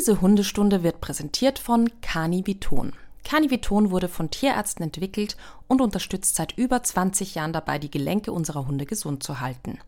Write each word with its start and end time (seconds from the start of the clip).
Diese 0.00 0.22
Hundestunde 0.22 0.82
wird 0.82 1.02
präsentiert 1.02 1.58
von 1.58 1.90
Caniviton. 2.00 2.94
Caniviton 3.22 3.90
wurde 3.90 4.08
von 4.08 4.30
Tierärzten 4.30 4.82
entwickelt 4.82 5.36
und 5.68 5.82
unterstützt 5.82 6.36
seit 6.36 6.56
über 6.56 6.82
20 6.82 7.34
Jahren 7.34 7.52
dabei, 7.52 7.78
die 7.78 7.90
Gelenke 7.90 8.32
unserer 8.32 8.66
Hunde 8.66 8.86
gesund 8.86 9.22
zu 9.22 9.40
halten. 9.40 9.78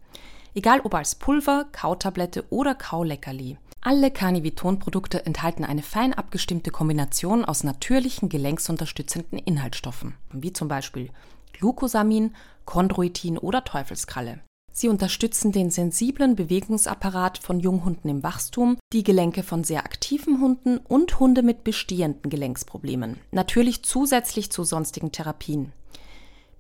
Egal 0.54 0.80
ob 0.85 0.95
als 0.95 1.14
Pulver, 1.14 1.64
Kautablette 1.72 2.45
oder 2.51 2.75
Kauleckerli. 2.75 3.56
Alle 3.80 4.11
Caniviton-Produkte 4.11 5.25
enthalten 5.25 5.64
eine 5.64 5.83
fein 5.83 6.13
abgestimmte 6.13 6.71
Kombination 6.71 7.47
aus 7.47 7.65
natürlichen 7.65 8.29
gelenksunterstützenden 8.29 9.38
Inhaltsstoffen, 9.38 10.17
wie 10.31 10.53
zum 10.53 10.69
Beispiel 10.69 11.08
Glucosamin, 11.54 12.35
Chondroitin 12.67 13.38
oder 13.38 13.65
Teufelskralle. 13.65 14.40
Sie 14.72 14.88
unterstützen 14.88 15.52
den 15.52 15.70
sensiblen 15.70 16.34
Bewegungsapparat 16.34 17.38
von 17.38 17.60
Junghunden 17.60 18.09
im 18.09 18.22
Wachstum, 18.22 18.78
die 18.92 19.04
Gelenke 19.04 19.42
von 19.42 19.64
sehr 19.64 19.84
aktiven 19.84 20.41
Hunden 20.41 20.78
und 20.78 21.20
Hunde 21.20 21.42
mit 21.42 21.62
bestehenden 21.62 22.30
Gelenksproblemen, 22.30 23.18
natürlich 23.32 23.84
zusätzlich 23.84 24.50
zu 24.50 24.64
sonstigen 24.64 25.12
Therapien. 25.12 25.72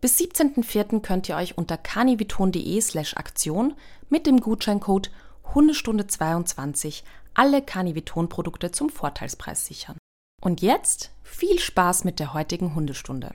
Bis 0.02 0.18
17.04. 0.18 1.00
könnt 1.00 1.28
ihr 1.28 1.36
euch 1.36 1.56
unter 1.56 1.78
caniviton.de 1.78 2.80
slash 2.80 3.16
Aktion 3.16 3.74
mit 4.10 4.26
dem 4.26 4.40
Gutscheincode 4.40 5.10
Hundestunde 5.54 6.06
22 6.06 7.04
alle 7.34 7.62
Caniviton-Produkte 7.62 8.72
zum 8.72 8.90
Vorteilspreis 8.90 9.64
sichern. 9.64 9.96
Und 10.40 10.60
jetzt 10.60 11.12
viel 11.22 11.58
Spaß 11.58 12.04
mit 12.04 12.18
der 12.18 12.34
heutigen 12.34 12.74
Hundestunde. 12.74 13.34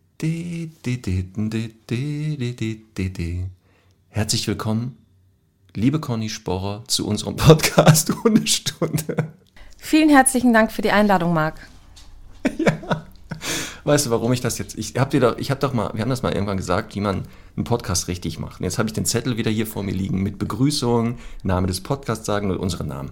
Herzlich 4.09 4.47
willkommen, 4.47 4.97
liebe 5.73 5.99
Conny 5.99 6.29
Sporrer, 6.29 6.83
zu 6.85 7.07
unserem 7.07 7.35
Podcast 7.35 8.13
Hundestunde. 8.23 9.33
Vielen 9.77 10.09
herzlichen 10.09 10.53
Dank 10.53 10.71
für 10.71 10.83
die 10.83 10.91
Einladung, 10.91 11.33
Marc. 11.33 11.55
Ja. 12.57 13.05
Weißt 13.83 14.05
du, 14.05 14.11
warum 14.11 14.31
ich 14.31 14.41
das 14.41 14.59
jetzt? 14.59 14.77
Ich 14.77 14.95
habe 14.95 15.09
dir 15.09 15.21
doch, 15.21 15.39
ich 15.39 15.49
habe 15.49 15.59
doch 15.59 15.73
mal, 15.73 15.89
wir 15.95 16.03
haben 16.03 16.09
das 16.11 16.21
mal 16.21 16.31
irgendwann 16.31 16.57
gesagt, 16.57 16.93
wie 16.93 16.99
man 16.99 17.23
einen 17.55 17.63
Podcast 17.63 18.07
richtig 18.07 18.37
macht. 18.37 18.59
Und 18.59 18.65
jetzt 18.65 18.77
habe 18.77 18.87
ich 18.87 18.93
den 18.93 19.05
Zettel 19.05 19.37
wieder 19.37 19.49
hier 19.49 19.65
vor 19.65 19.81
mir 19.81 19.93
liegen 19.93 20.21
mit 20.21 20.37
Begrüßung, 20.37 21.17
Name 21.41 21.65
des 21.65 21.81
Podcasts 21.81 22.27
sagen 22.27 22.51
und 22.51 22.57
unseren 22.57 22.89
Namen. 22.89 23.11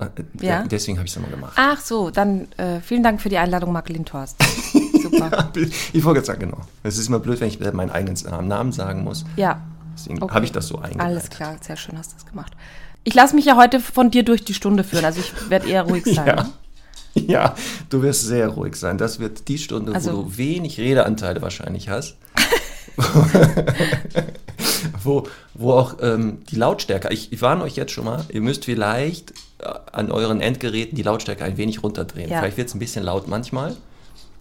Äh, 0.00 0.08
ja. 0.40 0.64
Deswegen 0.64 0.98
habe 0.98 1.06
ich 1.06 1.12
es 1.12 1.16
nochmal 1.16 1.30
gemacht. 1.30 1.52
Ach 1.54 1.80
so, 1.80 2.10
dann 2.10 2.50
äh, 2.56 2.80
vielen 2.80 3.04
Dank 3.04 3.20
für 3.20 3.28
die 3.28 3.38
Einladung, 3.38 3.72
Marc 3.72 3.88
Lindhorst. 3.88 4.42
Super. 4.92 5.50
ja, 5.56 5.66
ich 5.92 6.04
wollte 6.04 6.18
jetzt 6.18 6.26
sagen, 6.26 6.40
genau. 6.40 6.60
Es 6.82 6.98
ist 6.98 7.08
immer 7.08 7.18
blöd, 7.18 7.40
wenn 7.40 7.48
ich 7.48 7.60
meinen 7.60 7.90
eigenen 7.90 8.16
Namen 8.48 8.72
sagen 8.72 9.04
muss. 9.04 9.24
Ja. 9.36 9.62
Deswegen 9.94 10.22
okay. 10.22 10.34
habe 10.34 10.44
ich 10.44 10.52
das 10.52 10.68
so 10.68 10.76
eingeleitet. 10.76 11.00
Alles 11.00 11.30
klar, 11.30 11.56
sehr 11.60 11.76
schön 11.76 11.98
hast 11.98 12.12
du 12.12 12.16
das 12.16 12.26
gemacht. 12.26 12.52
Ich 13.04 13.14
lasse 13.14 13.34
mich 13.34 13.44
ja 13.44 13.56
heute 13.56 13.80
von 13.80 14.10
dir 14.10 14.22
durch 14.22 14.44
die 14.44 14.54
Stunde 14.54 14.84
führen, 14.84 15.04
also 15.04 15.20
ich 15.20 15.32
werde 15.50 15.68
eher 15.68 15.82
ruhig 15.82 16.04
sein. 16.14 16.26
ja. 16.26 16.36
Ne? 16.36 16.52
ja, 17.14 17.54
du 17.88 18.02
wirst 18.02 18.22
sehr 18.22 18.48
ruhig 18.48 18.76
sein. 18.76 18.98
Das 18.98 19.18
wird 19.18 19.48
die 19.48 19.58
Stunde, 19.58 19.94
also, 19.94 20.12
wo 20.12 20.22
du 20.22 20.36
wenig 20.36 20.78
Redeanteile 20.78 21.42
wahrscheinlich 21.42 21.88
hast. 21.88 22.16
wo, 25.02 25.26
wo 25.54 25.72
auch 25.72 25.96
ähm, 26.00 26.38
die 26.50 26.56
Lautstärke, 26.56 27.12
ich, 27.12 27.32
ich 27.32 27.40
warne 27.42 27.62
euch 27.64 27.76
jetzt 27.76 27.92
schon 27.92 28.04
mal, 28.04 28.24
ihr 28.28 28.40
müsst 28.40 28.64
vielleicht 28.64 29.32
äh, 29.58 29.68
an 29.92 30.10
euren 30.10 30.40
Endgeräten 30.40 30.96
die 30.96 31.02
Lautstärke 31.02 31.44
ein 31.44 31.56
wenig 31.56 31.82
runterdrehen. 31.82 32.30
Ja. 32.30 32.40
Vielleicht 32.40 32.56
wird 32.56 32.68
es 32.68 32.74
ein 32.74 32.78
bisschen 32.80 33.04
laut 33.04 33.28
manchmal. 33.28 33.76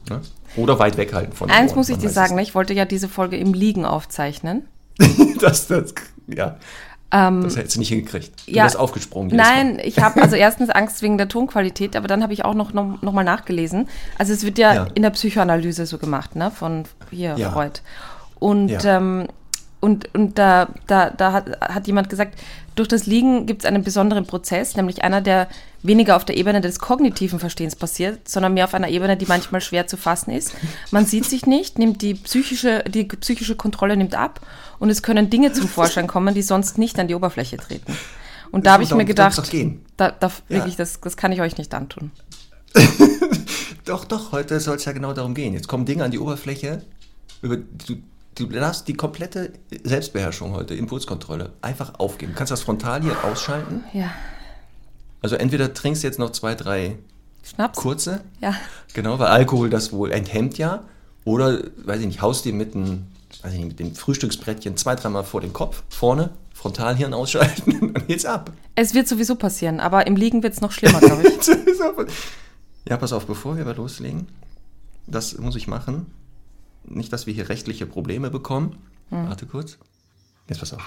Ne? 0.10 0.22
Oder 0.56 0.80
weit 0.80 0.98
weghalten 0.98 1.34
von 1.34 1.50
Eins 1.50 1.72
Ohren, 1.72 1.80
muss 1.80 1.90
ich 1.90 1.98
dir 1.98 2.10
sagen, 2.10 2.38
ich 2.40 2.56
wollte 2.56 2.74
ja 2.74 2.86
diese 2.86 3.10
Folge 3.10 3.38
im 3.38 3.54
Liegen 3.54 3.86
aufzeichnen. 3.86 4.68
das, 5.40 5.68
das, 5.68 5.94
ja. 6.28 6.58
Ähm, 7.12 7.44
das 7.44 7.56
hättest 7.56 7.76
du 7.76 7.80
nicht 7.80 7.90
hingekriegt. 7.90 8.32
Du 8.48 8.52
ja, 8.52 8.64
wärst 8.64 8.78
aufgesprungen. 8.78 9.36
Nein, 9.36 9.80
ich 9.82 10.00
habe 10.00 10.22
also 10.22 10.36
erstens 10.36 10.70
Angst 10.70 11.02
wegen 11.02 11.18
der 11.18 11.30
Tonqualität, 11.30 11.96
aber 11.96 12.08
dann 12.08 12.22
habe 12.22 12.34
ich 12.34 12.44
auch 12.44 12.54
noch, 12.54 12.74
noch, 12.74 13.02
noch, 13.02 13.14
mal 13.14 13.24
nachgelesen. 13.24 13.88
Also 14.18 14.34
es 14.34 14.44
wird 14.44 14.58
ja, 14.58 14.74
ja, 14.74 14.88
in 14.94 15.04
der 15.04 15.12
Psychoanalyse 15.12 15.86
so 15.86 15.98
gemacht, 15.98 16.36
ne? 16.36 16.52
Von 16.52 16.84
hier, 17.10 17.36
ja. 17.38 17.52
Freud. 17.52 17.80
Und 18.40 18.70
ja. 18.70 18.98
ähm, 18.98 19.28
und, 19.80 20.14
und 20.16 20.38
da, 20.38 20.70
da, 20.88 21.12
da 21.12 21.32
hat, 21.32 21.62
hat 21.62 21.88
jemand 21.88 22.10
gesagt, 22.10 22.38
durch 22.78 22.88
das 22.88 23.06
Liegen 23.06 23.46
gibt 23.46 23.64
es 23.64 23.66
einen 23.66 23.84
besonderen 23.84 24.26
Prozess, 24.26 24.76
nämlich 24.76 25.04
einer, 25.04 25.20
der 25.20 25.48
weniger 25.82 26.16
auf 26.16 26.26
der 26.26 26.38
Ebene 26.38 26.62
des 26.62 26.80
kognitiven 26.80 27.40
Verstehens 27.40 27.76
passiert, 27.76 28.30
sondern 28.30 28.54
mehr 28.54 28.66
auf 28.66 28.74
einer 28.74 28.90
Ebene, 28.90 29.18
die 29.18 29.26
manchmal 29.26 29.62
schwer 29.62 29.88
zu 29.88 29.98
fassen 29.98 30.32
ist. 30.32 30.54
Man 30.92 31.06
sieht 31.06 31.26
sich 31.26 31.46
nicht, 31.46 31.80
nimmt 31.80 32.02
die 32.02 32.14
psychische, 32.14 32.84
die 32.88 33.06
psychische 33.06 33.56
Kontrolle 33.56 33.98
nimmt 33.98 34.16
ab 34.16 34.42
und 34.80 34.90
es 34.90 35.02
können 35.02 35.30
Dinge 35.30 35.52
zum 35.54 35.68
Vorschein 35.68 36.08
kommen, 36.08 36.36
die 36.36 36.44
sonst 36.44 36.78
nicht 36.78 37.00
an 37.00 37.08
die 37.08 37.16
Oberfläche 37.16 37.58
treten. 37.58 37.98
Und 38.52 38.66
da 38.66 38.74
habe 38.74 38.84
ich 38.84 38.94
mir 38.94 39.06
gedacht, 39.06 39.38
da, 39.98 40.12
da 40.12 40.28
ja. 40.28 40.32
wirklich, 40.48 40.76
das, 40.76 41.02
das 41.02 41.18
kann 41.18 41.32
ich 41.32 41.42
euch 41.42 41.58
nicht 41.58 41.74
antun. 41.74 42.12
doch, 43.86 44.06
doch, 44.06 44.32
heute 44.32 44.60
soll 44.60 44.78
es 44.78 44.86
ja 44.86 44.92
genau 44.92 45.14
darum 45.14 45.34
gehen. 45.34 45.54
Jetzt 45.54 45.68
kommen 45.68 45.86
Dinge 45.86 46.04
an 46.04 46.12
die 46.12 46.20
Oberfläche, 46.20 46.84
über, 47.42 47.58
du, 47.58 47.98
du 48.38 48.46
darfst 48.46 48.88
die 48.88 48.94
komplette 48.94 49.54
Selbstbeherrschung 49.84 50.54
heute, 50.54 50.76
Impulskontrolle, 50.76 51.54
einfach 51.62 51.96
aufgeben. 52.00 52.34
Du 52.34 52.38
kannst 52.38 52.52
das 52.52 52.62
frontal 52.62 53.02
hier 53.02 53.24
ausschalten. 53.24 53.84
Ja. 53.94 54.12
Also 55.22 55.36
entweder 55.36 55.74
trinkst 55.74 56.04
du 56.04 56.08
jetzt 56.08 56.20
noch 56.20 56.32
zwei, 56.32 56.56
drei 56.56 56.98
Schnaps. 57.44 57.78
kurze. 57.78 58.22
Ja. 58.40 58.56
Genau, 58.94 59.18
weil 59.20 59.28
Alkohol 59.28 59.70
das 59.70 59.92
wohl 59.92 60.12
enthemmt 60.12 60.58
ja. 60.58 60.84
Oder, 61.26 61.60
weiß 61.84 62.00
ich 62.00 62.08
nicht, 62.08 62.22
haust 62.22 62.46
dir 62.46 62.54
mit, 62.54 62.76
ein, 62.76 63.08
weiß 63.42 63.54
ich 63.54 63.60
nicht, 63.60 63.68
mit 63.70 63.80
dem 63.80 63.96
Frühstücksbrettchen 63.96 64.78
zwei, 64.78 64.96
dreimal 64.96 65.24
vor 65.24 65.42
den 65.42 65.52
Kopf, 65.52 65.84
vorne, 65.90 66.30
Frontalhirn 66.54 67.14
ausschalten 67.14 67.80
und 67.82 68.08
geht's 68.08 68.26
ab. 68.26 68.52
Es 68.76 68.94
wird 68.94 69.08
sowieso 69.08 69.36
passieren, 69.36 69.80
aber 69.80 70.08
im 70.08 70.16
Liegen 70.16 70.44
wird 70.44 70.54
es 70.54 70.62
noch 70.62 70.72
schlimmer, 70.72 71.00
glaube 71.00 71.24
ich. 71.24 71.48
ja, 72.88 72.98
pass 72.98 73.12
auf, 73.12 73.26
bevor 73.26 73.58
wir 73.58 73.66
loslegen, 73.74 74.28
das 75.08 75.38
muss 75.38 75.56
ich 75.56 75.68
machen. 75.68 76.06
Nicht, 76.88 77.14
dass 77.14 77.28
wir 77.28 77.34
hier 77.34 77.50
rechtliche 77.50 77.86
Probleme 77.86 78.30
bekommen. 78.30 78.78
Hm. 79.10 79.28
Warte 79.28 79.46
kurz. 79.46 79.78
Jetzt 80.48 80.60
pass 80.60 80.74
auf. 80.74 80.84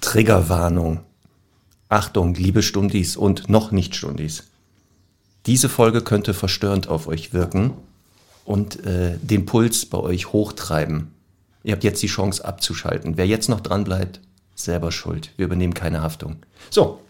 Triggerwarnung. 0.00 1.00
Achtung, 1.88 2.34
liebe 2.34 2.62
Stundis 2.62 3.16
und 3.16 3.48
noch 3.48 3.70
nicht 3.70 3.94
Stundis. 3.94 4.44
Diese 5.46 5.68
Folge 5.68 6.02
könnte 6.02 6.34
verstörend 6.34 6.88
auf 6.88 7.06
euch 7.06 7.32
wirken 7.32 7.72
und 8.44 8.84
äh, 8.86 9.18
den 9.18 9.46
Puls 9.46 9.86
bei 9.86 9.98
euch 9.98 10.32
hochtreiben. 10.32 11.12
Ihr 11.62 11.72
habt 11.72 11.84
jetzt 11.84 12.02
die 12.02 12.08
Chance 12.08 12.44
abzuschalten. 12.44 13.16
Wer 13.16 13.26
jetzt 13.26 13.48
noch 13.48 13.60
dran 13.60 13.84
bleibt, 13.84 14.20
selber 14.54 14.92
schuld. 14.92 15.30
Wir 15.36 15.46
übernehmen 15.46 15.74
keine 15.74 16.02
Haftung. 16.02 16.36
So, 16.70 17.00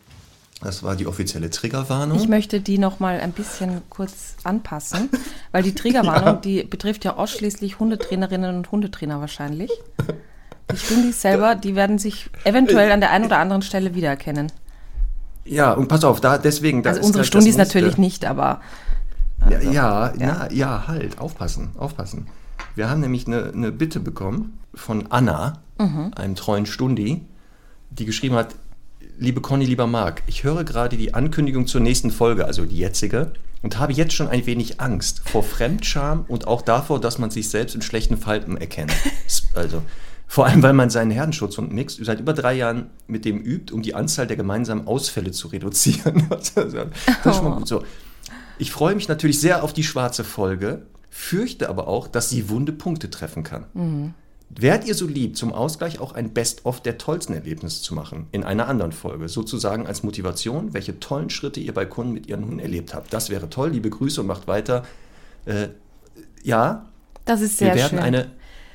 das 0.65 0.83
war 0.83 0.97
die 0.97 1.07
offizielle 1.07 1.51
Triggerwarnung. 1.51 2.19
Ich 2.19 2.27
möchte 2.27 2.59
die 2.59 2.79
noch 2.79 2.99
mal 2.99 3.21
ein 3.21 3.33
bisschen 3.33 3.83
kurz 3.91 4.37
anpassen, 4.45 5.11
weil 5.53 5.63
die 5.63 5.75
Triggerwarnung, 5.75 6.27
ja. 6.27 6.35
die 6.37 6.65
betrifft 6.65 7.05
ja 7.05 7.17
ausschließlich 7.17 7.79
Hundetrainerinnen 7.79 8.57
und 8.57 8.73
Hundetrainer 8.73 9.21
wahrscheinlich. 9.21 9.71
Die 10.73 10.77
Stundis 10.79 11.21
selber, 11.21 11.55
die 11.55 11.75
werden 11.77 11.99
sich 11.99 12.31
eventuell 12.45 12.91
an 12.93 13.01
der 13.01 13.11
einen 13.11 13.27
oder 13.27 13.39
anderen 13.39 13.61
Stelle 13.61 13.95
wiedererkennen. 13.95 14.51
Ja, 15.45 15.73
und 15.73 15.89
pass 15.89 16.03
auf, 16.03 16.23
da 16.23 16.39
deswegen. 16.39 16.83
Da 16.83 16.91
also 16.91 17.03
unsere 17.03 17.25
Stundis 17.25 17.59
natürlich 17.59 17.99
nicht, 17.99 18.25
aber. 18.25 18.63
Also, 19.41 19.71
ja, 19.71 20.15
ja, 20.15 20.15
ja. 20.19 20.49
ja, 20.51 20.89
halt, 20.89 21.19
aufpassen, 21.19 21.73
aufpassen. 21.77 22.29
Wir 22.75 22.89
haben 22.89 23.03
nämlich 23.03 23.27
eine, 23.27 23.53
eine 23.53 23.71
Bitte 23.71 24.01
bekommen 24.01 24.59
von 24.75 25.09
Anna, 25.11 25.61
mhm. 25.79 26.13
einem 26.17 26.35
treuen 26.35 26.65
Stundi, 26.65 27.27
die 27.91 28.07
geschrieben 28.07 28.37
hat, 28.37 28.55
liebe 29.19 29.41
Conny, 29.41 29.65
lieber 29.65 29.87
Marc, 29.87 30.23
ich 30.27 30.45
höre 30.45 30.65
gerade 30.65 30.97
die 30.97 31.15
Ankündigung 31.15 31.67
zur 31.67 31.81
nächsten 31.81 32.11
Folge, 32.11 32.47
also 32.47 32.65
die 32.65 32.79
jetzige, 32.79 33.33
und 33.63 33.79
habe 33.79 33.93
jetzt 33.93 34.13
schon 34.13 34.29
ein 34.29 34.45
wenig 34.47 34.81
Angst 34.81 35.23
vor 35.25 35.43
Fremdscham 35.43 36.25
und 36.29 36.47
auch 36.47 36.63
davor, 36.63 37.01
dass 37.01 37.19
man 37.19 37.31
sich 37.31 37.49
selbst 37.49 37.75
in 37.75 37.83
schlechten 37.83 38.17
Falten 38.17 38.57
erkennt. 38.57 38.93
Also, 39.55 39.83
vor 40.27 40.47
allem, 40.47 40.65
weil 40.65 40.73
man 40.73 40.91
seinen 40.91 41.13
Herdenschutzhund 41.13 41.73
Mix 41.73 41.97
seit 42.01 42.19
über 42.19 42.33
drei 42.33 42.55
Jahren 42.55 42.91
mit 43.07 43.25
dem 43.25 43.41
übt, 43.41 43.73
um 43.73 43.83
die 43.83 43.95
Anzahl 43.95 44.27
der 44.27 44.37
gemeinsamen 44.37 44.89
Ausfälle 44.89 45.31
zu 45.31 45.47
reduzieren. 45.47 46.27
das 46.29 46.49
ist 46.51 47.37
schon 47.37 47.45
mal 47.45 47.57
gut 47.57 47.69
so. 47.69 47.85
Ich 48.59 48.73
freue 48.73 48.97
mich 48.97 49.07
natürlich 49.07 49.39
sehr 49.39 49.63
auf 49.63 49.73
die 49.73 49.85
schwarze 49.85 50.25
Folge. 50.25 50.87
fürchte 51.09 51.69
aber 51.69 51.87
auch, 51.87 52.09
dass 52.09 52.31
sie 52.31 52.49
wunde 52.49 52.73
Punkte 52.73 53.11
treffen 53.11 53.45
kann. 53.45 53.67
Mhm. 53.75 54.15
Wärt 54.51 54.87
ihr 54.87 54.95
so 54.95 55.07
lieb, 55.07 55.37
zum 55.37 55.53
Ausgleich 55.53 55.99
auch 55.99 56.13
ein 56.13 56.33
Best-of 56.33 56.81
der 56.81 56.97
tollsten 56.97 57.35
Erlebnisse 57.35 57.83
zu 57.83 57.95
machen, 57.95 58.27
in 58.31 58.45
einer 58.45 58.69
anderen 58.69 58.93
Folge, 58.93 59.29
sozusagen 59.29 59.87
als 59.87 60.05
Motivation, 60.05 60.75
welche 60.75 61.01
tollen 61.01 61.29
Schritte 61.31 61.59
ihr 61.59 61.75
bei 61.75 61.87
Kunden 61.87 62.13
mit 62.13 62.29
ihren 62.29 62.45
Hunden 62.45 62.61
erlebt 62.61 62.95
habt. 62.95 63.13
Das 63.13 63.31
wäre 63.31 63.51
toll, 63.51 63.71
liebe 63.71 63.91
Grüße 63.91 64.21
und 64.21 64.29
macht 64.29 64.47
weiter. 64.47 64.85
Äh, 65.45 65.69
ja, 66.43 66.87
das 67.25 67.41
ist 67.41 67.59
sehr 67.59 67.75
wir 67.75 67.77
werden 67.77 67.91
schön. 67.91 67.99
eine, 67.99 68.31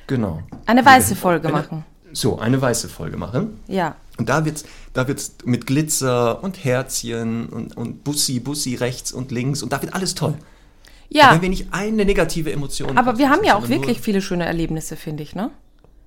genau. 0.06 0.42
Eine 0.66 0.84
weiße 0.84 1.16
Folge 1.16 1.48
eine, 1.48 1.56
machen. 1.56 1.84
So, 2.12 2.38
eine 2.38 2.60
weiße 2.60 2.88
Folge 2.88 3.16
machen. 3.16 3.60
Ja. 3.66 3.96
Und 4.18 4.28
da 4.28 4.44
wird 4.44 4.56
es 4.58 4.64
da 4.92 5.06
wird's 5.06 5.36
mit 5.44 5.66
Glitzer 5.66 6.42
und 6.42 6.64
Herzchen 6.64 7.48
und, 7.48 7.76
und 7.76 8.02
Bussi, 8.04 8.40
Bussi 8.40 8.74
rechts 8.74 9.12
und 9.12 9.30
links 9.30 9.62
und 9.62 9.72
da 9.72 9.80
wird 9.80 9.94
alles 9.94 10.14
toll. 10.14 10.34
Ja. 11.12 11.34
wenn 11.34 11.42
wir 11.42 11.48
nicht 11.48 11.66
eine 11.72 12.04
negative 12.04 12.52
Emotion 12.52 12.96
Aber 12.96 13.18
wir 13.18 13.30
haben 13.30 13.44
ja 13.44 13.56
auch 13.56 13.68
wirklich 13.68 14.00
viele 14.00 14.22
schöne 14.22 14.46
Erlebnisse, 14.46 14.96
finde 14.96 15.24
ich, 15.24 15.34
ne? 15.34 15.50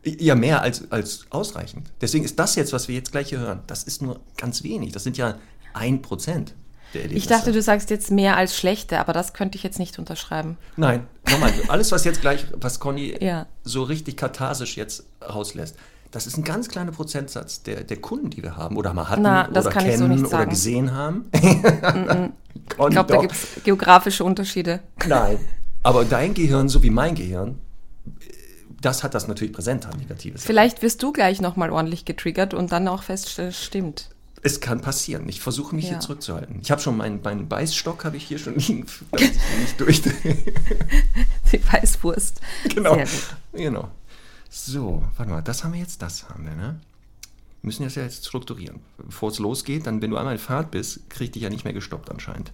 Ja, 0.05 0.35
mehr 0.35 0.61
als, 0.61 0.91
als 0.91 1.25
ausreichend. 1.29 1.91
Deswegen 2.01 2.25
ist 2.25 2.39
das 2.39 2.55
jetzt, 2.55 2.73
was 2.73 2.87
wir 2.87 2.95
jetzt 2.95 3.11
gleich 3.11 3.29
hier 3.29 3.39
hören, 3.39 3.61
das 3.67 3.83
ist 3.83 4.01
nur 4.01 4.19
ganz 4.37 4.63
wenig. 4.63 4.91
Das 4.91 5.03
sind 5.03 5.17
ja 5.17 5.35
ein 5.73 6.01
Prozent. 6.01 6.55
Ich 6.93 7.27
dachte, 7.27 7.51
du 7.51 7.61
sagst 7.61 7.89
jetzt 7.89 8.11
mehr 8.11 8.37
als 8.37 8.55
schlechte, 8.55 8.99
aber 8.99 9.13
das 9.13 9.33
könnte 9.33 9.57
ich 9.57 9.63
jetzt 9.63 9.79
nicht 9.79 9.97
unterschreiben. 9.97 10.57
Nein, 10.77 11.07
nochmal, 11.29 11.51
alles, 11.67 11.91
was 11.91 12.03
jetzt 12.05 12.21
gleich, 12.21 12.45
was 12.55 12.79
Conny 12.79 13.15
ja. 13.19 13.47
so 13.63 13.83
richtig 13.83 14.15
katharsisch 14.17 14.77
jetzt 14.77 15.05
rauslässt, 15.27 15.75
das 16.13 16.27
ist 16.27 16.37
ein 16.37 16.43
ganz 16.43 16.69
kleiner 16.69 16.91
Prozentsatz 16.91 17.63
der, 17.63 17.83
der 17.83 17.97
Kunden, 17.97 18.29
die 18.29 18.43
wir 18.43 18.55
haben 18.55 18.77
oder 18.77 18.93
mal 18.93 19.09
hatten 19.09 19.23
Na, 19.23 19.49
oder 19.49 19.63
kennen 19.71 20.19
so 20.19 20.27
oder 20.27 20.45
gesehen 20.45 20.93
haben. 20.93 21.25
ich 21.33 22.77
glaube, 22.77 23.13
da 23.13 23.21
gibt 23.21 23.33
es 23.33 23.63
geografische 23.63 24.23
Unterschiede. 24.23 24.81
Nein, 25.07 25.39
aber 25.81 26.05
dein 26.05 26.35
Gehirn, 26.35 26.69
so 26.69 26.83
wie 26.83 26.91
mein 26.91 27.15
Gehirn, 27.15 27.59
das 28.79 29.03
hat 29.03 29.15
das 29.15 29.27
natürlich 29.27 29.53
präsent 29.53 29.87
an 29.87 29.97
negatives. 29.97 30.43
Vielleicht 30.43 30.83
wirst 30.83 31.01
du 31.01 31.13
gleich 31.13 31.41
nochmal 31.41 31.71
ordentlich 31.71 32.05
getriggert 32.05 32.53
und 32.53 32.71
dann 32.71 32.87
auch 32.87 33.01
feststellen, 33.01 33.51
stimmt. 33.51 34.09
Es 34.45 34.59
kann 34.59 34.81
passieren. 34.81 35.27
Ich 35.29 35.41
versuche 35.41 35.73
mich 35.73 35.85
ja. 35.85 35.91
hier 35.91 35.99
zurückzuhalten. 36.01 36.59
Ich 36.61 36.69
habe 36.69 36.81
schon 36.81 36.97
meinen, 36.97 37.21
meinen 37.23 37.47
Beißstock 37.47 38.03
habe 38.03 38.17
ich 38.17 38.25
hier 38.25 38.37
schon 38.37 38.55
liegen, 38.55 38.85
dass 39.11 39.21
ich 39.21 39.31
nicht 39.59 39.79
durchdrehe. 39.79 40.37
Die 41.51 41.61
Weißwurst. 41.71 42.39
Genau. 42.75 43.01
Genau. 43.53 43.89
So, 44.55 45.01
warte 45.17 45.31
mal, 45.31 45.41
das 45.41 45.63
haben 45.63 45.73
wir 45.73 45.79
jetzt, 45.79 46.03
das 46.03 46.29
haben 46.29 46.45
wir, 46.45 46.53
ne? 46.55 46.79
Wir 47.61 47.67
müssen 47.67 47.83
das 47.83 47.95
ja 47.95 48.03
jetzt 48.03 48.27
strukturieren. 48.27 48.81
Bevor 48.99 49.31
es 49.31 49.39
losgeht, 49.39 49.87
dann, 49.87 49.99
wenn 50.03 50.11
du 50.11 50.17
einmal 50.17 50.33
in 50.33 50.39
Fahrt 50.39 50.69
bist, 50.69 51.09
krieg 51.09 51.33
dich 51.33 51.41
ja 51.41 51.49
nicht 51.49 51.63
mehr 51.63 51.73
gestoppt 51.73 52.11
anscheinend. 52.11 52.51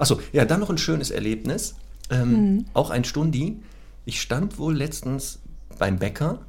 Achso, 0.00 0.20
ja, 0.32 0.44
dann 0.44 0.58
noch 0.58 0.70
ein 0.70 0.78
schönes 0.78 1.12
Erlebnis. 1.12 1.76
Ähm, 2.10 2.32
mhm. 2.32 2.64
Auch 2.74 2.90
ein 2.90 3.04
Stundi. 3.04 3.62
Ich 4.06 4.20
stand 4.20 4.58
wohl 4.58 4.74
letztens 4.76 5.38
beim 5.78 6.00
Bäcker 6.00 6.40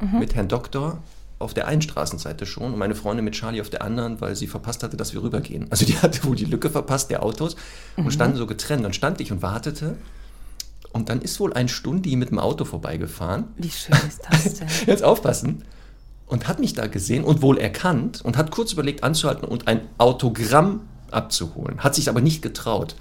mhm. 0.00 0.18
mit 0.18 0.34
Herrn 0.34 0.48
Doktor 0.48 1.04
auf 1.38 1.54
der 1.54 1.68
einen 1.68 1.82
Straßenseite 1.82 2.46
schon 2.46 2.72
und 2.72 2.78
meine 2.78 2.96
Freundin 2.96 3.24
mit 3.24 3.34
Charlie 3.34 3.60
auf 3.60 3.70
der 3.70 3.82
anderen, 3.82 4.20
weil 4.20 4.34
sie 4.34 4.48
verpasst 4.48 4.82
hatte, 4.82 4.96
dass 4.96 5.14
wir 5.14 5.22
rübergehen. 5.22 5.70
Also 5.70 5.86
die 5.86 5.96
hatte 6.02 6.24
wohl 6.24 6.34
die 6.34 6.46
Lücke 6.46 6.68
verpasst 6.68 7.10
der 7.10 7.22
Autos 7.22 7.54
und 7.96 8.06
mhm. 8.06 8.10
standen 8.10 8.38
so 8.38 8.46
getrennt. 8.46 8.84
Dann 8.84 8.92
stand 8.92 9.20
ich 9.20 9.30
und 9.30 9.40
wartete 9.40 9.96
und 10.92 11.08
dann 11.08 11.20
ist 11.20 11.38
wohl 11.40 11.52
ein 11.52 11.68
Stundi 11.68 12.16
mit 12.16 12.30
dem 12.30 12.38
Auto 12.38 12.64
vorbeigefahren. 12.64 13.44
Wie 13.56 13.70
schön 13.70 13.96
ist 14.06 14.22
das 14.30 14.54
denn? 14.58 14.68
Jetzt 14.86 15.04
aufpassen. 15.04 15.64
Und 16.26 16.48
hat 16.48 16.58
mich 16.58 16.74
da 16.74 16.86
gesehen 16.86 17.22
und 17.22 17.40
wohl 17.40 17.58
erkannt 17.58 18.20
und 18.24 18.36
hat 18.36 18.50
kurz 18.50 18.72
überlegt 18.72 19.04
anzuhalten 19.04 19.46
und 19.46 19.68
ein 19.68 19.82
Autogramm 19.98 20.80
abzuholen. 21.10 21.78
Hat 21.78 21.94
sich 21.94 22.08
aber 22.08 22.20
nicht 22.20 22.42
getraut. 22.42 22.96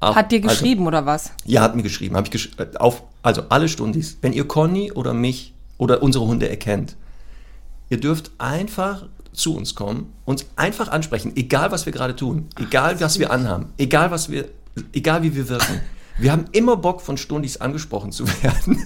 Hat 0.00 0.32
dir 0.32 0.42
also 0.42 0.48
geschrieben 0.48 0.80
also, 0.80 0.88
oder 0.88 1.06
was? 1.06 1.30
Ja, 1.46 1.62
hat 1.62 1.76
mir 1.76 1.82
geschrieben. 1.82 2.16
Hab 2.16 2.26
ich 2.26 2.30
gesch 2.30 2.50
äh, 2.58 2.76
auf, 2.76 3.04
also 3.22 3.44
alle 3.48 3.68
Stundis. 3.68 4.18
Wenn 4.20 4.32
ihr 4.32 4.46
Conny 4.46 4.92
oder 4.92 5.14
mich 5.14 5.54
oder 5.78 6.02
unsere 6.02 6.26
Hunde 6.26 6.48
erkennt, 6.48 6.96
ihr 7.88 7.98
dürft 7.98 8.32
einfach 8.38 9.06
zu 9.32 9.56
uns 9.56 9.74
kommen, 9.74 10.12
uns 10.24 10.46
einfach 10.56 10.88
ansprechen, 10.88 11.32
egal 11.36 11.72
was 11.72 11.86
wir 11.86 11.92
gerade 11.92 12.14
tun, 12.14 12.48
egal 12.58 13.00
was 13.00 13.18
wir 13.18 13.30
anhaben, 13.30 13.72
egal 13.78 14.10
was 14.10 14.30
wir, 14.30 14.48
egal 14.92 15.22
wie 15.22 15.34
wir 15.34 15.48
wirken. 15.48 15.80
Wir 16.16 16.32
haben 16.32 16.46
immer 16.52 16.76
Bock, 16.76 17.00
von 17.00 17.16
Stundis 17.16 17.56
angesprochen 17.60 18.12
zu 18.12 18.26
werden. 18.42 18.84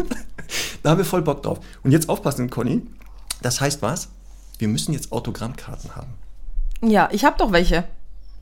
da 0.82 0.90
haben 0.90 0.98
wir 0.98 1.04
voll 1.04 1.22
Bock 1.22 1.42
drauf. 1.42 1.60
Und 1.82 1.92
jetzt 1.92 2.08
aufpassen, 2.08 2.50
Conny. 2.50 2.82
Das 3.42 3.60
heißt 3.60 3.82
was? 3.82 4.08
Wir 4.58 4.68
müssen 4.68 4.92
jetzt 4.92 5.12
Autogrammkarten 5.12 5.94
haben. 5.94 6.14
Ja, 6.82 7.08
ich 7.12 7.24
habe 7.24 7.36
doch 7.38 7.52
welche. 7.52 7.84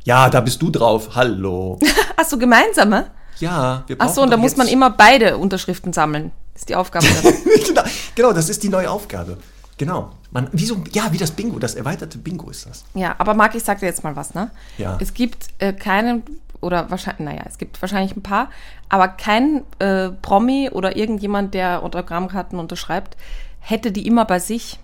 Ja, 0.04 0.30
da 0.30 0.40
bist 0.40 0.62
du 0.62 0.70
drauf. 0.70 1.10
Hallo. 1.14 1.78
Hast 2.16 2.32
du 2.32 2.38
gemeinsame? 2.38 3.10
Ja, 3.38 3.82
wir 3.86 3.98
brauchen 3.98 4.08
Ach 4.08 4.14
so, 4.14 4.22
und 4.22 4.30
da 4.30 4.36
muss 4.36 4.56
man 4.56 4.68
immer 4.68 4.90
beide 4.90 5.36
Unterschriften 5.36 5.92
sammeln. 5.92 6.32
Das 6.54 6.62
ist 6.62 6.68
die 6.68 6.76
Aufgabe. 6.76 7.06
genau, 7.66 7.82
genau, 8.14 8.32
das 8.32 8.48
ist 8.48 8.62
die 8.62 8.68
neue 8.68 8.90
Aufgabe. 8.90 9.36
Genau. 9.78 10.12
Man, 10.30 10.48
wie 10.52 10.64
so, 10.64 10.82
ja, 10.92 11.12
wie 11.12 11.18
das 11.18 11.32
Bingo, 11.32 11.58
das 11.58 11.74
erweiterte 11.74 12.18
Bingo 12.18 12.48
ist 12.48 12.66
das. 12.66 12.84
Ja, 12.94 13.14
aber 13.18 13.34
Marc, 13.34 13.54
ich 13.54 13.62
sag 13.62 13.80
dir 13.80 13.86
jetzt 13.86 14.04
mal 14.04 14.16
was, 14.16 14.32
ne? 14.32 14.50
Ja. 14.78 14.96
Es 15.00 15.12
gibt 15.12 15.48
äh, 15.58 15.72
keinen, 15.72 16.22
oder 16.66 16.90
wahrscheinlich, 16.90 17.24
naja, 17.24 17.42
es 17.46 17.58
gibt 17.58 17.80
wahrscheinlich 17.80 18.16
ein 18.16 18.22
paar, 18.22 18.50
aber 18.88 19.08
kein 19.08 19.62
äh, 19.78 20.10
Promi 20.10 20.70
oder 20.70 20.96
irgendjemand, 20.96 21.54
der 21.54 21.82
Autogrammkarten 21.82 22.58
unterschreibt, 22.58 23.16
hätte 23.60 23.92
die 23.92 24.06
immer 24.06 24.24
bei 24.24 24.38
sich. 24.38 24.78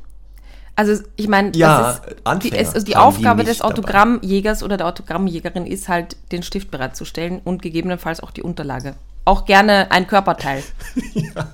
Also 0.75 1.03
ich 1.17 1.29
meine, 1.29 1.53
ja, 1.55 2.01
die, 2.43 2.53
es, 2.53 2.73
die 2.85 2.97
Aufgabe 2.97 3.43
die 3.43 3.51
des 3.51 3.61
Autogrammjägers 3.61 4.63
oder 4.63 4.79
der 4.79 4.87
Autogrammjägerin 4.87 5.67
ist 5.67 5.89
halt, 5.89 6.17
den 6.33 6.43
Stift 6.43 6.71
bereitzustellen 6.71 7.41
und 7.45 7.61
gegebenenfalls 7.61 8.21
auch 8.21 8.31
die 8.31 8.43
Unterlage. 8.43 8.95
Auch 9.27 9.45
gerne 9.45 9.91
ein 9.91 10.07
Körperteil. 10.07 10.63
ja. 11.15 11.49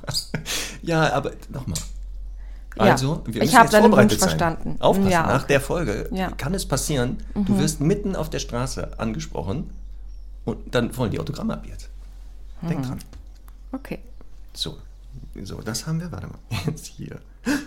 ja, 0.83 1.13
aber 1.13 1.33
nochmal. 1.49 1.79
Also, 2.79 3.23
wir 3.27 3.43
ich 3.43 3.57
habe 3.57 3.69
deinen 3.69 3.91
Wunsch 3.91 4.13
sein. 4.13 4.21
verstanden. 4.21 4.77
Aufpassen, 4.79 5.11
ja, 5.11 5.27
nach 5.27 5.43
der 5.45 5.61
Folge 5.61 6.09
ja. 6.13 6.31
kann 6.31 6.55
es 6.55 6.67
passieren, 6.67 7.19
mhm. 7.35 7.45
du 7.47 7.59
wirst 7.59 7.81
mitten 7.81 8.15
auf 8.15 8.31
der 8.31 8.39
Straße 8.39 8.99
angesprochen 8.99 9.71
und 10.49 10.75
dann 10.75 10.97
wollen 10.97 11.11
die 11.11 11.21
Autogramme 11.21 11.55
ab 11.55 11.65
jetzt. 11.67 11.89
Denk 12.63 12.81
mhm. 12.81 12.85
dran. 12.85 12.99
Okay. 13.73 13.99
So, 14.55 14.77
so, 15.45 15.61
das 15.61 15.87
haben 15.87 16.01
wir, 16.01 16.11
warte 16.11 16.27
mal, 16.27 16.39
jetzt 16.67 16.87
hier. 16.87 17.21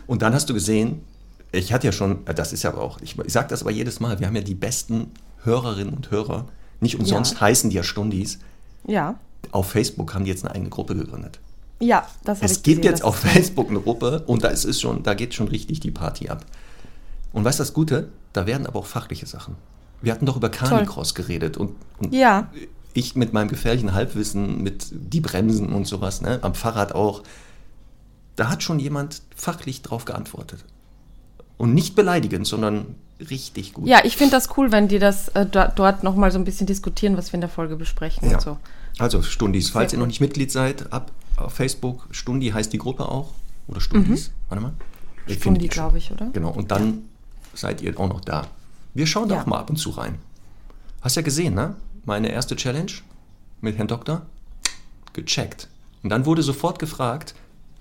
Und 0.07 0.21
dann 0.21 0.33
hast 0.33 0.49
du 0.49 0.53
gesehen, 0.53 1.03
ich 1.51 1.73
hatte 1.73 1.87
ja 1.87 1.91
schon, 1.91 2.25
äh, 2.27 2.33
das 2.33 2.53
ist 2.53 2.63
ja 2.63 2.71
aber 2.71 2.81
auch, 2.81 2.99
ich, 3.01 3.17
ich 3.17 3.33
sage 3.33 3.47
das 3.47 3.61
aber 3.61 3.71
jedes 3.71 3.99
Mal, 3.99 4.19
wir 4.19 4.27
haben 4.27 4.35
ja 4.35 4.41
die 4.41 4.55
besten 4.55 5.11
Hörerinnen 5.43 5.93
und 5.93 6.11
Hörer. 6.11 6.45
Nicht 6.79 6.99
umsonst 6.99 7.35
ja. 7.35 7.41
heißen 7.41 7.69
die 7.69 7.75
ja 7.75 7.83
Stundis. 7.83 8.39
Ja. 8.87 9.15
Auf 9.51 9.71
Facebook 9.71 10.13
haben 10.13 10.25
die 10.25 10.31
jetzt 10.31 10.43
eine 10.43 10.53
eigene 10.53 10.69
Gruppe 10.69 10.95
gegründet. 10.95 11.39
Ja, 11.79 12.07
das 12.23 12.37
habe 12.37 12.45
ich 12.45 12.51
Es 12.51 12.63
gibt 12.63 12.85
jetzt 12.85 13.03
auf 13.03 13.17
Facebook 13.17 13.69
eine 13.69 13.79
Gruppe 13.79 14.23
und 14.27 14.43
da 14.43 14.49
ist 14.49 14.65
es 14.65 14.79
schon, 14.79 15.03
da 15.03 15.13
geht 15.13 15.33
schon 15.33 15.47
richtig 15.47 15.79
die 15.79 15.91
Party 15.91 16.29
ab. 16.29 16.45
Und 17.33 17.43
weißt 17.43 17.59
du 17.59 17.63
das 17.63 17.73
Gute? 17.73 18.09
Da 18.33 18.45
werden 18.45 18.67
aber 18.67 18.79
auch 18.79 18.85
fachliche 18.85 19.25
Sachen. 19.25 19.55
Wir 20.01 20.13
hatten 20.13 20.25
doch 20.25 20.37
über 20.37 20.49
Carnicross 20.49 21.15
geredet 21.15 21.57
und, 21.57 21.75
und 21.99 22.13
ja. 22.13 22.49
ich 22.93 23.15
mit 23.15 23.33
meinem 23.33 23.49
gefährlichen 23.49 23.93
Halbwissen, 23.93 24.63
mit 24.63 24.87
die 24.91 25.21
Bremsen 25.21 25.73
und 25.73 25.85
sowas, 25.85 26.21
ne, 26.21 26.39
am 26.41 26.55
Fahrrad 26.55 26.93
auch. 26.93 27.23
Da 28.35 28.49
hat 28.49 28.63
schon 28.63 28.79
jemand 28.79 29.21
fachlich 29.35 29.81
drauf 29.81 30.05
geantwortet. 30.05 30.63
Und 31.57 31.73
nicht 31.75 31.95
beleidigend, 31.95 32.47
sondern 32.47 32.95
richtig 33.29 33.73
gut. 33.73 33.87
Ja, 33.87 33.99
ich 34.03 34.17
finde 34.17 34.31
das 34.31 34.57
cool, 34.57 34.71
wenn 34.71 34.87
die 34.87 34.97
das 34.97 35.27
äh, 35.29 35.45
dort 35.45 36.03
nochmal 36.03 36.31
so 36.31 36.39
ein 36.39 36.45
bisschen 36.45 36.65
diskutieren, 36.65 37.17
was 37.17 37.31
wir 37.31 37.35
in 37.35 37.41
der 37.41 37.49
Folge 37.49 37.75
besprechen 37.75 38.29
ja. 38.29 38.37
und 38.37 38.41
so. 38.41 38.57
Also 38.97 39.21
Stundis, 39.21 39.69
falls 39.69 39.91
Sehr 39.91 39.97
ihr 39.97 40.01
noch 40.01 40.07
nicht 40.07 40.21
Mitglied 40.21 40.51
seid, 40.51 40.91
ab 40.91 41.11
auf 41.37 41.53
Facebook. 41.53 42.07
Stundi 42.11 42.49
heißt 42.49 42.71
die 42.73 42.77
Gruppe 42.77 43.07
auch. 43.07 43.31
Oder 43.67 43.81
Stundis. 43.81 44.29
Mhm. 44.29 44.33
Warte 44.49 44.63
mal. 44.63 44.73
Ich 45.27 45.39
Stundi, 45.39 45.67
glaube 45.67 45.97
ich, 45.97 46.11
oder? 46.11 46.27
Genau. 46.33 46.51
Und 46.51 46.71
dann 46.71 46.87
ja. 46.89 46.97
seid 47.53 47.81
ihr 47.81 47.97
auch 47.99 48.09
noch 48.09 48.21
da. 48.21 48.47
Wir 48.93 49.07
schauen 49.07 49.29
da 49.29 49.35
ja. 49.35 49.41
auch 49.41 49.45
mal 49.45 49.59
ab 49.59 49.69
und 49.69 49.77
zu 49.77 49.91
rein. 49.91 50.19
Hast 51.01 51.15
ja 51.15 51.21
gesehen, 51.21 51.53
ne? 51.53 51.75
Meine 52.05 52.31
erste 52.31 52.55
Challenge 52.55 52.91
mit 53.61 53.77
Herrn 53.77 53.87
Doktor. 53.87 54.23
Gecheckt. 55.13 55.67
Und 56.03 56.09
dann 56.09 56.25
wurde 56.25 56.41
sofort 56.41 56.79
gefragt, 56.79 57.35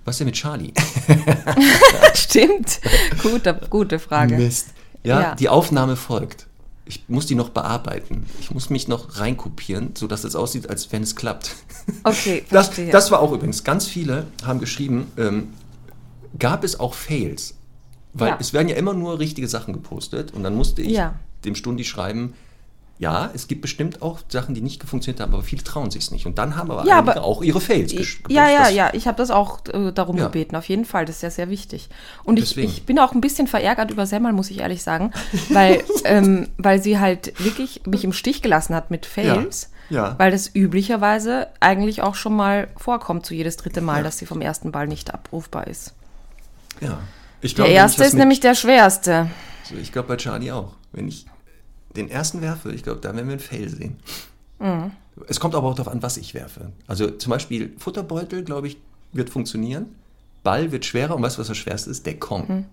was 0.04 0.14
ist 0.14 0.20
denn 0.20 0.26
mit 0.26 0.34
Charlie? 0.36 0.72
Stimmt. 2.14 2.80
Gute, 3.22 3.60
gute 3.70 3.98
Frage. 3.98 4.36
Mist. 4.36 4.68
Ja, 5.02 5.20
ja, 5.20 5.34
die 5.34 5.48
Aufnahme 5.48 5.96
folgt. 5.96 6.46
Ich 6.84 7.04
muss 7.08 7.26
die 7.26 7.34
noch 7.34 7.50
bearbeiten. 7.50 8.26
Ich 8.40 8.50
muss 8.50 8.68
mich 8.68 8.88
noch 8.88 9.18
reinkopieren, 9.18 9.94
sodass 9.94 10.24
es 10.24 10.34
aussieht, 10.34 10.68
als 10.68 10.90
wenn 10.92 11.02
es 11.02 11.14
klappt. 11.14 11.54
Okay, 12.02 12.44
das, 12.50 12.70
das 12.90 13.10
war 13.10 13.20
auch 13.20 13.32
übrigens. 13.32 13.64
Ganz 13.64 13.86
viele 13.86 14.26
haben 14.44 14.58
geschrieben, 14.58 15.10
ähm, 15.16 15.52
gab 16.38 16.64
es 16.64 16.80
auch 16.80 16.94
Fails? 16.94 17.54
Weil 18.12 18.30
ja. 18.30 18.36
es 18.40 18.52
werden 18.52 18.68
ja 18.68 18.76
immer 18.76 18.94
nur 18.94 19.18
richtige 19.18 19.48
Sachen 19.48 19.72
gepostet 19.72 20.32
und 20.32 20.42
dann 20.42 20.54
musste 20.56 20.82
ich 20.82 20.92
ja. 20.92 21.14
dem 21.44 21.54
Stundi 21.54 21.84
schreiben, 21.84 22.34
ja, 23.00 23.30
es 23.32 23.48
gibt 23.48 23.62
bestimmt 23.62 24.02
auch 24.02 24.20
Sachen, 24.28 24.54
die 24.54 24.60
nicht 24.60 24.84
funktioniert 24.84 25.22
haben, 25.22 25.32
aber 25.32 25.42
viele 25.42 25.64
trauen 25.64 25.90
sich 25.90 26.02
es 26.02 26.10
nicht. 26.10 26.26
Und 26.26 26.36
dann 26.36 26.54
haben 26.56 26.70
aber 26.70 26.84
ja, 26.86 26.98
einige 26.98 27.16
aber 27.16 27.24
auch 27.24 27.42
ihre 27.42 27.58
Fails 27.58 27.92
gepostet. 27.92 28.30
Ja, 28.30 28.50
ja, 28.50 28.68
ja, 28.68 28.90
ich 28.92 29.06
habe 29.06 29.16
das 29.16 29.30
auch 29.30 29.60
äh, 29.72 29.90
darum 29.90 30.18
ja. 30.18 30.26
gebeten, 30.26 30.54
auf 30.54 30.66
jeden 30.66 30.84
Fall. 30.84 31.06
Das 31.06 31.16
ist 31.16 31.22
ja 31.22 31.30
sehr 31.30 31.48
wichtig. 31.48 31.88
Und 32.24 32.38
ich, 32.38 32.58
ich, 32.58 32.84
bin 32.84 32.98
auch 32.98 33.14
ein 33.14 33.22
bisschen 33.22 33.46
verärgert 33.46 33.90
über 33.90 34.04
Semmel, 34.04 34.34
muss 34.34 34.50
ich 34.50 34.58
ehrlich 34.58 34.82
sagen, 34.82 35.12
weil, 35.48 35.82
ähm, 36.04 36.48
weil 36.58 36.82
sie 36.82 36.98
halt 36.98 37.42
wirklich 37.42 37.80
mich 37.86 38.04
im 38.04 38.12
Stich 38.12 38.42
gelassen 38.42 38.74
hat 38.74 38.90
mit 38.90 39.06
Fails. 39.06 39.70
Ja. 39.88 40.14
Weil 40.18 40.30
das 40.30 40.54
üblicherweise 40.54 41.48
eigentlich 41.58 42.02
auch 42.02 42.14
schon 42.14 42.36
mal 42.36 42.68
vorkommt, 42.76 43.24
so 43.24 43.34
jedes 43.34 43.56
dritte 43.56 43.80
Mal, 43.80 44.02
dass 44.02 44.18
sie 44.18 44.26
vom 44.26 44.42
ersten 44.42 44.72
Ball 44.72 44.86
nicht 44.86 45.12
abrufbar 45.12 45.66
ist. 45.66 45.94
Ja. 46.82 46.98
Ich 47.40 47.54
Der 47.54 47.64
wenn 47.64 47.70
ich 47.72 47.76
erste 47.76 48.04
ist 48.04 48.12
mit- 48.12 48.20
nämlich 48.20 48.40
der 48.40 48.54
schwerste. 48.54 49.28
So, 49.64 49.74
ich 49.76 49.92
glaube 49.92 50.08
bei 50.08 50.16
Charlie 50.16 50.52
auch. 50.52 50.74
Wenn 50.92 51.08
ich 51.08 51.26
den 51.96 52.10
ersten 52.10 52.40
werfe, 52.42 52.72
ich 52.72 52.82
glaube, 52.82 53.00
da 53.00 53.14
werden 53.14 53.26
wir 53.26 53.32
einen 53.32 53.40
Fail 53.40 53.68
sehen. 53.68 53.96
Mhm. 54.58 54.92
Es 55.28 55.40
kommt 55.40 55.54
aber 55.54 55.68
auch 55.68 55.74
darauf 55.74 55.92
an, 55.92 56.02
was 56.02 56.16
ich 56.16 56.34
werfe. 56.34 56.72
Also 56.86 57.10
zum 57.10 57.30
Beispiel 57.30 57.74
Futterbeutel, 57.78 58.44
glaube 58.44 58.68
ich, 58.68 58.76
wird 59.12 59.30
funktionieren. 59.30 59.86
Ball 60.42 60.72
wird 60.72 60.84
schwerer 60.84 61.14
und 61.16 61.22
weißt 61.22 61.36
du, 61.36 61.40
was 61.40 61.48
das 61.48 61.56
Schwerste 61.56 61.90
ist? 61.90 62.06
Der 62.06 62.18
Kong. 62.18 62.66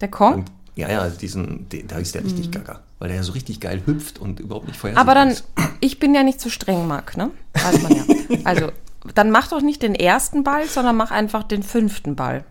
Der 0.00 0.08
Kong? 0.08 0.34
Und, 0.34 0.52
ja, 0.74 0.90
ja, 0.90 1.08
diesen, 1.08 1.68
den, 1.68 1.86
da 1.88 1.98
ist 1.98 2.14
der 2.14 2.24
richtig 2.24 2.50
gaga. 2.50 2.80
Weil 2.98 3.08
der 3.08 3.18
ja 3.18 3.22
so 3.22 3.32
richtig 3.32 3.60
geil 3.60 3.82
hüpft 3.86 4.18
und 4.18 4.40
überhaupt 4.40 4.66
nicht 4.66 4.78
vorhersehbar 4.78 5.04
Mhm. 5.04 5.10
Aber 5.10 5.18
dann, 5.20 5.30
ist. 5.30 5.44
ich 5.80 5.98
bin 5.98 6.14
ja 6.14 6.22
nicht 6.22 6.40
so 6.40 6.48
streng, 6.50 6.86
Marc, 6.86 7.16
ne? 7.16 7.30
Weiß 7.54 7.82
man 7.82 7.92
ja. 7.94 8.04
Also, 8.44 8.70
dann 9.14 9.30
mach 9.30 9.48
doch 9.48 9.60
nicht 9.62 9.82
den 9.82 9.94
ersten 9.94 10.42
Ball, 10.44 10.66
sondern 10.68 10.96
mach 10.96 11.10
einfach 11.12 11.44
den 11.44 11.62
fünften 11.62 12.16
Ball. 12.16 12.44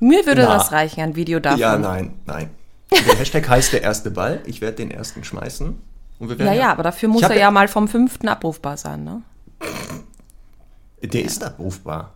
Mir 0.00 0.24
würde 0.26 0.42
Na. 0.42 0.54
das 0.56 0.72
reichen, 0.72 1.00
ein 1.00 1.14
Video 1.16 1.38
davon. 1.40 1.58
Ja, 1.60 1.76
nein, 1.78 2.14
nein. 2.26 2.50
Der 2.90 3.18
Hashtag 3.18 3.48
heißt 3.48 3.72
der 3.72 3.82
erste 3.82 4.10
Ball. 4.10 4.40
Ich 4.46 4.60
werde 4.60 4.76
den 4.78 4.90
ersten 4.90 5.22
schmeißen. 5.22 5.78
Und 6.18 6.28
wir 6.28 6.38
werden 6.38 6.48
Ja, 6.54 6.54
ja, 6.60 6.72
aber 6.72 6.82
dafür 6.82 7.08
muss 7.08 7.22
er 7.22 7.36
ja 7.36 7.50
mal 7.50 7.68
vom 7.68 7.86
fünften 7.88 8.28
abrufbar 8.28 8.76
sein, 8.76 9.04
ne? 9.04 9.22
Der 11.02 11.22
ist 11.24 11.42
abrufbar. 11.44 12.12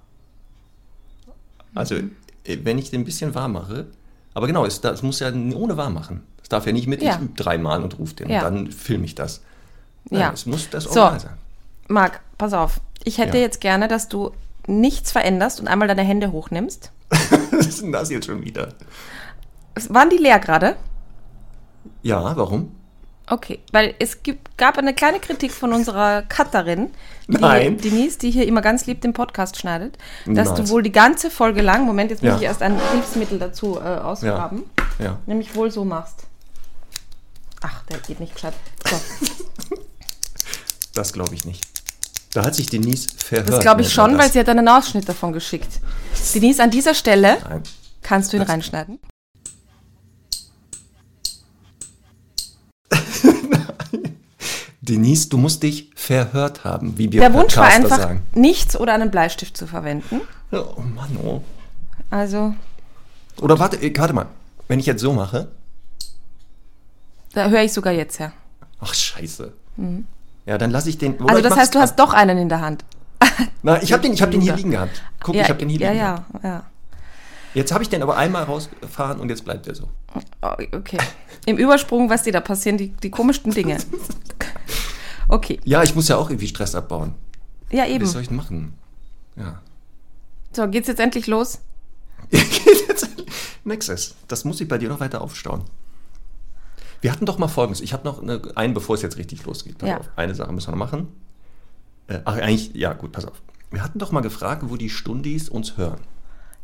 Also, 1.75 1.95
äh, 1.97 2.59
wenn 2.63 2.79
ich 2.79 2.91
den 2.91 3.03
ein 3.03 3.05
bisschen 3.05 3.35
warm 3.35 3.53
mache, 3.53 3.87
aber 4.35 4.47
genau, 4.47 4.65
es, 4.65 4.81
das 4.81 5.03
muss 5.03 5.21
ja 5.21 5.33
ohne 5.55 5.77
warm 5.77 5.95
machen. 5.95 6.23
Das 6.39 6.49
darf 6.49 6.67
ja 6.67 6.73
nicht 6.73 6.87
mit, 6.87 7.03
Ja. 7.03 7.15
ich 7.17 7.21
übe 7.23 7.35
dreimal 7.35 7.83
und 7.83 7.99
rufe 7.99 8.15
den 8.15 8.29
Ja. 8.29 8.47
und 8.47 8.55
dann 8.67 8.73
filme 8.73 9.05
ich 9.07 9.15
das. 9.15 9.41
Nein, 10.11 10.21
Ja. 10.21 10.33
Es 10.33 10.45
muss 10.47 10.69
das 10.71 10.85
So. 10.85 10.91
Original 11.01 11.21
sein. 11.21 11.33
Marc, 11.89 12.21
pass 12.37 12.53
auf. 12.53 12.81
Ich 13.05 13.19
hätte 13.19 13.39
Ja. 13.39 13.45
jetzt 13.45 13.61
gerne, 13.61 13.89
dass 13.89 14.09
du 14.09 14.33
nichts 14.67 15.13
veränderst 15.13 15.61
und 15.61 15.69
einmal 15.69 15.89
deine 15.89 16.03
Hände 16.03 16.33
hochnimmst. 16.33 16.91
Was 17.51 17.67
ist 17.67 17.83
denn 17.83 17.93
das 17.93 18.11
jetzt 18.11 18.27
schon 18.27 18.43
wieder? 18.45 18.75
Waren 19.89 20.11
die 20.11 20.19
leer 20.19 20.39
gerade? 20.39 20.77
Ja, 22.03 22.37
warum? 22.37 22.75
Okay, 23.27 23.61
weil 23.73 23.95
es 23.99 24.23
gibt, 24.23 24.59
gab 24.59 24.77
eine 24.77 24.93
kleine 24.95 25.19
Kritik 25.19 25.51
von 25.51 25.73
unserer 25.73 26.23
Cutterin, 26.23 26.91
die 27.27 27.39
Nein. 27.39 27.79
Denise, 27.79 28.19
die 28.19 28.31
hier 28.31 28.47
immer 28.47 28.61
ganz 28.61 28.85
lieb 28.85 29.01
den 29.01 29.15
Podcast 29.15 29.57
schneidet, 29.57 29.97
dass 30.27 30.49
Niemals. 30.51 30.55
du 30.61 30.69
wohl 30.69 30.83
die 30.83 30.93
ganze 30.93 31.31
Folge 31.31 31.63
lang, 31.63 31.87
Moment, 31.87 32.11
jetzt 32.11 32.23
muss 32.23 32.33
Ja. 32.33 32.37
ich 32.37 32.43
erst 32.43 32.61
ein 32.63 32.79
Hilfsmittel 32.93 33.39
dazu 33.39 33.79
äh, 33.79 33.83
ausgraben, 33.83 34.65
Ja. 34.99 35.19
nämlich 35.25 35.55
wohl 35.55 35.71
so 35.71 35.87
machst. 35.87 36.25
Ach, 37.63 37.83
der 37.87 37.97
geht 38.01 38.21
nicht 38.21 38.35
gescheit. 38.35 38.53
So, 38.87 38.97
Das 40.95 41.13
glaube 41.15 41.35
ich 41.35 41.47
nicht. 41.47 41.67
Da 42.35 42.45
hat 42.45 42.55
sich 42.55 42.67
Denise 42.69 43.07
verhört. 43.17 43.49
das 43.49 43.61
glaube 43.61 43.81
ich 43.83 43.97
man 43.97 44.09
schon, 44.11 44.19
weil 44.19 44.31
sie 44.31 44.39
hat 44.41 44.49
einen 44.49 44.69
Ausschnitt 44.69 45.09
davon 45.09 45.33
geschickt. 45.33 45.81
Denise, 46.35 46.61
an 46.63 46.71
dieser 46.71 46.93
Stelle 46.95 47.39
Nein. 47.49 47.63
kannst 48.03 48.33
du 48.33 48.37
ihn 48.37 48.41
Das- 48.41 48.49
reinschneiden. 48.51 48.99
Denise, 54.81 55.29
du 55.29 55.39
musst 55.39 55.63
dich 55.63 55.91
verhört 55.95 56.65
haben, 56.65 56.99
wie 56.99 57.11
wir 57.11 57.21
Der 57.21 57.33
Wunsch 57.33 57.57
war 57.57 57.65
einfach, 57.67 57.97
sagen. 57.97 58.23
nichts 58.35 58.77
oder 58.79 58.93
einen 58.95 59.11
Bleistift 59.11 59.57
zu 59.57 59.67
verwenden. 59.67 60.21
Oh 60.53 60.81
Mann, 60.95 61.17
oh. 61.25 61.41
Also, 62.11 62.55
Oder 63.41 63.59
warte, 63.59 63.77
äh, 63.81 63.93
warte 63.97 64.13
mal. 64.13 64.27
Wenn 64.69 64.79
ich 64.79 64.87
jetzt 64.87 65.01
so 65.01 65.13
mache. 65.13 65.49
da 67.33 67.49
höre 67.49 67.63
ich 67.63 67.73
sogar 67.73 67.93
jetzt 67.93 68.19
her. 68.19 68.33
Ach, 68.81 68.93
scheiße. 68.95 69.53
Ja, 70.47 70.59
dann 70.59 70.71
lasse 70.71 70.89
ich 70.91 70.99
den. 70.99 71.19
wobei 71.19 71.35
Also, 71.35 71.49
das 71.49 71.57
heißt, 71.57 71.75
du 71.75 71.79
hast 71.79 71.99
doch 71.99 72.13
einen 72.13 72.39
in 72.39 72.49
der 72.49 72.61
Hand. 72.61 72.85
Na, 73.63 73.83
ich 73.83 73.93
habe 73.93 74.03
den, 74.03 74.13
ich 74.13 74.23
hab 74.23 74.31
den 74.31 74.41
hier 74.41 74.55
liegen 74.55 74.73
gehabt. 74.73 75.03
Guck, 75.21 75.35
ich 75.35 75.49
habe 75.49 75.59
den 75.59 75.69
hier 75.69 75.81
ja, 75.81 75.91
liegen 75.91 76.01
ja, 76.01 76.15
gehabt. 76.15 76.45
ja. 76.45 76.63
Jetzt 77.55 77.73
habe 77.73 77.85
ich 77.85 77.89
den 77.89 78.03
aber 78.03 78.17
einmal 78.17 78.43
rausgefahren 78.43 79.21
und 79.21 79.29
jetzt 79.29 79.45
bleibt 79.45 79.67
er 79.69 79.75
so. 79.75 79.89
Oh, 80.43 80.55
Okay. 80.73 80.99
Im 81.47 81.57
Übersprung, 81.57 82.11
was 82.11 82.23
dir 82.23 82.33
da 82.33 82.41
passieren, 82.41 82.79
die, 82.79 82.89
die 82.89 83.11
komischsten 83.11 83.53
Dinge. 83.53 83.79
Okay. 85.29 85.61
Ja, 85.65 85.83
ich 85.83 85.95
muss 85.95 86.09
ja 86.09 86.17
auch 86.17 86.31
irgendwie 86.31 86.49
Stress 86.49 86.75
abbauen. 86.75 87.15
Ja, 87.71 87.87
eben. 87.87 88.05
soll 88.07 88.23
ich 88.23 88.29
denn 88.29 88.37
machen? 88.37 88.75
Ja. 89.37 89.61
So, 90.53 90.69
geht's 90.69 90.89
jetzt 90.89 91.01
endlich 91.01 91.27
los? 91.27 91.61
Nexus, 93.65 94.15
das 94.29 94.45
muss 94.45 94.61
ich 94.61 94.69
bei 94.69 94.79
dir 94.79 94.89
noch 94.89 95.01
weiter 95.01 95.23
aufstauen. 95.23 95.65
Wir 97.05 97.13
hatten 97.13 97.27
doch 97.27 97.37
mal 97.37 97.49
folgendes. 97.49 97.83
Ich 97.83 97.93
habe 97.93 98.03
noch 98.05 98.23
eine, 98.23 98.41
einen, 98.55 98.73
bevor 98.73 98.95
es 98.95 99.03
jetzt 99.03 99.19
richtig 99.19 99.45
losgeht. 99.45 99.77
Pass 99.77 99.89
Ja. 99.91 99.99
auf. 99.99 100.09
Eine 100.17 100.35
Sache 100.35 100.51
müssen 100.55 100.69
wir 100.69 100.71
noch 100.73 100.79
machen. 100.91 101.09
Äh, 102.07 102.21
ach, 102.25 102.37
eigentlich, 102.39 102.73
ja, 102.75 102.95
gut, 102.95 103.13
pass 103.13 103.27
auf. 103.27 103.43
Wir 103.71 103.83
hatten 103.85 103.99
doch 103.99 104.11
mal 104.11 104.23
gefragt, 104.23 104.63
wo 104.69 104.77
die 104.79 104.89
Stundis 104.89 105.51
uns 105.51 105.77
hören. 105.77 106.01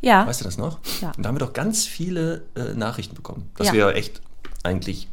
Ja. 0.01 0.27
Weißt 0.27 0.41
du 0.41 0.47
das 0.47 0.57
noch? 0.57 0.79
Ja. 1.03 1.13
Und 1.15 1.23
da 1.25 1.29
haben 1.29 1.35
wir 1.37 1.41
doch 1.45 1.53
ganz 1.53 1.85
viele 1.85 2.45
äh, 2.57 2.73
Nachrichten 2.73 3.15
bekommen. 3.15 3.51
Dass 3.57 3.67
Ja. 3.67 3.75
wir 3.75 3.95
echt 3.97 4.23
eigentlich 4.63 5.09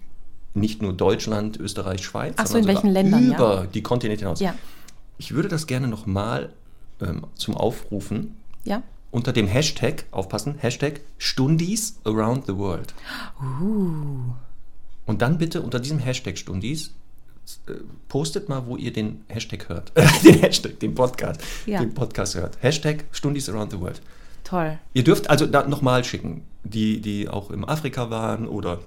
nicht 0.53 0.81
nur 0.81 0.93
Deutschland, 0.93 1.57
Österreich, 1.57 2.05
Schweiz, 2.05 2.35
Ach 2.37 2.47
so, 2.47 2.53
sondern 2.53 2.69
in 2.69 2.75
welchen 2.75 2.89
Ländern, 2.91 3.29
ja. 3.31 3.35
über 3.35 3.67
die 3.67 3.83
Kontinente 3.83 4.21
hinaus. 4.23 4.39
Ja. 4.39 4.55
Ich 5.17 5.33
würde 5.33 5.49
das 5.49 5.67
gerne 5.67 5.89
nochmal 5.89 6.53
ähm, 7.01 7.27
zum 7.35 7.57
Aufrufen 7.57 8.37
Ja. 8.63 8.81
unter 9.11 9.33
dem 9.33 9.47
Hashtag, 9.47 10.05
aufpassen, 10.11 10.55
Hashtag 10.57 11.01
Stundis 11.17 11.99
around 12.05 12.45
the 12.45 12.55
world. 12.55 12.93
Uh. 13.61 14.31
Und 15.07 15.21
dann 15.23 15.37
bitte 15.39 15.61
unter 15.61 15.79
diesem 15.79 15.97
Hashtag 15.99 16.37
Stundis 16.37 16.91
äh, 17.67 17.71
postet 18.09 18.49
mal, 18.49 18.65
wo 18.67 18.75
ihr 18.77 18.93
den 18.93 19.23
Hashtag 19.29 19.69
hört. 19.69 19.91
den 20.23 20.39
Hashtag, 20.39 20.79
den 20.79 20.93
Podcast, 20.93 21.41
Ja. 21.65 21.79
den 21.79 21.93
Podcast 21.93 22.35
hört. 22.35 22.57
Hashtag 22.61 23.05
Stundis 23.11 23.49
around 23.49 23.71
the 23.71 23.79
world. 23.79 24.01
Toll. 24.43 24.77
Ihr 24.93 25.03
dürft 25.03 25.29
also 25.29 25.45
da 25.45 25.67
nochmal 25.67 26.03
schicken, 26.03 26.43
die, 26.63 27.01
die 27.01 27.27
auch 27.27 27.49
in 27.51 27.63
Afrika 27.65 28.09
waren 28.09 28.47
oder 28.47 28.79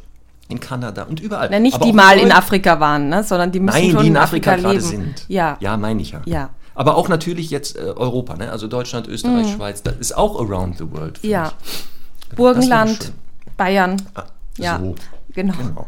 in 0.48 0.58
Kanada 0.60 1.04
und 1.04 1.20
überall. 1.20 1.48
Na, 1.50 1.58
nicht 1.58 1.74
Aber 1.74 1.84
die 1.86 1.92
mal 1.92 2.18
in 2.18 2.32
Afrika 2.32 2.80
waren, 2.80 3.08
ne? 3.08 3.22
sondern 3.24 3.52
die 3.52 3.60
müssen 3.60 3.78
Nein, 3.80 3.90
schon 3.90 4.02
die 4.02 4.08
in 4.08 4.16
Afrika, 4.16 4.56
gerade 4.56 4.74
leben. 4.74 4.80
sind. 4.84 5.24
Ja. 5.28 5.56
Ja, 5.60 5.76
meine 5.76 6.02
ich 6.02 6.10
ja. 6.12 6.22
Ja. 6.26 6.50
Aber 6.74 6.96
auch 6.96 7.08
natürlich 7.08 7.50
jetzt 7.50 7.76
äh, 7.76 7.80
Europa, 7.80 8.36
ne? 8.36 8.50
also 8.50 8.66
Deutschland, 8.68 9.06
Österreich, 9.06 9.52
Schweiz, 9.52 9.82
das 9.82 9.96
ist 9.98 10.16
auch 10.16 10.40
around 10.40 10.78
the 10.78 10.90
world. 10.90 11.22
Mhm. 11.22 11.30
Ja. 11.30 11.46
ich. 11.46 11.52
Das 11.70 12.28
wäre 12.30 12.36
Burgenland. 12.36 13.12
Bayern. 13.56 14.02
Ah, 14.14 14.24
Ja. 14.56 14.78
So, 14.78 14.94
Genau. 15.32 15.54
genau. 15.54 15.86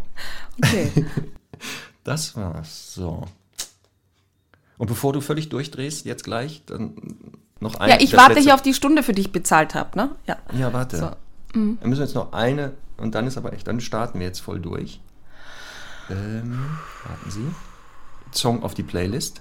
Okay. 0.62 1.06
Das 2.04 2.34
war's. 2.34 2.94
So. 2.94 3.28
Und 4.76 4.88
bevor 4.88 5.12
du 5.12 5.20
völlig 5.20 5.50
durchdrehst, 5.50 6.04
jetzt 6.04 6.24
gleich, 6.24 6.64
dann 6.66 6.94
noch 7.60 7.76
ein. 7.76 7.90
Ja, 7.90 8.00
ich 8.00 8.12
warte 8.14 8.30
letzte- 8.32 8.42
hier 8.42 8.54
auf 8.54 8.62
die 8.62 8.74
Stunde, 8.74 9.04
für 9.04 9.12
die 9.12 9.20
ich 9.22 9.30
bezahlt 9.30 9.76
habe, 9.76 9.96
ne? 9.96 10.10
Ja. 10.26 10.36
Ja, 10.52 10.72
warte. 10.72 10.96
So. 10.96 11.10
Mhm. 11.56 11.78
Dann 11.80 11.88
müssen 11.90 12.00
wir 12.00 12.06
jetzt 12.06 12.16
noch 12.16 12.32
eine 12.32 12.72
und 12.96 13.14
dann 13.14 13.28
ist 13.28 13.36
aber 13.36 13.52
echt, 13.52 13.68
dann 13.68 13.80
starten 13.80 14.18
wir 14.18 14.26
jetzt 14.26 14.40
voll 14.40 14.58
durch. 14.58 15.00
Ähm, 16.10 16.58
warten 17.06 17.30
Sie. 17.30 17.46
Song 18.36 18.64
auf 18.64 18.74
die 18.74 18.82
Playlist. 18.82 19.40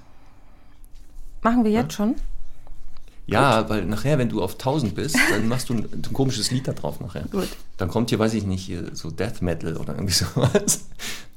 Machen 1.41 1.63
wir 1.63 1.72
jetzt 1.72 1.93
schon? 1.93 2.15
Ja, 3.28 3.70
weil 3.70 3.86
nachher, 3.86 4.18
wenn 4.18 4.30
du 4.30 4.42
auf 4.42 4.54
1000 4.54 4.94
bist, 4.96 5.16
dann 5.30 5.48
machst 5.48 5.70
du 5.70 5.74
ein, 5.75 5.88
ein 5.94 6.13
komisches 6.13 6.51
Lied 6.51 6.68
da 6.68 6.74
drauf 6.74 7.00
nachher. 7.00 7.24
Gut. 7.32 7.48
Dann 7.78 7.88
kommt 7.90 8.10
hier, 8.10 8.20
weiß 8.20 8.34
ich 8.34 8.44
nicht, 8.46 8.72
so 8.94 9.10
Death 9.12 9.42
Metal 9.42 9.78
oder 9.78 9.94
irgendwie 9.94 10.13
sowas. 10.25 10.86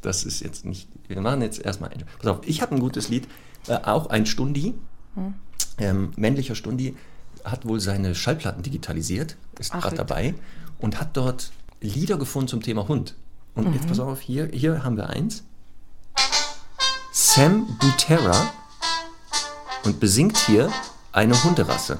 Das 0.03 0.25
ist 0.25 0.41
jetzt 0.41 0.64
nicht. 0.64 0.88
Wir 1.09 1.21
machen 1.21 1.43
jetzt 1.43 1.61
erstmal 1.61 1.91
ein. 1.91 2.03
Pass 2.19 2.26
auf, 2.26 2.38
ich 2.47 2.62
habe 2.62 2.75
ein 2.75 2.81
gutes 2.81 3.09
Lied. 3.11 3.29
Äh, 3.69 3.76
auch 3.85 4.07
ein 4.09 4.26
Stundi, 4.26 4.75
Hm. 5.14 5.35
ähm, 5.79 6.12
männlicher 6.17 6.55
Stundi, 6.57 6.97
hat 7.45 7.67
wohl 7.69 7.79
seine 7.81 8.14
Schallplatten 8.14 8.62
digitalisiert, 8.62 9.37
ist 9.59 9.73
gerade 9.73 9.95
dabei 9.97 10.35
und 10.79 10.99
hat 11.00 11.17
dort 11.17 11.53
Lieder 11.81 12.17
gefunden 12.17 12.49
zum 12.49 12.62
Thema 12.62 12.88
Hund. 12.88 13.14
Und 13.55 13.69
Mhm. 13.69 13.75
jetzt 13.75 13.87
pass 13.87 14.00
auf, 14.00 14.21
hier, 14.21 14.49
hier 14.53 14.83
haben 14.83 14.97
wir 14.97 15.11
eins. 15.11 15.45
Sam 17.12 17.67
Butera 17.79 18.50
und 19.85 20.00
besingt 20.00 20.37
hier 20.38 20.71
eine 21.14 21.40
Hunderasse. 21.44 21.99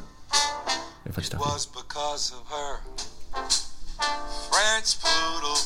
Poodle. 5.01 5.57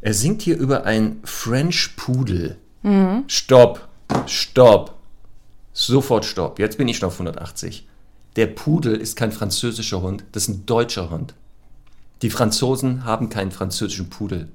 Er 0.00 0.14
singt 0.14 0.42
hier 0.42 0.58
über 0.58 0.84
ein 0.84 1.20
French 1.24 1.94
Pudel. 1.96 2.58
Stopp, 3.28 3.88
stopp, 4.26 4.94
sofort 5.72 6.24
stopp. 6.24 6.58
Jetzt 6.58 6.78
bin 6.78 6.88
ich 6.88 6.98
schon 6.98 7.06
auf 7.06 7.14
180. 7.14 7.86
Der 8.34 8.48
Pudel 8.48 8.96
ist 8.96 9.14
kein 9.14 9.30
französischer 9.30 10.02
Hund, 10.02 10.24
das 10.32 10.44
ist 10.44 10.48
ein 10.48 10.66
deutscher 10.66 11.10
Hund. 11.10 11.34
Die 12.22 12.30
Franzosen 12.30 13.04
haben 13.04 13.28
keinen 13.28 13.52
französischen 13.52 14.10
Pudel. 14.10 14.48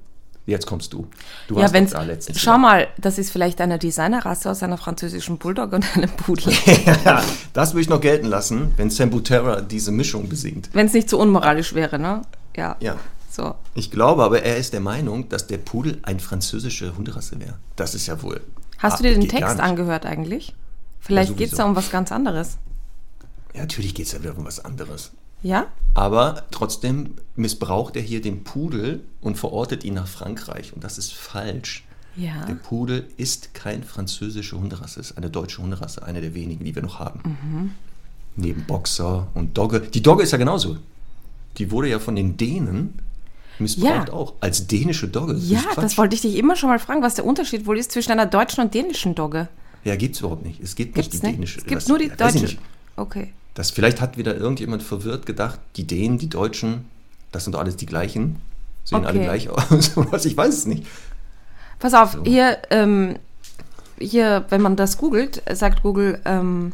Jetzt 0.48 0.66
kommst 0.66 0.92
du. 0.94 1.06
Du 1.46 1.56
Ja, 1.56 1.62
warst 1.62 1.74
wenn's, 1.74 1.90
da 1.90 2.02
letztens. 2.02 2.40
schau 2.40 2.56
mal, 2.58 2.88
das 2.96 3.18
ist 3.18 3.30
vielleicht 3.30 3.60
eine 3.60 3.78
Designerrasse 3.78 4.50
aus 4.50 4.62
einer 4.62 4.78
französischen 4.78 5.36
Bulldog 5.38 5.72
und 5.74 5.84
einem 5.96 6.08
Pudel. 6.10 6.52
Ja, 7.04 7.22
das 7.52 7.74
würde 7.74 7.82
ich 7.82 7.88
noch 7.90 8.00
gelten 8.00 8.26
lassen, 8.26 8.72
wenn 8.78 8.88
Sam 8.90 9.10
Butera 9.10 9.60
diese 9.60 9.92
Mischung 9.92 10.28
besingt. 10.28 10.70
Wenn 10.72 10.86
es 10.86 10.94
nicht 10.94 11.10
so 11.10 11.20
unmoralisch 11.20 11.74
wäre, 11.74 11.98
ne? 11.98 12.22
Ja. 12.56 12.76
Ja. 12.80 12.96
So. 13.30 13.54
Ich 13.74 13.90
glaube 13.90 14.24
aber, 14.24 14.42
er 14.42 14.56
ist 14.56 14.72
der 14.72 14.80
Meinung, 14.80 15.28
dass 15.28 15.46
der 15.46 15.58
Pudel 15.58 15.98
eine 16.02 16.18
französische 16.18 16.96
Hunderasse 16.96 17.38
wäre. 17.38 17.54
Das 17.76 17.94
ist 17.94 18.06
ja 18.06 18.20
wohl. 18.22 18.40
Hast 18.78 18.94
Ah, 18.94 18.96
du 18.96 19.02
dir 19.04 19.14
den 19.18 19.28
Text 19.28 19.60
angehört 19.60 20.06
eigentlich? 20.06 20.54
Vielleicht 20.98 21.30
Ja, 21.32 21.36
geht 21.36 21.52
es 21.52 21.58
da 21.58 21.64
um 21.66 21.76
was 21.76 21.90
ganz 21.90 22.10
anderes. 22.10 22.56
Ja, 23.54 23.60
natürlich 23.60 23.94
geht 23.94 24.06
es 24.06 24.12
ja 24.12 24.20
wieder 24.22 24.36
um 24.36 24.44
was 24.46 24.64
anderes. 24.64 25.12
Ja? 25.42 25.66
Aber 25.94 26.44
trotzdem 26.50 27.14
missbraucht 27.36 27.96
er 27.96 28.02
hier 28.02 28.20
den 28.20 28.44
Pudel 28.44 29.02
und 29.20 29.36
verortet 29.36 29.84
ihn 29.84 29.94
nach 29.94 30.06
Frankreich. 30.06 30.72
Und 30.72 30.84
das 30.84 30.98
ist 30.98 31.12
falsch. 31.12 31.84
Ja. 32.16 32.44
Der 32.46 32.54
Pudel 32.54 33.08
ist 33.16 33.54
kein 33.54 33.84
französische 33.84 34.58
Hunderasse, 34.58 34.98
ist 35.00 35.16
eine 35.16 35.30
deutsche 35.30 35.62
Hunderasse, 35.62 36.02
eine 36.04 36.20
der 36.20 36.34
wenigen, 36.34 36.64
die 36.64 36.74
wir 36.74 36.82
noch 36.82 36.98
haben. 36.98 37.20
Mhm. 37.24 37.70
Neben 38.36 38.64
Boxer 38.64 39.28
und 39.34 39.56
Dogge. 39.56 39.80
Die 39.80 40.02
Dogge 40.02 40.22
ist 40.24 40.32
ja 40.32 40.38
genauso. 40.38 40.76
Die 41.58 41.70
wurde 41.70 41.88
ja 41.88 41.98
von 41.98 42.14
den 42.16 42.36
Dänen 42.36 42.98
missbraucht 43.60 44.08
Ja. 44.08 44.12
auch 44.12 44.34
als 44.40 44.66
dänische 44.68 45.08
Dogge. 45.08 45.34
Das 45.34 45.48
Ja, 45.48 45.60
Quatsch. 45.60 45.76
das 45.84 45.98
wollte 45.98 46.14
ich 46.14 46.20
dich 46.22 46.36
immer 46.36 46.54
schon 46.56 46.68
mal 46.68 46.78
fragen, 46.78 47.02
was 47.02 47.14
der 47.14 47.24
Unterschied 47.24 47.66
wohl 47.66 47.78
ist 47.78 47.90
zwischen 47.92 48.12
einer 48.12 48.26
deutschen 48.26 48.62
und 48.62 48.74
dänischen 48.74 49.14
Dogge. 49.16 49.48
Ja, 49.84 49.96
gibt's 49.96 50.20
überhaupt 50.20 50.44
nicht. 50.44 50.60
Es 50.60 50.74
gibt 50.76 50.94
Gibt's 50.94 51.12
nicht 51.12 51.22
die 51.22 51.26
nicht? 51.26 51.36
dänische. 51.38 51.58
Es 51.58 51.64
gibt 51.64 51.76
das- 51.76 51.88
nur 51.88 51.98
die 51.98 52.06
ja, 52.08 52.14
deutsche. 52.16 52.58
Okay. 52.96 53.32
Das, 53.58 53.72
vielleicht 53.72 54.00
hat 54.00 54.16
wieder 54.16 54.36
irgendjemand 54.36 54.84
verwirrt 54.84 55.26
gedacht, 55.26 55.58
die 55.74 55.84
Dänen, 55.84 56.16
die 56.16 56.28
Deutschen, 56.28 56.84
das 57.32 57.42
sind 57.42 57.54
doch 57.54 57.60
alles 57.60 57.74
die 57.74 57.86
gleichen. 57.86 58.36
Sehen 58.84 59.04
alle 59.04 59.18
Okay. 59.18 59.24
gleich 59.24 59.50
aus. 59.50 59.90
Ich 60.24 60.36
weiß 60.36 60.54
es 60.54 60.66
nicht. 60.66 60.86
Pass 61.80 61.92
auf, 61.92 62.18
hier, 62.24 62.58
ähm, 62.70 63.16
hier, 63.98 64.44
wenn 64.50 64.62
man 64.62 64.76
das 64.76 64.96
googelt, 64.96 65.42
sagt 65.52 65.82
Google, 65.82 66.20
ähm, 66.24 66.72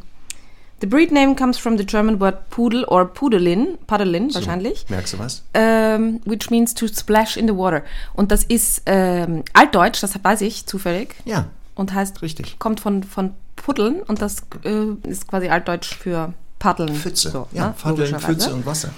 the 0.83 0.87
breed 0.87 1.11
name 1.11 1.35
comes 1.37 1.57
from 1.57 1.79
the 1.79 1.87
German 1.87 2.21
word 2.21 2.51
Pudel 2.51 2.85
or 2.85 3.07
Pudelin, 3.07 3.79
Padelin 3.87 4.29
So, 4.29 4.35
wahrscheinlich, 4.41 4.85
Merkst 4.91 5.15
du 5.15 5.19
was? 5.19 5.43
ähm, 5.55 6.21
which 6.27 6.51
means 6.51 6.75
to 6.75 6.87
splash 6.87 7.39
in 7.39 7.49
the 7.49 7.57
water. 7.57 7.83
Und 8.13 8.31
das 8.31 8.45
ist 8.45 8.83
ähm, 8.85 9.43
altdeutsch, 9.55 10.03
das 10.03 10.23
weiß 10.23 10.43
ich 10.43 10.67
zufällig, 10.67 11.15
Ja, 11.25 11.47
und 11.77 11.95
heißt, 11.95 12.21
Richtig. 12.21 12.59
kommt 12.59 12.81
von, 12.81 13.03
von 13.05 13.31
Puddeln 13.57 14.03
und 14.03 14.21
das 14.21 14.43
äh, 14.65 15.09
ist 15.09 15.27
quasi 15.29 15.49
altdeutsch 15.49 15.95
für 15.95 16.35
Paddeln. 16.65 16.95
Pfütze. 16.95 17.31
So, 17.31 17.47
ja, 17.53 17.67
ne, 17.69 17.75
Paddeln. 17.79 18.19
Pfütze 18.19 18.55
und 18.55 18.65
Wasser. 18.65 18.89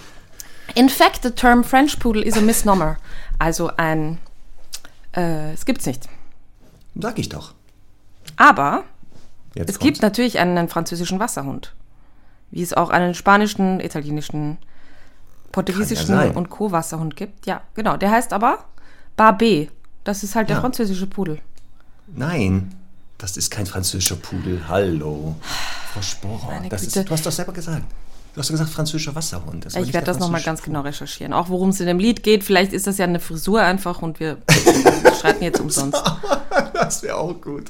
In 0.76 0.88
fact, 0.88 1.24
the 1.24 1.30
term 1.32 1.64
French 1.64 1.98
Poodle 1.98 2.22
is 2.22 2.36
a 2.38 2.40
misnomer. 2.40 2.96
Also 3.40 3.70
ein, 3.76 4.18
äh, 5.16 5.52
es 5.52 5.64
gibt's 5.64 5.84
nicht. 5.84 6.08
Sag 6.94 7.18
ich 7.18 7.28
doch. 7.28 7.54
Aber 8.36 8.84
Jetzt 9.54 9.70
es 9.70 9.78
gibt 9.80 9.94
kommt's. 9.96 10.02
natürlich 10.02 10.38
einen, 10.38 10.68
französischen 10.68 11.18
Wasserhund. 11.18 11.74
Wie 12.52 12.62
es 12.62 12.72
auch 12.72 12.90
einen 12.90 13.14
spanischen, 13.14 13.80
italienischen, 13.80 14.58
portugiesischen 15.50 16.14
ja 16.14 16.30
und 16.30 16.50
Co. 16.50 16.70
Wasserhund 16.70 17.16
gibt. 17.16 17.46
Ja, 17.46 17.62
genau. 17.74 17.96
Der 17.96 18.12
heißt 18.12 18.32
aber 18.32 18.64
Barbet. 19.16 19.70
Das 20.04 20.22
ist 20.22 20.36
halt 20.36 20.48
der 20.50 20.56
Ja. 20.56 20.60
französische 20.60 21.08
Pudel. 21.08 21.40
Nein, 22.06 22.72
das 23.18 23.36
ist 23.36 23.50
kein 23.50 23.66
französischer 23.66 24.14
Pudel. 24.16 24.68
Hallo. 24.68 25.34
Frau 25.96 26.02
Sporer. 26.02 26.62
Das 26.68 26.82
ist, 26.82 26.96
du 26.96 27.10
hast 27.10 27.24
doch 27.24 27.32
selber 27.32 27.52
gesagt. 27.52 27.84
Du 28.34 28.40
hast 28.40 28.48
doch 28.48 28.52
gesagt, 28.54 28.70
französischer 28.70 29.14
Wasserhund. 29.14 29.64
Das 29.64 29.74
Ich 29.76 29.94
werde 29.94 30.04
das 30.06 30.18
nochmal 30.18 30.42
ganz 30.42 30.62
genau 30.62 30.82
recherchieren. 30.82 31.32
Auch 31.32 31.48
worum 31.48 31.70
es 31.70 31.80
in 31.80 31.86
dem 31.86 31.98
Lied 31.98 32.22
geht. 32.22 32.44
Vielleicht 32.44 32.74
ist 32.74 32.86
das 32.86 32.98
ja 32.98 33.06
eine 33.06 33.18
Frisur 33.18 33.62
einfach 33.62 34.02
und 34.02 34.20
wir 34.20 34.36
streiten 35.18 35.42
jetzt 35.42 35.60
umsonst. 35.60 36.02
Das 36.74 37.02
wäre 37.02 37.16
auch 37.16 37.40
gut. 37.40 37.64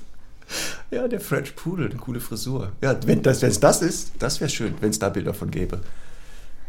Ja, 0.90 1.08
der 1.08 1.20
French 1.20 1.54
Pudel, 1.56 1.86
eine 1.90 1.96
coole 1.98 2.20
Frisur. 2.20 2.72
Ja, 2.80 2.96
wenn 3.06 3.22
das, 3.22 3.40
wenn's 3.42 3.60
das 3.60 3.82
ist, 3.82 4.12
das 4.18 4.40
wäre 4.40 4.50
schön, 4.50 4.74
wenn 4.80 4.90
es 4.90 4.98
da 4.98 5.08
Bilder 5.08 5.32
von 5.32 5.50
gäbe. 5.50 5.80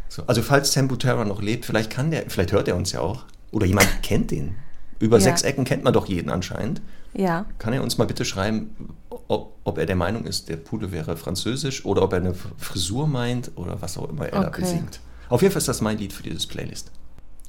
So, 0.08 0.24
also 0.28 0.42
falls 0.42 0.72
Sam 0.72 0.88
Butera 0.88 1.26
noch 1.26 1.42
lebt, 1.42 1.66
vielleicht 1.66 1.90
kann 1.90 2.10
der, 2.12 2.30
vielleicht 2.30 2.52
hört 2.54 2.68
er 2.68 2.76
uns 2.76 2.92
ja 2.92 3.02
auch. 3.02 3.26
Oder 3.52 3.66
jemand 3.66 3.88
kennt 4.04 4.32
den. 4.32 4.56
Über 5.00 5.18
Ja. 5.18 5.24
sechs 5.24 5.42
Ecken 5.42 5.64
kennt 5.66 5.84
man 5.84 5.94
doch 5.94 6.08
jeden 6.08 6.30
anscheinend. 6.30 6.82
Ja. 7.14 7.46
Kann 7.60 7.74
er 7.74 7.82
uns 7.84 7.98
mal 7.98 8.06
bitte 8.06 8.26
schreiben, 8.26 8.96
ob, 9.10 9.56
ob 9.64 9.78
er 9.78 9.86
der 9.86 9.96
Meinung 9.96 10.26
ist, 10.26 10.50
der 10.50 10.58
Pudel 10.58 10.92
wäre 10.92 11.18
französisch 11.18 11.86
oder 11.86 12.04
ob 12.04 12.14
er 12.14 12.20
eine 12.20 12.34
Frisur 12.58 13.08
meint 13.08 13.52
oder 13.56 13.82
was 13.82 13.98
auch 13.98 14.10
immer 14.10 14.26
er 14.28 14.42
da 14.42 14.48
Okay. 14.50 14.62
besingt. 14.62 15.00
Auf 15.30 15.42
jeden 15.42 15.52
Fall 15.52 15.60
ist 15.60 15.68
das 15.68 15.82
mein 15.82 15.98
Lied 15.98 16.14
für 16.14 16.24
dieses 16.24 16.48
Playlist. 16.48 16.92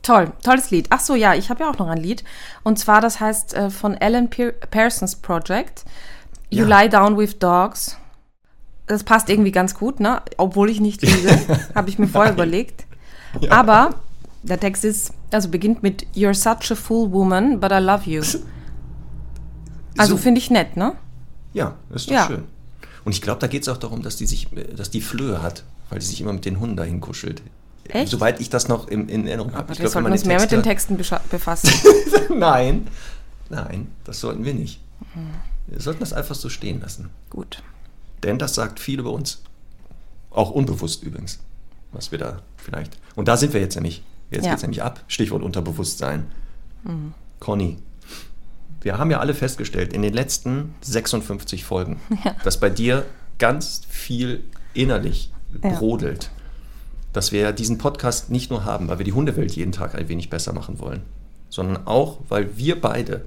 Toll, 0.03 0.33
tolles 0.43 0.71
Lied. 0.71 0.87
Ach 0.91 1.01
so, 1.01 1.15
ja, 1.15 1.35
ich 1.35 1.51
habe 1.51 1.65
ja 1.65 1.71
auch 1.71 1.79
noch 1.79 1.89
ein 1.89 1.99
Lied. 1.99 2.25
Und 2.63 2.79
zwar, 2.79 3.01
das 3.01 3.21
heißt 3.21 3.55
äh, 3.55 3.71
von 3.71 3.97
Alan 3.99 4.31
Pear 4.31 4.53
Parsons 4.53 5.17
Project. 5.17 5.85
You 6.51 6.67
Ja. 6.67 6.81
Lie 6.81 6.89
Down 6.89 7.19
with 7.19 7.39
Dogs. 7.39 7.97
Das 8.87 9.05
passt 9.05 9.29
irgendwie 9.29 9.53
ganz 9.53 9.75
gut, 9.75 10.01
ne? 10.01 10.23
Obwohl 10.39 10.71
ich 10.71 10.81
nicht 10.81 11.03
lese, 11.03 11.39
habe 11.75 11.91
ich 11.91 11.99
mir 11.99 12.09
vorher 12.09 12.33
überlegt. 12.33 12.87
Aber 13.51 13.91
der 14.43 14.59
Text 14.59 14.85
ist, 14.85 15.13
also 15.31 15.51
beginnt 15.51 15.83
mit 15.83 16.07
You're 16.15 16.33
such 16.33 16.71
a 16.73 16.75
fool 16.75 17.13
woman, 17.13 17.61
but 17.61 17.71
I 17.71 17.79
love 17.79 18.09
you. 18.09 18.23
Also 19.97 20.17
So. 20.17 20.23
finde 20.23 20.39
ich 20.41 20.51
nett, 20.51 20.77
ne? 20.77 20.93
Ja, 21.53 21.77
ist 21.95 22.09
doch 22.09 22.13
Ja. 22.15 22.27
schön. 22.27 22.45
Und 23.05 23.13
ich 23.13 23.23
glaube, 23.23 23.41
da 23.41 23.47
geht 23.47 23.63
es 23.63 23.69
auch 23.69 23.79
darum, 23.79 24.03
dass 24.03 24.17
die 24.17 24.27
sich, 24.27 24.53
äh, 24.57 24.75
dass 24.75 24.91
die 24.91 25.01
Flöhe 25.01 25.43
hat, 25.43 25.65
weil 25.91 26.01
sie 26.01 26.09
sich 26.09 26.21
immer 26.21 26.33
mit 26.33 26.45
den 26.45 26.61
Hunden 26.61 26.77
dahin 26.77 27.01
kuschelt. 27.01 27.43
Echt? 27.89 28.11
Soweit 28.11 28.39
ich 28.41 28.51
das 28.51 28.69
noch 28.69 28.89
in, 28.89 29.09
in 29.09 29.27
Erinnerung 29.27 29.55
habe. 29.55 29.69
Wir 29.71 29.77
glaub, 29.77 29.89
sollten 29.93 30.03
man 30.05 30.13
uns 30.13 30.25
mehr 30.27 30.39
mit 30.41 30.51
den 30.53 30.63
Text 30.63 30.89
Texten 30.91 31.29
befassen. 31.31 31.71
Nein, 32.39 32.87
nein, 33.49 33.89
das 34.05 34.21
sollten 34.21 34.45
wir 34.45 34.53
nicht. 34.53 34.81
Mhm. 35.15 35.31
Wir 35.69 35.81
sollten 35.81 36.01
das 36.01 36.13
einfach 36.13 36.35
so 36.35 36.51
stehen 36.51 36.83
lassen. 36.83 37.09
Gut. 37.31 37.63
Denn 38.23 38.39
das 38.39 38.55
sagt 38.55 38.79
viel 38.79 39.01
über 39.01 39.11
uns. 39.13 39.43
Auch 40.31 40.51
unbewusst 40.51 41.03
übrigens, 41.03 41.39
was 41.93 42.13
wir 42.13 42.19
da 42.19 42.43
vielleicht. 42.59 42.99
Und 43.17 43.27
da 43.29 43.39
sind 43.39 43.55
wir 43.55 43.61
jetzt 43.63 43.75
nämlich. 43.77 44.03
Jetzt 44.31 44.45
Ja. 44.45 44.51
geht's 44.51 44.63
nämlich 44.63 44.83
ab. 44.83 45.03
Stichwort 45.09 45.43
Unterbewusstsein. 45.43 46.27
Conny, 47.41 47.79
wir 48.81 48.99
haben 48.99 49.11
ja 49.11 49.19
alle 49.21 49.35
festgestellt 49.35 49.93
in 49.93 50.03
den 50.03 50.15
letzten 50.15 50.75
56 50.83 51.65
Folgen, 51.65 52.01
dass 52.45 52.59
bei 52.61 52.71
dir 52.71 53.05
ganz 53.39 53.83
viel 53.89 54.45
innerlich 54.75 55.33
Ja. 55.63 55.71
brodelt. 55.79 56.31
Dass 57.13 57.33
wir 57.33 57.53
diesen 57.53 57.79
Podcast 57.79 58.31
nicht 58.31 58.51
nur 58.51 58.65
haben, 58.65 58.89
weil 58.89 58.99
wir 58.99 59.05
die 59.05 59.13
Hundewelt 59.15 59.53
jeden 59.57 59.73
Tag 59.73 59.95
ein 59.95 60.09
wenig 60.09 60.29
besser 60.31 60.53
machen 60.53 60.79
wollen, 60.79 61.01
sondern 61.49 61.87
auch, 61.87 62.19
weil 62.29 62.57
wir 62.59 62.81
beide 62.81 63.25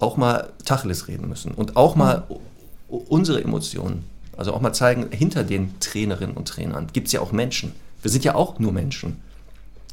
auch 0.00 0.16
mal 0.16 0.50
Tacheles 0.64 1.06
reden 1.08 1.28
müssen 1.28 1.52
und 1.52 1.76
auch 1.76 1.94
mal 1.94 2.24
u- 2.90 2.96
unsere 3.08 3.40
Emotionen, 3.42 4.04
also 4.36 4.52
auch 4.52 4.60
mal 4.60 4.72
zeigen, 4.72 5.06
hinter 5.12 5.44
den 5.44 5.78
Trainerinnen 5.78 6.36
und 6.36 6.48
Trainern 6.48 6.88
gibt 6.92 7.06
es 7.06 7.12
ja 7.12 7.20
auch 7.20 7.30
Menschen. 7.32 7.72
Wir 8.02 8.10
sind 8.10 8.24
ja 8.24 8.34
auch 8.34 8.58
nur 8.58 8.72
Menschen. 8.72 9.18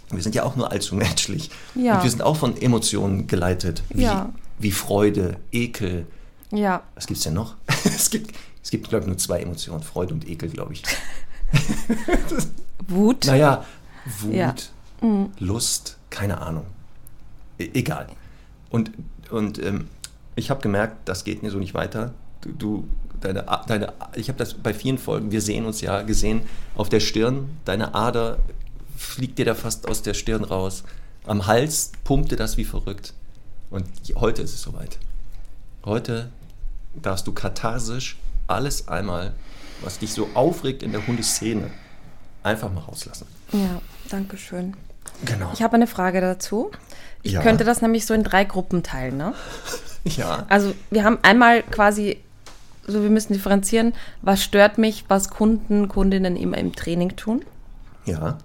Wir 0.10 0.24
sind 0.24 0.34
ja 0.34 0.44
auch 0.44 0.56
nur 0.56 0.72
allzu 0.72 0.96
menschlich. 1.06 1.52
Ja. 1.76 1.98
Und 1.98 2.04
wir 2.04 2.10
sind 2.10 2.24
auch 2.24 2.38
von 2.38 2.60
Emotionen 2.60 3.28
geleitet, 3.28 3.84
wie, 3.90 4.02
Ja. 4.04 4.34
Wie 4.60 4.72
Freude, 4.72 5.38
Ekel. 5.52 6.06
Ja. 6.52 6.84
Was 6.96 7.08
gibt 7.08 7.18
es 7.18 7.24
denn 7.24 7.34
noch? 7.34 7.56
es 7.86 8.10
gibt, 8.10 8.36
es 8.64 8.70
gibt 8.70 8.90
glaube 8.90 9.04
ich, 9.04 9.08
nur 9.08 9.18
zwei 9.18 9.42
Emotionen, 9.42 9.84
Freude 9.84 10.14
und 10.14 10.28
Ekel, 10.28 10.50
glaube 10.50 10.74
ich. 10.74 10.84
Wut. 12.88 13.26
Naja, 13.26 13.66
Wut, 14.20 14.34
Ja. 14.34 14.56
Lust, 15.40 15.98
keine 16.10 16.42
Ahnung. 16.42 16.66
E 17.58 17.70
egal. 17.74 18.08
Und, 18.70 18.92
und 19.30 19.60
ähm, 19.60 19.88
ich 20.36 20.50
habe 20.50 20.62
gemerkt, 20.62 21.08
das 21.08 21.24
geht 21.24 21.42
mir 21.42 21.52
so 21.52 21.58
nicht 21.58 21.74
weiter. 21.74 22.14
Du, 22.42 22.52
du 22.52 22.88
deine, 23.22 23.46
deine, 23.68 23.94
ich 24.16 24.30
habe 24.30 24.38
das 24.38 24.54
bei 24.54 24.74
vielen 24.74 24.98
Folgen, 24.98 25.32
wir 25.32 25.42
sehen 25.42 25.66
uns 25.66 25.82
ja, 25.82 26.02
gesehen, 26.02 26.42
auf 26.76 26.90
der 26.90 27.00
Stirn, 27.00 27.58
deine 27.66 27.96
Ader 27.96 28.40
fliegt 28.96 29.40
dir 29.40 29.46
da 29.46 29.56
fast 29.56 29.88
aus 29.88 30.02
der 30.02 30.14
Stirn 30.14 30.44
raus. 30.44 30.84
Am 31.26 31.48
Hals 31.48 31.92
pumpte 32.04 32.36
das 32.36 32.58
wie 32.58 32.66
verrückt. 32.66 33.14
Und 33.70 33.86
heute 34.16 34.42
ist 34.42 34.54
es 34.54 34.62
soweit. 34.62 34.98
Heute 35.86 36.30
darfst 36.96 37.28
du 37.28 37.32
katharsisch 37.34 38.18
alles 38.48 38.88
einmal, 38.88 39.34
was 39.82 40.00
dich 40.00 40.12
so 40.14 40.30
aufregt 40.34 40.84
in 40.84 40.92
der 40.92 41.06
Hundeszene, 41.06 41.70
einfach 42.44 42.72
mal 42.72 42.82
rauslassen. 42.82 43.28
Ja, 43.52 43.82
danke 44.10 44.38
schön. 44.38 44.76
Genau. 45.26 45.52
Ich 45.54 45.62
habe 45.62 45.76
eine 45.76 45.88
Frage 45.88 46.22
dazu. 46.22 46.72
Ich 47.22 47.34
Ja. 47.34 47.42
könnte 47.42 47.64
das 47.64 47.82
nämlich 47.82 48.06
so 48.06 48.14
in 48.14 48.24
drei 48.24 48.44
Gruppen 48.44 48.84
teilen. 48.84 49.18
Ne? 49.18 49.34
ja. 50.04 50.46
Also 50.50 50.74
wir 50.90 51.04
haben 51.04 51.20
einmal 51.22 51.64
quasi, 51.64 52.18
so 52.88 53.04
wir 53.04 53.10
müssen 53.10 53.34
differenzieren, 53.34 53.94
was 54.22 54.44
stört 54.44 54.78
mich, 54.78 55.06
was 55.10 55.30
Kunden, 55.30 55.88
Kundinnen 55.90 56.36
immer 56.38 56.58
im 56.58 56.76
Training 56.76 57.16
tun. 57.16 57.44
Ja. 58.06 58.38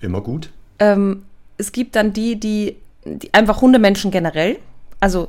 Immer 0.00 0.20
gut. 0.20 0.50
Ähm, 0.78 1.24
es 1.58 1.72
gibt 1.72 1.96
dann 1.96 2.12
die, 2.12 2.38
die, 2.40 2.76
die 3.06 3.32
einfach 3.32 3.60
Hundemenschen 3.60 4.10
generell, 4.10 4.58
also 5.00 5.28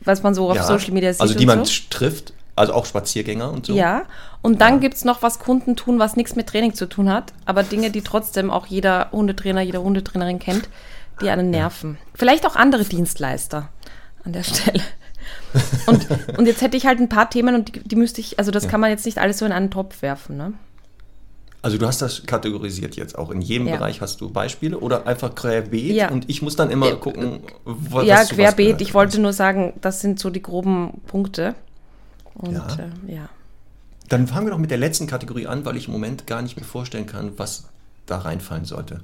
was 0.00 0.22
man 0.22 0.34
so 0.34 0.50
auf 0.50 0.56
ja. 0.56 0.64
Social 0.64 0.92
Media 0.92 1.12
sieht. 1.12 1.20
Also 1.20 1.34
die 1.34 1.46
man 1.46 1.64
so. 1.64 1.72
trifft, 1.90 2.32
also 2.56 2.74
auch 2.74 2.86
Spaziergänger 2.86 3.50
und 3.50 3.66
so. 3.66 3.74
Ja, 3.74 4.02
und 4.42 4.60
dann 4.60 4.80
gibt 4.80 4.94
es 4.94 5.04
noch, 5.04 5.22
was 5.22 5.38
Kunden 5.38 5.76
tun, 5.76 5.98
was 5.98 6.16
nichts 6.16 6.36
mit 6.36 6.48
Training 6.48 6.74
zu 6.74 6.86
tun 6.86 7.10
hat, 7.10 7.32
aber 7.46 7.62
Dinge, 7.62 7.90
die 7.90 8.02
trotzdem 8.02 8.50
auch 8.50 8.66
jeder 8.66 9.08
Hundetrainer, 9.12 9.62
jede 9.62 9.82
Hundetrainerin 9.82 10.38
kennt, 10.38 10.68
die 11.20 11.30
einen 11.30 11.50
nerven. 11.50 11.98
Vielleicht 12.14 12.46
auch 12.46 12.56
andere 12.56 12.84
Dienstleister 12.84 13.68
an 14.24 14.32
der 14.32 14.42
Stelle. 14.42 14.82
Und, 15.86 16.06
und 16.36 16.46
jetzt 16.46 16.60
hätte 16.60 16.76
ich 16.76 16.86
halt 16.86 17.00
ein 17.00 17.08
paar 17.08 17.30
Themen 17.30 17.54
und 17.54 17.68
die, 17.68 17.80
die 17.80 17.96
müsste 17.96 18.20
ich, 18.20 18.38
also 18.38 18.50
das 18.50 18.68
kann 18.68 18.80
man 18.80 18.90
jetzt 18.90 19.06
nicht 19.06 19.18
alles 19.18 19.38
so 19.38 19.46
in 19.46 19.52
einen 19.52 19.70
Topf 19.70 20.02
werfen, 20.02 20.36
ne? 20.36 20.52
Also 21.64 21.78
du 21.78 21.86
hast 21.86 22.02
das 22.02 22.24
kategorisiert 22.26 22.94
jetzt 22.96 23.16
auch. 23.16 23.30
In 23.30 23.40
jedem 23.40 23.66
Ja. 23.66 23.76
Bereich 23.76 24.02
hast 24.02 24.20
du 24.20 24.28
Beispiele 24.28 24.78
oder 24.78 25.06
einfach 25.06 25.34
querbeet 25.34 25.94
Ja. 25.96 26.10
und 26.10 26.28
ich 26.28 26.42
muss 26.42 26.56
dann 26.56 26.70
immer 26.70 26.88
Ja, 26.90 26.96
gucken, 26.96 27.40
ja, 27.64 27.72
was 27.90 28.06
was 28.06 28.28
querbeet. 28.28 28.82
Ich 28.82 28.92
wollte 28.92 29.18
nur 29.18 29.32
sagen, 29.32 29.72
das 29.80 30.02
sind 30.02 30.20
so 30.20 30.28
die 30.28 30.42
groben 30.42 31.00
Punkte. 31.06 31.54
Und 32.34 32.52
Ja. 32.52 32.66
ja, 32.68 32.84
äh, 33.08 33.14
ja. 33.14 33.28
Dann 34.10 34.26
fangen 34.26 34.46
wir 34.46 34.50
doch 34.50 34.58
mit 34.58 34.70
der 34.70 34.76
letzten 34.76 35.06
Kategorie 35.06 35.46
an, 35.46 35.64
weil 35.64 35.76
ich 35.78 35.86
im 35.86 35.92
Moment 35.92 36.26
gar 36.26 36.42
nicht 36.42 36.56
mehr 36.56 36.66
vorstellen 36.66 37.06
kann, 37.06 37.32
was 37.38 37.64
da 38.04 38.18
reinfallen 38.18 38.66
sollte. 38.66 39.00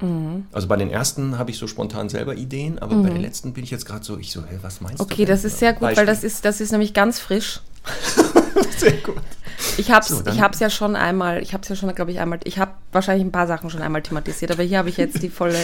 Mhm. 0.00 0.46
Also 0.50 0.68
bei 0.68 0.76
den 0.76 0.90
ersten 0.90 1.36
habe 1.38 1.50
ich 1.50 1.58
so 1.58 1.66
spontan 1.66 2.08
selber 2.08 2.34
Ideen, 2.36 2.78
aber 2.78 2.94
bei 2.96 3.10
den 3.10 3.20
letzten 3.20 3.52
bin 3.52 3.64
ich 3.64 3.70
jetzt 3.70 3.84
gerade 3.84 4.02
so, 4.02 4.16
ich 4.16 4.32
so, 4.32 4.40
hä, 4.40 4.58
was 4.62 4.80
meinst 4.80 4.98
du? 5.00 5.04
Okay, 5.04 5.26
das 5.26 5.44
ist 5.44 5.58
sehr 5.58 5.74
gut, 5.74 5.82
weil 5.82 5.88
Beispiel. 5.94 6.06
das 6.06 6.24
ist, 6.24 6.44
das 6.46 6.62
ist 6.62 6.72
nämlich 6.72 6.94
ganz 6.94 7.18
frisch. 7.20 7.60
sehr 8.76 8.92
gut. 8.92 9.16
Ich 9.76 9.90
habe 9.90 10.00
es 10.00 10.08
So, 10.08 10.26
ich 10.26 10.40
hab's 10.40 10.60
ja 10.60 10.70
schon 10.70 10.96
einmal, 10.96 11.42
ich 11.42 11.52
habe 11.52 11.62
es 11.62 11.68
ja 11.68 11.76
schon, 11.76 11.94
glaube 11.94 12.10
ich, 12.10 12.20
einmal, 12.20 12.40
ich 12.44 12.58
habe 12.58 12.72
wahrscheinlich 12.90 13.24
ein 13.24 13.32
paar 13.32 13.46
Sachen 13.46 13.70
schon 13.70 13.82
einmal 13.82 14.02
thematisiert, 14.02 14.50
aber 14.50 14.62
hier 14.62 14.78
habe 14.78 14.88
ich 14.88 14.96
jetzt 14.96 15.22
die 15.22 15.28
volle 15.28 15.58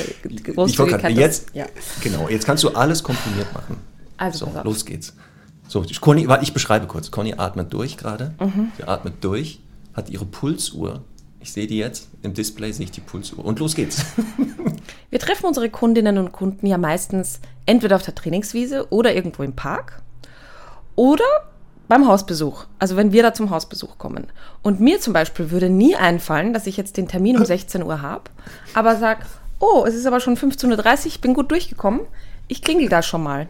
Großzügigkeit. 0.44 1.16
jetzt, 1.16 1.54
ja. 1.54 1.66
genau, 2.02 2.28
jetzt 2.28 2.46
kannst 2.46 2.64
du 2.64 2.70
alles 2.70 3.02
komprimiert 3.02 3.52
machen. 3.52 3.76
Also, 4.16 4.46
So, 4.46 4.60
los 4.62 4.84
geht's. 4.84 5.14
So, 5.68 5.84
Conny, 6.00 6.28
warte, 6.28 6.44
ich 6.44 6.52
beschreibe 6.52 6.86
kurz. 6.86 7.10
Conny 7.10 7.34
atmet 7.36 7.72
durch 7.72 7.96
gerade. 7.96 8.34
Mhm. 8.40 8.72
Sie 8.76 8.84
atmet 8.84 9.14
durch, 9.22 9.60
hat 9.94 10.08
ihre 10.08 10.24
Pulsuhr. 10.24 11.02
Ich 11.40 11.52
sehe 11.52 11.66
die 11.66 11.78
jetzt. 11.78 12.08
Im 12.22 12.34
Display 12.34 12.72
sehe 12.72 12.84
ich 12.84 12.90
die 12.90 13.00
Pulsuhr. 13.00 13.44
Und 13.44 13.58
los 13.58 13.74
geht's. 13.74 14.04
Wir 15.10 15.18
treffen 15.18 15.46
unsere 15.46 15.70
Kundinnen 15.70 16.18
und 16.18 16.32
Kunden 16.32 16.66
ja 16.66 16.78
meistens 16.78 17.40
entweder 17.66 17.96
auf 17.96 18.02
der 18.02 18.14
Trainingswiese 18.14 18.90
oder 18.90 19.14
irgendwo 19.14 19.42
im 19.42 19.54
Park 19.54 20.02
oder 20.96 21.24
beim 21.88 22.06
Hausbesuch. 22.06 22.66
Also 22.78 22.96
wenn 22.96 23.12
wir 23.12 23.22
da 23.22 23.34
zum 23.34 23.50
Hausbesuch 23.50 23.98
kommen. 23.98 24.26
Und 24.62 24.80
mir 24.80 25.00
zum 25.00 25.12
Beispiel 25.12 25.50
würde 25.50 25.70
nie 25.70 25.96
einfallen, 25.96 26.52
dass 26.52 26.66
ich 26.66 26.76
jetzt 26.76 26.96
den 26.96 27.08
Termin 27.08 27.38
um 27.38 27.44
16 27.46 27.82
Uhr 27.82 28.02
habe, 28.02 28.24
aber 28.74 28.96
sag, 28.96 29.26
oh, 29.58 29.84
es 29.86 29.94
ist 29.94 30.06
aber 30.06 30.20
schon 30.20 30.36
15.30 30.36 30.76
Uhr, 30.76 31.06
ich 31.06 31.20
bin 31.20 31.34
gut 31.34 31.50
durchgekommen. 31.50 32.00
Ich 32.46 32.62
klingel 32.62 32.88
da 32.88 33.02
schon 33.02 33.22
mal. 33.22 33.48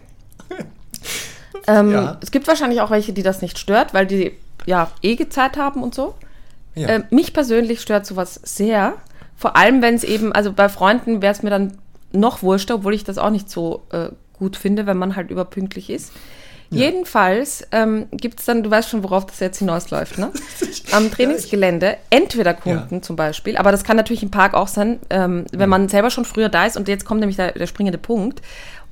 ähm, 1.67 1.93
Ja. 1.93 2.19
Es 2.23 2.31
gibt 2.31 2.49
wahrscheinlich 2.49 2.81
auch 2.81 2.91
welche, 2.91 3.13
die 3.13 3.23
das 3.23 3.43
nicht 3.43 3.59
stört, 3.59 3.95
weil 3.95 4.07
die 4.07 4.33
ja 4.67 4.91
eh 5.03 5.29
Zeit 5.29 5.57
haben 5.57 5.83
und 5.83 5.95
so. 5.95 6.15
Ja. 6.75 6.89
Äh, 6.89 7.03
mich 7.11 7.33
persönlich 7.33 7.81
stört 7.81 8.07
sowas 8.07 8.41
sehr. 8.45 8.95
Vor 9.37 9.57
allem, 9.57 9.83
wenn 9.83 9.95
es 9.95 10.05
eben, 10.05 10.33
also 10.33 10.53
bei 10.53 10.69
Freunden 10.69 11.23
wäre 11.23 11.33
es 11.33 11.43
mir 11.43 11.51
dann 11.51 11.79
noch 12.13 12.43
wurschter, 12.43 12.77
obwohl 12.77 12.95
ich 12.95 13.05
das 13.05 13.19
auch 13.19 13.31
nicht 13.31 13.51
so 13.51 13.83
äh, 13.91 14.09
gut 14.33 14.57
finde, 14.57 14.87
wenn 14.87 14.97
man 14.97 15.17
halt 15.17 15.31
überpünktlich 15.31 15.91
ist. 15.91 16.13
Jedenfalls 16.71 17.67
ähm, 17.73 18.07
gibt 18.13 18.41
es 18.41 18.47
dann, 18.47 18.63
du 18.63 18.71
weißt 18.71 18.91
schon, 18.91 19.03
worauf 19.03 19.25
das 19.27 19.41
jetzt 19.41 19.59
hinausläuft, 19.59 20.19
ne? 20.19 20.31
Am 20.93 21.11
Trainingsgelände 21.11 21.97
entweder 22.11 22.53
Kunden 22.55 22.97
Ja. 22.97 23.03
zum 23.03 23.17
Beispiel, 23.17 23.57
aber 23.57 23.73
das 23.73 23.85
kann 23.85 23.97
natürlich 23.97 24.23
im 24.23 24.31
Park 24.31 24.53
auch 24.55 24.69
sein, 24.69 24.99
ähm, 25.09 25.47
wenn 25.53 25.69
man 25.71 25.89
selber 25.89 26.11
schon 26.11 26.25
früher 26.27 26.49
da 26.51 26.67
ist 26.67 26.77
und 26.77 26.87
jetzt 26.89 27.05
kommt 27.07 27.21
nämlich 27.21 27.37
der, 27.37 27.53
der 27.53 27.67
springende 27.67 27.99
Punkt 27.99 28.43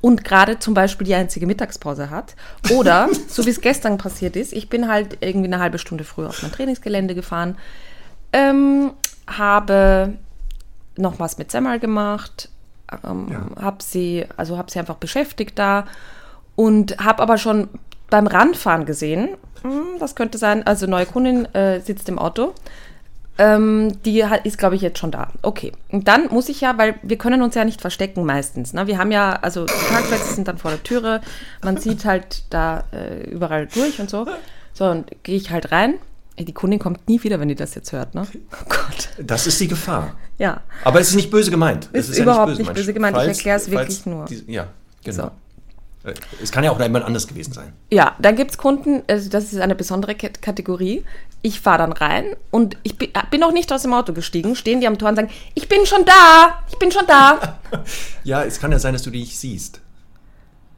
und 0.00 0.24
gerade 0.24 0.58
zum 0.58 0.72
Beispiel 0.74 1.06
die 1.06 1.14
einzige 1.14 1.46
Mittagspause 1.46 2.08
hat. 2.10 2.34
Oder, 2.70 3.08
so 3.28 3.44
wie 3.44 3.50
es 3.50 3.60
gestern 3.60 3.98
passiert 3.98 4.36
ist, 4.36 4.52
ich 4.54 4.68
bin 4.70 4.88
halt 4.88 5.18
irgendwie 5.20 5.48
eine 5.48 5.58
halbe 5.60 5.78
Stunde 5.78 6.04
früher 6.04 6.28
auf 6.30 6.42
mein 6.42 6.52
Trainingsgelände 6.52 7.14
gefahren, 7.14 7.56
ähm, 8.32 8.92
habe 9.26 10.14
noch 10.96 11.18
was 11.18 11.36
mit 11.36 11.50
Semmel 11.50 11.78
gemacht, 11.78 12.48
ähm, 13.04 13.26
Ja. 13.30 13.62
habe 13.62 13.82
sie, 13.82 14.24
also 14.36 14.56
habe 14.56 14.70
sie 14.70 14.78
einfach 14.78 14.96
beschäftigt 14.96 15.58
da 15.58 15.86
und 16.57 16.99
habe 16.99 17.23
aber 17.23 17.38
schon 17.38 17.69
beim 18.11 18.27
Ranfahren 18.27 18.85
gesehen, 18.85 19.29
hm, 19.62 19.99
das 20.01 20.14
könnte 20.14 20.38
sein, 20.38 20.66
also 20.66 20.87
neue 20.87 21.07
Kundin 21.07 21.47
äh, 21.55 21.81
sitzt 21.81 22.09
im 22.09 22.19
Auto, 22.19 22.53
ähm, 23.38 23.92
die 24.05 24.25
hat, 24.25 24.47
ist, 24.47 24.57
glaube 24.59 24.77
ich, 24.77 24.83
jetzt 24.83 24.99
schon 24.99 25.11
da. 25.11 25.29
Okay. 25.42 25.73
Und 25.90 26.09
dann 26.09 26.29
muss 26.29 26.49
ich 26.49 26.62
ja, 26.62 26.79
weil 26.79 26.95
wir 27.03 27.19
können 27.19 27.42
uns 27.42 27.55
ja 27.55 27.64
nicht 27.64 27.81
verstecken 27.81 28.25
meistens. 28.25 28.73
Ne? 28.73 28.87
Wir 28.87 28.99
haben 28.99 29.12
ja, 29.12 29.33
also 29.42 29.66
die 29.66 29.92
Parkplätze 29.92 30.35
sind 30.35 30.49
dann 30.49 30.59
vor 30.59 30.71
der 30.71 30.83
Türe, 30.83 31.21
man 31.62 31.77
sieht 31.77 32.05
halt 32.05 32.45
da 32.51 32.85
äh, 32.92 33.29
überall 33.29 33.66
durch 33.66 34.01
und 34.01 34.09
so. 34.09 34.27
So, 34.73 34.87
und 34.87 35.11
gehe 35.23 35.37
ich 35.37 35.51
halt 35.51 35.73
rein. 35.73 35.95
Die 36.38 36.53
Kundin 36.53 36.79
kommt 36.79 37.09
nie 37.09 37.23
wieder, 37.23 37.40
wenn 37.40 37.49
die 37.49 37.55
das 37.55 37.75
jetzt 37.75 37.92
hört, 37.92 38.14
ne? 38.14 38.27
Oh 38.53 38.64
Gott. 38.69 39.09
Das 39.19 39.47
ist 39.47 39.59
die 39.59 39.69
Gefahr. 39.69 40.16
Ja. 40.37 40.61
Aber 40.85 41.01
es 41.01 41.09
ist 41.09 41.14
nicht 41.14 41.31
böse 41.31 41.51
gemeint. 41.51 41.88
Ist 41.92 42.11
es 42.11 42.19
ja 42.19 42.25
überhaupt 42.25 42.59
nicht 42.59 42.75
böse 42.75 42.92
gemeint. 42.92 43.16
Ich 43.16 43.23
Falls- 43.23 43.38
erklär's 43.38 43.62
falls 43.69 43.73
wirklich 43.73 44.07
nur. 44.07 44.25
Die, 44.27 44.45
ja, 44.53 44.66
genau. 45.03 45.25
So. 45.25 45.31
Äh, 46.07 46.14
Es 46.42 46.51
kann 46.53 46.64
ja 46.64 46.71
auch 46.71 46.81
jemand 46.81 47.05
anders 47.05 47.27
gewesen 47.27 47.53
sein. 47.53 47.73
Ja, 47.90 48.14
dann 48.19 48.37
gibt 48.37 48.53
es 48.53 48.59
Kunden, 48.59 49.03
also 49.09 49.29
das 49.29 49.53
ist 49.53 49.61
eine 49.61 49.75
besondere 49.75 50.14
Kat- 50.14 50.40
Kategorie. 50.40 51.05
Ich 51.42 51.61
fahre 51.61 51.79
dann 51.79 51.92
rein 51.92 52.25
und 52.51 52.77
ich 52.83 52.97
bin, 52.97 53.11
bin 53.31 53.40
noch 53.40 53.53
nicht 53.53 53.71
aus 53.73 53.83
dem 53.83 53.92
Auto 53.92 54.12
gestiegen, 54.12 54.57
stehen 54.57 54.81
die 54.81 54.87
am 54.87 54.99
Tor 54.99 55.11
und 55.11 55.16
sagen, 55.16 55.31
ich 55.55 55.69
bin 55.69 55.85
schon 55.87 56.05
da, 56.05 56.62
ich 56.71 56.79
bin 56.79 56.90
schon 56.90 57.07
da. 57.07 57.59
Ja, 58.25 58.42
es 58.42 58.59
kann 58.59 58.73
ja 58.73 58.79
sein, 58.79 58.92
dass 58.95 59.03
du 59.03 59.11
die 59.11 59.21
nicht 59.21 59.38
siehst. 59.38 59.81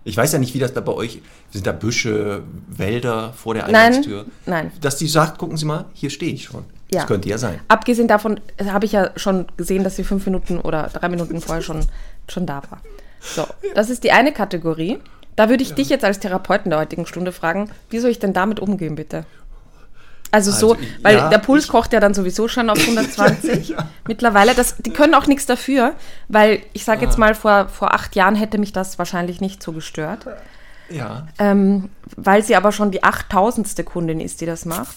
Ich 0.04 0.16
weiß 0.16 0.32
ja 0.32 0.38
nicht, 0.38 0.54
wie 0.54 0.58
das 0.58 0.72
da 0.72 0.80
bei 0.80 0.92
euch 0.92 1.20
sind. 1.50 1.66
Da 1.66 1.72
Büsche, 1.72 2.42
Wälder 2.68 3.32
vor 3.34 3.54
der 3.54 3.64
Nein, 3.64 3.74
Eingangstür? 3.86 4.26
nein. 4.46 4.70
Dass 4.80 4.96
die 4.96 5.06
sagt, 5.08 5.38
gucken 5.38 5.56
Sie 5.56 5.64
mal, 5.66 5.86
hier 5.94 6.10
stehe 6.10 6.32
ich 6.32 6.44
schon. 6.44 6.64
Ja. 6.92 7.00
Das 7.00 7.06
könnte 7.06 7.28
ja 7.28 7.36
sein. 7.38 7.60
Abgesehen 7.68 8.08
davon 8.08 8.40
äh, 8.56 8.66
habe 8.66 8.86
ich 8.86 8.92
ja 8.92 9.10
schon 9.16 9.46
gesehen, 9.58 9.84
dass 9.84 9.96
sie 9.96 10.04
fünf 10.04 10.24
Minuten 10.26 10.58
oder 10.60 10.84
drei 10.92 11.08
Minuten 11.10 11.40
vorher 11.40 11.62
schon, 11.62 11.84
schon 12.28 12.46
da 12.46 12.62
war. 12.70 12.80
So, 13.20 13.46
das 13.74 13.90
ist 13.90 14.04
die 14.04 14.12
eine 14.12 14.32
Kategorie. 14.32 14.98
Da 15.38 15.48
würde 15.48 15.62
ich 15.62 15.72
dich 15.74 15.88
jetzt 15.88 16.04
als 16.04 16.18
Therapeuten 16.18 16.70
der 16.70 16.80
heutigen 16.80 17.06
Stunde 17.06 17.30
fragen, 17.30 17.70
wie 17.90 18.00
soll 18.00 18.10
ich 18.10 18.18
denn 18.18 18.32
damit 18.32 18.58
umgehen, 18.58 18.96
bitte? 18.96 19.24
Also, 20.32 20.50
so, 20.50 20.72
Also, 20.72 20.82
ich- 20.82 21.04
weil 21.04 21.16
ja, 21.16 21.28
der 21.28 21.38
Puls 21.38 21.66
ich- 21.66 21.70
kocht 21.70 21.92
ja 21.92 22.00
dann 22.00 22.12
sowieso 22.12 22.48
schon 22.48 22.68
auf 22.68 22.76
120 22.84 23.76
mittlerweile. 24.08 24.56
Das, 24.56 24.76
die 24.78 24.90
können 24.90 25.14
auch 25.14 25.28
nichts 25.28 25.46
dafür, 25.46 25.94
weil 26.26 26.60
ich 26.72 26.84
sage 26.84 27.02
Ah. 27.02 27.04
jetzt 27.04 27.18
mal, 27.18 27.36
vor, 27.36 27.68
vor 27.68 27.94
acht 27.94 28.16
Jahren 28.16 28.34
hätte 28.34 28.58
mich 28.58 28.72
das 28.72 28.98
wahrscheinlich 28.98 29.40
nicht 29.40 29.62
so 29.62 29.70
gestört. 29.72 30.26
Ja. 30.90 31.28
Ähm, 31.38 31.88
weil 32.16 32.42
sie 32.42 32.56
aber 32.56 32.72
schon 32.72 32.90
die 32.90 33.04
8000. 33.04 33.84
Kundin 33.84 34.18
ist, 34.18 34.40
die 34.40 34.46
das 34.46 34.64
macht. 34.64 34.96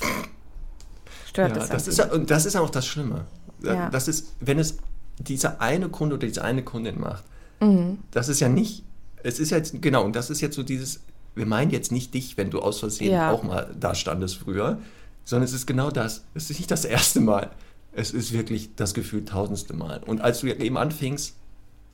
Stört 1.29 1.49
Ja, 1.49 1.55
das, 1.55 1.69
das, 1.69 1.83
das 1.85 1.87
ist 1.87 1.99
ja, 1.99 2.05
und 2.11 2.31
das 2.31 2.45
ist 2.47 2.55
auch 2.55 2.71
das 2.71 2.87
Schlimme. 2.87 3.25
Ja. 3.61 3.89
Das 3.91 4.07
ist, 4.07 4.33
wenn 4.39 4.57
es 4.57 4.77
dieser 5.19 5.61
eine 5.61 5.87
Kunde 5.89 6.15
oder 6.15 6.25
diese 6.25 6.43
eine 6.43 6.63
Kundin 6.63 6.99
macht, 6.99 7.23
Mhm. 7.59 7.99
das 8.09 8.27
ist 8.27 8.39
ja 8.39 8.49
nicht, 8.49 8.83
es 9.23 9.39
ist 9.39 9.49
jetzt, 9.51 9.81
genau, 9.81 10.03
und 10.03 10.15
das 10.15 10.29
ist 10.29 10.41
jetzt 10.41 10.55
so 10.55 10.63
dieses, 10.63 11.01
wir 11.35 11.45
meinen 11.45 11.71
jetzt 11.71 11.91
nicht 11.91 12.13
dich, 12.13 12.37
wenn 12.37 12.49
du 12.49 12.59
aus 12.59 12.79
Versehen 12.79 13.11
Ja. 13.13 13.31
auch 13.31 13.43
mal 13.43 13.73
da 13.79 13.95
standest 13.95 14.37
früher, 14.37 14.79
sondern 15.23 15.45
es 15.45 15.53
ist 15.53 15.65
genau 15.67 15.91
das. 15.91 16.23
Es 16.33 16.49
ist 16.49 16.59
nicht 16.59 16.71
das 16.71 16.83
erste 16.85 17.19
Mal. 17.21 17.51
Es 17.93 18.11
ist 18.11 18.31
wirklich 18.33 18.75
das 18.75 18.93
Gefühl 18.93 19.25
tausendste 19.25 19.73
Mal. 19.73 20.01
Und 20.05 20.21
als 20.21 20.39
du 20.41 20.47
eben 20.47 20.77
anfingst, 20.77 21.35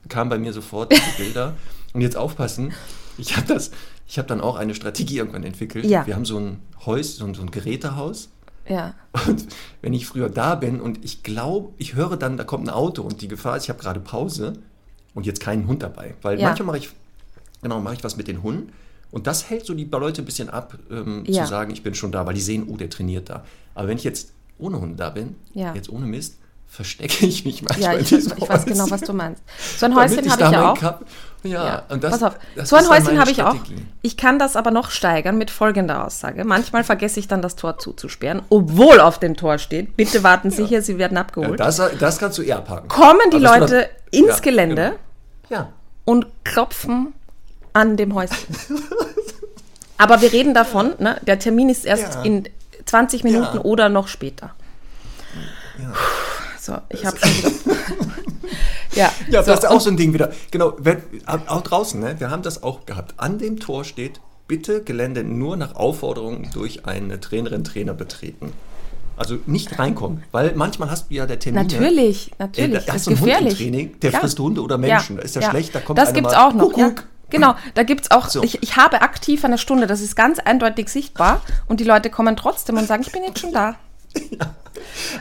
kamen 0.09 0.29
bei 0.29 0.37
mir 0.37 0.53
sofort 0.53 0.91
diese 0.91 1.01
Bilder. 1.17 1.55
Und 1.93 2.01
jetzt 2.01 2.15
aufpassen, 2.17 2.73
ich 3.17 3.35
habe 3.35 3.47
das, 3.47 3.71
ich 4.07 4.17
habe 4.17 4.27
dann 4.27 4.41
auch 4.41 4.55
eine 4.55 4.75
Strategie 4.75 5.17
irgendwann 5.17 5.43
entwickelt. 5.43 5.85
Ja. 5.85 6.05
Wir 6.07 6.15
haben 6.15 6.25
so 6.25 6.39
ein 6.39 6.59
Haus, 6.85 7.17
so 7.17 7.25
ein, 7.25 7.33
so 7.33 7.41
ein 7.41 7.51
Gerätehaus. 7.51 8.29
Ja. 8.69 8.93
Und 9.27 9.47
wenn 9.81 9.93
ich 9.93 10.05
früher 10.07 10.29
da 10.29 10.55
bin 10.55 10.79
und 10.81 11.03
ich 11.03 11.23
glaube, 11.23 11.73
ich 11.77 11.95
höre 11.95 12.17
dann, 12.17 12.37
da 12.37 12.43
kommt 12.43 12.67
ein 12.67 12.69
Auto 12.73 13.01
und 13.01 13.21
die 13.21 13.27
Gefahr 13.27 13.57
ist, 13.57 13.63
ich 13.63 13.69
habe 13.69 13.79
gerade 13.79 13.99
Pause 13.99 14.53
und 15.13 15.25
jetzt 15.25 15.39
keinen 15.41 15.67
Hund 15.67 15.83
dabei. 15.83 16.15
Weil 16.21 16.39
Ja. 16.39 16.47
manchmal 16.47 16.67
mache 16.67 16.77
ich, 16.79 16.89
genau, 17.67 17.79
mache 17.81 17.95
ich 17.95 18.03
was 18.03 18.17
mit 18.17 18.27
den 18.27 18.43
Hunden 18.43 18.71
und 19.11 19.27
das 19.27 19.49
hält 19.49 19.65
so 19.65 19.73
die 19.73 19.85
Leute 19.85 20.21
ein 20.21 20.25
bisschen 20.25 20.49
ab, 20.49 20.77
ähm, 20.91 21.23
Ja. 21.27 21.43
zu 21.43 21.49
sagen, 21.49 21.71
ich 21.71 21.83
bin 21.83 21.93
schon 21.95 22.11
da, 22.11 22.25
weil 22.25 22.33
die 22.33 22.41
sehen, 22.41 22.67
oh, 22.69 22.77
der 22.77 22.89
trainiert 22.89 23.29
da. 23.29 23.43
Aber 23.75 23.87
wenn 23.87 23.97
ich 23.97 24.03
jetzt 24.03 24.33
ohne 24.59 24.79
Hunde 24.79 24.95
da 24.95 25.09
bin, 25.09 25.35
Ja. 25.53 25.73
jetzt 25.75 25.89
ohne 25.89 26.05
Mist, 26.05 26.37
verstecke 26.69 27.25
ich 27.25 27.45
mich 27.45 27.61
manchmal 27.63 27.93
Ja, 27.95 27.99
ich, 27.99 28.09
diesem 28.09 28.37
ich 28.37 28.49
weiß 28.49 28.65
genau, 28.65 28.89
was 28.89 28.99
du 29.01 29.13
meinst. 29.13 29.41
So 29.77 29.85
ein 29.85 29.95
Häuschen 29.95 30.29
habe 30.29 30.43
ich 30.43 30.51
ja 30.51 30.71
auch. 30.71 30.77
Kap- 30.77 31.05
ja, 31.43 31.65
Ja. 31.65 31.83
und 31.87 32.03
das, 32.03 32.11
Pass 32.11 32.23
auf, 32.23 32.39
das 32.55 32.67
so 32.69 32.75
ein 32.75 32.89
Häuschen 32.89 33.17
habe 33.19 33.31
ich 33.31 33.41
auch. 33.41 33.55
Ich 34.01 34.17
kann 34.17 34.37
das 34.37 34.57
aber 34.57 34.71
noch 34.71 34.91
steigern 34.91 35.37
mit 35.37 35.49
folgender 35.49 36.05
Aussage. 36.05 36.43
Manchmal 36.43 36.83
vergesse 36.83 37.19
ich 37.21 37.27
dann 37.29 37.41
das 37.41 37.55
Tor 37.55 37.77
zuzusperren, 37.77 38.41
obwohl 38.49 38.99
auf 38.99 39.17
dem 39.19 39.37
Tor 39.37 39.57
steht, 39.59 39.95
bitte 39.95 40.23
warten 40.23 40.51
Sie 40.51 40.65
hier, 40.65 40.81
Sie 40.81 40.97
werden 40.97 41.15
Ja, 41.15 41.21
abgeholt. 41.21 41.59
das, 41.59 41.81
das 41.99 42.17
kannst 42.17 42.37
du 42.37 42.41
eher 42.41 42.59
parken. 42.59 42.89
Kommen 42.89 43.21
die 43.31 43.45
Also, 43.45 43.59
Leute 43.75 43.89
ins 44.11 44.27
ja, 44.27 44.39
Gelände 44.39 44.95
genau. 45.47 45.61
Ja, 45.61 45.73
und 46.03 46.25
klopfen 46.43 47.13
an 47.77 47.95
dem 47.97 48.13
Häuschen. 48.15 48.37
aber 49.97 50.21
wir 50.21 50.33
reden 50.33 50.53
davon, 50.53 50.93
ne, 50.99 51.19
der 51.25 51.39
Termin 51.39 51.69
ist 51.69 51.85
erst 51.85 52.15
Ja. 52.15 52.21
in 52.23 52.49
20 52.85 53.23
Minuten 53.23 53.57
Ja. 53.57 53.63
oder 53.63 53.89
noch 53.89 54.07
später. 54.07 54.51
So, 56.59 56.75
ich 56.89 57.05
habe 57.05 57.17
schon 57.17 57.29
wieder. 57.37 57.51
ja, 58.95 59.11
Ja, 59.29 59.43
so, 59.43 59.51
das 59.51 59.59
ist 59.63 59.69
auch 59.69 59.79
so 59.81 59.89
ein 59.89 59.97
Ding 59.97 60.13
wieder. 60.13 60.31
Genau, 60.51 60.73
wenn, 60.79 61.01
auch 61.47 61.61
draußen, 61.61 61.99
ne? 61.99 62.15
wir 62.19 62.29
haben 62.31 62.41
das 62.43 62.63
auch 62.63 62.85
gehabt. 62.85 63.13
An 63.17 63.37
dem 63.37 63.59
Tor 63.59 63.83
steht, 63.85 64.19
bitte 64.47 64.81
Gelände 64.83 65.23
nur 65.23 65.55
nach 65.55 65.75
Aufforderung 65.75 66.49
durch 66.53 66.85
eine 66.85 67.19
Trainerin, 67.19 67.63
Trainer 67.63 67.93
betreten. 67.93 68.53
Also 69.17 69.37
nicht 69.47 69.79
reinkommen, 69.79 70.23
weil 70.31 70.53
manchmal 70.55 70.91
hast 70.91 71.09
du 71.09 71.15
ja 71.15 71.25
der 71.25 71.39
Termin. 71.39 71.63
Natürlich, 71.63 72.31
Äh, 72.33 72.35
natürlich. 72.39 72.71
da 72.73 72.79
das 72.79 72.87
hast 72.95 73.01
ist 73.01 73.07
Hund 73.07 73.17
im 73.19 73.25
gefährlich. 73.25 73.57
Training, 73.57 73.99
der 73.99 74.11
Ja. 74.11 74.19
frisst 74.19 74.39
Hunde 74.39 74.61
oder 74.61 74.77
Menschen. 74.77 75.17
Da 75.17 75.23
ist 75.23 75.35
ja, 75.35 75.41
schlecht, 75.49 75.73
da 75.73 75.79
kommt 75.79 75.97
Das 75.97 76.13
gibt's 76.13 76.33
mal, 76.33 76.47
auch 76.49 76.53
noch. 76.53 76.77
Ja. 76.77 76.89
Kuckuck. 76.89 77.03
Genau, 77.29 77.55
da 77.73 77.83
gibt's 77.83 78.09
auch. 78.11 78.29
So. 78.29 78.43
Ich, 78.43 78.61
ich 78.63 78.77
habe 78.77 79.01
aktiv 79.01 79.43
eine 79.43 79.57
Stunde, 79.57 79.87
das 79.87 80.01
ist 80.01 80.15
ganz 80.15 80.39
eindeutig 80.39 80.89
sichtbar 80.89 81.41
und 81.67 81.79
die 81.79 81.83
Leute 81.83 82.09
kommen 82.09 82.35
trotzdem 82.37 82.77
und 82.77 82.87
sagen, 82.87 83.03
ich 83.05 83.11
bin 83.11 83.23
jetzt 83.23 83.39
schon 83.39 83.51
da. 83.51 83.75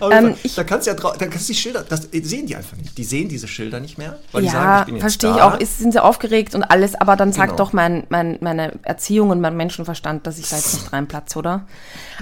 Aber 0.01 0.12
Ähm, 0.14 0.35
da 0.55 0.64
kannst 0.64 0.87
du 0.87 0.90
ja 0.90 0.97
da 0.97 1.27
kannst 1.27 1.49
du 1.49 1.53
die 1.53 1.59
Schilder, 1.59 1.83
das 1.83 2.09
sehen 2.12 2.47
die 2.47 2.55
einfach 2.57 2.77
nicht. 2.77 2.97
Die 2.97 3.05
sehen 3.05 3.29
diese 3.29 3.49
Schilder 3.49 3.81
nicht 3.81 3.97
mehr, 3.97 4.19
weil 4.33 4.42
die 4.42 4.49
sagen, 4.49 4.64
Ja, 4.64 4.79
ich 4.81 4.85
bin 4.87 4.95
jetzt 4.97 5.03
verstehe 5.03 5.31
ich 5.31 5.37
da. 5.37 5.49
auch. 5.55 5.59
Ist, 5.59 5.79
sind 5.79 5.92
sie 5.92 6.03
aufgeregt 6.03 6.55
und 6.55 6.62
alles, 6.62 6.95
aber 6.95 7.16
dann 7.16 7.33
sagt 7.33 7.53
Genau. 7.53 7.57
doch 7.64 7.73
mein, 7.73 8.05
mein, 8.11 8.37
meine 8.42 8.73
Erziehung 8.83 9.31
und 9.31 9.40
mein 9.40 9.57
Menschenverstand, 9.57 10.27
dass 10.27 10.38
ich 10.38 10.49
da 10.49 10.57
jetzt 10.57 10.75
nicht 10.75 10.92
reinplatze, 10.92 11.38
oder? 11.38 11.64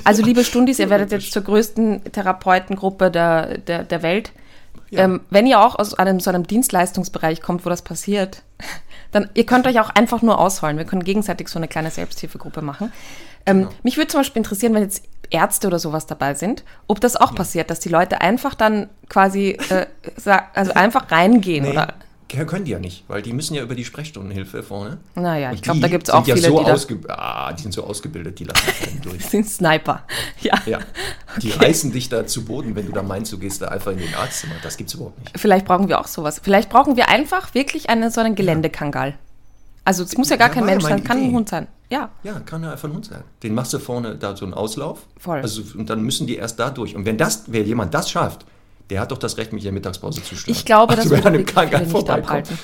Also, 0.05 0.23
liebe 0.23 0.45
Stundis, 0.45 0.79
ihr 0.79 0.91
werdet 0.91 1.11
jetzt 1.11 1.33
zur 1.33 1.43
größten 1.43 2.05
Therapeutengruppe 2.13 3.11
der, 3.11 3.59
der, 3.59 3.83
der 3.85 4.03
Welt. 4.03 4.31
Ähm, 4.93 5.21
wenn 5.31 5.47
ihr 5.47 5.61
auch 5.61 5.75
aus 5.77 5.95
einem 5.95 6.21
so 6.21 6.31
einem 6.31 6.47
Dienstleistungsbereich 6.47 7.43
kommt, 7.43 7.67
wo 7.67 7.69
das 7.69 7.83
passiert, 7.83 8.43
dann 9.15 9.31
ihr 9.35 9.47
könnt 9.47 9.67
euch 9.67 9.79
auch 9.81 9.91
einfach 9.91 10.23
nur 10.23 10.39
ausholen. 10.39 10.77
Wir 10.77 10.85
können 10.85 11.05
gegenseitig 11.05 11.49
so 11.49 11.59
eine 11.59 11.69
kleine 11.69 11.91
Selbsthilfegruppe 11.91 12.63
machen. 12.63 12.93
Ähm, 13.47 13.59
Genau. 13.61 13.71
Mich 13.83 13.97
würde 13.97 14.09
zum 14.09 14.21
Beispiel 14.21 14.41
interessieren, 14.41 14.75
wenn 14.75 14.83
jetzt 14.83 15.05
Ärzte 15.31 15.67
oder 15.69 15.79
sowas 15.79 16.07
dabei 16.07 16.35
sind, 16.35 16.65
ob 16.87 17.01
das 17.01 17.17
auch 17.17 17.35
passiert, 17.35 17.71
dass 17.71 17.81
die 17.81 17.89
Leute 17.89 18.21
einfach 18.21 18.55
dann 18.55 18.89
quasi, 19.09 19.59
äh, 19.69 19.87
also 20.55 20.73
einfach 20.75 21.11
reingehen 21.11 21.65
Nee, 21.65 21.71
oder 21.71 21.95
können 22.29 22.65
die 22.65 22.71
ja 22.73 22.79
nicht, 22.79 23.05
weil 23.09 23.23
die 23.23 23.33
müssen 23.33 23.55
ja 23.55 23.63
über 23.63 23.75
die 23.75 23.85
Sprechstundenhilfe 23.85 24.63
vorne. 24.63 24.99
Naja, 25.15 25.51
Und 25.51 25.55
ich 25.57 25.63
glaube, 25.63 25.81
da 25.81 25.89
gibt 25.89 26.09
es 26.09 26.15
auch 26.15 26.27
ja 26.27 26.35
viele, 26.35 26.49
so 26.49 26.65
die 26.65 26.71
ausge 26.71 26.99
ah, 27.09 27.53
die 27.53 27.63
sind 27.63 27.73
so 27.73 27.85
ausgebildet, 27.85 28.39
die 28.39 28.45
lassen 28.45 28.67
keinen 28.81 29.01
durch. 29.03 29.25
sind 29.27 29.49
Sniper. 29.49 30.03
Ja. 30.41 30.55
Ja, 30.67 30.79
die 31.41 31.51
reißen 31.51 31.93
dich 31.93 32.09
da 32.09 32.27
zu 32.27 32.45
Boden, 32.45 32.75
wenn 32.77 32.87
du 32.87 32.93
da 32.93 33.03
meinst, 33.03 33.33
du 33.33 33.39
gehst 33.39 33.63
da 33.63 33.69
einfach 33.69 33.93
in 33.93 33.99
den 33.99 34.15
Arztzimmer. 34.15 34.55
Das 34.63 34.77
gibt's 34.77 34.95
überhaupt 34.95 35.19
nicht. 35.21 35.39
Vielleicht 35.39 35.65
brauchen 35.67 35.89
wir 35.89 36.01
auch 36.01 36.07
sowas. 36.07 36.41
Vielleicht 36.43 36.69
brauchen 36.71 36.97
wir 36.97 37.09
einfach 37.09 37.55
wirklich 37.55 37.89
einen, 37.91 38.11
so 38.11 38.21
einen 38.21 38.35
Geländekangal. 38.35 39.15
Also 39.85 40.03
es 40.03 40.17
muss 40.17 40.31
ja 40.31 40.37
gar 40.37 40.49
Ja, 40.49 40.55
kein 40.55 40.65
ja 40.65 40.71
Mensch 40.71 40.85
sein, 40.85 41.05
kann 41.05 41.19
ein 41.19 41.25
Idee. 41.25 41.35
Hund 41.35 41.49
sein. 41.49 41.67
Ja, 41.91 42.11
Ja, 42.23 42.41
kann 42.41 42.63
ja 42.63 42.73
einfach 42.73 42.89
ein 42.89 42.95
Hund 42.95 43.05
sein. 43.07 43.23
Den 43.43 43.55
machst 43.55 43.73
du 43.75 43.79
vorne 43.79 44.17
da 44.17 44.35
so 44.37 44.45
einen 44.47 44.55
Auslauf. 44.55 45.01
Voll. 45.19 45.41
Also, 45.41 45.63
und 45.79 45.89
dann 45.91 46.03
müssen 46.03 46.27
die 46.27 46.37
erst 46.37 46.59
da 46.59 46.71
durch. 46.71 46.97
Und 46.97 47.05
wenn 47.05 47.19
das, 47.19 47.45
wer 47.49 47.63
jemand 47.63 47.93
das 47.95 48.11
schafft, 48.11 48.45
der 48.91 49.01
hat 49.01 49.11
doch 49.11 49.19
das 49.19 49.37
Recht, 49.39 49.53
mich 49.53 49.63
in 49.63 49.67
der 49.67 49.73
Mittagspause 49.73 50.23
zu 50.23 50.37
stören. 50.37 50.57
ich 50.57 50.65
glaube, 50.65 50.95
das 50.97 51.07
also, 51.11 51.17
wenn 51.25 51.33
würde 51.33 51.45
Kangal 51.45 51.85
viele 51.87 51.99
nicht 51.99 52.11
abhalten. 52.11 52.59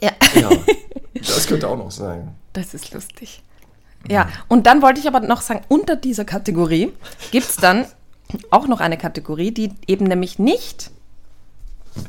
Ja, 0.00 0.10
Ja, 0.34 0.50
das 1.14 1.46
könnte 1.46 1.68
auch 1.68 1.76
noch 1.76 1.90
sein. 1.90 2.34
das 2.52 2.74
ist 2.74 2.92
lustig. 2.92 3.42
Ja, 4.08 4.28
und 4.48 4.66
dann 4.66 4.82
wollte 4.82 5.00
ich 5.00 5.08
aber 5.08 5.20
noch 5.20 5.40
sagen, 5.40 5.62
unter 5.68 5.96
dieser 5.96 6.24
Kategorie 6.24 6.92
gibt 7.32 7.48
es 7.48 7.56
dann 7.56 7.86
auch 8.50 8.68
noch 8.68 8.80
eine 8.80 8.96
Kategorie, 8.98 9.50
die 9.50 9.72
eben 9.86 10.04
nämlich 10.04 10.38
nicht, 10.38 10.90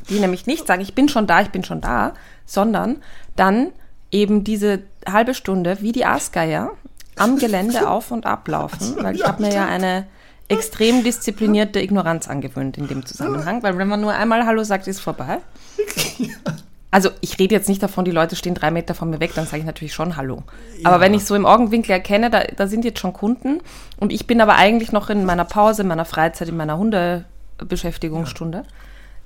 die 0.10 0.20
nämlich 0.20 0.46
nicht 0.46 0.68
sagen, 0.68 0.82
ich 0.82 0.94
bin 0.94 1.10
schon 1.10 1.26
da, 1.28 1.42
ich 1.42 1.50
bin 1.50 1.64
schon 1.64 1.82
da, 1.82 2.14
sondern 2.46 2.98
dann 3.36 3.72
eben 4.12 4.44
diese 4.44 4.84
halbe 5.10 5.34
Stunde 5.34 5.78
wie 5.82 5.92
die 5.92 6.06
Aasgeier 6.06 6.72
am 7.16 7.38
Gelände 7.40 7.88
auf 7.90 8.12
und 8.12 8.26
ablaufen, 8.26 8.96
weil 9.02 9.16
ich 9.16 9.22
Ja, 9.22 9.28
habe 9.30 9.42
mir 9.42 9.54
ja 9.54 9.66
eine 9.66 10.06
extrem 10.50 11.04
disziplinierte 11.04 11.80
Ignoranz 11.82 12.28
angewöhnt 12.28 12.78
in 12.78 12.88
dem 12.88 13.06
Zusammenhang, 13.06 13.64
weil 13.64 13.78
wenn 13.78 13.88
man 13.88 14.00
nur 14.02 14.14
einmal 14.14 14.46
Hallo 14.46 14.64
sagt, 14.64 14.88
ist 14.88 15.00
vorbei. 15.00 15.40
Also 16.90 17.10
ich 17.20 17.38
rede 17.38 17.54
jetzt 17.54 17.68
nicht 17.68 17.84
davon, 17.84 18.06
die 18.06 18.12
Leute 18.12 18.38
stehen 18.38 18.56
drei 18.56 18.72
Meter 18.72 18.96
von 18.96 19.10
mir 19.10 19.20
weg, 19.20 19.32
dann 19.36 19.46
sage 19.46 19.58
ich 19.60 19.66
natürlich 19.66 19.94
schon 19.94 20.16
Hallo. 20.16 20.44
Aber 20.86 21.02
wenn 21.02 21.14
ich 21.14 21.26
so 21.26 21.36
im 21.36 21.46
Augenwinkel 21.46 21.92
erkenne, 21.92 22.30
da, 22.30 22.44
da 22.46 22.68
sind 22.68 22.86
jetzt 22.86 23.00
schon 23.00 23.12
Kunden 23.12 23.60
und 23.98 24.14
ich 24.14 24.26
bin 24.26 24.40
aber 24.40 24.56
eigentlich 24.56 24.94
noch 24.94 25.10
in 25.10 25.26
meiner 25.26 25.44
Pause, 25.46 25.82
in 25.82 25.90
meiner 25.90 26.06
Freizeit, 26.06 26.48
in 26.48 26.56
meiner 26.56 26.78
Hundebeschäftigungsstunde, 26.78 28.64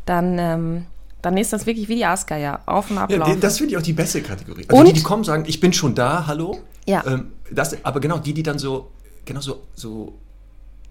dann, 0.05 0.39
ähm, 0.39 0.86
dann 1.21 1.38
ist 1.38 1.53
das 1.53 1.67
wirklich 1.67 1.88
wie 1.88 1.95
die 1.95 2.05
Aasgeier, 2.05 2.62
auf 2.65 2.89
und 2.89 2.95
Ja, 2.97 3.03
ablaufen. 3.03 3.36
die- 3.36 3.39
das 3.39 3.60
finde 3.60 3.73
ich 3.73 3.77
auch 3.77 3.84
die 3.84 3.93
beste 3.93 4.21
Kategorie. 4.23 4.65
Also 4.67 4.79
Und- 4.81 4.88
die, 4.88 4.93
die 4.93 5.03
kommen, 5.03 5.23
sagen, 5.23 5.43
ich 5.47 5.60
bin 5.60 5.71
schon 5.71 5.93
da, 5.93 6.25
hallo. 6.25 6.57
Ja. 6.88 7.03
Ähm, 7.05 7.31
das, 7.51 7.77
aber 7.86 7.99
genau, 7.99 8.17
die, 8.17 8.34
die 8.34 8.41
dann 8.43 8.57
so, 8.57 8.89
genau 9.23 9.39
so, 9.39 9.62
so 9.75 10.13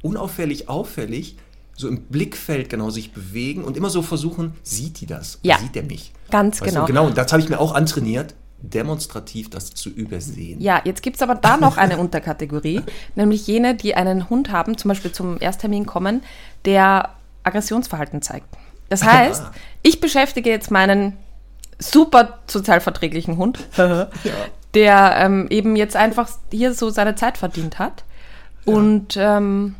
unauffällig, 0.02 0.68
auffällig, 0.68 1.36
so 1.76 1.88
im 1.88 2.02
Blickfeld 2.02 2.68
genau 2.68 2.90
sich 2.90 3.12
bewegen 3.12 3.64
und 3.64 3.76
immer 3.76 3.90
so 3.90 4.02
versuchen, 4.02 4.54
sieht 4.62 5.00
die 5.00 5.06
das? 5.06 5.38
Ja. 5.42 5.58
Sieht 5.58 5.74
der 5.74 5.82
mich? 5.84 6.12
Ganz 6.30 6.60
Weißt 6.60 6.70
genau. 6.70 6.82
Du, 6.82 6.86
genau, 6.88 7.06
und 7.06 7.16
das 7.16 7.32
habe 7.32 7.42
ich 7.42 7.48
mir 7.48 7.58
auch 7.58 7.72
antrainiert, 7.74 8.34
demonstrativ 8.58 9.48
das 9.48 9.70
zu 9.70 9.88
übersehen. 9.88 10.60
Ja, 10.60 10.82
jetzt 10.84 11.02
gibt 11.02 11.16
es 11.16 11.22
aber 11.22 11.34
da 11.34 11.56
noch 11.56 11.78
eine 11.78 11.96
Unterkategorie, 11.96 12.82
nämlich 13.14 13.46
jene, 13.46 13.74
die 13.74 13.94
einen 13.94 14.28
Hund 14.28 14.52
haben, 14.52 14.76
zum 14.76 14.90
Beispiel 14.90 15.12
zum 15.12 15.40
Ersttermin 15.40 15.86
kommen, 15.86 16.22
der 16.66 17.10
Aggressionsverhalten 17.44 18.20
zeigt. 18.20 18.46
Das 18.90 19.02
heißt, 19.04 19.42
Ah. 19.44 19.52
ich 19.82 20.00
beschäftige 20.00 20.50
jetzt 20.50 20.70
meinen 20.70 21.16
super 21.78 22.40
sozialverträglichen 22.46 23.38
Hund, 23.38 23.58
der 24.74 25.14
ähm, 25.16 25.46
eben 25.48 25.76
jetzt 25.76 25.96
einfach 25.96 26.28
hier 26.50 26.74
so 26.74 26.90
seine 26.90 27.14
Zeit 27.14 27.38
verdient 27.38 27.78
hat. 27.78 28.04
Und 28.66 29.16
ähm, 29.16 29.74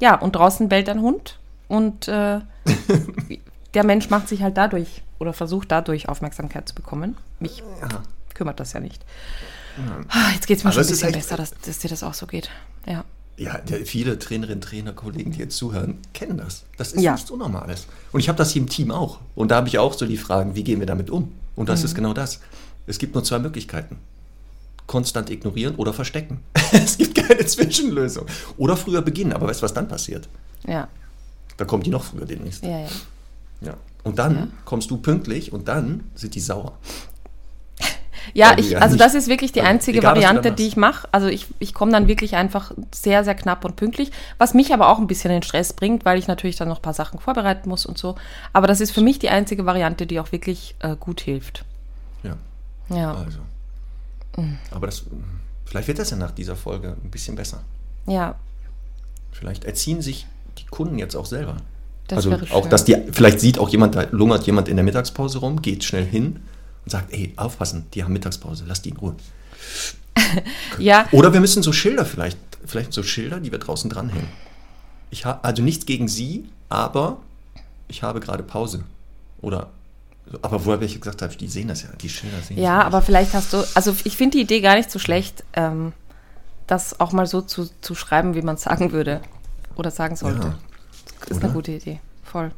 ja, 0.00 0.14
und 0.18 0.32
draußen 0.36 0.68
bellt 0.68 0.88
ein 0.88 1.00
Hund 1.00 1.38
und 1.68 2.08
äh, 2.08 2.40
der 3.74 3.84
Mensch 3.84 4.10
macht 4.10 4.28
sich 4.28 4.42
halt 4.42 4.56
dadurch 4.56 5.02
oder 5.18 5.32
versucht 5.32 5.70
dadurch 5.70 6.08
Aufmerksamkeit 6.08 6.68
zu 6.68 6.74
bekommen. 6.74 7.16
Mich 7.40 7.62
kümmert 8.34 8.60
das 8.60 8.72
ja 8.72 8.80
nicht. 8.80 9.04
Ah, 10.08 10.30
Jetzt 10.34 10.46
geht 10.46 10.58
es 10.58 10.64
mir 10.64 10.70
Aber 10.70 10.74
schon 10.74 10.84
ein 10.84 10.90
bisschen 10.90 11.12
besser, 11.12 11.36
dass, 11.36 11.52
dass 11.64 11.78
dir 11.78 11.88
das 11.88 12.02
auch 12.02 12.14
so 12.14 12.26
geht. 12.26 12.50
Ja. 12.86 13.04
Ja, 13.38 13.58
viele 13.84 14.18
Trainerinnen, 14.18 14.60
Trainer, 14.60 14.92
Kollegen, 14.92 15.32
die 15.32 15.38
jetzt 15.38 15.56
zuhören, 15.56 15.98
kennen 16.12 16.36
das. 16.36 16.64
Das 16.76 16.92
ist 16.92 17.02
Ja. 17.02 17.12
nichts 17.12 17.30
Unnormales. 17.30 17.86
Und 18.12 18.20
ich 18.20 18.28
habe 18.28 18.36
das 18.36 18.50
hier 18.52 18.60
im 18.60 18.68
Team 18.68 18.90
auch. 18.90 19.20
Und 19.34 19.50
da 19.50 19.56
habe 19.56 19.68
ich 19.68 19.78
auch 19.78 19.94
so 19.94 20.04
die 20.06 20.18
Fragen, 20.18 20.54
wie 20.54 20.62
gehen 20.64 20.80
wir 20.80 20.86
damit 20.86 21.08
um? 21.08 21.32
Und 21.56 21.70
das 21.70 21.80
Mhm. 21.80 21.84
ist 21.86 21.94
genau 21.94 22.12
das. 22.12 22.40
Es 22.86 22.98
gibt 22.98 23.14
nur 23.14 23.24
zwei 23.24 23.38
Möglichkeiten. 23.38 23.96
Konstant 24.86 25.30
ignorieren 25.30 25.74
oder 25.76 25.92
verstecken. 25.92 26.40
es 26.72 26.98
gibt 26.98 27.14
keine 27.14 27.44
Zwischenlösung. 27.46 28.26
Oder 28.56 28.76
früher 28.76 29.02
beginnen, 29.02 29.32
aber 29.32 29.48
weißt 29.48 29.60
du, 29.60 29.64
was 29.64 29.74
dann 29.74 29.88
passiert? 29.88 30.28
Ja, 30.66 30.88
Dann 31.56 31.66
kommen 31.66 31.82
die 31.82 31.90
noch 31.90 32.04
früher 32.04 32.26
demnächst. 32.26 32.64
ja, 32.64 32.80
ja. 32.80 32.88
Ja. 33.60 33.74
Und 34.02 34.18
dann 34.18 34.52
kommst 34.64 34.90
du 34.90 34.96
pünktlich 34.96 35.52
und 35.52 35.68
dann 35.68 36.10
sind 36.14 36.34
die 36.34 36.40
sauer. 36.40 36.72
Ja, 38.34 38.54
ich, 38.56 38.70
ja 38.70 38.78
also 38.78 38.96
das 38.96 39.14
ist 39.14 39.26
wirklich 39.26 39.50
die 39.50 39.62
einzige 39.62 39.98
egal, 39.98 40.14
Variante, 40.14 40.52
die 40.52 40.66
ich 40.68 40.76
mache. 40.76 41.08
Also 41.10 41.26
ich, 41.26 41.48
ich 41.58 41.74
komme 41.74 41.90
dann 41.90 42.06
wirklich 42.06 42.36
einfach 42.36 42.72
sehr, 42.94 43.24
sehr 43.24 43.34
knapp 43.34 43.64
und 43.64 43.74
pünktlich, 43.74 44.12
was 44.38 44.54
mich 44.54 44.72
aber 44.72 44.88
auch 44.88 44.98
ein 45.00 45.08
bisschen 45.08 45.32
in 45.32 45.42
Stress 45.42 45.72
bringt, 45.72 46.04
weil 46.04 46.18
ich 46.20 46.28
natürlich 46.28 46.54
dann 46.54 46.68
noch 46.68 46.78
ein 46.78 46.82
paar 46.82 46.94
Sachen 46.94 47.18
vorbereiten 47.18 47.68
muss 47.68 47.84
und 47.84 47.98
so. 47.98 48.14
Aber 48.52 48.68
das 48.68 48.80
ist 48.80 48.92
für 48.92 49.00
mich 49.00 49.18
die 49.18 49.28
einzige 49.28 49.66
Variante, 49.66 50.06
die 50.06 50.20
auch 50.20 50.30
wirklich 50.30 50.76
äh, 50.78 50.94
gut 50.98 51.20
hilft. 51.20 51.64
Ja. 52.22 52.36
Ja, 52.96 53.14
Also. 53.14 53.40
Aber 54.70 54.86
das, 54.86 55.04
vielleicht 55.64 55.88
wird 55.88 55.98
das 55.98 56.10
ja 56.10 56.16
nach 56.16 56.30
dieser 56.30 56.56
Folge 56.56 56.96
ein 57.02 57.10
bisschen 57.10 57.36
besser. 57.36 57.62
ja, 58.06 58.36
Vielleicht 59.32 59.64
erziehen 59.64 60.02
sich 60.02 60.26
die 60.58 60.66
Kunden 60.66 60.98
jetzt 60.98 61.16
auch 61.16 61.26
selber. 61.26 61.56
Das 62.06 62.18
also 62.18 62.30
wäre 62.30 62.54
auch, 62.54 62.68
dass 62.68 62.84
die, 62.84 62.96
vielleicht 63.10 63.40
sieht 63.40 63.58
auch 63.58 63.70
jemand, 63.70 63.94
da 63.94 64.06
lungert 64.10 64.46
jemand 64.46 64.68
in 64.68 64.76
der 64.76 64.84
Mittagspause 64.84 65.38
rum, 65.38 65.62
geht 65.62 65.82
schnell 65.84 66.04
hin 66.04 66.40
und 66.84 66.90
sagt, 66.90 67.12
ey, 67.12 67.32
aufpassen, 67.36 67.86
die 67.94 68.04
haben 68.04 68.12
Mittagspause, 68.12 68.64
lass 68.66 68.82
die 68.82 68.90
in 68.90 68.96
Ruhe. 68.98 69.14
ja. 70.78 71.06
Oder 71.12 71.32
wir 71.32 71.40
müssen 71.40 71.62
so 71.62 71.72
Schilder 71.72 72.04
vielleicht, 72.04 72.38
vielleicht 72.66 72.92
so 72.92 73.02
Schilder, 73.02 73.40
die 73.40 73.50
wir 73.50 73.58
draußen 73.58 73.88
dranhängen. 73.88 74.28
Ich 75.10 75.24
habe 75.24 75.42
also 75.44 75.62
nichts 75.62 75.86
gegen 75.86 76.08
sie, 76.08 76.44
aber 76.68 77.18
ich 77.88 78.02
habe 78.02 78.20
gerade 78.20 78.42
Pause. 78.42 78.84
Oder, 79.40 79.70
aber 80.42 80.64
woher 80.64 80.80
ich 80.82 81.00
gesagt 81.00 81.20
habe, 81.22 81.34
die 81.36 81.48
sehen 81.48 81.68
das 81.68 81.82
ja, 81.82 81.88
die 82.00 82.08
Schilder 82.08 82.40
sehen 82.40 82.58
Ja, 82.58 82.78
das 82.78 82.86
aber 82.86 83.02
vielleicht 83.02 83.34
hast 83.34 83.52
du, 83.52 83.62
also 83.74 83.94
ich 84.04 84.16
finde 84.16 84.38
die 84.38 84.42
Idee 84.42 84.60
gar 84.60 84.76
nicht 84.76 84.90
so 84.90 84.98
schlecht, 84.98 85.44
ähm, 85.54 85.92
das 86.66 87.00
auch 87.00 87.12
mal 87.12 87.26
so 87.26 87.40
zu, 87.42 87.68
zu 87.80 87.94
schreiben, 87.94 88.34
wie 88.34 88.42
man 88.42 88.54
es 88.54 88.62
sagen 88.62 88.92
würde 88.92 89.20
oder 89.74 89.90
sagen 89.90 90.16
sollte. 90.16 90.38
Ja, 90.48 90.58
das 91.20 91.30
ist 91.30 91.36
oder? 91.38 91.44
eine 91.46 91.52
gute 91.54 91.72
Idee, 91.72 92.00
voll. 92.22 92.50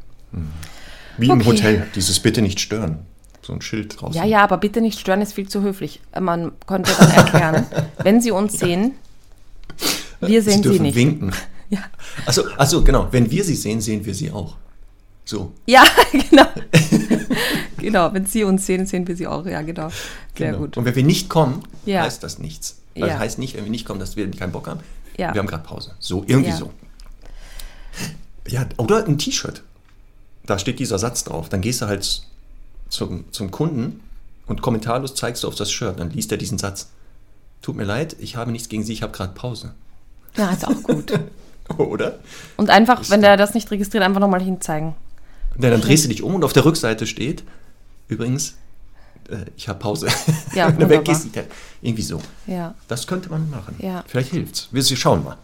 Wie 1.19 1.27
im 1.29 1.41
Okay. 1.41 1.45
Hotel, 1.47 1.87
dieses 1.95 2.21
Bitte 2.21 2.43
nicht 2.43 2.61
stören. 2.61 3.07
So 3.43 3.53
ein 3.53 3.61
Schild 3.61 4.01
draußen. 4.01 4.15
Ja, 4.15 4.25
ja, 4.25 4.43
aber 4.43 4.57
bitte 4.57 4.81
nicht 4.81 4.99
stören 4.99 5.21
ist 5.21 5.35
viel 5.35 5.49
zu 5.49 5.61
höflich. 5.63 6.01
Man 6.19 6.53
könnte 6.67 6.93
dann 6.99 7.11
erklären, 7.11 7.67
wenn 8.03 8.21
Sie 8.21 8.31
uns 8.31 8.59
sehen, 8.59 8.93
wir 10.21 10.43
Sie 10.43 10.51
sehen 10.51 10.63
Sie, 10.63 10.69
dürfen 10.69 10.83
nicht. 10.83 10.95
winken. 10.97 11.33
Ja. 11.71 11.79
Achso, 12.27 12.43
achso, 12.59 12.85
genau. 12.85 13.09
Wenn 13.11 13.29
wir 13.31 13.43
sie 13.43 13.57
sehen, 13.57 13.81
sehen 13.81 14.05
wir 14.05 14.15
sie 14.15 14.31
auch. 14.31 14.55
So. 15.25 15.53
ja, 15.67 15.83
genau. 16.13 16.45
Genau, 17.85 18.13
wenn 18.13 18.27
Sie 18.27 18.45
uns 18.45 18.67
sehen, 18.67 18.87
sehen 18.87 19.07
wir 19.07 19.17
Sie 19.17 19.27
auch. 19.27 19.47
Ja, 19.47 19.63
genau. 19.63 19.89
Sehr 20.37 20.49
genau. 20.53 20.59
gut. 20.59 20.77
Und 20.77 20.85
wenn 20.85 20.95
wir 20.95 21.05
nicht 21.05 21.29
kommen, 21.29 21.63
Ja. 21.87 22.03
heißt 22.03 22.23
das 22.23 22.39
nichts. 22.39 22.79
Also 22.95 23.07
Ja. 23.09 23.19
heißt 23.19 23.39
nicht, 23.39 23.57
wenn 23.57 23.65
wir 23.65 23.71
nicht 23.71 23.87
kommen, 23.87 24.01
dass 24.01 24.17
wir 24.17 24.31
keinen 24.31 24.53
Bock 24.53 24.67
haben. 24.69 24.81
Ja. 25.17 25.33
Wir 25.35 25.39
haben 25.41 25.47
gerade 25.47 25.63
Pause. 25.65 25.95
So, 25.99 26.25
irgendwie 26.27 26.53
so. 26.53 26.71
Ja, 28.49 28.67
oder 28.77 29.07
ein 29.07 29.19
T-Shirt. 29.19 29.63
Da 30.47 30.59
steht 30.59 30.79
dieser 30.79 30.99
Satz 30.99 31.25
drauf. 31.25 31.49
Dann 31.49 31.61
gehst 31.61 31.81
du 31.83 31.87
halt 31.87 32.23
zum, 32.89 33.25
zum 33.33 33.51
Kunden 33.51 34.01
und 34.47 34.61
kommentarlos 34.61 35.15
zeigst 35.15 35.43
du 35.43 35.49
auf 35.49 35.55
das 35.55 35.71
Shirt. 35.71 35.99
Dann 35.99 36.11
liest 36.11 36.31
er 36.33 36.39
diesen 36.39 36.59
Satz. 36.59 36.89
Tut 37.63 37.77
mir 37.77 37.85
leid, 37.85 38.17
ich 38.19 38.37
habe 38.37 38.53
nichts 38.53 38.69
gegen 38.69 38.83
Sie, 38.83 38.93
ich 38.93 39.03
habe 39.03 39.13
gerade 39.13 39.33
Pause. 39.33 39.73
Ja, 40.37 40.51
ist 40.51 40.67
auch 40.67 40.83
gut. 40.83 41.13
Oder? 41.79 42.19
Und 42.59 42.69
einfach, 42.69 43.09
wenn 43.09 43.23
der 43.23 43.39
das 43.39 43.55
nicht 43.55 43.71
registriert, 43.71 44.05
einfach 44.05 44.21
nochmal 44.21 44.43
hinzeigen. 44.43 44.95
Ja, 45.59 45.71
dann 45.71 45.81
drehst 45.81 46.05
du 46.05 46.09
dich 46.09 46.23
um 46.23 46.35
und 46.35 46.45
auf 46.45 46.53
der 46.53 46.65
Rückseite 46.67 47.07
steht, 47.07 47.43
übrigens, 48.09 48.57
äh, 49.29 49.47
ich 49.57 49.69
habe 49.69 49.79
Pause. 49.79 50.09
Ja, 50.55 50.69
Wenn 50.69 50.79
du 50.79 50.89
weggehst, 50.89 51.29
irgendwie 51.83 52.03
so. 52.03 52.21
Ja. 52.47 52.75
Das 52.89 53.07
könnte 53.07 53.31
man 53.31 53.49
machen. 53.51 53.77
Ja. 53.79 54.05
Vielleicht 54.07 54.31
hilft's. 54.31 54.69
Wir 54.71 54.83
schauen 54.83 55.25
mal. 55.25 55.37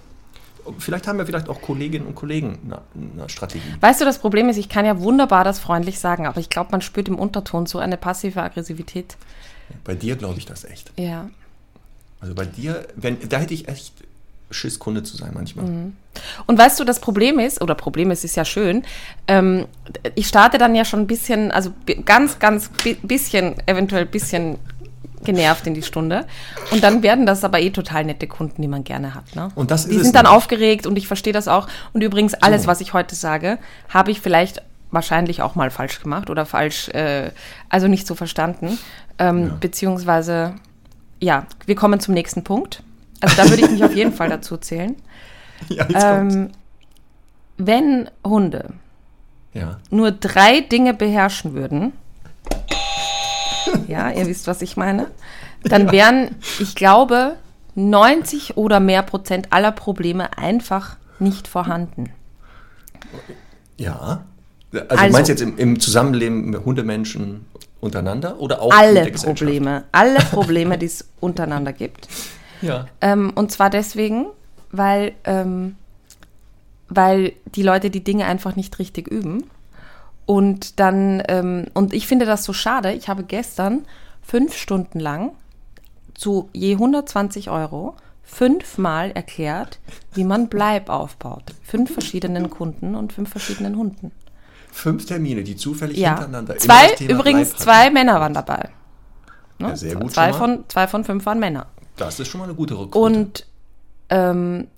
vielleicht 0.78 1.06
haben 1.06 1.18
wir 1.18 1.26
vielleicht 1.26 1.48
auch 1.48 1.60
Kolleginnen 1.60 2.06
und 2.06 2.14
Kollegen 2.14 2.58
eine, 2.64 2.82
eine 3.18 3.28
Strategie. 3.28 3.74
Weißt 3.80 4.00
du, 4.00 4.04
das 4.04 4.18
Problem 4.18 4.48
ist, 4.48 4.56
ich 4.56 4.68
kann 4.68 4.84
ja 4.84 5.00
wunderbar 5.00 5.44
das 5.44 5.58
freundlich 5.58 5.98
sagen, 5.98 6.26
aber 6.26 6.40
ich 6.40 6.48
glaube, 6.48 6.70
man 6.72 6.82
spürt 6.82 7.08
im 7.08 7.18
Unterton 7.18 7.66
so 7.66 7.78
eine 7.78 7.96
passive 7.96 8.42
Aggressivität. 8.42 9.16
Bei 9.84 9.94
dir 9.94 10.16
glaube 10.16 10.38
ich 10.38 10.46
das 10.46 10.64
echt. 10.64 10.92
Ja. 10.98 11.30
Also 12.20 12.34
bei 12.34 12.44
dir, 12.44 12.86
wenn, 12.96 13.16
da 13.28 13.38
hätte 13.38 13.54
ich 13.54 13.68
echt 13.68 13.94
Schiss, 14.50 14.78
Kunde 14.78 15.02
zu 15.02 15.16
sein 15.16 15.30
manchmal. 15.34 15.66
Und 16.46 16.58
weißt 16.58 16.80
du, 16.80 16.84
das 16.84 17.00
Problem 17.00 17.38
ist, 17.38 17.62
oder 17.62 17.74
Problem 17.74 18.10
ist, 18.10 18.24
ist 18.24 18.36
ja 18.36 18.44
schön, 18.44 18.82
ähm, 19.28 19.66
ich 20.14 20.26
starte 20.26 20.58
dann 20.58 20.74
ja 20.74 20.84
schon 20.84 21.00
ein 21.00 21.06
bisschen, 21.06 21.50
also 21.52 21.72
ganz, 22.04 22.38
ganz 22.38 22.68
bi 22.82 22.94
bisschen, 22.94 23.54
eventuell 23.66 24.02
ein 24.02 24.10
bisschen 24.10 24.58
genervt 25.24 25.66
in 25.66 25.74
die 25.74 25.82
Stunde. 25.82 26.26
Und 26.70 26.82
dann 26.82 27.02
werden 27.02 27.26
das 27.26 27.44
aber 27.44 27.60
eh 27.60 27.70
total 27.70 28.04
nette 28.04 28.26
Kunden, 28.26 28.62
die 28.62 28.68
man 28.68 28.84
gerne 28.84 29.14
hat. 29.14 29.36
Ne? 29.36 29.50
Und 29.54 29.70
das 29.70 29.84
die 29.84 29.90
ist 29.90 29.96
es 29.98 30.02
sind 30.04 30.16
dann 30.16 30.24
nämlich. 30.24 30.36
aufgeregt 30.36 30.86
und 30.86 30.96
ich 30.96 31.06
verstehe 31.06 31.32
das 31.32 31.46
auch. 31.46 31.68
Und 31.92 32.02
übrigens, 32.02 32.34
alles, 32.34 32.62
So. 32.62 32.68
was 32.68 32.80
ich 32.80 32.92
heute 32.92 33.14
sage, 33.14 33.58
habe 33.88 34.10
ich 34.10 34.20
vielleicht 34.20 34.62
wahrscheinlich 34.90 35.42
auch 35.42 35.54
mal 35.54 35.70
falsch 35.70 36.00
gemacht 36.00 36.30
oder 36.30 36.46
falsch, 36.46 36.88
äh, 36.88 37.30
also 37.68 37.86
nicht 37.86 38.06
so 38.06 38.14
verstanden. 38.14 38.78
Ähm, 39.18 39.52
Beziehungsweise, 39.60 40.54
ja, 41.20 41.46
wir 41.66 41.74
kommen 41.76 42.00
zum 42.00 42.14
nächsten 42.14 42.42
Punkt. 42.42 42.82
Also 43.20 43.36
da 43.36 43.48
würde 43.48 43.62
ich 43.64 43.70
mich 43.70 43.84
auf 43.84 43.94
jeden 43.94 44.12
Fall 44.12 44.28
dazu 44.28 44.56
zählen. 44.56 44.96
Ja. 45.68 46.20
Ähm, 46.20 46.52
wenn 47.58 48.08
Hunde 48.26 48.70
ja. 49.52 49.76
nur 49.90 50.10
drei 50.10 50.60
Dinge 50.62 50.94
beherrschen 50.94 51.52
würden, 51.52 51.92
ja, 53.86 54.10
ihr 54.10 54.26
wisst, 54.26 54.46
was 54.46 54.62
ich 54.62 54.78
meine, 54.78 55.08
dann 55.62 55.92
wären, 55.92 56.34
ich 56.60 56.74
glaube, 56.74 57.36
90 57.74 58.56
oder 58.56 58.80
mehr 58.80 59.02
Prozent 59.02 59.52
aller 59.52 59.72
Probleme 59.72 60.38
einfach 60.38 60.96
nicht 61.18 61.46
vorhanden. 61.46 62.10
Ja. 63.76 64.24
Also, 64.72 64.86
Also- 64.88 65.04
du 65.06 65.12
meinst 65.12 65.28
jetzt 65.28 65.42
im, 65.42 65.58
im 65.58 65.78
Zusammenleben 65.80 66.50
mit 66.50 66.64
Hundemenschen 66.64 67.44
untereinander 67.80 68.38
oder 68.38 68.62
auch 68.62 68.72
Alle? 68.72 69.10
Probleme, 69.12 69.84
alle 69.92 70.20
Probleme, 70.20 70.78
die 70.78 70.86
es 70.86 71.08
untereinander 71.20 71.72
gibt. 71.72 72.08
Ja. 72.62 72.86
Ähm, 73.00 73.32
und 73.34 73.50
zwar 73.52 73.70
deswegen, 73.70 74.26
weil, 74.72 75.12
ähm, 75.24 75.76
weil 76.88 77.32
die 77.54 77.62
Leute 77.62 77.90
die 77.90 78.04
Dinge 78.04 78.26
einfach 78.26 78.56
nicht 78.56 78.78
richtig 78.78 79.08
üben. 79.08 79.44
Und 80.26 80.78
dann, 80.78 81.22
ähm, 81.28 81.66
und 81.74 81.92
ich 81.92 82.06
finde 82.06 82.24
das 82.26 82.44
so 82.44 82.52
schade. 82.52 82.92
Ich 82.92 83.08
habe 83.08 83.24
gestern 83.24 83.84
fünf 84.22 84.54
Stunden 84.56 85.00
lang 85.00 85.32
zu 86.14 86.48
je 86.52 86.74
120 86.74 87.50
Euro 87.50 87.96
fünfmal 88.22 89.10
erklärt, 89.10 89.80
wie 90.14 90.22
man 90.24 90.48
Bleib 90.48 90.88
aufbaut. 90.88 91.42
Fünf 91.64 91.92
verschiedenen 91.92 92.48
Kunden 92.50 92.94
und 92.94 93.12
fünf 93.12 93.30
verschiedenen 93.30 93.76
Hunden. 93.76 94.12
Fünf 94.70 95.06
Termine, 95.06 95.42
die 95.42 95.56
zufällig 95.56 95.98
Ja. 95.98 96.10
hintereinander 96.10 96.56
Zwei, 96.58 96.92
übrigens 97.08 97.48
Bleib 97.48 97.54
hatten. 97.58 97.62
zwei 97.64 97.90
Männer 97.90 98.20
waren 98.20 98.34
dabei. 98.34 98.68
Ne? 99.58 99.68
Ja, 99.70 99.76
sehr 99.76 99.96
gut 99.96 100.12
Zwei 100.12 100.30
schon 100.32 100.38
mal. 100.50 100.56
von, 100.56 100.64
zwei 100.68 100.86
von 100.86 101.04
fünf 101.04 101.26
waren 101.26 101.40
Männer. 101.40 101.66
Das 102.00 102.18
ist 102.18 102.28
schon 102.28 102.38
mal 102.40 102.44
eine 102.44 102.54
gute 102.54 102.78
Rückquote. 102.78 102.98
Und, 102.98 103.46
ähm, 104.08 104.68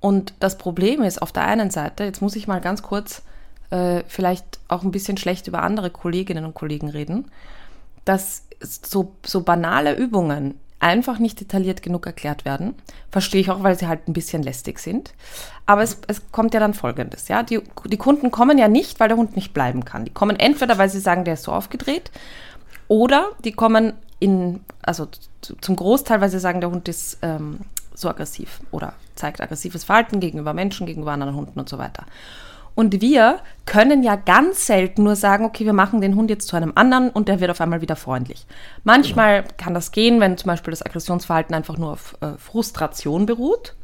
und 0.00 0.34
das 0.40 0.58
Problem 0.58 1.02
ist 1.02 1.22
auf 1.22 1.32
der 1.32 1.44
einen 1.44 1.70
Seite, 1.70 2.04
jetzt 2.04 2.20
muss 2.20 2.36
ich 2.36 2.48
mal 2.48 2.60
ganz 2.60 2.82
kurz 2.82 3.22
äh, 3.70 4.02
vielleicht 4.08 4.58
auch 4.68 4.82
ein 4.82 4.90
bisschen 4.90 5.16
schlecht 5.16 5.46
über 5.46 5.62
andere 5.62 5.90
Kolleginnen 5.90 6.44
und 6.44 6.54
Kollegen 6.54 6.88
reden, 6.88 7.30
dass 8.04 8.42
so, 8.60 9.14
so 9.24 9.42
banale 9.42 9.96
Übungen 9.96 10.58
einfach 10.80 11.20
nicht 11.20 11.40
detailliert 11.40 11.82
genug 11.82 12.06
erklärt 12.06 12.44
werden. 12.44 12.74
Verstehe 13.12 13.40
ich 13.40 13.50
auch, 13.50 13.62
weil 13.62 13.78
sie 13.78 13.86
halt 13.86 14.08
ein 14.08 14.12
bisschen 14.12 14.42
lästig 14.42 14.80
sind. 14.80 15.14
Aber 15.64 15.82
es, 15.82 15.98
es 16.08 16.32
kommt 16.32 16.54
ja 16.54 16.60
dann 16.60 16.74
Folgendes, 16.74 17.28
ja. 17.28 17.44
Die, 17.44 17.60
die 17.86 17.96
Kunden 17.96 18.32
kommen 18.32 18.58
ja 18.58 18.66
nicht, 18.66 18.98
weil 18.98 19.06
der 19.06 19.16
Hund 19.16 19.36
nicht 19.36 19.54
bleiben 19.54 19.84
kann. 19.84 20.04
Die 20.04 20.12
kommen 20.12 20.38
entweder, 20.38 20.78
weil 20.78 20.88
sie 20.88 20.98
sagen, 20.98 21.24
der 21.24 21.34
ist 21.34 21.44
so 21.44 21.52
aufgedreht, 21.52 22.10
oder 22.88 23.30
die 23.44 23.52
kommen 23.52 23.92
in, 24.18 24.60
also 24.82 25.06
zum 25.60 25.76
Großteil, 25.76 26.20
weil 26.20 26.30
sie 26.30 26.38
sagen, 26.38 26.60
der 26.60 26.70
Hund 26.70 26.88
ist 26.88 27.18
ähm, 27.22 27.60
so 27.94 28.08
aggressiv 28.08 28.60
oder 28.70 28.94
zeigt 29.14 29.40
aggressives 29.40 29.84
Verhalten 29.84 30.20
gegenüber 30.20 30.54
Menschen, 30.54 30.86
gegenüber 30.86 31.12
anderen 31.12 31.34
Hunden 31.34 31.58
und 31.58 31.68
so 31.68 31.78
weiter. 31.78 32.04
Und 32.74 33.02
wir 33.02 33.40
können 33.66 34.02
ja 34.02 34.16
ganz 34.16 34.66
selten 34.66 35.02
nur 35.02 35.14
sagen, 35.14 35.44
okay, 35.44 35.66
wir 35.66 35.74
machen 35.74 36.00
den 36.00 36.16
Hund 36.16 36.30
jetzt 36.30 36.48
zu 36.48 36.56
einem 36.56 36.72
anderen 36.74 37.10
und 37.10 37.28
der 37.28 37.40
wird 37.40 37.50
auf 37.50 37.60
einmal 37.60 37.82
wieder 37.82 37.96
freundlich. 37.96 38.46
Manchmal 38.82 39.44
kann 39.58 39.74
das 39.74 39.92
gehen, 39.92 40.20
wenn 40.20 40.38
zum 40.38 40.48
Beispiel 40.48 40.70
das 40.70 40.84
Aggressionsverhalten 40.84 41.54
einfach 41.54 41.76
nur 41.76 41.92
auf 41.92 42.16
äh, 42.22 42.38
Frustration 42.38 43.26
beruht 43.26 43.74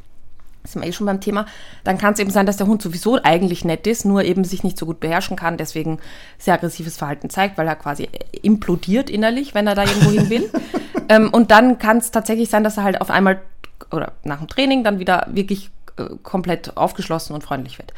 sind 0.65 0.83
wir 0.83 0.89
eh 0.89 0.93
schon 0.93 1.07
beim 1.07 1.21
Thema, 1.21 1.47
dann 1.85 1.99
kann 1.99 2.15
es 2.15 2.21
eben 2.21 2.31
sein, 2.31 2.47
dass 2.47 2.57
der 2.57 2.67
Hund 2.67 2.83
sowieso 2.83 3.19
eigentlich 3.23 3.65
nett 3.65 3.87
ist, 3.87 4.05
nur 4.05 4.25
eben 4.25 4.45
sich 4.45 4.65
nicht 4.65 4.79
so 4.79 4.87
gut 4.87 5.01
beherrschen 5.01 5.37
kann, 5.37 5.57
deswegen 5.57 5.99
sehr 6.39 6.55
aggressives 6.55 6.97
Verhalten 6.97 7.31
zeigt, 7.31 7.59
weil 7.59 7.67
er 7.67 7.77
quasi 7.77 8.09
implodiert 8.43 9.11
innerlich, 9.11 9.55
wenn 9.55 9.67
er 9.67 9.75
da 9.75 9.85
irgendwo 9.85 10.11
hin 10.11 10.31
will. 10.31 10.51
ähm, 11.09 11.31
und 11.31 11.51
dann 11.51 11.79
kann 11.79 11.99
es 11.99 12.11
tatsächlich 12.11 12.51
sein, 12.51 12.65
dass 12.65 12.77
er 12.77 12.85
halt 12.85 13.01
auf 13.01 13.11
einmal 13.11 13.41
oder 13.91 14.13
nach 14.25 14.39
dem 14.39 14.49
Training 14.49 14.85
dann 14.85 14.99
wieder 14.99 15.27
wirklich 15.31 15.71
äh, 15.97 16.05
komplett 16.23 16.77
aufgeschlossen 16.77 17.35
und 17.35 17.43
freundlich 17.43 17.79
wird. 17.79 17.93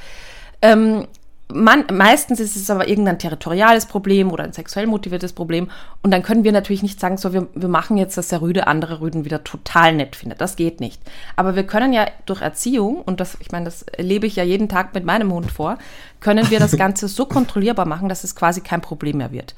Ähm, 0.62 1.06
man, 1.52 1.84
meistens 1.92 2.40
ist 2.40 2.56
es 2.56 2.70
aber 2.70 2.88
irgendein 2.88 3.18
territoriales 3.18 3.86
Problem 3.86 4.30
oder 4.32 4.44
ein 4.44 4.52
sexuell 4.52 4.86
motiviertes 4.86 5.32
Problem. 5.32 5.70
Und 6.02 6.10
dann 6.10 6.22
können 6.22 6.44
wir 6.44 6.52
natürlich 6.52 6.82
nicht 6.82 7.00
sagen, 7.00 7.16
so, 7.16 7.32
wir, 7.32 7.48
wir 7.54 7.68
machen 7.68 7.96
jetzt, 7.96 8.16
dass 8.16 8.28
der 8.28 8.40
Rüde 8.42 8.66
andere 8.66 9.00
Rüden 9.00 9.24
wieder 9.24 9.44
total 9.44 9.92
nett 9.94 10.16
findet. 10.16 10.40
Das 10.40 10.56
geht 10.56 10.80
nicht. 10.80 11.00
Aber 11.36 11.56
wir 11.56 11.64
können 11.64 11.92
ja 11.92 12.06
durch 12.26 12.40
Erziehung, 12.40 13.02
und 13.02 13.20
das, 13.20 13.36
ich 13.40 13.52
meine, 13.52 13.66
das 13.66 13.82
erlebe 13.82 14.26
ich 14.26 14.36
ja 14.36 14.44
jeden 14.44 14.68
Tag 14.68 14.94
mit 14.94 15.04
meinem 15.04 15.32
Hund 15.32 15.50
vor, 15.50 15.78
können 16.20 16.50
wir 16.50 16.58
das 16.58 16.76
Ganze 16.76 17.08
so 17.08 17.26
kontrollierbar 17.26 17.86
machen, 17.86 18.08
dass 18.08 18.24
es 18.24 18.34
quasi 18.34 18.60
kein 18.60 18.80
Problem 18.80 19.18
mehr 19.18 19.32
wird. 19.32 19.54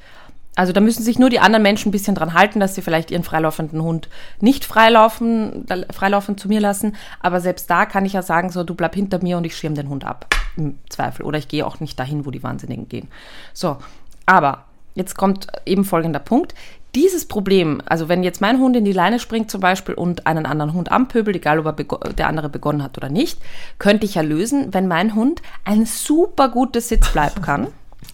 Also 0.55 0.71
da 0.71 0.81
müssen 0.81 1.01
sich 1.01 1.17
nur 1.17 1.31
die 1.31 1.39
anderen 1.39 1.63
Menschen 1.63 1.89
ein 1.89 1.91
bisschen 1.91 2.13
dran 2.13 2.35
halten, 2.35 2.59
dass 2.59 2.75
sie 2.75 2.83
vielleicht 2.83 3.09
ihren 3.09 3.23
freilaufenden 3.23 3.81
Hund 3.81 4.07
nicht 4.39 4.65
freilaufen, 4.65 5.65
da- 5.65 5.85
freilaufen 5.91 6.37
zu 6.37 6.47
mir 6.47 6.59
lassen. 6.59 6.95
Aber 7.21 7.41
selbst 7.41 7.69
da 7.71 7.85
kann 7.87 8.05
ich 8.05 8.13
ja 8.13 8.21
sagen, 8.21 8.51
so 8.51 8.63
du 8.63 8.75
bleib 8.75 8.93
hinter 8.93 9.19
mir 9.23 9.37
und 9.37 9.45
ich 9.45 9.55
schirm 9.57 9.73
den 9.73 9.89
Hund 9.89 10.05
ab. 10.05 10.27
Im 10.57 10.77
Zweifel. 10.89 11.23
Oder 11.25 11.37
ich 11.37 11.47
gehe 11.47 11.65
auch 11.65 11.79
nicht 11.79 11.99
dahin, 11.99 12.25
wo 12.25 12.31
die 12.31 12.43
Wahnsinnigen 12.43 12.87
gehen. 12.87 13.07
So, 13.53 13.77
aber 14.25 14.65
jetzt 14.95 15.17
kommt 15.17 15.47
eben 15.65 15.83
folgender 15.85 16.19
Punkt. 16.19 16.53
Dieses 16.95 17.25
Problem, 17.25 17.81
also 17.85 18.07
wenn 18.07 18.21
jetzt 18.21 18.39
mein 18.39 18.59
Hund 18.59 18.75
in 18.75 18.85
die 18.85 18.91
Leine 18.91 19.17
springt 19.17 19.49
zum 19.49 19.61
Beispiel 19.61 19.95
und 19.95 20.27
einen 20.27 20.45
anderen 20.45 20.73
Hund 20.73 20.91
anpöbelt, 20.91 21.35
egal 21.35 21.57
ob 21.57 21.79
er 21.79 22.13
der 22.13 22.27
andere 22.27 22.49
begonnen 22.49 22.83
hat 22.83 22.97
oder 22.97 23.09
nicht, 23.09 23.39
könnte 23.79 24.05
ich 24.05 24.13
ja 24.13 24.21
lösen, 24.21 24.75
wenn 24.75 24.87
mein 24.87 25.15
Hund 25.15 25.41
ein 25.65 25.87
super 25.87 26.49
gutes 26.49 26.89
Sitzbleib 26.89 27.41
kann. 27.41 27.67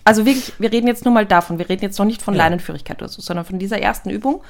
Also 0.05 0.25
wirklich, 0.25 0.53
wir 0.59 0.71
reden 0.71 0.87
jetzt 0.87 1.03
nur 1.03 1.13
mal 1.13 1.25
davon, 1.25 1.59
wir 1.59 1.67
reden 1.67 1.83
jetzt 1.83 1.99
noch 1.99 2.05
nicht 2.05 2.21
von 2.21 2.35
Ja. 2.35 2.43
Leinenführigkeit 2.43 3.01
oder 3.01 3.09
so, 3.09 3.21
sondern 3.21 3.45
von 3.45 3.59
dieser 3.59 3.81
ersten 3.81 4.09
Übung. 4.09 4.41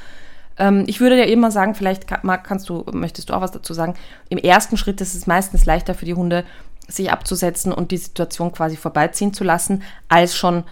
Ähm, 0.60 0.84
ich 0.86 1.00
würde 1.00 1.18
ja 1.18 1.26
immer 1.26 1.50
sagen, 1.50 1.74
vielleicht 1.74 2.06
Marc, 2.24 2.44
kannst 2.44 2.70
du, 2.70 2.86
möchtest 2.92 3.30
du 3.30 3.34
auch 3.34 3.42
was 3.42 3.52
dazu 3.52 3.74
sagen. 3.74 3.96
Im 4.30 4.38
ersten 4.38 4.78
Schritt 4.78 5.02
ist 5.02 5.16
es 5.16 5.26
meistens 5.26 5.66
leichter 5.66 5.96
für 5.96 6.06
die 6.06 6.14
Hunde, 6.14 6.44
sich 6.90 7.12
abzusetzen 7.12 7.72
und 7.72 7.92
die 7.92 7.98
Situation 7.98 8.52
quasi 8.52 8.76
vorbeiziehen 8.76 9.34
zu 9.34 9.44
lassen, 9.44 9.84
als 10.08 10.36
schon 10.36 10.64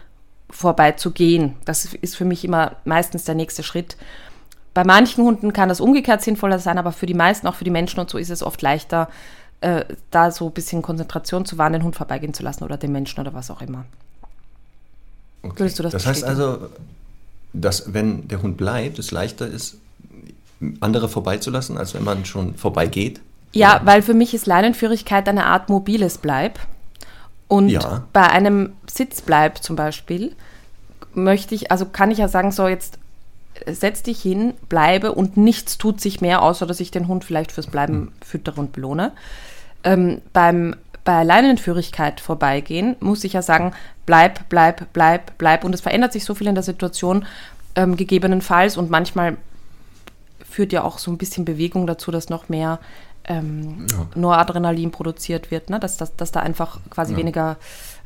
vorbeizugehen. 0.50 1.56
Das 1.66 1.86
ist 1.94 2.16
für 2.16 2.26
mich 2.26 2.44
immer 2.44 2.74
meistens 2.86 3.26
der 3.26 3.36
nächste 3.36 3.64
Schritt. 3.64 3.98
Bei 4.74 4.84
manchen 4.84 5.24
Hunden 5.24 5.54
kann 5.54 5.70
das 5.70 5.82
umgekehrt 5.82 6.22
sinnvoller 6.22 6.60
sein, 6.60 6.78
aber 6.78 6.92
für 6.92 7.06
die 7.06 7.14
meisten, 7.14 7.48
auch 7.48 7.56
für 7.56 7.64
die 7.64 7.72
Menschen 7.72 8.00
und 8.00 8.10
so, 8.10 8.18
ist 8.18 8.30
es 8.30 8.44
oft 8.44 8.62
leichter, 8.62 9.10
äh, 9.62 9.86
da 10.12 10.32
so 10.32 10.48
ein 10.48 10.54
bisschen 10.54 10.82
Konzentration 10.82 11.46
zu 11.46 11.58
wahren, 11.58 11.74
den 11.74 11.84
Hund 11.84 11.96
vorbeigehen 11.96 12.34
zu 12.34 12.44
lassen 12.44 12.64
oder 12.64 12.78
den 12.78 12.92
Menschen 12.92 13.20
oder 13.20 13.34
was 13.34 13.50
auch 13.50 13.62
immer. 13.62 13.86
Okay. 15.42 15.60
Würdest 15.60 15.80
du 15.80 15.84
das 15.84 15.94
das 15.94 16.06
heißt 16.06 16.24
also, 16.24 16.70
dass 17.54 17.94
wenn 17.94 18.28
der 18.28 18.42
Hund 18.42 18.58
bleibt, 18.58 19.00
es 19.00 19.12
leichter 19.12 19.48
ist, 19.48 19.78
andere 20.80 21.10
vorbeizulassen, 21.10 21.78
als 21.78 21.94
wenn 21.94 22.04
man 22.04 22.26
schon 22.26 22.56
vorbeigeht? 22.56 23.22
Ja, 23.58 23.82
weil 23.84 24.02
für 24.02 24.14
mich 24.14 24.34
ist 24.34 24.46
Leinenführigkeit 24.46 25.28
eine 25.28 25.46
Art 25.46 25.70
mobiles 25.70 26.18
Bleib. 26.18 26.60
Und 27.48 27.70
Ja. 27.70 28.04
bei 28.14 28.28
einem 28.28 28.74
Sitzbleib 28.92 29.64
zum 29.64 29.76
Beispiel 29.76 30.36
möchte 31.14 31.56
ich, 31.56 31.72
also 31.72 31.86
kann 31.86 32.12
ich 32.12 32.18
ja 32.20 32.28
sagen, 32.28 32.52
so 32.52 32.68
jetzt 32.68 33.00
setz 33.66 34.04
dich 34.04 34.22
hin, 34.22 34.54
bleibe 34.70 35.14
und 35.14 35.38
nichts 35.38 35.78
tut 35.78 36.00
sich 36.00 36.22
mehr, 36.22 36.42
außer 36.42 36.66
dass 36.66 36.80
ich 36.80 36.92
den 36.92 37.08
Hund 37.08 37.24
vielleicht 37.24 37.52
fürs 37.52 37.68
Bleiben 37.68 38.12
füttere 38.24 38.60
und 38.60 38.72
belohne. 38.72 39.14
Ähm, 39.84 40.22
beim, 40.34 40.76
bei 41.04 41.24
Leinenführigkeit 41.24 42.20
vorbeigehen 42.20 42.96
muss 43.00 43.24
ich 43.24 43.34
ja 43.34 43.42
sagen, 43.42 43.74
bleib, 44.06 44.50
bleib, 44.50 44.92
bleib, 44.94 45.38
bleib. 45.38 45.64
Und 45.64 45.74
es 45.74 45.82
verändert 45.82 46.14
sich 46.14 46.26
so 46.26 46.36
viel 46.36 46.48
in 46.48 46.56
der 46.56 46.64
Situation, 46.64 47.26
ähm, 47.76 47.96
gegebenenfalls. 47.96 48.78
Und 48.78 48.90
manchmal 48.90 49.38
führt 50.48 50.74
ja 50.74 50.84
auch 50.84 50.98
so 50.98 51.12
ein 51.12 51.18
bisschen 51.18 51.46
Bewegung 51.46 51.88
dazu, 51.88 52.12
dass 52.12 52.30
noch 52.30 52.50
mehr 52.50 52.80
ähm, 53.28 53.86
Noradrenalin 54.16 54.92
produziert 54.92 55.52
wird, 55.52 55.70
ne? 55.70 55.80
dass, 55.80 55.98
dass, 55.98 56.16
dass 56.16 56.32
da 56.32 56.40
einfach 56.40 56.80
quasi 56.90 57.16
weniger, 57.16 57.58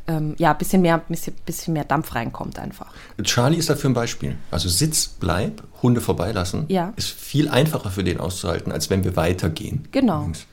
ähm, 0.07 0.35
ja, 0.37 0.53
bisschen 0.53 0.81
mehr, 0.81 0.97
bisschen, 0.97 1.35
bisschen 1.45 1.73
mehr 1.73 1.85
Dampf 1.85 2.15
reinkommt 2.15 2.59
einfach. 2.59 2.87
Charlie 3.23 3.57
ist 3.57 3.69
dafür 3.69 3.91
ein 3.91 3.93
Beispiel. 3.93 4.35
Also 4.49 4.67
Sitz, 4.67 5.07
bleib, 5.07 5.63
Hunde 5.81 6.01
vorbeilassen, 6.01 6.65
Ja. 6.69 6.93
ist 6.95 7.09
viel 7.09 7.49
einfacher 7.49 7.91
für 7.91 8.03
den 8.03 8.19
auszuhalten, 8.19 8.71
als 8.71 8.89
wenn 8.89 9.03
wir 9.03 9.15
weitergehen. 9.15 9.87
Genau. 9.91 10.19
Übrigens. 10.19 10.45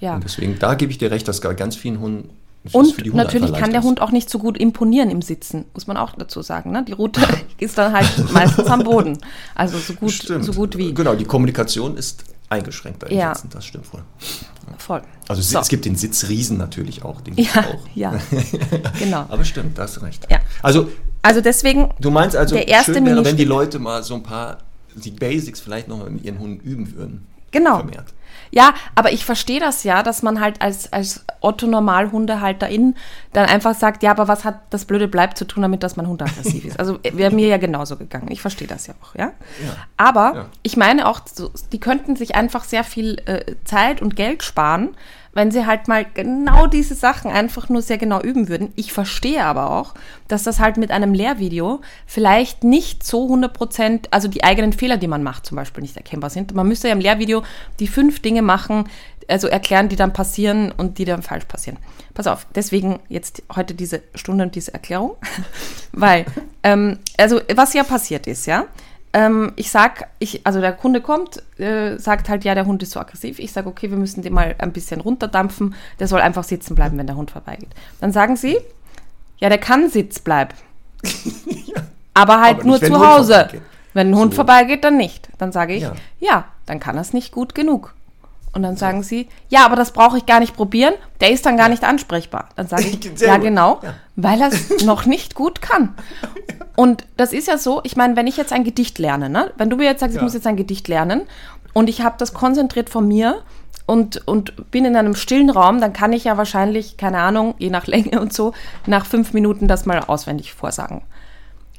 Ja. 0.00 0.14
Und 0.16 0.24
deswegen, 0.24 0.58
da 0.58 0.74
gebe 0.74 0.90
ich 0.90 0.98
dir 0.98 1.10
recht, 1.10 1.28
dass 1.28 1.40
bei 1.40 1.54
ganz 1.54 1.76
vielen 1.76 2.00
Hunden 2.00 2.30
es 2.64 2.92
für 2.92 3.02
die 3.02 3.10
Und 3.10 3.16
natürlich 3.16 3.52
kann 3.52 3.70
der 3.70 3.80
leichter 3.80 3.82
Hund 3.82 4.00
auch 4.00 4.10
nicht 4.10 4.30
so 4.30 4.38
gut 4.38 4.56
imponieren 4.56 5.10
im 5.10 5.20
Sitzen, 5.22 5.66
muss 5.74 5.86
man 5.86 5.96
auch 5.98 6.12
dazu 6.16 6.40
sagen. 6.40 6.72
Ne? 6.72 6.82
Die 6.86 6.92
Route 6.92 7.20
ist 7.58 7.76
dann 7.76 7.92
halt 7.92 8.08
meistens 8.32 8.66
am 8.68 8.82
Boden. 8.82 9.18
Also 9.54 9.78
so 9.78 9.92
gut, 9.92 10.08
ist. 10.08 10.22
Stimmt. 10.24 10.44
so 10.44 10.52
gut 10.52 10.76
wie. 10.78 10.94
Genau, 10.94 11.14
die 11.14 11.24
Kommunikation 11.24 11.96
ist 11.96 12.24
eingeschränkt 12.48 12.98
bei 13.00 13.08
den 13.08 13.18
Ja. 13.18 13.34
Sitzen, 13.34 13.50
das 13.50 13.64
stimmt 13.64 13.92
wohl. 13.92 14.02
Voll. 14.78 15.02
Also 15.28 15.40
es- 15.40 15.50
So. 15.50 15.58
es 15.60 15.68
gibt 15.68 15.84
den 15.84 15.96
Sitzriesen 15.96 16.56
natürlich 16.58 17.04
auch, 17.04 17.20
den 17.20 17.36
gibt's 17.36 17.54
Ja, 17.54 17.62
auch. 17.62 17.88
ja, 17.94 18.14
genau. 18.98 19.26
Aber 19.28 19.44
stimmt, 19.44 19.78
da 19.78 19.82
hast 19.82 19.96
du 19.96 20.00
recht. 20.02 20.26
Ja. 20.30 20.38
Also 20.62 20.88
Also 21.22 21.40
deswegen, 21.40 21.90
du 22.00 22.10
meinst 22.10 22.36
also, 22.36 22.54
Der 22.54 22.68
erste 22.68 22.94
schön 22.94 23.06
wäre, 23.06 23.24
wenn 23.24 23.36
die 23.36 23.44
Leute 23.44 23.78
mal 23.78 24.02
so 24.02 24.14
ein 24.14 24.22
paar, 24.22 24.58
die 24.94 25.10
Basics 25.10 25.60
vielleicht 25.60 25.88
noch 25.88 26.08
mit 26.08 26.22
ihren 26.24 26.38
Hunden 26.38 26.60
üben 26.60 26.94
würden. 26.94 27.26
Genau. 27.50 27.78
Vermehrt. 27.78 28.12
Ja, 28.54 28.72
aber 28.94 29.12
ich 29.12 29.24
verstehe 29.24 29.58
das 29.60 29.82
ja, 29.84 30.02
dass 30.04 30.22
man 30.22 30.40
halt 30.40 30.62
als, 30.62 30.92
als 30.92 31.24
Otto-Normalhundehalterin 31.40 32.94
dann 33.32 33.46
einfach 33.46 33.74
sagt, 33.74 34.02
ja, 34.02 34.10
aber 34.12 34.28
was 34.28 34.44
hat 34.44 34.60
das 34.70 34.84
blöde 34.84 35.08
Bleib 35.08 35.36
zu 35.36 35.44
tun 35.44 35.62
damit, 35.62 35.82
dass 35.82 35.96
mein 35.96 36.06
Hund 36.06 36.22
aggressiv 36.22 36.64
ist? 36.64 36.78
Also 36.78 36.98
wäre 37.02 37.34
mir 37.34 37.48
ja 37.48 37.56
genauso 37.56 37.96
gegangen. 37.96 38.28
Ich 38.30 38.40
verstehe 38.40 38.68
das 38.68 38.86
ja 38.86 38.94
auch, 39.02 39.14
ja. 39.16 39.32
Aber 39.96 40.32
Ja. 40.34 40.46
ich 40.62 40.76
meine 40.76 41.08
auch, 41.08 41.20
die 41.72 41.80
könnten 41.80 42.16
sich 42.16 42.34
einfach 42.34 42.64
sehr 42.64 42.84
viel 42.84 43.20
äh, 43.26 43.56
Zeit 43.64 44.00
und 44.00 44.16
Geld 44.16 44.42
sparen, 44.42 44.96
wenn 45.34 45.50
sie 45.50 45.66
halt 45.66 45.88
mal 45.88 46.06
genau 46.14 46.66
diese 46.66 46.94
Sachen 46.94 47.30
einfach 47.30 47.68
nur 47.68 47.82
sehr 47.82 47.98
genau 47.98 48.20
üben 48.20 48.48
würden. 48.48 48.72
Ich 48.76 48.92
verstehe 48.92 49.44
aber 49.44 49.70
auch, 49.70 49.94
dass 50.28 50.44
das 50.44 50.60
halt 50.60 50.76
mit 50.76 50.90
einem 50.90 51.12
Lehrvideo 51.12 51.80
vielleicht 52.06 52.64
nicht 52.64 53.04
so 53.04 53.24
100 53.24 53.52
Prozent, 53.52 54.08
also 54.12 54.28
die 54.28 54.44
eigenen 54.44 54.72
Fehler, 54.72 54.96
die 54.96 55.08
man 55.08 55.22
macht, 55.22 55.44
zum 55.44 55.56
Beispiel 55.56 55.82
nicht 55.82 55.96
erkennbar 55.96 56.30
sind. 56.30 56.54
Man 56.54 56.68
müsste 56.68 56.88
ja 56.88 56.94
im 56.94 57.00
Lehrvideo 57.00 57.42
die 57.80 57.88
fünf 57.88 58.22
Dinge 58.22 58.42
machen, 58.42 58.88
also 59.28 59.48
erklären, 59.48 59.88
die 59.88 59.96
dann 59.96 60.12
passieren 60.12 60.72
und 60.72 60.98
die 60.98 61.04
dann 61.04 61.22
falsch 61.22 61.46
passieren. 61.46 61.78
Pass 62.14 62.26
auf, 62.26 62.46
deswegen 62.54 63.00
jetzt 63.08 63.42
heute 63.54 63.74
diese 63.74 64.02
Stunde 64.14 64.44
und 64.44 64.54
diese 64.54 64.72
Erklärung, 64.72 65.16
weil, 65.92 66.26
ähm, 66.62 66.98
also 67.18 67.40
was 67.54 67.74
ja 67.74 67.82
passiert 67.82 68.26
ist, 68.26 68.46
ja, 68.46 68.66
ähm, 69.14 69.52
ich 69.56 69.70
sag, 69.70 70.08
ich, 70.18 70.46
also 70.46 70.60
der 70.60 70.72
Kunde 70.72 71.00
kommt, 71.00 71.42
äh, 71.58 71.96
sagt 71.98 72.28
halt, 72.28 72.44
ja, 72.44 72.54
der 72.54 72.66
Hund 72.66 72.82
ist 72.82 72.90
so 72.90 73.00
aggressiv. 73.00 73.38
Ich 73.38 73.52
sage, 73.52 73.68
okay, 73.68 73.88
wir 73.90 73.96
müssen 73.96 74.22
den 74.22 74.34
mal 74.34 74.54
ein 74.58 74.72
bisschen 74.72 75.00
runterdampfen. 75.00 75.74
Der 76.00 76.08
soll 76.08 76.20
einfach 76.20 76.44
sitzen 76.44 76.74
bleiben, 76.74 76.98
wenn 76.98 77.06
der 77.06 77.16
Hund 77.16 77.30
vorbeigeht. 77.30 77.70
Dann 78.00 78.12
sagen 78.12 78.36
sie, 78.36 78.58
ja, 79.38 79.48
der 79.48 79.58
kann 79.58 79.88
Sitz 79.88 80.18
bleiben. 80.18 80.52
Aber 82.14 82.40
halt 82.40 82.58
Aber 82.60 82.66
nur 82.66 82.80
zu 82.80 82.98
Hause. 83.06 83.48
Wenn 83.92 84.10
ein 84.10 84.16
Hund 84.16 84.32
So. 84.32 84.36
vorbeigeht, 84.36 84.82
dann 84.84 84.96
nicht. 84.96 85.28
Dann 85.38 85.52
sage 85.52 85.74
ich, 85.74 85.82
ja, 85.82 85.94
Ja. 86.20 86.44
dann 86.66 86.80
kann 86.80 86.96
er 86.96 87.02
es 87.02 87.12
nicht 87.12 87.32
gut 87.32 87.54
genug. 87.54 87.94
Und 88.54 88.62
dann 88.62 88.76
sagen 88.76 89.02
sie, 89.02 89.28
ja, 89.48 89.64
aber 89.66 89.74
das 89.74 89.90
brauche 89.92 90.16
ich 90.16 90.26
gar 90.26 90.38
nicht 90.38 90.54
probieren, 90.56 90.94
der 91.20 91.30
ist 91.32 91.44
dann 91.44 91.56
gar 91.56 91.68
nicht 91.68 91.82
ansprechbar. 91.82 92.48
Dann 92.54 92.68
sage 92.68 92.84
ich, 92.86 93.20
ja 93.20 93.36
genau, 93.36 93.80
Ja. 93.82 93.94
weil 94.16 94.40
er 94.40 94.48
es 94.48 94.82
noch 94.84 95.06
nicht 95.06 95.34
gut 95.34 95.60
kann. 95.60 95.94
Und 96.76 97.04
das 97.16 97.32
ist 97.32 97.48
ja 97.48 97.58
so, 97.58 97.80
ich 97.84 97.96
meine, 97.96 98.14
wenn 98.16 98.26
ich 98.28 98.36
jetzt 98.36 98.52
ein 98.52 98.64
Gedicht 98.64 98.98
lerne, 98.98 99.28
ne? 99.28 99.52
wenn 99.56 99.70
du 99.70 99.76
mir 99.76 99.84
jetzt 99.84 100.00
sagst, 100.00 100.14
ich 100.14 100.20
Ja. 100.20 100.24
muss 100.24 100.34
jetzt 100.34 100.46
ein 100.46 100.56
Gedicht 100.56 100.86
lernen 100.88 101.22
und 101.72 101.88
ich 101.88 102.02
habe 102.02 102.14
das 102.18 102.32
konzentriert 102.32 102.90
von 102.90 103.06
mir 103.08 103.42
und, 103.86 104.26
und 104.26 104.70
bin 104.70 104.84
in 104.84 104.96
einem 104.96 105.14
stillen 105.14 105.50
Raum, 105.50 105.80
dann 105.80 105.92
kann 105.92 106.12
ich 106.12 106.24
ja 106.24 106.36
wahrscheinlich, 106.36 106.96
keine 106.96 107.18
Ahnung, 107.18 107.54
je 107.58 107.70
nach 107.70 107.86
Länge 107.86 108.20
und 108.20 108.32
so, 108.32 108.52
nach 108.86 109.04
fünf 109.04 109.32
Minuten 109.32 109.68
das 109.68 109.84
mal 109.84 109.98
auswendig 110.00 110.54
vorsagen. 110.54 111.02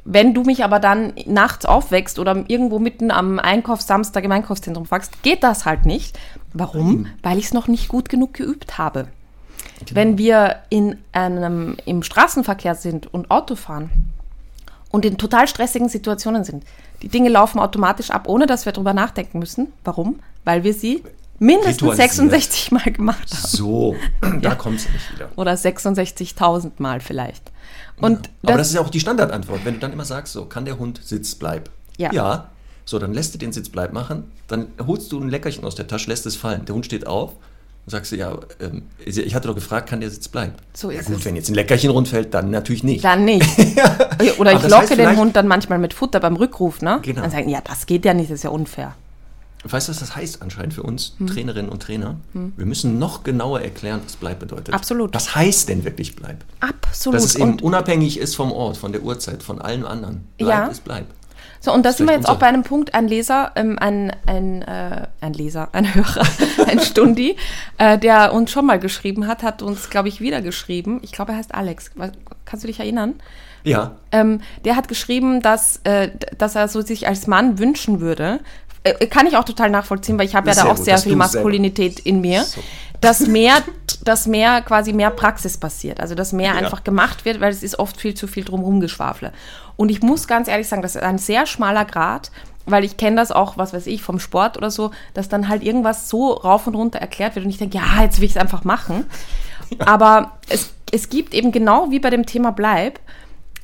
Wenn 0.07 0.35
du 0.35 0.43
mich 0.43 0.63
aber 0.63 0.79
dann 0.79 1.13
nachts 1.25 1.65
aufwächst 1.65 2.19
oder 2.19 2.45
irgendwo 2.47 2.77
mitten 2.77 3.09
am 3.09 3.39
Einkaufssamstag 3.39 4.23
im 4.23 4.31
Einkaufszentrum 4.31 4.85
fragst, 4.85 5.23
geht 5.23 5.43
das 5.43 5.65
halt 5.65 5.87
nicht. 5.87 6.19
Warum? 6.53 7.07
Weil 7.23 7.39
ich 7.39 7.45
es 7.45 7.53
noch 7.53 7.67
nicht 7.67 7.87
gut 7.87 8.07
genug 8.07 8.35
geübt 8.35 8.77
habe. 8.77 9.07
Wenn 9.91 10.19
wir 10.19 10.57
in 10.69 10.97
einem, 11.11 11.75
im 11.85 12.03
Straßenverkehr 12.03 12.75
sind 12.75 13.11
und 13.11 13.31
Auto 13.31 13.55
fahren 13.55 13.89
und 14.91 15.05
in 15.05 15.17
total 15.17 15.47
stressigen 15.47 15.89
Situationen 15.89 16.43
sind, 16.43 16.63
die 17.01 17.09
Dinge 17.09 17.29
laufen 17.29 17.59
automatisch 17.59 18.11
ab, 18.11 18.29
ohne 18.29 18.45
dass 18.45 18.65
wir 18.65 18.73
darüber 18.73 18.93
nachdenken 18.93 19.39
müssen. 19.39 19.73
Warum? 19.83 20.19
Weil 20.43 20.63
wir 20.63 20.75
sie 20.75 21.03
mindestens 21.39 21.81
Ritualisiert. 21.81 22.11
66 22.11 22.71
Mal 22.71 22.91
gemacht 22.91 23.33
haben. 23.33 23.47
So, 23.47 23.95
da 24.41 24.53
kommt 24.53 24.79
es 24.79 24.89
nicht 24.89 25.13
wieder. 25.13 25.29
Oder 25.35 25.53
66.000 25.53 26.73
Mal 26.77 26.99
vielleicht. 26.99 27.51
Und 27.99 28.29
Aber 28.43 28.57
das 28.57 28.67
ist 28.69 28.73
ja 28.75 28.81
auch 28.81 28.89
die 28.89 28.99
Standardantwort. 28.99 29.61
Wenn 29.63 29.75
du 29.75 29.79
dann 29.79 29.93
immer 29.93 30.05
sagst, 30.05 30.33
so, 30.33 30.45
kann 30.45 30.65
der 30.65 30.77
Hund 30.77 30.99
Sitz 31.03 31.35
bleib? 31.35 31.69
Ja. 31.97 32.11
Ja. 32.11 32.49
So, 32.83 32.99
dann 32.99 33.13
lässt 33.13 33.33
du 33.33 33.39
den 33.39 33.51
Sitz 33.51 33.69
bleib 33.69 33.93
machen, 33.93 34.31
dann 34.47 34.67
holst 34.85 35.11
du 35.11 35.19
ein 35.19 35.29
Leckerchen 35.29 35.63
aus 35.63 35.73
der 35.75 35.87
Tasche, 35.87 36.09
lässt 36.09 36.25
es 36.25 36.35
fallen. 36.35 36.65
Der 36.65 36.75
Hund 36.75 36.85
steht 36.85 37.07
auf 37.07 37.31
und 37.31 37.89
sagst 37.89 38.11
du, 38.11 38.15
ja, 38.15 38.37
ähm, 38.59 38.83
ich 39.03 39.33
hatte 39.33 39.47
doch 39.47 39.55
gefragt, 39.55 39.89
kann 39.89 40.01
der 40.01 40.11
Sitz 40.11 40.27
bleiben? 40.27 40.53
So 40.73 40.91
ja, 40.91 40.99
ist 40.99 41.07
gut, 41.07 41.17
es. 41.17 41.25
wenn 41.25 41.35
jetzt 41.35 41.49
ein 41.49 41.55
Leckerchen 41.55 41.89
rundfällt, 41.89 42.33
dann 42.33 42.51
natürlich 42.51 42.83
nicht. 42.83 43.03
Dann 43.03 43.25
nicht. 43.25 43.47
Oder 44.37 44.53
ich 44.53 44.59
das 44.59 44.69
locke 44.69 44.89
heißt 44.89 44.97
den 44.97 45.17
Hund 45.17 45.35
dann 45.35 45.47
manchmal 45.47 45.79
mit 45.79 45.93
Futter 45.93 46.19
beim 46.19 46.35
Rückruf, 46.35 46.81
ne? 46.81 46.99
Genau. 47.01 47.21
Dann 47.21 47.31
sagen, 47.31 47.49
ja, 47.49 47.61
das 47.63 47.87
geht 47.87 48.05
ja 48.05 48.13
nicht, 48.13 48.29
das 48.29 48.35
ist 48.35 48.43
ja 48.43 48.51
unfair. 48.51 48.95
Weißt 49.67 49.87
du, 49.87 49.91
was 49.91 49.99
das 49.99 50.15
heißt 50.15 50.41
anscheinend 50.41 50.73
für 50.73 50.83
uns, 50.83 51.15
Hm. 51.17 51.27
Trainerinnen 51.27 51.69
und 51.71 51.81
Trainer? 51.81 52.17
Wir 52.33 52.65
müssen 52.65 52.99
noch 52.99 53.23
genauer 53.23 53.61
erklären, 53.61 54.01
was 54.05 54.15
bleib 54.15 54.39
bedeutet. 54.39 54.73
Absolut. 54.73 55.13
Was 55.13 55.35
heißt 55.35 55.69
denn 55.69 55.83
wirklich 55.83 56.15
bleib? 56.15 56.43
Absolut. 56.59 57.15
Dass 57.15 57.25
es 57.25 57.35
eben 57.35 57.51
und, 57.53 57.61
unabhängig 57.63 58.19
ist 58.19 58.35
vom 58.35 58.51
Ort, 58.51 58.77
von 58.77 58.91
der 58.91 59.01
Uhrzeit, 59.03 59.41
von 59.43 59.59
allen 59.61 59.85
anderen. 59.85 60.27
Bleib 60.37 60.49
Ja. 60.49 60.65
ist 60.67 60.83
bleib. 60.83 61.05
so, 61.61 61.73
und 61.73 61.83
da 61.83 61.91
sind 61.93 62.07
wir 62.07 62.13
jetzt 62.15 62.29
auch 62.29 62.37
bei 62.37 62.45
einem 62.47 62.61
Punkt, 62.63 62.93
ein 62.93 63.07
Leser, 63.07 63.51
ähm, 63.55 63.77
ein, 63.79 64.11
ein, 64.27 64.61
äh, 64.61 65.07
ein 65.21 65.33
Leser, 65.33 65.69
ein 65.73 65.95
Hörer, 65.95 66.23
ein 66.67 66.79
Stundi, 66.79 67.35
äh, 67.79 67.97
der 67.97 68.33
uns 68.33 68.51
schon 68.51 68.65
mal 68.67 68.77
geschrieben 68.79 69.25
hat, 69.27 69.41
hat 69.41 69.61
uns, 69.63 69.89
glaube 69.89 70.09
ich, 70.09 70.21
wieder 70.21 70.41
geschrieben. 70.43 70.99
Ich 71.01 71.11
glaube, 71.11 71.31
er 71.31 71.39
heißt 71.39 71.55
Alex. 71.55 71.91
Kannst 72.45 72.63
du 72.63 72.67
dich 72.67 72.79
erinnern? 72.79 73.15
Ja, 73.63 73.95
Ähm, 74.11 74.41
der 74.63 74.75
hat 74.75 74.87
geschrieben, 74.87 75.41
dass, 75.41 75.79
äh, 75.85 76.11
dass 76.37 76.53
er 76.53 76.67
so 76.67 76.81
sich 76.81 77.07
als 77.07 77.25
Mann 77.25 77.57
wünschen 77.57 77.99
würde. 77.99 78.41
Äh, 78.85 79.07
kann 79.07 79.25
ich 79.25 79.35
auch 79.35 79.43
total 79.43 79.69
nachvollziehen, 79.71 80.17
weil 80.19 80.27
ich 80.27 80.35
habe 80.35 80.47
ja 80.47 80.53
da 80.55 80.65
auch 80.65 80.75
gut, 80.75 80.85
sehr 80.85 80.97
viel 80.99 81.15
Maskulinität 81.15 81.99
in 81.99 82.21
mir. 82.21 82.43
So. 82.43 82.61
Dass 83.01 83.27
mehr, 83.27 83.55
dass 84.03 84.27
mehr 84.27 84.61
quasi 84.61 84.93
mehr 84.93 85.09
Praxis 85.09 85.57
passiert. 85.57 85.99
Also 85.99 86.13
dass 86.15 86.31
mehr 86.33 86.53
Ja. 86.53 86.57
einfach 86.59 86.83
gemacht 86.83 87.25
wird, 87.25 87.41
weil 87.41 87.51
es 87.51 87.63
ist 87.63 87.79
oft 87.79 87.99
viel 87.99 88.13
zu 88.13 88.27
viel 88.27 88.43
drumherum 88.43 88.79
geschwafle. 88.79 89.33
Und 89.75 89.89
ich 89.89 90.01
muss 90.01 90.27
ganz 90.27 90.47
ehrlich 90.47 90.67
sagen, 90.67 90.81
das 90.81 90.95
ist 90.95 91.03
ein 91.03 91.17
sehr 91.17 91.45
schmaler 91.47 91.83
Grad, 91.85 92.31
weil 92.67 92.83
ich 92.83 92.95
kenne 92.97 93.15
das 93.17 93.31
auch, 93.31 93.57
was 93.57 93.73
weiß 93.73 93.87
ich, 93.87 94.01
vom 94.03 94.19
Sport 94.19 94.55
oder 94.57 94.71
so, 94.71 94.91
dass 95.13 95.29
dann 95.29 95.49
halt 95.49 95.63
irgendwas 95.63 96.07
so 96.09 96.33
rauf 96.33 96.67
und 96.67 96.75
runter 96.75 96.99
erklärt 96.99 97.35
wird 97.35 97.45
und 97.45 97.51
ich 97.51 97.57
denke, 97.57 97.77
ja, 97.77 98.03
jetzt 98.03 98.19
will 98.19 98.25
ich 98.25 98.35
es 98.35 98.41
einfach 98.41 98.63
machen. 98.63 99.05
Aber 99.79 100.33
es, 100.47 100.71
es 100.91 101.09
gibt 101.09 101.33
eben 101.33 101.51
genau 101.51 101.89
wie 101.91 101.99
bei 101.99 102.11
dem 102.11 102.25
Thema 102.25 102.51
Bleib, 102.51 102.99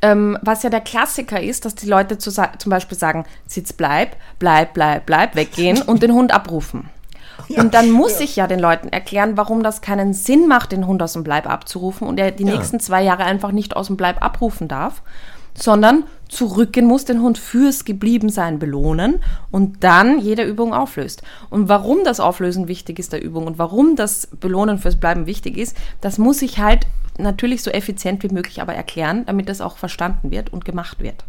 ähm, 0.01 0.37
was 0.41 0.63
ja 0.63 0.69
der 0.69 0.81
Klassiker 0.81 1.41
ist, 1.41 1.65
dass 1.65 1.75
die 1.75 1.87
Leute 1.87 2.17
zu, 2.17 2.31
zum 2.31 2.69
Beispiel 2.69 2.97
sagen, 2.97 3.25
Sitz 3.47 3.73
bleib, 3.73 4.15
bleib, 4.39 4.73
bleib, 4.73 5.05
bleib, 5.05 5.35
weggehen 5.35 5.81
und 5.85 6.01
den 6.03 6.13
Hund 6.13 6.31
abrufen. 6.33 6.89
und 7.57 7.73
dann 7.73 7.91
muss 7.91 8.19
ich 8.19 8.35
ja 8.35 8.47
den 8.47 8.59
Leuten 8.59 8.89
erklären, 8.89 9.37
warum 9.37 9.63
das 9.63 9.81
keinen 9.81 10.13
Sinn 10.13 10.47
macht, 10.47 10.71
den 10.71 10.87
Hund 10.87 11.01
aus 11.03 11.13
dem 11.13 11.23
Bleib 11.23 11.47
abzurufen 11.49 12.07
und 12.07 12.19
er 12.19 12.31
die 12.31 12.45
Ja. 12.45 12.55
nächsten 12.55 12.79
zwei 12.79 13.03
Jahre 13.03 13.23
einfach 13.25 13.51
nicht 13.51 13.75
aus 13.75 13.87
dem 13.87 13.97
Bleib 13.97 14.23
abrufen 14.23 14.67
darf, 14.67 15.01
sondern 15.53 16.05
zurückgehen 16.29 16.85
muss, 16.87 17.03
den 17.03 17.21
Hund 17.21 17.37
fürs 17.37 17.83
Gebliebensein 17.83 18.57
belohnen 18.57 19.21
und 19.51 19.83
dann 19.83 20.19
jede 20.19 20.43
Übung 20.43 20.73
auflöst. 20.73 21.23
Und 21.49 21.67
warum 21.67 22.05
das 22.05 22.21
Auflösen 22.21 22.69
wichtig 22.69 22.99
ist 22.99 23.11
der 23.11 23.21
Übung 23.21 23.47
und 23.47 23.59
warum 23.59 23.97
das 23.97 24.27
Belohnen 24.27 24.77
fürs 24.77 24.95
Bleiben 24.95 25.25
wichtig 25.25 25.57
ist, 25.57 25.75
das 25.99 26.17
muss 26.17 26.41
ich 26.41 26.59
halt 26.59 26.87
natürlich 27.17 27.61
so 27.63 27.71
effizient 27.71 28.23
wie 28.23 28.29
möglich 28.29 28.61
aber 28.61 28.73
erklären, 28.73 29.25
damit 29.25 29.49
das 29.49 29.61
auch 29.61 29.77
verstanden 29.77 30.31
wird 30.31 30.51
und 30.53 30.65
gemacht 30.65 30.99
wird. 31.01 31.23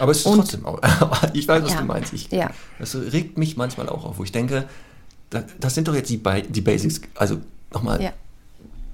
aber 0.00 0.10
es 0.10 0.18
ist 0.18 0.26
Und- 0.26 0.38
trotzdem 0.38 0.66
auch. 0.66 0.80
ich 1.32 1.46
weiß, 1.46 1.62
was 1.62 1.74
Ja. 1.74 1.80
du 1.80 1.84
meinst. 1.86 2.12
Ich, 2.12 2.30
Ja. 2.32 2.50
Das 2.80 2.94
regt 2.96 3.38
mich 3.38 3.56
manchmal 3.56 3.88
auch 3.88 4.04
auf, 4.04 4.18
wo 4.18 4.24
ich 4.24 4.32
denke, 4.32 4.64
da, 5.30 5.44
das 5.60 5.74
sind 5.76 5.86
doch 5.86 5.94
jetzt 5.94 6.10
die, 6.10 6.20
die 6.48 6.60
Basics. 6.60 7.00
Also 7.14 7.38
nochmal, 7.72 8.02
Ja. 8.02 8.12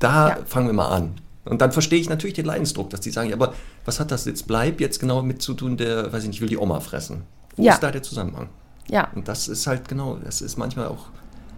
da 0.01 0.29
Ja. 0.31 0.39
fangen 0.47 0.67
wir 0.67 0.75
mal 0.75 0.89
an. 0.89 1.15
Und 1.47 1.63
dann 1.63 1.73
verstehe 1.73 1.99
ich 1.99 2.11
natürlich 2.11 2.35
den 2.35 2.45
Leidensdruck, 2.45 2.91
dass 2.91 3.01
die 3.01 3.11
sagen, 3.11 3.31
ja, 3.31 3.37
aber 3.37 3.55
was 3.87 3.99
hat 4.01 4.11
das 4.11 4.27
jetzt 4.27 4.47
bleib 4.47 4.81
jetzt 4.81 5.01
genau 5.01 5.23
mit 5.23 5.41
zu 5.41 5.55
tun, 5.55 5.79
der, 5.79 6.13
weiß 6.13 6.25
ich 6.25 6.29
nicht, 6.29 6.41
will 6.43 6.49
die 6.51 6.59
Oma 6.59 6.81
fressen? 6.81 7.23
Wo 7.57 7.63
Ja. 7.65 7.73
ist 7.73 7.83
da 7.83 7.91
der 7.91 8.03
Zusammenhang? 8.03 8.51
Ja. 8.89 9.09
Und 9.15 9.29
das 9.29 9.49
ist 9.49 9.67
halt 9.67 9.89
genau, 9.89 10.17
das 10.23 10.43
ist 10.43 10.59
manchmal 10.59 10.89
auch 10.89 11.07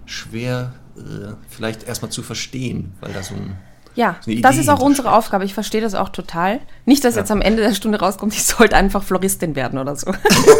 schwer, 0.07 0.73
äh, 0.97 1.33
vielleicht 1.49 1.85
erstmal 1.85 2.11
zu 2.11 2.23
verstehen, 2.23 2.95
weil 3.01 3.13
da 3.13 3.23
so 3.23 3.35
ein. 3.35 3.57
Ja, 3.95 4.17
so 4.21 4.33
das 4.41 4.57
ist 4.57 4.71
auch 4.71 4.81
unsere. 4.81 5.13
Aufgabe. 5.13 5.45
Ich 5.45 5.53
verstehe 5.53 5.83
das 5.83 5.95
auch 5.95 6.09
total. 6.09 6.61
Nicht, 6.87 7.05
dass 7.05 7.15
Ja. 7.15 7.21
jetzt 7.21 7.31
am 7.31 7.43
Ende 7.43 7.63
der 7.63 7.75
Stunde 7.75 7.99
rauskommt, 8.01 8.33
ich 8.33 8.43
sollte 8.45 8.75
einfach 8.75 9.03
Floristin 9.03 9.55
werden 9.55 9.79
oder 9.79 9.97
so. 9.97 10.11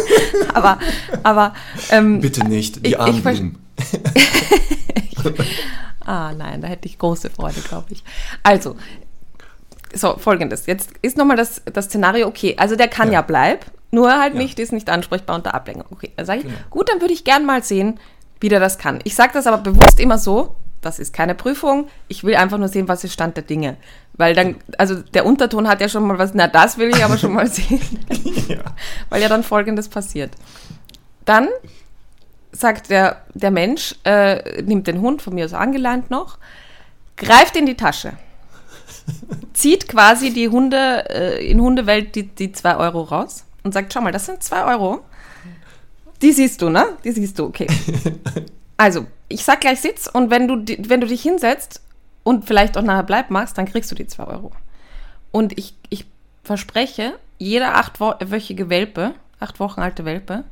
aber, 0.53 0.77
aber, 1.23 1.53
ähm, 1.89 2.21
Bitte 2.21 2.45
nicht, 2.47 2.85
die 2.85 2.89
Ich- 2.91 2.99
armen 2.99 3.57
ich 3.73 3.93
ah 6.05 6.31
nein, 6.33 6.61
da 6.61 6.67
hätte 6.67 6.87
ich 6.87 6.97
große 6.97 7.29
Freude, 7.29 7.61
glaube 7.61 7.87
ich. 7.93 8.03
Also, 8.43 8.75
so, 9.95 10.17
folgendes. 10.17 10.65
Jetzt 10.65 10.91
ist 11.01 11.17
nochmal 11.17 11.37
das, 11.37 11.61
das 11.71 11.85
Szenario, 11.85 12.27
okay, 12.27 12.55
also 12.57 12.75
der 12.75 12.87
kann 12.87 13.07
ja, 13.09 13.13
Ja. 13.15 13.21
bleib, 13.21 13.65
nur 13.91 14.11
halt 14.19 14.33
Ja. 14.33 14.39
nicht, 14.41 14.59
ist 14.59 14.73
nicht 14.73 14.89
ansprechbar 14.89 15.35
unter 15.35 15.53
Ablenkung. 15.53 15.85
Okay, 15.91 16.11
dann 16.15 16.25
sage 16.25 16.39
ich, 16.39 16.45
Genau. 16.45 16.57
gut, 16.69 16.89
dann 16.89 17.01
würde 17.01 17.13
ich 17.13 17.23
gern 17.23 17.45
mal 17.45 17.63
sehen, 17.63 17.99
wie 18.43 18.49
der 18.49 18.59
das 18.59 18.77
kann. 18.77 18.99
Ich 19.05 19.15
sage 19.15 19.31
das 19.33 19.47
aber 19.47 19.59
bewusst 19.59 20.01
immer 20.01 20.17
so, 20.17 20.53
das 20.81 20.99
ist 20.99 21.13
keine 21.13 21.33
Prüfung, 21.33 21.87
ich 22.09 22.25
will 22.25 22.35
einfach 22.35 22.57
nur 22.57 22.67
sehen, 22.67 22.89
was 22.89 23.05
ist 23.05 23.13
Stand 23.13 23.37
der 23.37 23.45
Dinge. 23.45 23.77
Weil 24.15 24.35
dann, 24.35 24.57
also 24.77 24.95
der 24.95 25.25
Unterton 25.25 25.69
hat 25.69 25.79
ja 25.79 25.87
schon 25.87 26.05
mal 26.05 26.19
was, 26.19 26.33
na 26.33 26.47
das 26.47 26.77
will 26.77 26.89
ich 26.89 27.05
aber 27.05 27.17
schon 27.17 27.31
mal 27.31 27.47
sehen. 27.49 27.79
Ja. 28.49 28.59
Weil 29.07 29.21
ja 29.21 29.29
dann 29.29 29.43
Folgendes 29.43 29.87
passiert. 29.87 30.31
Dann 31.23 31.47
sagt 32.51 32.89
der, 32.89 33.21
der 33.33 33.49
Mensch, 33.49 33.95
äh, 34.03 34.61
nimmt 34.61 34.87
den 34.87 34.99
Hund 34.99 35.21
von 35.21 35.35
mir 35.35 35.45
aus 35.45 35.53
angeleint 35.53 36.11
noch, 36.11 36.37
greift 37.15 37.55
in 37.55 37.65
die 37.65 37.77
Tasche, 37.77 38.11
zieht 39.53 39.87
quasi 39.87 40.33
die 40.33 40.49
Hunde, 40.49 41.09
äh, 41.09 41.49
in 41.49 41.61
Hundewelt 41.61 42.13
die, 42.15 42.27
die 42.27 42.51
zwei 42.51 42.75
Euro 42.75 43.03
raus 43.03 43.45
und 43.63 43.73
sagt, 43.73 43.93
schau 43.93 44.01
mal, 44.01 44.11
das 44.11 44.25
sind 44.25 44.43
zwei 44.43 44.65
Euro. 44.65 44.99
Die 46.23 46.31
siehst 46.31 46.61
du, 46.61 46.69
ne? 46.69 46.85
Die 47.03 47.11
siehst 47.11 47.37
du, 47.37 47.45
okay. 47.45 47.67
Also, 48.75 49.05
ich 49.29 49.43
sag 49.45 49.61
gleich 49.61 49.79
Sitz 49.81 50.07
und 50.07 50.31
wenn 50.31 50.47
du, 50.47 50.55
wenn 50.89 50.99
du 50.99 51.05
dich 51.07 51.21
hinsetzt 51.21 51.79
und 52.23 52.45
vielleicht 52.45 52.75
auch 52.75 52.81
nachher 52.81 53.03
bleib 53.03 53.29
machst, 53.29 53.57
dann 53.57 53.65
kriegst 53.65 53.91
du 53.91 53.95
die 53.95 54.07
zwei 54.07 54.23
Euro. 54.25 54.51
Und 55.31 55.57
ich, 55.59 55.75
ich 55.89 56.05
verspreche, 56.43 57.13
jeder 57.37 57.75
achtwöchige 57.75 58.69
Welpe, 58.69 59.13
acht 59.39 59.59
Wochen 59.59 59.79
alte 59.81 60.05
Welpe, 60.05 60.43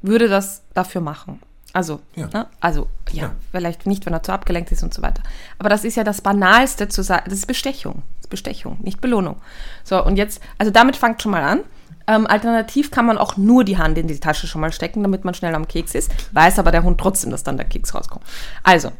würde 0.00 0.28
das 0.28 0.62
dafür 0.72 1.00
machen. 1.02 1.40
Also, 1.74 2.00
Ja. 2.16 2.28
ne? 2.32 2.46
also 2.60 2.88
ja, 3.12 3.24
Ja. 3.24 3.32
vielleicht 3.52 3.86
nicht, 3.86 4.06
wenn 4.06 4.14
er 4.14 4.22
zu 4.22 4.32
abgelenkt 4.32 4.72
ist 4.72 4.82
und 4.82 4.94
so 4.94 5.02
weiter. 5.02 5.22
Aber 5.58 5.68
das 5.68 5.84
ist 5.84 5.96
ja 5.96 6.02
das 6.04 6.22
Banalste 6.22 6.88
zu 6.88 7.02
sagen. 7.02 7.24
Das 7.26 7.34
ist 7.34 7.46
Bestechung. 7.46 8.02
Das 8.16 8.26
ist 8.26 8.30
Bestechung, 8.30 8.78
nicht 8.82 9.00
Belohnung. 9.00 9.36
So, 9.84 10.02
und 10.04 10.16
jetzt, 10.16 10.40
also 10.56 10.72
damit 10.72 10.96
fangt 10.96 11.20
schon 11.20 11.32
mal 11.32 11.42
an. 11.42 11.60
Ähm, 12.06 12.26
alternativ 12.26 12.90
kann 12.90 13.06
man 13.06 13.18
auch 13.18 13.36
nur 13.36 13.64
die 13.64 13.78
Hand 13.78 13.96
in 13.98 14.08
die 14.08 14.20
Tasche 14.20 14.46
schon 14.46 14.60
mal 14.60 14.72
stecken, 14.72 15.02
damit 15.02 15.24
man 15.24 15.34
schnell 15.34 15.54
am 15.54 15.68
Keks 15.68 15.94
ist. 15.94 16.10
Weiß 16.32 16.58
aber 16.58 16.70
der 16.70 16.82
Hund 16.82 17.00
trotzdem, 17.00 17.30
dass 17.30 17.44
dann 17.44 17.56
der 17.56 17.66
Keks 17.66 17.94
rauskommt. 17.94 18.24
Also, 18.62 18.90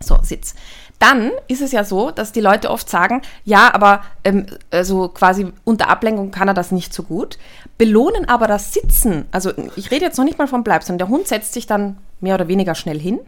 so, 0.00 0.18
Sitz. 0.22 0.54
Dann 0.98 1.30
ist 1.46 1.60
es 1.60 1.72
ja 1.72 1.84
so, 1.84 2.10
dass 2.10 2.32
die 2.32 2.40
Leute 2.40 2.70
oft 2.70 2.88
sagen, 2.88 3.20
ja, 3.44 3.72
aber 3.74 4.02
ähm, 4.24 4.46
also 4.70 5.08
quasi 5.08 5.52
unter 5.64 5.88
Ablenkung 5.88 6.30
kann 6.30 6.48
er 6.48 6.54
das 6.54 6.72
nicht 6.72 6.94
so 6.94 7.02
gut. 7.02 7.38
Belohnen 7.76 8.28
aber 8.28 8.46
das 8.46 8.72
Sitzen, 8.72 9.26
also 9.30 9.52
ich 9.76 9.90
rede 9.90 10.06
jetzt 10.06 10.16
noch 10.16 10.24
nicht 10.24 10.38
mal 10.38 10.48
vom 10.48 10.64
Bleib, 10.64 10.82
sondern 10.82 11.06
der 11.06 11.14
Hund 11.14 11.28
setzt 11.28 11.52
sich 11.52 11.66
dann 11.66 11.98
mehr 12.20 12.34
oder 12.34 12.48
weniger 12.48 12.74
schnell 12.74 12.98
hin. 12.98 13.20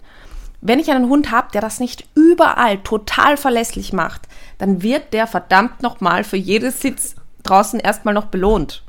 Wenn 0.61 0.79
ich 0.79 0.91
einen 0.91 1.09
Hund 1.09 1.31
habe, 1.31 1.49
der 1.53 1.61
das 1.61 1.79
nicht 1.79 2.09
überall 2.15 2.79
total 2.79 3.37
verlässlich 3.37 3.93
macht, 3.93 4.23
dann 4.57 4.83
wird 4.83 5.13
der 5.13 5.27
verdammt 5.27 5.83
nochmal 5.83 6.25
für 6.25 6.37
jedes 6.37 6.81
Sitz 6.81 7.15
draußen 7.43 7.79
erstmal 7.79 8.15
noch 8.15 8.27
belohnt. 8.27 8.83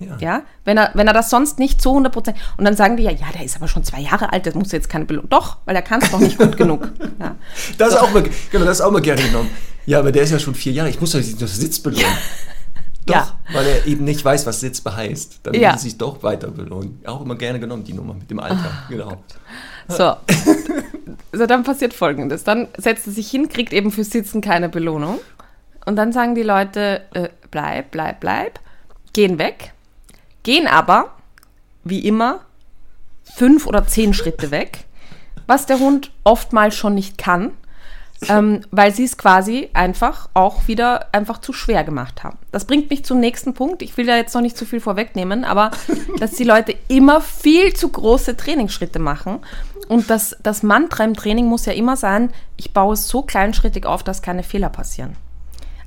Ja. 0.00 0.16
Ja, 0.18 0.42
wenn 0.64 0.76
er, 0.76 0.90
wenn 0.94 1.06
er 1.06 1.12
das 1.14 1.30
sonst 1.30 1.58
nicht 1.58 1.80
zu 1.80 1.90
100 1.90 2.12
Prozent. 2.12 2.36
Und 2.56 2.64
dann 2.64 2.74
sagen 2.76 2.96
die 2.96 3.04
ja, 3.04 3.12
ja, 3.12 3.26
der 3.32 3.44
ist 3.44 3.56
aber 3.56 3.68
schon 3.68 3.84
zwei 3.84 4.00
Jahre 4.00 4.32
alt, 4.32 4.44
das 4.44 4.54
muss 4.54 4.72
jetzt 4.72 4.88
keine 4.88 5.04
Belohnung. 5.04 5.30
Doch, 5.30 5.58
weil 5.66 5.76
er 5.76 5.82
kann 5.82 6.02
es 6.02 6.10
doch 6.10 6.18
nicht 6.18 6.36
gut 6.38 6.56
genug. 6.56 6.88
Ja. 7.20 7.36
Das 7.78 7.90
ist 7.90 7.96
auch 7.96 8.12
mal, 8.12 8.24
genau, 8.50 8.64
das 8.64 8.78
ist 8.78 8.84
auch 8.84 8.90
mal 8.90 9.00
gerne 9.00 9.22
genommen. 9.22 9.50
Ja, 9.86 10.00
aber 10.00 10.10
der 10.10 10.24
ist 10.24 10.30
ja 10.30 10.38
schon 10.38 10.54
vier 10.54 10.72
Jahre. 10.72 10.90
Ich 10.90 11.00
muss 11.00 11.12
doch 11.12 11.20
das 11.20 11.56
Sitz 11.56 11.78
belohnen. 11.78 12.04
Doch, 13.06 13.14
Ja. 13.14 13.38
weil 13.52 13.66
er 13.66 13.86
eben 13.86 14.04
nicht 14.04 14.24
weiß, 14.24 14.46
was 14.46 14.60
Sitz 14.60 14.82
heißt. 14.84 15.40
Dann 15.44 15.54
Ja. 15.54 15.70
er 15.72 15.78
sich 15.78 15.96
doch 15.96 16.22
weiter 16.22 16.48
belohnen. 16.50 17.00
Auch 17.06 17.20
immer 17.20 17.36
gerne 17.36 17.60
genommen, 17.60 17.84
die 17.84 17.92
Nummer 17.92 18.14
mit 18.14 18.30
dem 18.30 18.40
Alter. 18.40 18.56
Ah. 18.64 18.86
Genau. 18.88 19.22
So. 19.88 20.16
so, 21.32 21.46
dann 21.46 21.62
passiert 21.64 21.92
folgendes. 21.94 22.44
Dann 22.44 22.68
setzt 22.78 23.06
er 23.06 23.12
sich 23.12 23.30
hin, 23.30 23.48
kriegt 23.48 23.72
eben 23.72 23.90
fürs 23.90 24.10
Sitzen 24.10 24.40
keine 24.40 24.68
Belohnung. 24.68 25.20
Und 25.86 25.96
dann 25.96 26.12
sagen 26.12 26.34
die 26.34 26.42
Leute, 26.42 27.02
äh, 27.12 27.28
bleib, 27.50 27.90
bleib, 27.90 28.20
bleib, 28.20 28.58
gehen 29.12 29.38
weg, 29.38 29.73
gehen 30.44 30.68
aber, 30.68 31.10
wie 31.82 32.06
immer, 32.06 32.40
fünf 33.24 33.66
oder 33.66 33.86
zehn 33.86 34.14
Schritte 34.14 34.52
weg, 34.52 34.84
was 35.46 35.66
der 35.66 35.80
Hund 35.80 36.12
oftmals 36.22 36.76
schon 36.76 36.94
nicht 36.94 37.18
kann, 37.18 37.50
ähm, 38.28 38.60
weil 38.70 38.94
sie 38.94 39.04
es 39.04 39.18
quasi 39.18 39.68
einfach 39.74 40.28
auch 40.34 40.68
wieder 40.68 41.12
einfach 41.12 41.40
zu 41.40 41.52
schwer 41.52 41.84
gemacht 41.84 42.22
haben. 42.22 42.38
Das 42.52 42.64
bringt 42.64 42.88
mich 42.90 43.04
zum 43.04 43.20
nächsten 43.20 43.54
Punkt. 43.54 43.82
Ich 43.82 43.96
will 43.96 44.06
da 44.06 44.16
jetzt 44.16 44.34
noch 44.34 44.40
nicht 44.40 44.56
zu 44.56 44.64
viel 44.64 44.80
vorwegnehmen, 44.80 45.44
aber 45.44 45.72
dass 46.20 46.32
die 46.32 46.44
Leute 46.44 46.76
immer 46.88 47.20
viel 47.20 47.74
zu 47.74 47.88
große 47.88 48.36
Trainingsschritte 48.36 48.98
machen. 48.98 49.40
Und 49.88 50.08
das, 50.08 50.36
das 50.42 50.62
Mantra 50.62 51.04
im 51.04 51.14
Training 51.14 51.46
muss 51.46 51.66
ja 51.66 51.72
immer 51.72 51.96
sein, 51.96 52.32
ich 52.56 52.72
baue 52.72 52.94
es 52.94 53.08
so 53.08 53.22
kleinschrittig 53.22 53.84
auf, 53.84 54.02
dass 54.02 54.22
keine 54.22 54.42
Fehler 54.42 54.70
passieren. 54.70 55.16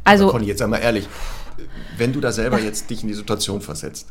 Also, 0.03 0.29
Conny, 0.29 0.45
jetzt 0.45 0.61
einmal 0.61 0.81
ehrlich. 0.81 1.07
Wenn 1.97 2.13
du 2.13 2.21
da 2.21 2.31
selber 2.31 2.59
jetzt 2.59 2.89
dich 2.91 3.01
in 3.01 3.07
die 3.07 3.15
Situation 3.15 3.61
versetzt, 3.61 4.09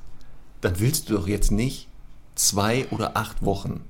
dann 0.67 0.81
willst 0.81 1.09
du 1.09 1.14
doch 1.14 1.29
jetzt 1.29 1.53
nicht 1.53 1.87
zwei 2.35 2.87
oder 2.91 3.17
acht 3.17 3.45
Wochen 3.45 3.83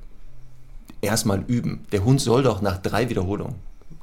erstmal 1.01 1.43
üben. 1.47 1.87
Der 1.91 2.05
Hund 2.05 2.21
soll 2.21 2.43
doch 2.43 2.61
nach 2.61 2.77
drei 2.77 3.09
Wiederholungen 3.09 3.55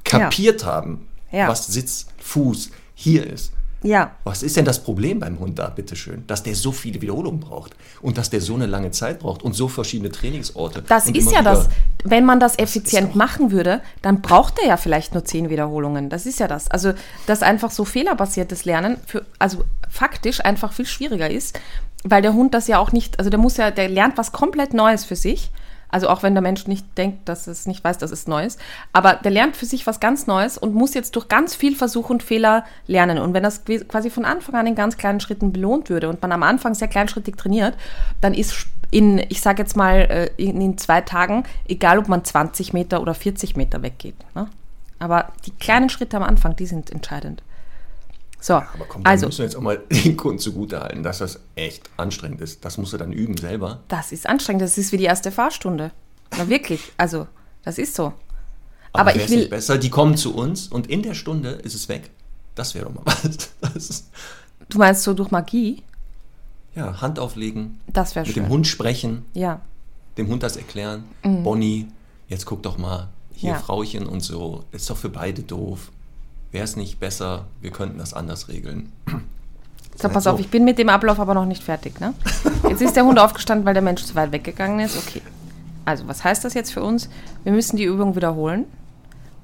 kapiert 0.02 0.64
haben, 0.64 1.06
Ja. 1.30 1.48
was 1.48 1.66
Sitz, 1.68 2.06
Fuß 2.18 2.70
hier 2.96 3.26
ist. 3.26 3.52
Ja, 3.84 4.12
Was 4.24 4.42
ist 4.42 4.56
denn 4.56 4.64
das 4.64 4.82
Problem 4.82 5.18
beim 5.18 5.38
Hund 5.38 5.58
da, 5.58 5.68
bitteschön? 5.68 6.24
Dass 6.26 6.42
der 6.42 6.54
so 6.54 6.72
viele 6.72 7.02
Wiederholungen 7.02 7.40
braucht 7.40 7.76
und 8.00 8.16
dass 8.16 8.30
der 8.30 8.40
so 8.40 8.54
eine 8.54 8.64
lange 8.64 8.90
Zeit 8.92 9.18
braucht 9.18 9.42
und 9.42 9.52
so 9.52 9.68
verschiedene 9.68 10.10
Trainingsorte. 10.10 10.82
Das 10.88 11.10
ist 11.10 11.30
ja 11.30 11.42
das. 11.42 11.68
Wenn 12.02 12.24
man 12.24 12.40
das 12.40 12.52
ist 12.52 12.60
effizient 12.60 13.14
machen 13.14 13.50
würde, 13.50 13.82
dann 14.00 14.22
braucht 14.22 14.58
er 14.58 14.68
ja 14.68 14.76
vielleicht 14.78 15.12
nur 15.12 15.26
zehn 15.26 15.50
Wiederholungen. 15.50 16.08
Das 16.08 16.24
ist 16.24 16.40
ja 16.40 16.48
das. 16.48 16.70
Also, 16.70 16.94
dass 17.26 17.42
einfach 17.42 17.70
so 17.70 17.84
fehlerbasiertes 17.84 18.64
Lernen 18.64 18.96
für, 19.06 19.26
also 19.38 19.64
faktisch 19.90 20.42
einfach 20.42 20.72
viel 20.72 20.86
schwieriger 20.86 21.30
ist, 21.30 21.60
weil 22.04 22.22
der 22.22 22.32
Hund 22.32 22.54
das 22.54 22.68
ja 22.68 22.78
auch 22.78 22.92
nicht, 22.92 23.18
also 23.18 23.28
der 23.30 23.38
muss 23.38 23.58
ja, 23.58 23.70
der 23.70 23.90
lernt 23.90 24.16
was 24.16 24.32
komplett 24.32 24.72
Neues 24.72 25.04
für 25.04 25.16
sich. 25.16 25.50
Also 25.94 26.08
auch 26.08 26.24
wenn 26.24 26.34
der 26.34 26.42
Mensch 26.42 26.66
nicht 26.66 26.98
denkt, 26.98 27.28
dass 27.28 27.46
es 27.46 27.68
nicht 27.68 27.84
weiß, 27.84 27.98
dass 27.98 28.10
es 28.10 28.26
neu 28.26 28.44
ist. 28.44 28.58
Aber 28.92 29.14
der 29.14 29.30
lernt 29.30 29.54
für 29.54 29.64
sich 29.64 29.86
was 29.86 30.00
ganz 30.00 30.26
Neues 30.26 30.58
und 30.58 30.74
muss 30.74 30.92
jetzt 30.92 31.14
durch 31.14 31.28
ganz 31.28 31.54
viel 31.54 31.76
Versuch 31.76 32.10
und 32.10 32.24
Fehler 32.24 32.64
lernen. 32.88 33.18
Und 33.18 33.32
wenn 33.32 33.44
das 33.44 33.62
quasi 33.64 34.10
von 34.10 34.24
Anfang 34.24 34.56
an 34.56 34.66
in 34.66 34.74
ganz 34.74 34.96
kleinen 34.96 35.20
Schritten 35.20 35.52
belohnt 35.52 35.90
würde 35.90 36.08
und 36.08 36.20
man 36.20 36.32
am 36.32 36.42
Anfang 36.42 36.74
sehr 36.74 36.88
kleinschrittig 36.88 37.36
trainiert, 37.36 37.76
dann 38.20 38.34
ist 38.34 38.66
in, 38.90 39.24
ich 39.28 39.40
sage 39.40 39.62
jetzt 39.62 39.76
mal, 39.76 39.98
äh, 40.00 40.30
in, 40.36 40.60
in 40.60 40.78
zwei 40.78 41.00
Tagen, 41.00 41.44
egal 41.68 42.00
ob 42.00 42.08
man 42.08 42.24
20 42.24 42.72
Meter 42.72 43.00
oder 43.00 43.14
40 43.14 43.54
Meter 43.54 43.80
weggeht. 43.82 44.16
Ne? 44.34 44.48
Aber 44.98 45.28
die 45.46 45.52
kleinen 45.52 45.90
Schritte 45.90 46.16
am 46.16 46.24
Anfang, 46.24 46.56
die 46.56 46.66
sind 46.66 46.90
entscheidend. 46.90 47.40
So, 48.44 48.52
Aber 48.56 48.84
komm, 48.86 49.00
also, 49.06 49.24
müssen 49.24 49.38
wir 49.38 49.44
jetzt 49.46 49.56
auch 49.56 49.62
mal 49.62 49.78
den 49.90 50.18
Kunden 50.18 50.38
zugutehalten, 50.38 51.02
dass 51.02 51.16
das 51.16 51.40
echt 51.54 51.88
anstrengend 51.96 52.42
ist. 52.42 52.62
Das 52.62 52.76
musst 52.76 52.92
du 52.92 52.98
dann 52.98 53.10
üben 53.10 53.38
selber. 53.38 53.80
das 53.88 54.12
ist 54.12 54.28
anstrengend. 54.28 54.60
Das 54.60 54.76
ist 54.76 54.92
wie 54.92 54.98
die 54.98 55.04
erste 55.04 55.32
Fahrstunde. 55.32 55.92
Na 56.36 56.46
wirklich, 56.50 56.92
also, 56.98 57.26
das 57.62 57.78
ist 57.78 57.94
so. 57.94 58.12
Aber, 58.92 59.14
wär's 59.14 59.24
ich 59.24 59.30
will, 59.30 59.38
nicht 59.38 59.50
besser, 59.50 59.78
die 59.78 59.88
kommen 59.88 60.18
zu 60.18 60.34
uns 60.36 60.68
und 60.68 60.88
in 60.88 61.02
der 61.02 61.14
Stunde 61.14 61.52
ist 61.52 61.74
es 61.74 61.88
weg. 61.88 62.10
Das 62.54 62.74
wäre 62.74 62.84
doch 62.84 62.92
mal 62.94 63.02
was. 63.22 63.50
Das 63.62 63.76
ist, 63.76 64.10
du 64.68 64.76
meinst 64.76 65.04
so 65.04 65.14
durch 65.14 65.30
Magie? 65.30 65.82
ja, 66.74 67.00
Hand 67.00 67.18
auflegen, 67.18 67.80
Das 67.86 68.14
wäre 68.14 68.26
mit 68.26 68.34
schön. 68.34 68.42
dem 68.44 68.50
Hund 68.50 68.66
sprechen, 68.66 69.24
Ja, 69.32 69.62
dem 70.18 70.28
Hund 70.28 70.42
das 70.42 70.56
erklären. 70.58 71.04
Bonnie, 71.22 71.86
jetzt 72.28 72.44
guck 72.44 72.62
doch 72.62 72.76
mal, 72.76 73.08
hier 73.32 73.52
Ja. 73.52 73.58
Frauchen 73.58 74.04
und 74.06 74.20
so. 74.20 74.64
Ist 74.70 74.90
doch 74.90 74.98
für 74.98 75.08
beide 75.08 75.42
doof. 75.44 75.90
Wäre 76.54 76.62
es 76.62 76.76
nicht 76.76 77.00
besser, 77.00 77.46
wir 77.60 77.72
könnten 77.72 77.98
das 77.98 78.14
anders 78.14 78.46
regeln. 78.46 78.92
so, 79.96 80.08
pass 80.08 80.28
auf, 80.28 80.38
ich 80.38 80.50
bin 80.50 80.64
mit 80.64 80.78
dem 80.78 80.88
Ablauf 80.88 81.18
aber 81.18 81.34
noch 81.34 81.46
nicht 81.46 81.64
fertig. 81.64 81.98
Ne? 81.98 82.14
Jetzt 82.68 82.80
ist 82.80 82.94
der 82.94 83.04
Hund 83.04 83.18
aufgestanden, 83.18 83.66
weil 83.66 83.74
der 83.74 83.82
Mensch 83.82 84.04
zu 84.04 84.14
weit 84.14 84.30
weggegangen 84.30 84.78
ist. 84.78 84.96
Okay. 84.96 85.20
Also, 85.84 86.06
was 86.06 86.22
heißt 86.22 86.44
das 86.44 86.54
jetzt 86.54 86.72
für 86.72 86.84
uns? 86.84 87.10
Wir 87.42 87.50
müssen 87.50 87.76
die 87.76 87.82
Übung 87.82 88.14
wiederholen. 88.14 88.66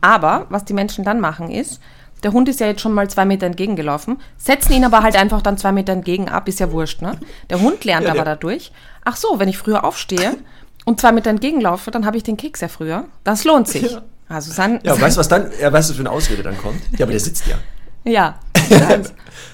Aber 0.00 0.46
was 0.50 0.64
die 0.64 0.72
Menschen 0.72 1.04
dann 1.04 1.18
machen 1.18 1.50
ist, 1.50 1.80
der 2.22 2.32
Hund 2.32 2.48
ist 2.48 2.60
ja 2.60 2.68
jetzt 2.68 2.80
schon 2.80 2.92
mal 2.92 3.10
zwei 3.10 3.24
Meter 3.24 3.46
entgegengelaufen, 3.46 4.18
setzen 4.38 4.72
ihn 4.72 4.84
aber 4.84 5.02
halt 5.02 5.16
einfach 5.16 5.42
dann 5.42 5.58
zwei 5.58 5.72
Meter 5.72 5.92
entgegen 5.92 6.28
ab, 6.28 6.46
ist 6.46 6.60
ja 6.60 6.70
wurscht, 6.70 7.02
ne? 7.02 7.18
Der 7.50 7.60
Hund 7.60 7.84
lernt 7.84 8.04
Ja, 8.04 8.10
aber 8.10 8.20
ja. 8.20 8.24
dadurch, 8.24 8.70
ach 9.04 9.16
so, 9.16 9.40
wenn 9.40 9.48
ich 9.48 9.58
früher 9.58 9.82
aufstehe 9.82 10.36
und 10.84 11.00
zwei 11.00 11.10
Meter 11.10 11.30
entgegenlaufe, 11.30 11.90
dann 11.90 12.06
habe 12.06 12.16
ich 12.16 12.22
den 12.22 12.36
Keks 12.36 12.60
ja 12.60 12.68
früher. 12.68 13.06
Das 13.24 13.42
lohnt 13.42 13.66
sich. 13.66 13.90
Ja. 13.90 14.02
Also 14.30 14.52
sein, 14.52 14.78
Ja, 14.84 14.98
weißt 14.98 15.16
du, 15.16 15.20
was 15.20 15.28
dann, 15.28 15.50
ja, 15.60 15.72
weißt 15.72 15.90
du, 15.90 15.94
für 15.94 16.00
eine 16.00 16.10
Ausrede 16.10 16.42
dann 16.42 16.56
kommt? 16.56 16.80
Ja, 16.96 17.04
aber 17.04 17.10
der 17.10 17.20
sitzt 17.20 17.44
ja. 17.46 17.58
ja. 18.10 18.38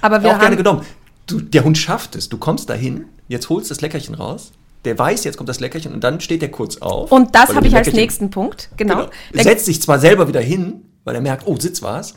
aber 0.03 0.23
wir 0.23 0.29
auch 0.31 0.35
gerne 0.39 0.45
haben, 0.45 0.57
genommen. 0.57 0.83
Du, 1.27 1.41
der 1.41 1.65
Hund 1.65 1.79
schafft 1.79 2.15
es. 2.15 2.29
Du 2.29 2.37
kommst 2.39 2.69
dahin, 2.69 3.07
jetzt 3.27 3.49
holst 3.49 3.71
das 3.71 3.81
Leckerchen 3.81 4.15
raus. 4.15 4.53
Der 4.85 4.99
weiß, 4.99 5.25
jetzt 5.25 5.37
kommt 5.37 5.49
das 5.49 5.59
Leckerchen 5.61 5.93
und 5.95 6.05
dann 6.05 6.21
steht 6.21 6.43
der 6.43 6.51
kurz 6.51 6.77
auf. 6.77 7.11
und 7.11 7.35
das 7.35 7.53
habe 7.55 7.67
ich 7.67 7.75
als 7.75 7.93
nächsten 7.93 8.31
Punkt, 8.31 8.69
genau. 8.77 8.97
Genau. 8.97 9.11
Der- 9.35 9.43
Setzt 9.43 9.65
sich 9.65 9.81
zwar 9.83 9.99
selber 9.99 10.29
wieder 10.29 10.41
hin, 10.41 10.83
weil 11.05 11.15
er 11.15 11.21
merkt, 11.23 11.47
oh, 11.47 11.57
Sitz 11.59 11.83
war's. 11.83 12.15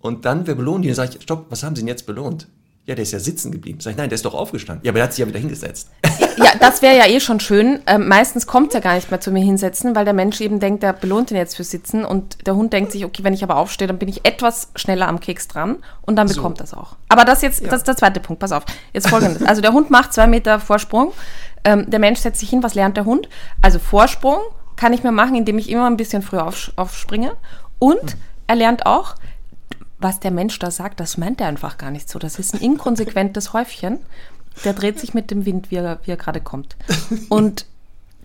Und 0.00 0.24
dann, 0.24 0.46
wer 0.46 0.54
belohnt 0.56 0.84
ihn? 0.84 0.94
Sage 0.94 1.12
ich, 1.16 1.22
stopp, 1.22 1.46
was 1.48 1.62
haben 1.62 1.74
Sie 1.76 1.82
denn 1.82 1.88
jetzt 1.88 2.06
belohnt? 2.06 2.48
Ja, 2.88 2.94
der 2.94 3.02
ist 3.02 3.12
ja 3.12 3.18
sitzen 3.18 3.52
geblieben. 3.52 3.80
Sag 3.80 3.90
ich, 3.90 3.96
nein, 3.98 4.08
der 4.08 4.14
ist 4.16 4.24
doch 4.24 4.32
aufgestanden. 4.32 4.82
Ja, 4.84 4.90
aber 4.92 4.96
der 4.98 5.04
hat 5.04 5.12
sich 5.12 5.20
ja 5.20 5.26
wieder 5.28 5.38
hingesetzt. 5.38 5.90
Ja, 6.38 6.52
das 6.60 6.82
wäre 6.82 6.96
ja 6.96 7.06
eh 7.08 7.18
schon 7.18 7.40
schön. 7.40 7.80
Ähm, 7.88 8.06
meistens 8.06 8.46
kommt 8.46 8.72
er 8.72 8.80
gar 8.80 8.94
nicht 8.94 9.10
mehr 9.10 9.20
zu 9.20 9.32
mir 9.32 9.42
hinsetzen, 9.42 9.96
weil 9.96 10.04
der 10.04 10.14
Mensch 10.14 10.40
eben 10.40 10.60
denkt, 10.60 10.84
der 10.84 10.92
belohnt 10.92 11.32
ihn 11.32 11.36
jetzt 11.36 11.56
für 11.56 11.64
Sitzen 11.64 12.04
und 12.04 12.46
der 12.46 12.54
Hund 12.54 12.72
denkt 12.72 12.92
sich, 12.92 13.04
okay, 13.04 13.24
wenn 13.24 13.34
ich 13.34 13.42
aber 13.42 13.56
aufstehe, 13.56 13.88
dann 13.88 13.98
bin 13.98 14.08
ich 14.08 14.24
etwas 14.24 14.68
schneller 14.76 15.08
am 15.08 15.18
Keks 15.18 15.48
dran 15.48 15.78
und 16.02 16.14
dann 16.14 16.28
So. 16.28 16.36
bekommt 16.36 16.60
das 16.60 16.74
auch. 16.74 16.94
Aber 17.08 17.24
das 17.24 17.42
jetzt, 17.42 17.66
das 17.66 17.78
ist 17.78 17.88
der 17.88 17.96
zweite 17.96 18.20
Punkt, 18.20 18.38
pass 18.38 18.52
auf. 18.52 18.62
Jetzt 18.92 19.08
folgendes. 19.08 19.42
Also 19.42 19.60
der 19.62 19.72
Hund 19.72 19.90
macht 19.90 20.12
zwei 20.14 20.28
Meter 20.28 20.60
Vorsprung, 20.60 21.12
ähm, 21.64 21.90
der 21.90 21.98
Mensch 21.98 22.20
setzt 22.20 22.38
sich 22.38 22.50
hin, 22.50 22.62
was 22.62 22.76
lernt 22.76 22.96
der 22.96 23.04
Hund? 23.04 23.28
Also 23.60 23.80
Vorsprung, 23.80 24.38
kann 24.76 24.92
ich 24.92 25.02
mir 25.02 25.10
machen, 25.12 25.34
indem 25.34 25.58
ich 25.58 25.68
immer 25.70 25.88
ein 25.90 25.96
bisschen 25.96 26.22
früher 26.22 26.46
auf, 26.46 26.70
aufspringe. 26.76 27.32
Und 27.80 28.16
er 28.46 28.54
lernt 28.54 28.86
auch, 28.86 29.16
was 29.98 30.20
der 30.20 30.30
Mensch 30.30 30.58
da 30.58 30.70
sagt, 30.70 31.00
das 31.00 31.18
meint 31.18 31.40
er 31.40 31.48
einfach 31.48 31.78
gar 31.78 31.90
nicht 31.90 32.08
so. 32.08 32.18
Das 32.18 32.38
ist 32.38 32.54
ein 32.54 32.60
inkonsequentes 32.60 33.52
Häufchen. 33.52 33.98
Der 34.64 34.72
dreht 34.72 34.98
sich 34.98 35.14
mit 35.14 35.30
dem 35.30 35.44
Wind, 35.44 35.70
wie 35.70 35.76
er, 35.76 35.98
wie 36.04 36.10
er 36.10 36.16
gerade 36.16 36.40
kommt. 36.40 36.76
Und 37.28 37.66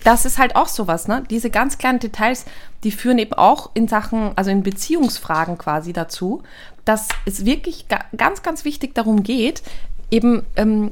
das 0.04 0.26
ist 0.26 0.38
halt 0.38 0.56
auch 0.56 0.68
sowas, 0.68 1.08
ne? 1.08 1.24
Diese 1.30 1.50
ganz 1.50 1.78
kleinen 1.78 2.00
Details, 2.00 2.46
die 2.84 2.92
führen 2.92 3.18
eben 3.18 3.34
auch 3.34 3.72
in 3.74 3.88
Sachen, 3.88 4.32
also 4.36 4.52
in 4.52 4.64
Beziehungsfragen 4.64 5.58
quasi 5.58 5.94
dazu, 5.94 6.44
dass 6.86 7.08
es 7.26 7.46
wirklich 7.46 7.88
ga 7.88 8.00
ganz, 8.18 8.44
ganz 8.44 8.66
wichtig 8.66 8.96
darum 8.96 9.24
geht, 9.24 9.64
eben 10.12 10.44
ähm, 10.58 10.92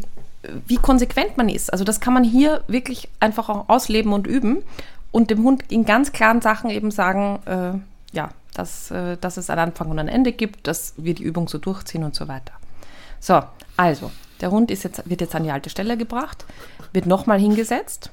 wie 0.66 0.78
konsequent 0.78 1.38
man 1.38 1.50
ist. 1.50 1.72
Also 1.72 1.84
das 1.84 2.00
kann 2.00 2.14
man 2.14 2.24
hier 2.24 2.64
wirklich 2.68 3.10
einfach 3.20 3.50
auch 3.50 3.70
ausleben 3.70 4.14
und 4.14 4.28
üben 4.28 4.64
und 5.12 5.30
dem 5.30 5.44
Hund 5.44 5.64
in 5.70 5.86
ganz 5.86 6.14
klaren 6.14 6.42
Sachen 6.42 6.70
eben 6.70 6.90
sagen, 6.90 7.40
äh, 7.46 7.91
dass, 8.54 8.92
äh, 8.92 9.18
dass 9.18 9.38
es 9.38 9.50
einen 9.50 9.60
Anfang 9.60 9.90
und 9.90 10.00
ein 10.00 10.08
Ende 10.08 10.32
gibt, 10.32 10.68
dass 10.68 10.94
wir 10.98 11.14
die 11.14 11.24
Übung 11.24 11.48
so 11.48 11.58
durchziehen 11.58 12.04
und 12.04 12.16
so 12.16 12.28
weiter. 12.28 12.54
So, 13.20 13.42
also, 13.78 14.12
der 14.42 14.52
Hund 14.52 14.72
ist 14.72 14.84
jetzt, 14.84 15.10
wird 15.10 15.22
jetzt 15.22 15.36
an 15.36 15.44
die 15.44 15.52
alte 15.52 15.70
Stelle 15.70 15.98
gebracht, 15.98 16.46
wird 16.94 17.06
nochmal 17.06 17.40
hingesetzt 17.40 18.12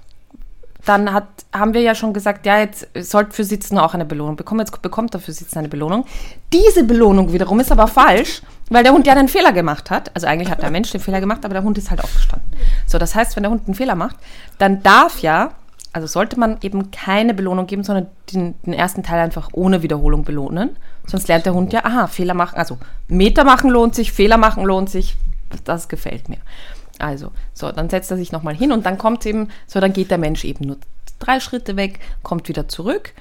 dann 0.88 1.12
hat, 1.12 1.26
haben 1.52 1.74
wir 1.74 1.82
ja 1.82 1.94
schon 1.94 2.12
gesagt, 2.12 2.46
ja, 2.46 2.58
jetzt 2.58 2.88
sollte 2.94 3.32
für 3.32 3.44
Sitzen 3.44 3.78
auch 3.78 3.94
eine 3.94 4.04
Belohnung 4.04 4.36
bekommen. 4.36 4.60
Jetzt 4.60 4.80
bekommt 4.80 5.14
er 5.14 5.20
für 5.20 5.32
Sitzen 5.32 5.58
eine 5.58 5.68
Belohnung. 5.68 6.06
Diese 6.52 6.84
Belohnung 6.84 7.32
wiederum 7.32 7.60
ist 7.60 7.70
aber 7.70 7.88
falsch, 7.88 8.42
weil 8.70 8.84
der 8.84 8.92
Hund 8.92 9.06
ja 9.06 9.12
einen 9.12 9.28
Fehler 9.28 9.52
gemacht 9.52 9.90
hat. 9.90 10.10
Also 10.14 10.26
eigentlich 10.26 10.50
hat 10.50 10.62
der 10.62 10.70
Mensch 10.70 10.90
den 10.90 11.00
Fehler 11.00 11.20
gemacht, 11.20 11.44
aber 11.44 11.54
der 11.54 11.62
Hund 11.62 11.76
ist 11.76 11.90
halt 11.90 12.02
aufgestanden. 12.02 12.48
So, 12.86 12.98
das 12.98 13.14
heißt, 13.14 13.36
wenn 13.36 13.42
der 13.42 13.50
Hund 13.50 13.66
einen 13.66 13.74
Fehler 13.74 13.96
macht, 13.96 14.16
dann 14.58 14.82
darf 14.82 15.20
ja, 15.20 15.52
also 15.92 16.06
sollte 16.06 16.38
man 16.38 16.58
eben 16.62 16.90
keine 16.90 17.34
Belohnung 17.34 17.66
geben, 17.66 17.84
sondern 17.84 18.08
den, 18.32 18.54
den 18.62 18.72
ersten 18.72 19.02
Teil 19.02 19.20
einfach 19.20 19.50
ohne 19.52 19.82
Wiederholung 19.82 20.24
belohnen. 20.24 20.76
Sonst 21.06 21.28
lernt 21.28 21.46
der 21.46 21.54
Hund 21.54 21.72
ja, 21.72 21.84
aha, 21.84 22.06
Fehler 22.06 22.34
machen, 22.34 22.56
also 22.56 22.78
Meter 23.08 23.44
machen 23.44 23.70
lohnt 23.70 23.94
sich, 23.94 24.12
Fehler 24.12 24.36
machen 24.36 24.64
lohnt 24.64 24.90
sich. 24.90 25.16
Das 25.64 25.88
gefällt 25.88 26.28
mir. 26.28 26.38
Also, 26.98 27.30
so, 27.54 27.72
dann 27.72 27.88
setzt 27.88 28.10
er 28.10 28.16
sich 28.16 28.32
nochmal 28.32 28.54
hin 28.54 28.72
und 28.72 28.84
dann 28.84 28.98
kommt 28.98 29.24
eben, 29.24 29.48
so, 29.66 29.80
dann 29.80 29.92
geht 29.92 30.10
der 30.10 30.18
Mensch 30.18 30.44
eben 30.44 30.66
nur 30.66 30.76
drei 31.18 31.40
Schritte 31.40 31.76
weg, 31.76 32.00
kommt 32.22 32.48
wieder 32.48 32.68
zurück. 32.68 33.12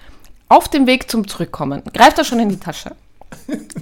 Auf 0.49 0.67
dem 0.67 0.87
Weg 0.87 1.09
zum 1.09 1.27
Zurückkommen 1.27 1.83
greift 1.93 2.17
er 2.17 2.23
schon 2.23 2.39
in 2.39 2.49
die 2.49 2.59
Tasche. 2.59 2.95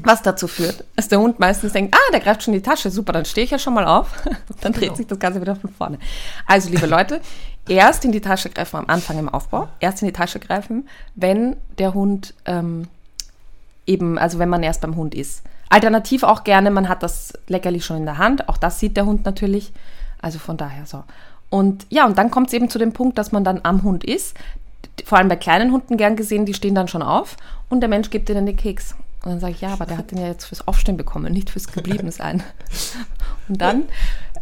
Was 0.03 0.21
dazu 0.21 0.47
führt, 0.47 0.83
dass 0.95 1.07
der 1.07 1.19
Hund 1.19 1.39
meistens 1.39 1.73
denkt, 1.73 1.95
ah, 1.95 2.11
der 2.11 2.19
greift 2.19 2.43
schon 2.43 2.53
in 2.53 2.61
die 2.61 2.67
Tasche, 2.67 2.91
super, 2.91 3.13
dann 3.13 3.25
stehe 3.25 3.45
ich 3.45 3.51
ja 3.51 3.59
schon 3.59 3.73
mal 3.73 3.85
auf. 3.85 4.23
dann 4.61 4.73
dreht 4.73 4.83
genau. 4.83 4.95
sich 4.95 5.07
das 5.07 5.19
Ganze 5.19 5.41
wieder 5.41 5.55
von 5.55 5.71
vorne. 5.71 5.99
Also, 6.45 6.69
liebe 6.69 6.85
Leute, 6.85 7.21
erst 7.67 8.05
in 8.05 8.11
die 8.11 8.21
Tasche 8.21 8.49
greifen 8.49 8.77
am 8.77 8.85
Anfang 8.87 9.17
im 9.17 9.29
Aufbau, 9.29 9.67
erst 9.79 10.01
in 10.01 10.07
die 10.07 10.13
Tasche 10.13 10.39
greifen, 10.39 10.87
wenn 11.15 11.57
der 11.77 11.93
Hund 11.93 12.33
ähm, 12.45 12.87
eben, 13.87 14.17
also 14.17 14.39
wenn 14.39 14.49
man 14.49 14.63
erst 14.63 14.81
beim 14.81 14.95
Hund 14.95 15.15
ist. 15.15 15.43
Alternativ 15.69 16.23
auch 16.23 16.43
gerne, 16.43 16.71
man 16.71 16.87
hat 16.87 17.03
das 17.03 17.33
Leckerli 17.47 17.81
schon 17.81 17.97
in 17.97 18.05
der 18.05 18.17
Hand. 18.17 18.47
Auch 18.49 18.57
das 18.57 18.79
sieht 18.79 18.95
der 18.97 19.05
Hund 19.05 19.25
natürlich. 19.25 19.73
Also 20.21 20.39
von 20.39 20.57
daher 20.57 20.85
so. 20.85 21.03
Und 21.49 21.85
ja, 21.89 22.05
und 22.05 22.17
dann 22.17 22.31
kommt 22.31 22.47
es 22.47 22.53
eben 22.53 22.69
zu 22.69 22.79
dem 22.79 22.93
Punkt, 22.93 23.17
dass 23.17 23.31
man 23.31 23.43
dann 23.43 23.61
am 23.63 23.83
Hund 23.83 24.03
ist. 24.03 24.35
Vor 25.03 25.17
allem 25.17 25.27
bei 25.27 25.35
kleinen 25.35 25.71
Hunden 25.71 25.97
gern 25.97 26.15
gesehen, 26.15 26.45
die 26.45 26.53
stehen 26.53 26.75
dann 26.75 26.87
schon 26.87 27.01
auf 27.01 27.37
und 27.69 27.81
der 27.81 27.89
Mensch 27.89 28.09
gibt 28.09 28.29
ihnen 28.29 28.45
den 28.45 28.55
Keks. 28.55 28.95
Und 29.25 29.31
dann 29.31 29.39
sage 29.39 29.53
ich, 29.53 29.61
ja, 29.61 29.73
aber 29.73 29.85
der 29.85 29.97
hat 29.97 30.11
den 30.11 30.19
ja 30.19 30.27
jetzt 30.27 30.45
fürs 30.45 30.67
Aufstehen 30.67 30.97
bekommen, 30.97 31.33
nicht 31.33 31.49
fürs 31.49 31.67
Gebliebensein. 31.67 32.43
Und 33.49 33.59
dann 33.59 33.83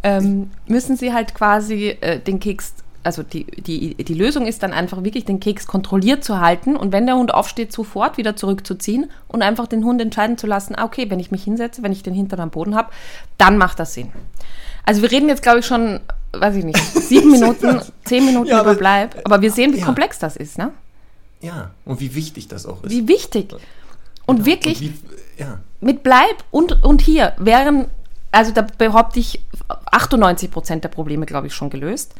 ähm, 0.02 0.50
müssen 0.66 0.96
sie 0.96 1.12
halt 1.12 1.34
quasi 1.34 1.96
äh, 2.00 2.20
den 2.20 2.38
Keks 2.38 2.74
also 3.04 3.22
die, 3.22 3.44
die, 3.44 3.94
die 3.94 4.14
Lösung 4.14 4.46
ist 4.46 4.62
dann 4.62 4.72
einfach 4.72 5.04
wirklich, 5.04 5.24
den 5.24 5.38
Keks 5.38 5.66
kontrolliert 5.66 6.24
zu 6.24 6.40
halten 6.40 6.74
und 6.74 6.90
wenn 6.90 7.06
der 7.06 7.16
Hund 7.16 7.34
aufsteht, 7.34 7.70
sofort 7.70 8.16
wieder 8.16 8.34
zurückzuziehen 8.34 9.10
und 9.28 9.42
einfach 9.42 9.66
den 9.66 9.84
Hund 9.84 10.00
entscheiden 10.00 10.38
zu 10.38 10.46
lassen, 10.46 10.74
ah, 10.74 10.84
okay, 10.84 11.10
wenn 11.10 11.20
ich 11.20 11.30
mich 11.30 11.44
hinsetze, 11.44 11.82
wenn 11.82 11.92
ich 11.92 12.02
den 12.02 12.14
Hintern 12.14 12.40
am 12.40 12.50
Boden 12.50 12.74
habe, 12.74 12.90
dann 13.36 13.58
macht 13.58 13.78
das 13.78 13.94
Sinn. 13.94 14.10
Also 14.84 15.02
wir 15.02 15.10
reden 15.10 15.28
jetzt, 15.28 15.42
glaube 15.42 15.60
ich, 15.60 15.66
schon, 15.66 16.00
weiß 16.32 16.56
ich 16.56 16.64
nicht, 16.64 16.78
sieben 16.94 17.30
Minuten, 17.30 17.80
zehn 18.04 18.24
Minuten 18.24 18.48
ja, 18.48 18.62
über 18.62 18.74
Bleib, 18.74 19.20
aber 19.24 19.42
wir 19.42 19.50
sehen, 19.52 19.74
wie 19.74 19.80
ja. 19.80 19.84
komplex 19.84 20.18
das 20.18 20.36
ist, 20.36 20.56
ne? 20.56 20.72
Ja, 21.42 21.72
und 21.84 22.00
wie 22.00 22.14
wichtig 22.14 22.48
das 22.48 22.64
auch 22.64 22.82
ist. 22.84 22.90
Wie 22.90 23.06
wichtig. 23.06 23.54
Und 24.26 24.36
genau. 24.36 24.46
wirklich, 24.46 24.80
und 24.80 25.02
wie, 25.36 25.42
ja. 25.42 25.58
mit 25.80 26.02
Bleib 26.02 26.44
und, 26.50 26.84
und 26.84 27.02
hier 27.02 27.34
wären, 27.38 27.86
also 28.32 28.52
da 28.52 28.66
behaupte 28.78 29.20
ich, 29.20 29.40
98 29.68 30.50
Prozent 30.50 30.84
der 30.84 30.88
Probleme, 30.88 31.26
glaube 31.26 31.46
ich, 31.46 31.54
schon 31.54 31.70
gelöst 31.70 32.14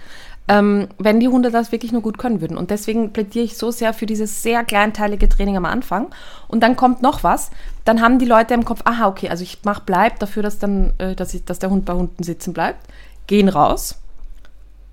ähm, 0.46 0.88
wenn 0.98 1.20
die 1.20 1.28
Hunde 1.28 1.50
das 1.50 1.72
wirklich 1.72 1.92
nur 1.92 2.02
gut 2.02 2.18
können 2.18 2.40
würden. 2.40 2.56
Und 2.56 2.70
deswegen 2.70 3.12
plädiere 3.12 3.44
ich 3.44 3.56
so 3.56 3.70
sehr 3.70 3.94
für 3.94 4.06
dieses 4.06 4.42
sehr 4.42 4.64
kleinteilige 4.64 5.28
Training 5.28 5.56
am 5.56 5.64
Anfang. 5.64 6.08
Und 6.48 6.62
dann 6.62 6.76
kommt 6.76 7.00
noch 7.02 7.24
was. 7.24 7.50
Dann 7.84 8.02
haben 8.02 8.18
die 8.18 8.26
Leute 8.26 8.52
im 8.52 8.64
Kopf, 8.64 8.82
aha, 8.84 9.08
okay, 9.08 9.30
also 9.30 9.42
ich 9.42 9.64
mache 9.64 9.82
bleib 9.86 10.18
dafür, 10.18 10.42
dass 10.42 10.58
dann, 10.58 10.92
äh, 10.98 11.14
dass, 11.14 11.32
ich, 11.32 11.44
dass 11.44 11.60
der 11.60 11.70
Hund 11.70 11.86
bei 11.86 11.94
Hunden 11.94 12.22
sitzen 12.22 12.52
bleibt. 12.52 12.86
Gehen 13.26 13.48
raus 13.48 13.96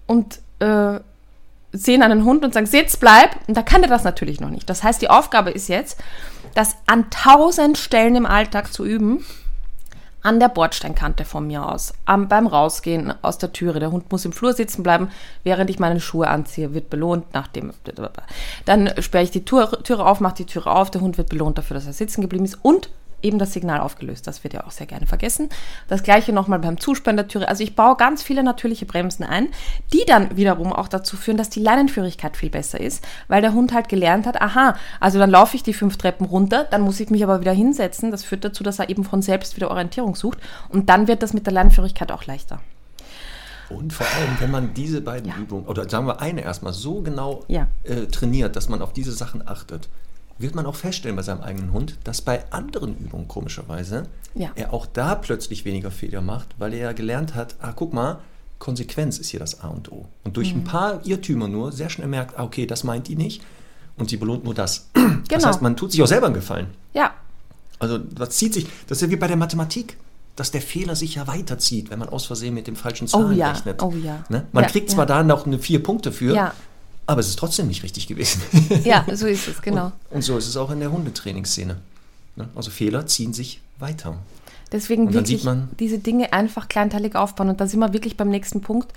und 0.08 0.40
äh, 0.60 1.00
sehen 1.74 2.02
einen 2.02 2.24
Hund 2.24 2.46
und 2.46 2.54
sagen, 2.54 2.66
sitz, 2.66 2.96
bleib. 2.96 3.36
Und 3.48 3.58
da 3.58 3.62
kann 3.62 3.82
der 3.82 3.90
das 3.90 4.06
natürlich 4.06 4.40
noch 4.40 4.50
nicht. 4.50 4.70
Das 4.70 4.84
heißt, 4.84 5.02
die 5.02 5.10
Aufgabe 5.10 5.52
ist 5.52 5.68
jetzt, 5.68 6.00
das 6.54 6.76
an 6.86 7.10
tausend 7.10 7.78
Stellen 7.78 8.16
im 8.16 8.26
Alltag 8.26 8.74
zu 8.74 8.86
üben 8.86 9.24
an 10.24 10.40
der 10.40 10.50
Bordsteinkante 10.50 11.26
von 11.26 11.48
mir 11.48 11.68
aus, 11.68 11.94
am, 12.06 12.28
beim 12.28 12.48
Rausgehen 12.48 13.14
aus 13.22 13.38
der 13.38 13.54
Türe. 13.54 13.80
Der 13.80 13.92
Hund 13.92 14.12
muss 14.12 14.26
im 14.26 14.34
Flur 14.34 14.54
sitzen 14.54 14.84
bleiben, 14.84 15.10
während 15.44 15.70
ich 15.70 15.80
meine 15.80 16.00
Schuhe 16.00 16.28
anziehe, 16.28 16.74
wird 16.74 16.90
belohnt 16.90 17.26
nachdem. 17.34 17.74
Dann 18.66 18.92
sperre 19.00 19.24
ich 19.24 19.32
die 19.32 19.46
Tür, 19.46 19.84
Türe 19.84 20.06
auf, 20.06 20.20
mache 20.20 20.36
die 20.36 20.46
Türe 20.46 20.70
auf, 20.70 20.92
der 20.92 21.02
Hund 21.02 21.18
wird 21.18 21.30
belohnt 21.30 21.58
dafür, 21.58 21.76
dass 21.76 21.88
er 21.88 21.94
sitzen 21.94 22.22
geblieben 22.22 22.46
ist 22.46 22.60
und 22.62 22.90
eben 23.22 23.40
das 23.40 23.54
Signal 23.54 23.80
aufgelöst. 23.80 24.28
Das 24.28 24.44
wird 24.44 24.54
ja 24.54 24.66
auch 24.66 24.72
sehr 24.72 24.88
gerne 24.88 25.08
vergessen. 25.08 25.50
Das 25.88 26.04
gleiche 26.04 26.34
nochmal 26.34 26.60
beim 26.60 26.80
Zusperren 26.80 27.18
der 27.18 27.28
Türe. 27.28 27.48
Also 27.48 27.64
ich 27.64 27.76
baue 27.76 27.96
ganz 27.98 28.24
viele 28.24 28.44
natürliche 28.44 28.86
Bremsen 28.86 29.24
ein, 29.24 29.48
die 29.94 30.04
dann 30.06 30.36
wiederum 30.38 30.74
auch 30.74 30.88
dazu 30.88 31.18
führen, 31.18 31.38
dass 31.38 31.50
die 31.50 31.62
Leinenführigkeit 31.62 32.38
viel 32.38 32.50
besser 32.50 32.80
ist, 32.80 33.06
weil 33.28 33.42
der 33.42 33.54
Hund 33.54 33.74
halt 33.74 33.90
gelernt 33.90 34.26
hat, 34.26 34.42
aha, 34.42 34.76
also 35.00 35.20
dann 35.20 35.30
laufe 35.30 35.56
ich 35.56 35.64
die 35.64 35.74
fünf 35.74 35.98
Treppen 35.98 36.26
runter, 36.26 36.66
dann 36.70 36.82
muss 36.82 37.00
ich 37.00 37.10
mich 37.10 37.24
aber 37.24 37.42
wieder 37.42 37.54
hinsetzen. 37.54 38.12
Das 38.12 38.24
führt 38.24 38.44
dazu, 38.44 38.64
dass 38.64 38.80
er 38.80 38.90
eben 38.90 39.04
von 39.04 39.22
selbst 39.22 39.56
wieder 39.56 39.72
Orientierung 39.72 40.16
sucht 40.16 40.40
und 40.70 40.90
dann 40.90 41.08
wird 41.08 41.24
das 41.24 41.34
mit 41.34 41.46
der 41.46 41.54
Leinenführigkeit 41.54 42.12
auch 42.12 42.26
leichter. 42.26 42.60
Und 43.70 43.94
vor 43.94 44.06
allem, 44.06 44.40
wenn 44.40 44.52
man 44.52 44.74
diese 44.74 45.02
beiden 45.02 45.30
ja. 45.30 45.38
Übungen, 45.38 45.66
oder 45.66 45.90
sagen 45.90 46.06
wir 46.06 46.22
eine 46.22 46.42
erstmal, 46.42 46.74
so 46.74 47.02
genau 47.02 47.44
ja. 47.48 47.68
äh, 47.84 48.08
trainiert, 48.08 48.56
dass 48.56 48.70
man 48.70 48.82
auf 48.82 48.94
diese 48.94 49.12
Sachen 49.12 49.48
achtet, 49.48 49.88
wird 50.42 50.56
man 50.56 50.66
auch 50.66 50.76
feststellen 50.76 51.16
bei 51.16 51.24
seinem 51.24 51.42
eigenen 51.42 51.74
Hund, 51.74 51.98
dass 52.04 52.22
bei 52.22 52.44
anderen 52.52 52.98
Übungen 52.98 53.28
komischerweise 53.28 54.08
ja. 54.36 54.52
er 54.56 54.74
auch 54.74 54.86
da 54.86 55.16
plötzlich 55.16 55.66
weniger 55.66 55.92
Fehler 55.92 56.22
macht, 56.22 56.48
weil 56.58 56.74
er 56.74 56.80
ja 56.80 56.92
gelernt 56.94 57.36
hat, 57.36 57.56
ah, 57.62 57.74
guck 57.76 57.94
mal, 57.94 58.20
Konsequenz 58.60 59.18
ist 59.18 59.30
hier 59.30 59.40
das 59.40 59.62
A 59.62 59.68
und 59.68 59.92
O. 59.92 60.06
Und 60.24 60.38
durch 60.38 60.54
mhm. 60.54 60.62
ein 60.62 60.64
paar 60.64 61.06
Irrtümer 61.06 61.48
nur 61.48 61.72
sehr 61.72 61.90
schnell 61.90 62.08
merkt, 62.08 62.38
ah, 62.38 62.44
okay, 62.44 62.66
das 62.66 62.84
meint 62.84 63.08
die 63.08 63.16
nicht 63.16 63.42
und 63.98 64.10
sie 64.10 64.18
belohnt 64.18 64.44
nur 64.44 64.54
das. 64.54 64.90
Genau. 65.28 65.44
Das 65.44 65.46
heißt, 65.46 65.62
man 65.62 65.78
tut 65.78 65.94
sich 65.94 66.02
auch 66.02 66.08
selber 66.08 66.26
einen 66.26 66.36
Gefallen. 66.36 66.68
Ja. 66.94 67.14
Also 67.80 67.98
das 67.98 68.32
zieht 68.32 68.54
sich, 68.54 68.68
das 68.88 68.98
ist 68.98 69.04
ja 69.04 69.10
wie 69.10 69.16
bei 69.16 69.28
der 69.28 69.38
Mathematik 69.38 69.96
dass 70.36 70.52
der 70.52 70.62
Fehler 70.62 70.96
sich 70.96 71.16
ja 71.16 71.28
weiterzieht, 71.28 71.92
wenn 71.92 72.00
man 72.00 72.10
aus 72.10 72.26
Versehen 72.26 72.54
mit 72.54 72.68
dem 72.68 72.76
falschen 72.76 73.08
Zahlen 73.08 73.28
oh 73.28 73.32
ja, 73.32 73.52
rechnet. 73.52 73.82
Oh 73.84 73.94
ja. 74.02 74.24
Ne? 74.30 74.48
Man 74.52 74.64
ja, 74.64 74.70
kriegt 74.70 74.90
zwar 74.90 75.06
da 75.06 75.24
noch 75.24 75.46
eine 75.46 75.60
vier 75.60 75.84
Punkte 75.84 76.12
für, 76.12 76.34
ja. 76.34 76.54
Aber 77.12 77.20
es 77.20 77.28
ist 77.28 77.40
trotzdem 77.40 77.68
nicht 77.68 77.84
richtig 77.84 78.08
gewesen. 78.08 78.42
Ja, 78.86 79.06
so 79.14 79.28
ist 79.28 79.48
es, 79.48 79.62
genau. 79.62 79.88
Und, 79.88 79.94
und 80.12 80.22
so 80.22 80.38
ist 80.38 80.48
es 80.48 80.56
auch 80.56 80.72
in 80.72 80.80
der 80.80 80.92
Hundetrainingsszene. 80.94 81.76
Ne? 82.38 82.50
Also 82.56 82.72
Fehler 82.72 83.06
ziehen 83.06 83.34
sich 83.34 83.60
weiter. 83.80 84.16
Deswegen 84.72 85.14
wirklich 85.14 85.46
diese 85.78 86.00
Dinge 86.00 86.32
einfach 86.32 86.70
kleinteilig 86.70 87.16
aufbauen. 87.16 87.50
Und 87.50 87.60
da 87.60 87.68
sind 87.68 87.82
wir 87.82 87.92
wirklich 87.92 88.16
beim 88.16 88.30
nächsten 88.30 88.62
Punkt. 88.62 88.94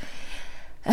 Äh, 0.85 0.93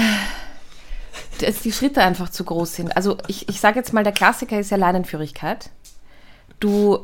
dass 1.40 1.62
die 1.62 1.72
Schritte 1.72 2.02
einfach 2.02 2.30
zu 2.30 2.44
groß 2.44 2.74
sind. 2.74 2.98
Also 2.98 3.18
ich, 3.28 3.48
ich 3.50 3.60
sage 3.60 3.78
jetzt 3.78 3.94
mal, 3.94 4.04
der 4.04 4.14
Klassiker 4.14 4.60
ist 4.60 4.72
ja 4.72 4.78
Leinenführigkeit. 4.78 5.70
Du 6.60 7.00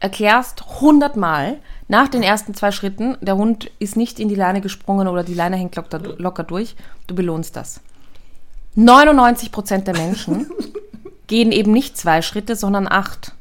erklärst 0.00 0.80
hundertmal 0.80 1.58
nach 1.88 2.08
den 2.08 2.22
ersten 2.22 2.54
zwei 2.54 2.70
Schritten, 2.70 3.18
der 3.20 3.36
Hund 3.36 3.70
ist 3.78 3.96
nicht 3.96 4.18
in 4.18 4.28
die 4.28 4.34
Leine 4.34 4.60
gesprungen 4.62 5.08
oder 5.08 5.24
die 5.24 5.34
Leine 5.34 5.56
hängt 5.56 5.76
locker, 5.76 5.98
locker 5.98 6.44
durch, 6.44 6.76
du 7.06 7.14
belohnst 7.14 7.56
das. 7.56 7.80
99 8.78 9.50
Prozent 9.50 9.86
der 9.86 9.96
Menschen 9.96 10.50
gehen 11.26 11.50
eben 11.50 11.72
nicht 11.72 11.96
zwei 11.96 12.22
Schritte, 12.22 12.54
sondern 12.54 12.86
acht. 12.86 13.32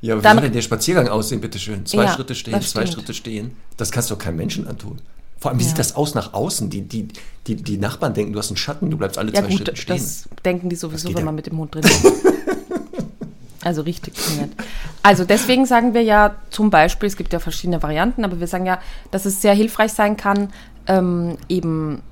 Ja, 0.00 0.14
aber 0.14 0.22
wie 0.22 0.28
soll 0.28 0.40
denn 0.42 0.52
der 0.52 0.62
Spaziergang 0.62 1.08
aussehen, 1.08 1.40
bitteschön? 1.40 1.84
Zwei 1.84 2.04
ja, 2.04 2.12
Schritte 2.12 2.36
stehen, 2.36 2.62
zwei 2.62 2.86
Schritte 2.86 3.14
stehen. 3.14 3.56
Das 3.76 3.90
kannst 3.90 4.10
du 4.10 4.14
doch 4.14 4.22
keinem 4.22 4.36
Menschen 4.36 4.68
antun. 4.68 5.00
Vor 5.40 5.50
allem, 5.50 5.58
wie 5.58 5.64
ja. 5.64 5.70
sieht 5.70 5.78
das 5.78 5.96
aus 5.96 6.14
nach 6.14 6.34
außen? 6.34 6.70
Die, 6.70 6.82
die, 6.82 7.08
die, 7.46 7.56
die 7.56 7.78
Nachbarn 7.78 8.14
denken, 8.14 8.32
du 8.32 8.38
hast 8.38 8.50
einen 8.50 8.56
Schatten, 8.56 8.90
du 8.90 8.96
bleibst 8.96 9.18
alle 9.18 9.32
ja, 9.32 9.40
zwei 9.40 9.48
gut, 9.48 9.56
Schritte 9.56 9.76
stehen. 9.76 9.96
Das 9.96 10.28
denken 10.44 10.68
die 10.68 10.76
sowieso, 10.76 11.12
wenn 11.14 11.24
man 11.24 11.34
mit 11.34 11.46
dem 11.46 11.58
Hund 11.58 11.74
drin 11.74 11.84
ist. 11.84 12.06
also 13.64 13.82
richtig 13.82 14.14
trainiert. 14.14 14.52
Also 15.02 15.24
deswegen 15.24 15.66
sagen 15.66 15.94
wir 15.94 16.02
ja 16.02 16.36
zum 16.50 16.70
Beispiel, 16.70 17.08
es 17.08 17.16
gibt 17.16 17.32
ja 17.32 17.40
verschiedene 17.40 17.82
Varianten, 17.82 18.24
aber 18.24 18.38
wir 18.38 18.46
sagen 18.46 18.66
ja, 18.66 18.80
dass 19.10 19.26
es 19.26 19.42
sehr 19.42 19.54
hilfreich 19.54 19.92
sein 19.92 20.16
kann, 20.16 20.52
ähm, 20.86 21.38
eben 21.48 22.02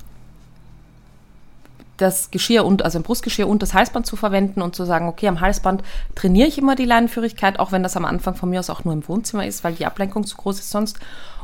das 1.96 2.30
Geschirr 2.30 2.64
und 2.64 2.84
also 2.84 2.98
ein 2.98 3.02
Brustgeschirr 3.02 3.48
und 3.48 3.62
das 3.62 3.74
Halsband 3.74 4.06
zu 4.06 4.16
verwenden 4.16 4.62
und 4.62 4.74
zu 4.74 4.84
sagen, 4.84 5.08
okay, 5.08 5.28
am 5.28 5.40
Halsband 5.40 5.82
trainiere 6.14 6.48
ich 6.48 6.58
immer 6.58 6.76
die 6.76 6.84
Leinenführigkeit, 6.84 7.58
auch 7.58 7.72
wenn 7.72 7.82
das 7.82 7.96
am 7.96 8.04
Anfang 8.04 8.34
von 8.34 8.50
mir 8.50 8.60
aus 8.60 8.70
auch 8.70 8.84
nur 8.84 8.94
im 8.94 9.06
Wohnzimmer 9.08 9.46
ist, 9.46 9.64
weil 9.64 9.74
die 9.74 9.86
Ablenkung 9.86 10.26
zu 10.26 10.36
groß 10.36 10.60
ist 10.60 10.70
sonst. 10.70 10.98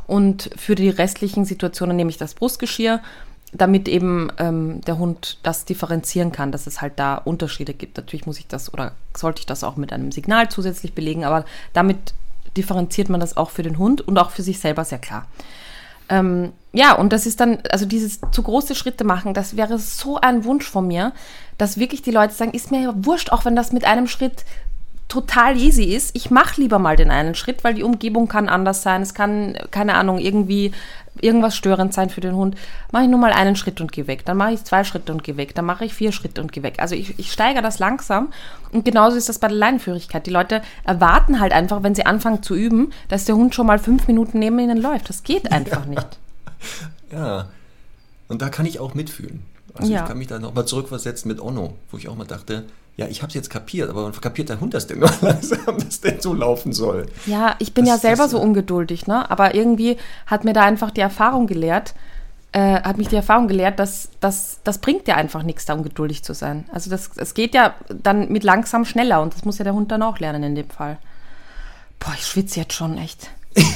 Und 0.07 0.51
für 0.57 0.75
die 0.75 0.91
restlichen 0.91 1.45
Situationen 1.45 1.97
nehme 1.97 2.11
ich 2.11 2.19
das 2.19 2.35
Brustgeschirr, 2.35 3.01
damit 3.53 3.87
eben 3.87 4.31
ähm, 4.39 4.81
der 4.83 4.99
Hund 4.99 5.39
das 5.43 5.65
differenzieren 5.65 6.33
kann, 6.33 6.53
dass 6.53 6.67
es 6.67 6.81
halt 6.81 6.95
da 6.97 7.17
Unterschiede 7.17 7.75
gibt. 7.75 7.97
Natürlich 7.99 8.27
muss 8.27 8.39
ich 8.39 8.47
das 8.47 8.73
oder 8.73 8.93
sollte 9.17 9.41
ich 9.41 9.47
das 9.47 9.63
auch 9.63 9.77
mit 9.77 9.93
einem 9.93 10.11
Signal 10.11 10.49
zusätzlich 10.49 10.95
belegen, 10.95 11.25
aber 11.25 11.45
damit 11.73 12.15
differenziert 12.57 13.09
man 13.09 13.21
das 13.21 13.37
auch 13.37 13.51
für 13.51 13.63
den 13.63 13.79
Hund 13.79 14.01
und 14.01 14.19
auch 14.19 14.31
für 14.31 14.43
sich 14.43 14.59
selber 14.59 14.85
sehr 14.85 14.99
klar. 14.99 15.27
Ähm, 16.09 16.53
ja, 16.73 16.95
und 16.95 17.13
das 17.13 17.27
ist 17.27 17.41
dann, 17.41 17.59
also 17.71 17.85
dieses 17.85 18.21
zu 18.31 18.43
große 18.43 18.75
Schritte 18.75 19.05
machen, 19.05 19.35
das 19.35 19.57
wäre 19.57 19.79
so 19.79 20.19
ein 20.19 20.45
Wunsch 20.45 20.69
von 20.69 20.87
mir, 20.87 21.13
dass 21.59 21.79
wirklich 21.79 22.03
die 22.03 22.11
Leute 22.11 22.33
sagen, 22.33 22.53
ist 22.53 22.71
mir 22.71 22.81
ja 22.81 22.93
wurscht, 22.97 23.31
auch 23.31 23.45
wenn 23.45 23.57
das 23.57 23.73
mit 23.73 23.85
einem 23.85 24.07
Schritt 24.09 24.45
total 25.13 25.59
easy 25.59 25.85
ist. 25.85 26.17
Ich 26.17 26.31
mache 26.31 26.59
lieber 26.59 26.79
mal 26.79 26.97
den 26.97 27.11
einen 27.11 27.35
Schritt, 27.35 27.65
weil 27.65 27.75
die 27.75 27.83
Umgebung 27.83 28.29
kann 28.29 28.49
anders 28.49 28.83
sein. 28.83 29.03
Es 29.03 29.13
kann, 29.13 29.59
keine 29.71 29.95
Ahnung, 29.95 30.19
irgendwie 30.19 30.73
irgendwas 31.21 31.55
störend 31.55 31.93
sein 31.93 32.09
für 32.09 32.23
den 32.23 32.35
Hund. 32.35 32.57
Mache 32.91 33.03
ich 33.03 33.11
nur 33.11 33.21
mal 33.21 33.33
einen 33.33 33.55
Schritt 33.55 33.83
und 33.83 33.93
gehe 33.93 34.07
weg. 34.07 34.25
Dann 34.25 34.39
mache 34.39 34.55
ich 34.55 34.65
zwei 34.65 34.85
Schritte 34.85 35.13
und 35.13 35.23
gehe 35.23 35.37
weg. 35.37 35.55
Dann 35.55 35.67
mache 35.67 35.85
ich 35.85 35.93
vier 35.93 36.13
Schritte 36.13 36.41
und 36.41 36.51
gehe 36.51 36.63
weg. 36.63 36.77
Also 36.79 36.95
ich, 36.95 37.19
ich 37.19 37.31
steigere 37.31 37.61
das 37.63 37.79
langsam. 37.79 38.33
Und 38.73 38.87
genauso 38.87 39.19
ist 39.19 39.29
das 39.29 39.39
bei 39.39 39.49
der 39.49 39.59
Leinenführigkeit. 39.59 40.27
Die 40.27 40.31
Leute 40.31 40.63
erwarten 40.85 41.41
halt 41.41 41.53
einfach, 41.53 41.83
wenn 41.83 41.95
sie 41.95 42.07
anfangen 42.07 42.43
zu 42.43 42.55
üben, 42.55 42.91
dass 43.09 43.27
der 43.27 43.37
Hund 43.37 43.55
schon 43.55 43.67
mal 43.67 43.79
fünf 43.79 44.09
Minuten 44.09 44.39
neben 44.39 44.59
ihnen 44.59 44.81
läuft. 44.81 45.11
Das 45.11 45.23
geht 45.23 45.53
einfach 45.53 45.85
nicht. 45.85 46.22
Ja, 47.13 47.49
und 48.29 48.41
da 48.41 48.49
kann 48.49 48.65
ich 48.65 48.81
auch 48.81 48.95
mitfühlen. 48.95 49.43
Also 49.75 49.93
Ja. 49.93 50.03
ich 50.03 50.09
kann 50.09 50.17
mich 50.19 50.29
da 50.29 50.39
nochmal 50.39 50.65
zurückversetzen 50.67 51.29
mit 51.29 51.41
Onno, 51.41 51.75
wo 51.91 51.99
ich 51.99 52.09
auch 52.09 52.17
mal 52.17 52.27
dachte, 52.27 52.65
ja, 52.97 53.07
ich 53.07 53.23
habe 53.23 53.29
es 53.29 53.35
jetzt 53.35 53.51
kapiert, 53.51 53.89
aber 53.91 54.05
wann 54.05 54.13
kapiert 54.21 54.49
der 54.51 54.61
Hund 54.61 54.75
das 54.75 54.87
denn 54.87 54.99
nur 55.01 55.11
langsam, 55.23 55.79
dass 55.79 56.01
der 56.01 56.21
so 56.21 56.33
laufen 56.35 56.73
soll? 56.73 57.07
Ja, 57.27 57.57
ich 57.59 57.73
bin 57.75 57.85
Das- 57.85 57.95
ja 57.95 57.99
selber 57.99 58.23
das- 58.25 58.33
so 58.33 58.41
ungeduldig, 58.41 59.07
ne? 59.07 59.31
Aber 59.31 59.55
irgendwie 59.55 59.97
hat 60.27 60.45
mir 60.45 60.53
da 60.55 60.63
einfach 60.63 60.91
die 60.91 61.01
Erfahrung 61.01 61.47
gelehrt, 61.47 61.95
äh, 62.53 62.81
hat 62.83 62.99
mich 62.99 63.09
die 63.09 63.17
Erfahrung 63.17 63.49
gelehrt, 63.49 63.79
dass, 63.79 64.09
dass 64.21 64.61
das 64.65 64.77
bringt 64.79 65.09
ja 65.09 65.15
einfach 65.17 65.43
nichts, 65.43 65.65
da 65.65 65.73
ungeduldig 65.75 66.23
zu 66.23 66.35
sein. 66.35 66.67
Also 66.73 66.91
das, 66.91 67.11
es 67.17 67.33
geht 67.33 67.55
ja 67.55 67.75
dann 67.89 68.31
mit 68.31 68.45
langsam 68.45 68.85
schneller 68.85 69.23
und 69.23 69.35
das 69.35 69.45
muss 69.47 69.57
ja 69.59 69.65
der 69.65 69.73
Hund 69.75 69.91
dann 69.91 70.03
auch 70.03 70.19
lernen 70.19 70.43
in 70.43 70.55
dem 70.55 70.69
Fall. 70.69 70.99
Boah, 71.99 72.13
ich 72.15 72.27
schwitze 72.27 72.61
jetzt 72.61 72.73
schon 72.75 72.97
echt. 72.99 73.31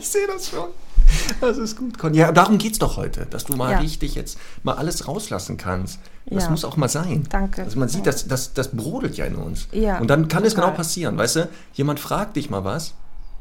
Ich 0.00 0.08
sehe 0.08 0.26
das 0.26 0.48
schon. 0.48 0.68
Das 1.40 1.56
ist 1.58 1.76
gut, 1.76 1.98
Conny. 1.98 2.18
Ja, 2.18 2.32
darum 2.32 2.58
geht 2.58 2.72
es 2.72 2.78
doch 2.78 2.96
heute, 2.96 3.26
dass 3.26 3.44
du 3.44 3.56
mal 3.56 3.72
Ja. 3.72 3.78
richtig 3.78 4.14
jetzt 4.14 4.38
mal 4.62 4.74
alles 4.74 5.08
rauslassen 5.08 5.56
kannst. 5.56 5.98
Das 6.26 6.44
Ja. 6.44 6.50
muss 6.50 6.64
auch 6.64 6.76
mal 6.76 6.88
sein. 6.88 7.24
Danke. 7.30 7.62
Also 7.62 7.78
man 7.78 7.88
sieht, 7.88 8.06
das, 8.06 8.28
das, 8.28 8.52
das 8.52 8.68
brodelt 8.68 9.16
ja 9.16 9.24
in 9.24 9.36
uns. 9.36 9.66
Ja, 9.72 9.98
und 9.98 10.08
dann 10.08 10.28
kann 10.28 10.44
es 10.44 10.54
genau 10.54 10.70
passieren, 10.70 11.16
weißt 11.16 11.36
du? 11.36 11.48
Jemand 11.74 11.98
fragt 12.00 12.36
dich 12.36 12.50
mal 12.50 12.64
was 12.64 12.90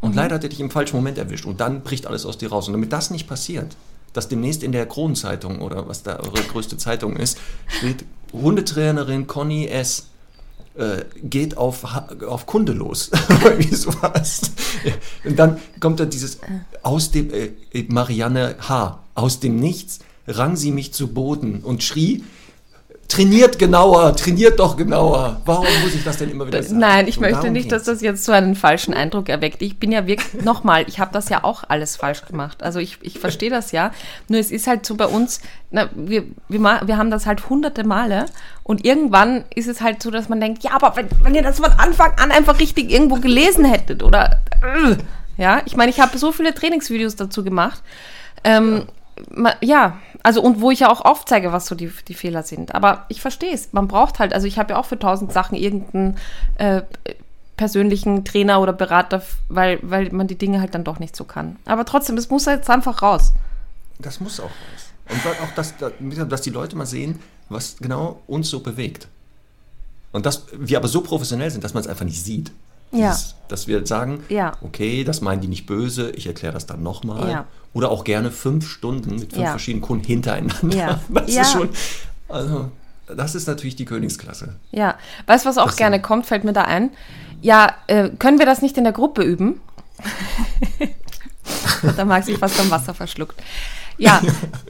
Mhm. 0.01 0.09
und 0.09 0.15
leider 0.15 0.35
hat 0.35 0.43
er 0.43 0.49
dich 0.49 0.59
im 0.59 0.71
falschen 0.71 0.95
Moment 0.95 1.17
erwischt 1.17 1.45
und 1.45 1.59
dann 1.59 1.81
bricht 1.81 2.07
alles 2.07 2.25
aus 2.25 2.37
dir 2.37 2.49
raus. 2.49 2.67
Und 2.67 2.73
damit 2.73 2.91
das 2.93 3.09
nicht 3.11 3.27
passiert, 3.27 3.75
dass 4.13 4.27
demnächst 4.27 4.63
in 4.63 4.71
der 4.71 4.85
Kronenzeitung 4.85 5.59
oder 5.61 5.87
was 5.87 6.01
da 6.03 6.17
eure 6.19 6.41
größte 6.41 6.77
Zeitung 6.77 7.15
ist, 7.17 7.37
steht 7.67 8.05
Hundetrainerin 8.33 9.27
Conny 9.27 9.67
S. 9.67 10.07
Äh, 10.79 11.03
geht 11.21 11.57
auf, 11.57 11.83
auf 12.25 12.45
Kunde 12.45 12.71
los. 12.71 13.11
Irgendwie 13.43 13.75
sowas. 13.75 14.39
Und 15.25 15.37
dann 15.37 15.57
kommt 15.81 15.99
da 15.99 16.05
dieses 16.05 16.39
aus 16.83 17.11
dem 17.11 17.33
äh, 17.33 17.49
Marianne 17.89 18.55
H. 18.61 19.03
Aus 19.13 19.41
dem 19.41 19.59
Nichts 19.59 19.99
rang 20.25 20.55
sie 20.55 20.71
mich 20.71 20.93
zu 20.93 21.09
Boden 21.09 21.63
und 21.63 21.83
schrie. 21.83 22.23
Trainiert 23.09 23.57
genauer, 23.57 24.15
trainiert 24.15 24.59
doch 24.59 24.77
genauer. 24.77 25.41
Warum 25.43 25.65
muss 25.83 25.95
ich 25.95 26.03
das 26.03 26.17
denn 26.17 26.29
immer 26.29 26.45
wieder 26.45 26.61
sagen? 26.61 26.79
Nein, 26.79 27.07
ich 27.07 27.15
So, 27.15 27.21
möchte 27.21 27.49
nicht, 27.49 27.71
dass 27.71 27.85
geht's. 27.85 27.97
das 27.97 28.01
jetzt 28.01 28.23
so 28.23 28.31
einen 28.31 28.55
falschen 28.55 28.93
Eindruck 28.93 29.29
erweckt. 29.29 29.63
Ich 29.63 29.79
bin 29.79 29.91
ja 29.91 30.05
wirklich, 30.05 30.43
nochmal, 30.43 30.85
ich 30.87 30.99
habe 30.99 31.11
das 31.11 31.27
ja 31.27 31.43
auch 31.43 31.63
alles 31.67 31.95
falsch 31.95 32.23
gemacht. 32.27 32.61
Also 32.61 32.77
ich, 32.77 32.99
ich 33.01 33.17
verstehe 33.17 33.49
das 33.49 33.71
ja. 33.71 33.91
Nur 34.27 34.39
es 34.39 34.51
ist 34.51 34.67
halt 34.67 34.85
so 34.85 34.93
bei 34.95 35.07
uns, 35.07 35.41
na, 35.71 35.89
wir, 35.95 36.23
wir, 36.49 36.59
wir 36.85 36.97
haben 36.97 37.09
das 37.09 37.25
halt 37.25 37.49
hunderte 37.49 37.83
Male 37.83 38.27
und 38.63 38.85
irgendwann 38.85 39.43
ist 39.55 39.67
es 39.67 39.81
halt 39.81 40.03
so, 40.03 40.11
dass 40.11 40.29
man 40.29 40.39
denkt, 40.39 40.63
ja, 40.63 40.71
aber 40.73 40.95
wenn, 40.95 41.07
wenn 41.23 41.33
ihr 41.33 41.41
das 41.43 41.57
von 41.59 41.71
Anfang 41.71 42.11
an 42.19 42.29
einfach 42.31 42.59
richtig 42.59 42.91
irgendwo 42.91 43.15
gelesen 43.15 43.65
hättet 43.65 44.03
oder, 44.03 44.43
äh, 44.61 44.95
ja, 45.41 45.61
ich 45.65 45.75
meine, 45.75 45.89
ich 45.89 45.99
habe 45.99 46.15
so 46.19 46.31
viele 46.31 46.53
Trainingsvideos 46.53 47.15
dazu 47.15 47.43
gemacht. 47.43 47.81
Ähm, 48.43 48.75
ma- 48.75 48.83
ja, 49.61 49.97
also 50.23 50.41
und 50.41 50.61
wo 50.61 50.71
ich 50.71 50.81
ja 50.81 50.89
auch 50.89 51.01
aufzeige, 51.01 51.51
was 51.51 51.65
so 51.65 51.75
die, 51.75 51.91
die 52.07 52.13
Fehler 52.13 52.43
sind. 52.43 52.75
Aber 52.75 53.05
ich 53.09 53.21
verstehe 53.21 53.53
es. 53.53 53.73
Man 53.73 53.87
braucht 53.87 54.19
halt, 54.19 54.33
also 54.33 54.47
ich 54.47 54.59
habe 54.59 54.73
ja 54.73 54.79
auch 54.79 54.85
für 54.85 54.99
tausend 54.99 55.31
Sachen 55.31 55.55
irgendeinen 55.57 56.17
äh, 56.55 56.81
persönlichen 57.57 58.23
Trainer 58.23 58.61
oder 58.61 58.73
Berater, 58.73 59.21
weil, 59.49 59.79
weil 59.81 60.11
man 60.11 60.27
die 60.27 60.37
Dinge 60.37 60.61
halt 60.61 60.75
dann 60.75 60.83
doch 60.83 60.99
nicht 60.99 61.15
so 61.15 61.25
kann. 61.25 61.57
Aber 61.65 61.85
trotzdem, 61.85 62.15
das 62.15 62.29
muss 62.29 62.45
jetzt 62.45 62.69
einfach 62.69 63.01
raus. 63.01 63.33
Das 63.99 64.19
muss 64.19 64.39
auch 64.39 64.45
raus. 64.45 64.51
Und 65.09 65.19
auch, 65.43 65.55
dass, 65.55 65.73
dass 66.29 66.41
die 66.41 66.51
Leute 66.51 66.75
mal 66.75 66.85
sehen, 66.85 67.19
was 67.49 67.77
genau 67.77 68.21
uns 68.27 68.49
so 68.49 68.61
bewegt. 68.61 69.07
Und 70.11 70.25
dass 70.25 70.45
wir 70.53 70.77
aber 70.77 70.87
so 70.87 71.01
professionell 71.01 71.51
sind, 71.51 71.63
dass 71.63 71.73
man 71.73 71.81
es 71.81 71.87
einfach 71.87 72.05
nicht 72.05 72.23
sieht. 72.23 72.51
Ja. 72.91 73.11
Dieses, 73.11 73.35
dass 73.47 73.67
wir 73.67 73.85
sagen, 73.85 74.23
Ja. 74.29 74.53
okay, 74.61 75.03
das 75.03 75.21
meinen 75.21 75.41
die 75.41 75.47
nicht 75.47 75.65
böse, 75.65 76.09
ich 76.11 76.27
erkläre 76.27 76.53
das 76.53 76.65
dann 76.65 76.81
nochmal. 76.83 77.29
Ja. 77.29 77.45
Oder 77.73 77.91
auch 77.91 78.03
gerne 78.03 78.31
fünf 78.31 78.67
Stunden 78.67 79.15
mit 79.17 79.33
fünf 79.33 79.47
verschiedenen 79.49 79.81
Kunden 79.83 80.05
hintereinander. 80.05 80.75
Ja. 80.75 80.99
Das 81.09 81.29
ist 81.29 81.51
schon, 81.51 81.69
also, 82.27 82.71
das 83.15 83.35
ist 83.35 83.47
natürlich 83.47 83.75
die 83.75 83.85
Königsklasse. 83.85 84.55
Ja. 84.71 84.95
Weißt 85.27 85.45
du, 85.45 85.49
was 85.49 85.57
auch 85.57 85.67
Das- 85.67 85.75
gerne 85.77 86.01
kommt, 86.01 86.25
fällt 86.25 86.43
mir 86.43 86.53
da 86.53 86.63
ein. 86.63 86.89
Ja, 87.41 87.73
äh, 87.87 88.09
können 88.19 88.39
wir 88.39 88.45
das 88.45 88.61
nicht 88.61 88.77
in 88.77 88.83
der 88.83 88.93
Gruppe 88.93 89.23
üben? 89.23 89.61
da 91.97 92.05
mag 92.05 92.23
sich 92.23 92.37
fast 92.37 92.59
am 92.59 92.69
Wasser 92.71 92.93
verschluckt. 92.93 93.41
Ja, 93.99 94.21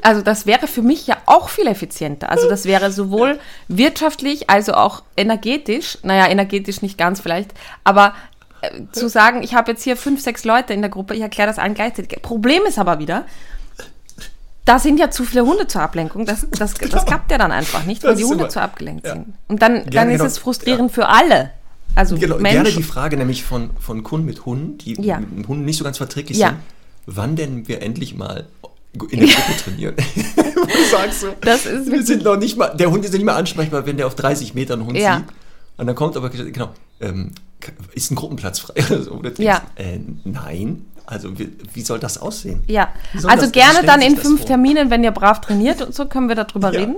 also 0.01 0.21
das 0.21 0.45
wäre 0.45 0.67
für 0.67 0.81
mich 0.81 1.07
ja 1.07 1.17
auch 1.25 1.49
viel 1.49 1.67
effizienter. 1.67 2.29
Also 2.29 2.49
das 2.49 2.65
wäre 2.65 2.91
sowohl 2.91 3.39
wirtschaftlich, 3.67 4.49
also 4.49 4.73
auch 4.73 5.03
energetisch, 5.15 5.97
naja, 6.03 6.27
energetisch 6.27 6.81
nicht 6.81 6.97
ganz 6.97 7.21
vielleicht, 7.21 7.53
aber 7.83 8.13
äh, 8.61 8.81
zu 8.91 9.07
sagen, 9.07 9.43
ich 9.43 9.53
habe 9.53 9.71
jetzt 9.71 9.83
hier 9.83 9.95
fünf, 9.95 10.21
sechs 10.21 10.43
Leute 10.45 10.73
in 10.73 10.81
der 10.81 10.89
Gruppe, 10.89 11.13
ich 11.15 11.21
erkläre 11.21 11.47
das 11.47 11.59
allen 11.59 11.75
gleichzeitig. 11.75 12.21
Problem 12.21 12.63
ist 12.67 12.79
aber 12.79 12.99
wieder, 12.99 13.25
da 14.65 14.77
sind 14.79 14.99
ja 14.99 15.09
zu 15.09 15.23
viele 15.25 15.45
Hunde 15.45 15.67
zur 15.67 15.81
Ablenkung. 15.81 16.25
Das, 16.25 16.45
das, 16.51 16.73
das 16.91 17.05
klappt 17.05 17.31
ja 17.31 17.37
dann 17.37 17.51
einfach 17.51 17.85
nicht, 17.85 18.03
weil 18.03 18.15
die 18.15 18.23
Hunde 18.23 18.43
immer- 18.45 18.49
zu 18.49 18.61
abgelenkt 18.61 19.05
ja. 19.05 19.13
sind. 19.13 19.33
Und 19.47 19.61
dann, 19.61 19.75
dann 19.75 19.89
Gerne, 19.89 20.11
ist 20.13 20.17
genau. 20.19 20.27
es 20.27 20.37
frustrierend 20.37 20.91
für 20.91 21.07
alle. 21.07 21.51
Also 21.95 22.17
Genau, 22.17 22.37
gerne 22.37 22.63
Mensch, 22.63 22.75
die 22.75 22.83
Frage 22.83 23.17
nämlich 23.17 23.43
von, 23.43 23.71
von 23.79 24.03
Kunden 24.03 24.27
mit 24.27 24.45
Hunden, 24.45 24.77
die 24.77 24.93
Ja. 25.01 25.19
mit 25.19 25.47
Hunden 25.47 25.65
nicht 25.65 25.77
so 25.77 25.83
ganz 25.83 25.97
verträglich 25.97 26.37
Ja. 26.37 26.49
sind, 26.49 26.59
wann 27.07 27.35
denn 27.35 27.67
wir 27.67 27.81
endlich 27.81 28.15
mal 28.15 28.45
in 28.93 29.19
der 29.19 29.27
Gruppe 29.27 29.57
trainieren. 29.63 29.95
Du 30.69 30.85
sagst 30.91 31.21
so, 31.21 31.27
Das 31.41 31.65
ist 31.65 31.89
wir 31.91 32.03
sind 32.05 32.23
noch 32.23 32.37
nicht 32.37 32.57
mal, 32.57 32.69
der 32.75 32.91
Hund 32.91 33.03
ist 33.05 33.11
ja 33.11 33.17
nicht 33.17 33.25
mal 33.25 33.35
ansprechbar, 33.35 33.85
wenn 33.85 33.97
der 33.97 34.07
auf 34.07 34.15
30 34.15 34.53
Metern 34.53 34.79
einen 34.79 34.87
Hund 34.89 34.97
Ja. 34.97 35.17
sieht. 35.17 35.25
Und 35.77 35.87
dann 35.87 35.95
kommt 35.95 36.15
aber, 36.17 36.29
genau, 36.29 36.69
ähm, 36.99 37.31
ist 37.93 38.11
ein 38.11 38.15
Gruppenplatz 38.15 38.59
frei 38.59 38.73
oder 38.89 39.01
so? 39.03 39.11
Oder 39.11 39.31
Ja. 39.41 39.61
Äh, 39.75 39.99
nein, 40.25 40.85
also 41.05 41.37
wie, 41.39 41.49
wie 41.73 41.81
soll 41.81 41.99
das 41.99 42.17
aussehen? 42.17 42.61
Ja, 42.67 42.89
also 43.13 43.43
das- 43.43 43.51
gerne 43.51 43.83
dann 43.85 44.01
in 44.01 44.17
fünf 44.17 44.39
vor? 44.41 44.47
Terminen, 44.47 44.89
wenn 44.89 45.03
ihr 45.03 45.11
brav 45.11 45.41
trainiert 45.41 45.81
und 45.81 45.93
so, 45.95 46.05
können 46.05 46.27
wir 46.27 46.35
darüber 46.35 46.71
Ja. 46.73 46.79
reden. 46.81 46.95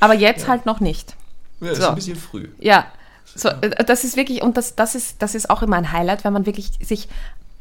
Aber 0.00 0.14
jetzt 0.14 0.48
halt 0.48 0.66
noch 0.66 0.80
nicht. 0.80 1.14
Ja, 1.60 1.68
das 1.68 1.76
So. 1.78 1.82
ist 1.84 1.88
ein 1.90 1.94
bisschen 1.96 2.16
früh. 2.16 2.48
Ja, 2.60 2.86
so, 3.34 3.48
äh, 3.50 3.84
das 3.84 4.04
ist 4.04 4.16
wirklich, 4.16 4.42
und 4.42 4.56
das, 4.56 4.74
das, 4.74 4.94
ist, 4.94 5.16
das 5.22 5.34
ist 5.34 5.48
auch 5.50 5.62
immer 5.62 5.76
ein 5.76 5.92
Highlight, 5.92 6.24
wenn 6.24 6.32
man 6.32 6.44
wirklich 6.46 6.70
sich 6.82 7.08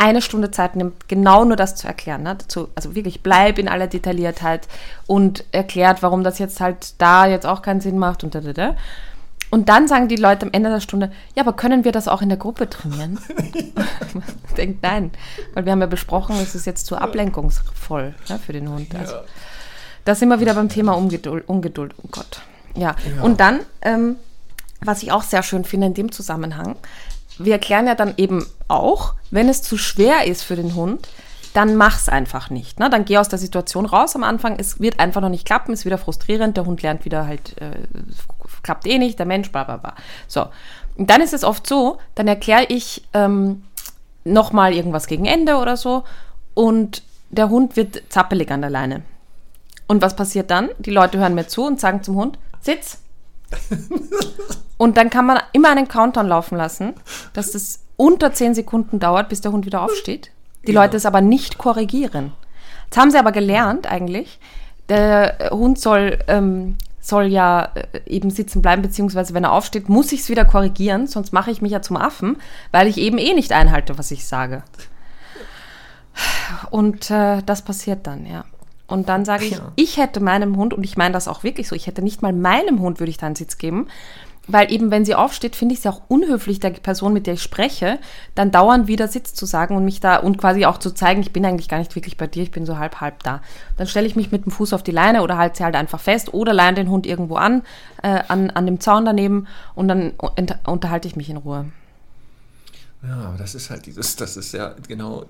eine 0.02 0.24
Stunde 0.24 0.50
Zeit 0.50 0.76
nimmt, 0.76 1.08
genau 1.08 1.46
nur 1.46 1.56
das 1.56 1.76
zu 1.76 1.86
erklären. 1.86 2.24
Ne? 2.24 2.36
Dazu, 2.36 2.70
also 2.74 2.96
wirklich 2.96 3.22
bleib 3.22 3.60
in 3.60 3.68
aller 3.68 3.86
Detailliertheit 3.86 4.68
und 5.06 5.46
erklärt, 5.52 6.02
warum 6.02 6.24
das 6.24 6.40
jetzt 6.40 6.60
halt 6.60 7.00
da 7.00 7.28
jetzt 7.28 7.46
auch 7.46 7.62
keinen 7.62 7.82
Sinn 7.82 8.00
macht 8.00 8.24
und 8.24 8.34
da, 8.34 8.42
da, 8.42 8.54
da. 8.54 8.76
Und 9.52 9.70
dann 9.70 9.88
sagen 9.88 10.08
die 10.08 10.16
Leute 10.16 10.48
am 10.48 10.54
Ende 10.54 10.72
der 10.72 10.80
Stunde, 10.80 11.12
ja, 11.36 11.44
aber 11.44 11.54
können 11.54 11.84
wir 11.84 11.92
das 11.92 12.08
auch 12.08 12.24
in 12.24 12.30
der 12.30 12.38
Gruppe 12.40 12.68
trainieren? 12.68 13.20
ich 14.48 14.54
denke, 14.56 14.80
nein, 14.82 15.12
weil 15.54 15.66
wir 15.66 15.72
haben 15.72 15.82
ja 15.82 15.88
besprochen, 15.88 16.38
es 16.42 16.56
ist 16.56 16.66
jetzt 16.66 16.88
zu 16.88 16.96
ablenkungsvoll 16.96 18.16
ne, 18.28 18.40
für 18.40 18.54
den 18.54 18.70
Hund. 18.70 18.96
Also, 18.96 19.16
da 20.06 20.16
sind 20.16 20.30
wir 20.30 20.40
wieder 20.40 20.56
beim 20.56 20.70
Thema 20.70 20.94
Ungeduld, 20.94 21.48
Ungeduld 21.48 21.94
oh 22.02 22.08
Gott. 22.10 22.42
Ja. 22.76 22.96
Und 23.22 23.40
dann, 23.40 23.60
ähm, 23.82 24.16
was 24.80 25.04
ich 25.04 25.12
auch 25.12 25.22
sehr 25.22 25.44
schön 25.44 25.64
finde 25.64 25.88
in 25.88 25.94
dem 25.94 26.12
Zusammenhang, 26.12 26.76
wir 27.46 27.54
erklären 27.54 27.88
ja 27.88 27.96
dann 27.96 28.14
eben 28.18 28.46
auch, 28.68 29.14
wenn 29.30 29.50
es 29.50 29.62
zu 29.62 29.78
schwer 29.78 30.26
ist 30.26 30.44
für 30.44 30.56
den 30.56 30.76
Hund, 30.76 31.08
dann 31.54 31.76
mach's 31.76 32.08
einfach 32.08 32.50
nicht. 32.50 32.80
Ne? 32.80 32.90
Dann 32.90 33.06
geh 33.06 33.18
aus 33.18 33.30
der 33.30 33.40
Situation 33.40 33.86
raus 33.86 34.16
am 34.16 34.24
Anfang. 34.24 34.58
Es 34.58 34.80
wird 34.80 35.00
einfach 35.00 35.22
noch 35.22 35.30
nicht 35.30 35.46
klappen, 35.46 35.74
ist 35.74 35.86
wieder 35.86 35.98
frustrierend. 35.98 36.56
Der 36.56 36.66
Hund 36.66 36.82
lernt 36.82 37.04
wieder 37.04 37.28
halt, 37.28 37.60
äh, 37.62 37.72
klappt 38.64 38.88
eh 38.88 38.98
nicht, 38.98 39.20
der 39.20 39.26
Mensch, 39.26 39.52
bla 39.52 39.64
bla 39.66 39.78
bla. 39.78 39.96
So. 40.28 40.48
Und 40.96 41.10
dann 41.10 41.22
ist 41.22 41.34
es 41.34 41.44
oft 41.44 41.68
so, 41.68 41.98
dann 42.16 42.28
erkläre 42.28 42.66
ich 42.70 43.04
ähm, 43.14 43.64
nochmal 44.24 44.74
irgendwas 44.74 45.08
gegen 45.08 45.26
Ende 45.26 45.56
oder 45.58 45.78
so 45.78 46.04
und 46.54 47.04
der 47.30 47.50
Hund 47.50 47.76
wird 47.78 48.04
zappelig 48.10 48.52
an 48.52 48.62
der 48.62 48.70
Leine. 48.70 49.02
Und 49.88 50.02
was 50.02 50.16
passiert 50.16 50.52
dann? 50.52 50.70
Die 50.80 50.92
Leute 50.92 51.18
hören 51.18 51.36
mir 51.36 51.48
zu 51.48 51.66
und 51.66 51.80
sagen 51.80 52.04
zum 52.04 52.16
Hund, 52.16 52.38
Sitz. 52.62 53.00
Und 54.78 54.98
dann 54.98 55.10
kann 55.10 55.26
man 55.26 55.40
immer 55.54 55.70
einen 55.70 55.88
Countdown 55.88 56.28
laufen 56.28 56.58
lassen, 56.58 56.94
dass 57.34 57.52
das 57.52 57.82
unter 57.98 58.34
10 58.34 58.56
Sekunden 58.56 59.00
dauert, 59.00 59.30
bis 59.30 59.42
der 59.42 59.52
Hund 59.52 59.66
wieder 59.66 59.82
aufsteht. 59.82 60.32
Die 60.68 60.72
Ja. 60.72 60.82
Leute 60.82 60.98
es 60.98 61.06
aber 61.06 61.22
nicht 61.22 61.58
korrigieren. 61.58 62.34
Jetzt 62.86 62.98
haben 62.98 63.12
sie 63.12 63.20
aber 63.20 63.32
gelernt 63.32 63.90
eigentlich, 63.90 64.40
der 64.90 65.50
Hund 65.52 65.80
soll, 65.80 66.20
ähm, 66.28 66.78
soll 67.00 67.26
ja 67.26 67.70
äh, 67.76 68.00
eben 68.06 68.30
sitzen 68.30 68.62
bleiben, 68.62 68.82
beziehungsweise 68.82 69.34
wenn 69.34 69.44
er 69.44 69.54
aufsteht, 69.54 69.88
muss 69.88 70.12
ich 70.12 70.22
es 70.22 70.30
wieder 70.30 70.46
korrigieren, 70.46 71.08
sonst 71.08 71.32
mache 71.32 71.52
ich 71.52 71.62
mich 71.62 71.72
ja 71.72 71.82
zum 71.82 71.98
Affen, 71.98 72.38
weil 72.72 72.88
ich 72.88 72.98
eben 72.98 73.18
eh 73.18 73.34
nicht 73.34 73.54
einhalte, 73.54 73.98
was 73.98 74.12
ich 74.12 74.26
sage. 74.26 74.64
Und 76.70 77.10
äh, 77.10 77.42
das 77.46 77.62
passiert 77.62 78.06
dann, 78.08 78.26
ja. 78.26 78.46
Und 78.92 79.10
dann 79.10 79.26
sage 79.26 79.46
ich, 79.46 79.52
Ja. 79.52 79.72
ich 79.76 79.98
hätte 79.98 80.20
meinem 80.20 80.56
Hund, 80.58 80.74
und 80.74 80.84
ich 80.84 80.98
meine 80.98 81.14
das 81.14 81.28
auch 81.28 81.44
wirklich 81.44 81.68
so, 81.68 81.76
ich 81.76 81.88
hätte 81.88 82.02
nicht 82.02 82.22
mal 82.22 82.34
meinem 82.34 82.80
Hund 82.80 83.00
würde 83.00 83.10
ich 83.10 83.18
da 83.18 83.26
einen 83.26 83.36
Sitz 83.36 83.58
geben, 83.58 83.88
weil 84.48 84.72
eben, 84.72 84.90
wenn 84.90 85.06
sie 85.06 85.14
aufsteht, 85.16 85.56
finde 85.56 85.74
ich 85.74 85.80
es 85.80 85.84
ja 85.86 85.92
auch 85.92 86.02
unhöflich, 86.08 86.60
der 86.60 86.72
Person, 86.72 87.14
mit 87.14 87.28
der 87.28 87.36
ich 87.36 87.44
spreche, 87.44 88.00
dann 88.34 88.50
dauernd 88.52 88.88
wieder 88.88 89.08
Sitz 89.08 89.34
zu 89.36 89.46
sagen 89.46 89.76
und 89.76 89.86
mich 89.86 90.00
da 90.00 90.16
und 90.18 90.38
quasi 90.40 90.66
auch 90.66 90.80
zu 90.80 90.92
zeigen, 90.92 91.22
ich 91.22 91.32
bin 91.32 91.46
eigentlich 91.46 91.70
gar 91.70 91.78
nicht 91.78 91.96
wirklich 91.96 92.18
bei 92.18 92.26
dir, 92.28 92.42
ich 92.44 92.52
bin 92.52 92.66
so 92.66 92.78
halb, 92.80 93.00
halb 93.02 93.22
da. 93.24 93.42
Dann 93.78 93.86
stelle 93.88 94.08
ich 94.08 94.16
mich 94.16 94.32
mit 94.32 94.46
dem 94.46 94.52
Fuß 94.52 94.74
auf 94.74 94.82
die 94.84 94.92
Leine 94.92 95.22
oder 95.22 95.38
halte 95.38 95.58
sie 95.58 95.64
halt 95.64 95.76
einfach 95.76 96.00
fest 96.00 96.34
oder 96.34 96.54
leine 96.54 96.76
den 96.76 96.90
Hund 96.90 97.06
irgendwo 97.06 97.36
an, 97.36 97.62
äh, 98.02 98.24
an, 98.28 98.50
an 98.50 98.66
dem 98.66 98.80
Zaun 98.80 99.06
daneben 99.06 99.48
und 99.76 99.88
dann 99.88 100.14
unterhalte 100.66 101.08
ich 101.08 101.16
mich 101.16 101.30
in 101.30 101.38
Ruhe. 101.38 101.68
Ja, 103.08 103.28
aber 103.28 103.38
das 103.38 103.56
ist 103.56 103.70
halt 103.70 103.86
dieses, 103.86 104.16
das 104.16 104.38
ist 104.38 104.54
ja 104.54 104.74
genau 104.88 105.26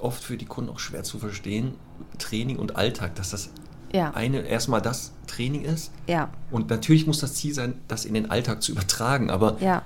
oft 0.00 0.22
für 0.22 0.36
die 0.36 0.44
Kunden 0.46 0.70
auch 0.70 0.78
schwer 0.78 1.02
zu 1.04 1.18
verstehen, 1.18 1.74
Training 2.18 2.56
und 2.58 2.76
Alltag, 2.76 3.14
dass 3.16 3.30
das 3.30 3.50
Ja. 3.92 4.12
eine 4.14 4.40
erstmal 4.42 4.82
das 4.82 5.12
Training 5.26 5.62
ist. 5.64 5.90
Ja, 6.06 6.30
Und 6.50 6.68
natürlich 6.70 7.06
muss 7.06 7.20
das 7.20 7.34
Ziel 7.34 7.54
sein, 7.54 7.74
das 7.88 8.04
in 8.04 8.14
den 8.14 8.30
Alltag 8.30 8.62
zu 8.62 8.72
übertragen, 8.72 9.30
aber 9.30 9.56
ja, 9.60 9.82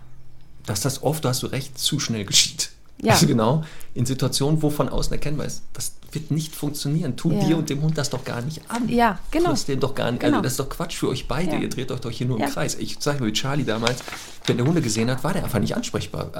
dass 0.66 0.80
das 0.80 1.02
oft, 1.02 1.24
da 1.24 1.30
hast 1.30 1.42
du 1.42 1.46
recht, 1.48 1.78
zu 1.78 1.98
schnell 2.00 2.24
geschieht. 2.24 2.70
Ja. 3.00 3.12
Also 3.14 3.26
genau, 3.34 3.64
in 3.94 4.06
Situationen, 4.06 4.62
wo 4.62 4.70
von 4.70 4.88
außen 4.88 5.12
erkennbar 5.12 5.46
ist, 5.46 5.62
das 5.72 5.94
wird 6.12 6.30
nicht 6.30 6.54
funktionieren. 6.54 7.16
Tu 7.16 7.32
Ja. 7.32 7.44
dir 7.46 7.56
und 7.58 7.70
dem 7.70 7.80
Hund 7.82 7.96
das 7.96 8.10
doch 8.10 8.24
gar 8.24 8.42
nicht 8.42 8.60
an. 8.70 8.88
Ja, 8.88 9.18
genau. 9.30 9.54
Dem 9.54 9.80
doch 9.80 9.94
gar 9.94 10.10
nicht. 10.10 10.20
Genau. 10.20 10.34
Also 10.38 10.42
das 10.42 10.52
ist 10.52 10.60
doch 10.60 10.68
Quatsch 10.68 10.96
für 10.98 11.08
euch 11.08 11.26
beide. 11.26 11.52
Ja. 11.52 11.58
Ihr 11.58 11.68
dreht 11.68 11.90
euch 11.90 12.00
doch 12.00 12.10
hier 12.10 12.26
nur 12.26 12.38
im 12.40 12.48
Kreis. 12.50 12.74
Ich 12.76 12.98
sage 13.00 13.20
mal 13.20 13.26
mit 13.26 13.34
Charlie 13.36 13.64
damals, 13.64 14.00
wenn 14.46 14.56
der 14.58 14.66
Hunde 14.66 14.82
gesehen 14.82 15.10
hat, 15.10 15.24
war 15.24 15.32
der 15.32 15.42
einfach 15.44 15.58
nicht 15.58 15.74
ansprechbar. 15.74 16.30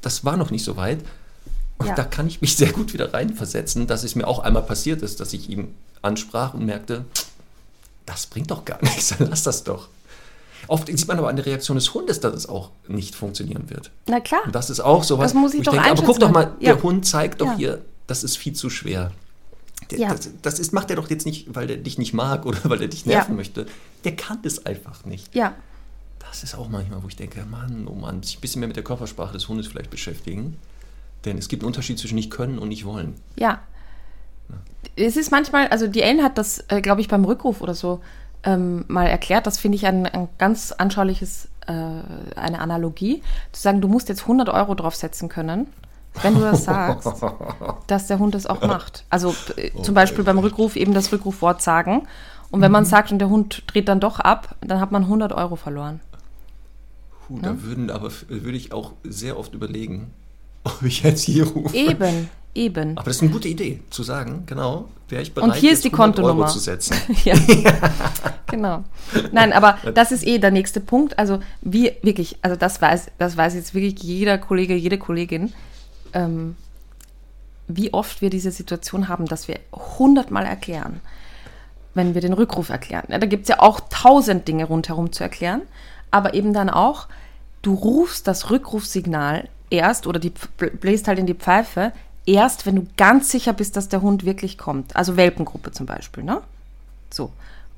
Das 0.00 0.24
war 0.24 0.36
noch 0.36 0.50
nicht 0.50 0.64
so 0.64 0.76
weit. 0.76 1.00
Und 1.80 1.86
Ja. 1.86 1.94
da 1.94 2.04
kann 2.04 2.26
ich 2.26 2.40
mich 2.40 2.56
sehr 2.58 2.72
gut 2.72 2.92
wieder 2.92 3.12
reinversetzen, 3.12 3.86
dass 3.86 4.04
es 4.04 4.14
mir 4.14 4.26
auch 4.28 4.38
einmal 4.40 4.62
passiert 4.62 5.02
ist, 5.02 5.18
dass 5.20 5.32
ich 5.32 5.48
ihn 5.48 5.74
ansprach 6.02 6.54
und 6.54 6.64
merkte, 6.66 7.04
das 8.06 8.26
bringt 8.26 8.50
doch 8.50 8.64
gar 8.64 8.78
nichts, 8.82 9.14
dann 9.16 9.28
lass 9.30 9.42
das 9.42 9.64
doch. 9.64 9.88
Oft 10.68 10.86
sieht 10.88 11.08
man 11.08 11.18
aber 11.18 11.28
an 11.30 11.36
der 11.36 11.46
Reaktion 11.46 11.76
des 11.76 11.92
Hundes, 11.94 12.20
dass 12.20 12.34
es 12.34 12.46
auch 12.48 12.70
nicht 12.86 13.14
funktionieren 13.14 13.70
wird. 13.70 13.90
na 14.06 14.20
klar. 14.20 14.42
Und 14.44 14.54
das 14.54 14.68
ist 14.70 14.80
auch 14.80 15.02
sowas, 15.02 15.32
Das 15.32 15.40
muss 15.40 15.54
ich 15.54 15.60
ich 15.60 15.64
doch 15.66 15.72
denke, 15.72 15.90
aber 15.90 16.02
guck 16.02 16.20
doch 16.20 16.30
mal. 16.30 16.52
Ja. 16.60 16.74
der 16.74 16.82
Hund 16.82 17.06
zeigt 17.06 17.40
doch 17.40 17.46
Ja. 17.46 17.56
hier, 17.56 17.84
das 18.06 18.22
ist 18.24 18.36
viel 18.36 18.52
zu 18.52 18.68
schwer. 18.68 19.10
Der, 19.90 19.98
Ja. 19.98 20.08
das, 20.14 20.28
das 20.42 20.58
ist, 20.58 20.72
macht 20.74 20.90
er 20.90 20.96
doch 20.96 21.08
jetzt 21.08 21.24
nicht, 21.24 21.54
weil 21.54 21.70
er 21.70 21.76
dich 21.78 21.96
nicht 21.98 22.12
mag 22.12 22.44
oder 22.44 22.58
weil 22.64 22.82
er 22.82 22.88
dich 22.88 23.06
nerven 23.06 23.36
möchte. 23.36 23.66
Der 24.04 24.14
kann 24.14 24.38
das 24.42 24.66
einfach 24.66 25.04
nicht. 25.06 25.34
Ja, 25.34 25.54
Das 26.28 26.42
ist 26.44 26.54
auch 26.54 26.68
manchmal, 26.68 27.02
wo 27.02 27.08
ich 27.08 27.16
denke, 27.16 27.42
Mann, 27.46 27.88
oh 27.88 27.94
Mann, 27.94 28.22
sich 28.22 28.36
ein 28.36 28.40
bisschen 28.42 28.60
mehr 28.60 28.68
mit 28.68 28.76
der 28.76 28.84
Körpersprache 28.84 29.32
des 29.32 29.48
Hundes 29.48 29.66
vielleicht 29.66 29.90
beschäftigen. 29.90 30.58
Denn 31.24 31.38
es 31.38 31.48
gibt 31.48 31.62
einen 31.62 31.68
Unterschied 31.68 31.98
zwischen 31.98 32.14
nicht 32.14 32.30
können 32.30 32.58
und 32.58 32.68
nicht 32.68 32.84
wollen. 32.84 33.14
Ja. 33.36 33.60
Es 34.96 35.16
ist 35.16 35.30
manchmal, 35.30 35.68
also 35.68 35.86
die 35.86 36.02
Ellen 36.02 36.22
hat 36.22 36.38
das, 36.38 36.64
äh, 36.68 36.80
glaube 36.80 37.00
ich, 37.00 37.08
beim 37.08 37.24
Rückruf 37.24 37.60
oder 37.60 37.74
so 37.74 38.00
ähm, 38.44 38.84
mal 38.88 39.06
erklärt. 39.06 39.46
Das 39.46 39.58
finde 39.58 39.76
ich 39.76 39.86
ein, 39.86 40.06
ein 40.06 40.28
ganz 40.38 40.72
anschauliches, 40.72 41.48
äh, 41.66 41.72
eine 41.72 42.60
Analogie. 42.60 43.22
Zu 43.52 43.62
sagen, 43.62 43.80
du 43.80 43.88
musst 43.88 44.08
jetzt 44.08 44.22
100 44.22 44.48
Euro 44.48 44.74
draufsetzen 44.74 45.28
können, 45.28 45.66
wenn 46.22 46.34
du 46.34 46.40
das 46.40 46.64
sagst, 46.64 47.22
dass 47.86 48.06
der 48.06 48.18
Hund 48.18 48.34
das 48.34 48.46
auch 48.46 48.62
macht. 48.62 49.04
Also 49.10 49.34
äh, 49.56 49.70
zum 49.82 49.94
Beispiel 49.94 50.24
beim 50.24 50.38
Rückruf 50.38 50.76
eben 50.76 50.94
das 50.94 51.12
Rückrufwort 51.12 51.62
sagen. 51.62 52.06
Und 52.50 52.62
wenn 52.62 52.72
man 52.72 52.84
sagt 52.84 53.12
und 53.12 53.20
der 53.20 53.28
Hund 53.28 53.62
dreht 53.68 53.86
dann 53.88 54.00
doch 54.00 54.18
ab, 54.18 54.56
dann 54.60 54.80
hat 54.80 54.90
man 54.90 55.04
100 55.04 55.32
Euro 55.32 55.54
verloren. 55.54 56.00
Puh, 57.28 57.38
Da 57.40 57.62
würden 57.62 57.90
aber 57.90 58.10
würde 58.28 58.56
ich 58.56 58.72
auch 58.72 58.92
sehr 59.04 59.38
oft 59.38 59.54
überlegen, 59.54 60.12
ob 60.64 60.82
ich 60.82 61.02
jetzt 61.02 61.22
hier 61.22 61.46
rufe. 61.46 61.76
Eben, 61.76 62.28
eben. 62.54 62.96
Aber 62.96 63.06
das 63.06 63.16
ist 63.16 63.22
eine 63.22 63.30
gute 63.30 63.48
Idee, 63.48 63.80
zu 63.90 64.02
sagen, 64.02 64.44
genau, 64.46 64.88
wäre 65.08 65.22
ich 65.22 65.32
bereit, 65.32 65.50
Und 65.50 65.56
hier 65.56 65.72
ist 65.72 65.84
die 65.84 65.92
100 65.92 66.18
Euro 66.18 66.28
Kontonummer. 66.28 66.46
zu 66.48 66.58
setzen. 66.58 66.96
Ja. 67.24 67.34
genau. 68.46 68.84
Nein, 69.32 69.52
aber 69.52 69.78
das 69.94 70.12
ist 70.12 70.26
eh 70.26 70.38
der 70.38 70.50
nächste 70.50 70.80
Punkt. 70.80 71.18
Also 71.18 71.40
wie 71.60 71.92
wirklich, 72.02 72.38
also 72.42 72.56
das 72.56 72.80
weiß, 72.80 73.10
das 73.18 73.36
weiß 73.36 73.54
jetzt 73.54 73.74
wirklich 73.74 74.02
jeder 74.02 74.38
Kollege, 74.38 74.74
jede 74.74 74.98
Kollegin, 74.98 75.52
ähm, 76.12 76.56
wie 77.68 77.92
oft 77.92 78.20
wir 78.20 78.30
diese 78.30 78.50
Situation 78.50 79.08
haben, 79.08 79.26
dass 79.26 79.46
wir 79.48 79.60
hundertmal 79.72 80.44
erklären, 80.44 81.00
wenn 81.94 82.14
wir 82.14 82.20
den 82.20 82.32
Rückruf 82.32 82.68
erklären. 82.68 83.04
Ja, 83.08 83.18
da 83.18 83.26
gibt 83.26 83.42
es 83.42 83.48
ja 83.48 83.60
auch 83.60 83.80
tausend 83.90 84.48
Dinge 84.48 84.64
rundherum 84.64 85.12
zu 85.12 85.22
erklären, 85.22 85.62
aber 86.10 86.34
eben 86.34 86.52
dann 86.52 86.70
auch, 86.70 87.06
du 87.62 87.74
rufst 87.74 88.26
das 88.26 88.50
Rückrufsignal 88.50 89.48
erst 89.70 90.06
oder 90.06 90.18
die 90.18 90.32
bläst 90.58 91.08
halt 91.08 91.18
in 91.18 91.26
die 91.26 91.34
Pfeife, 91.34 91.92
erst 92.26 92.66
wenn 92.66 92.76
du 92.76 92.86
ganz 92.96 93.30
sicher 93.30 93.52
bist, 93.52 93.76
dass 93.76 93.88
der 93.88 94.02
Hund 94.02 94.24
wirklich 94.24 94.58
kommt. 94.58 94.94
Also 94.96 95.16
Welpengruppe 95.16 95.72
zum 95.72 95.86
Beispiel, 95.86 96.24
ne? 96.24 96.42
So. 97.10 97.30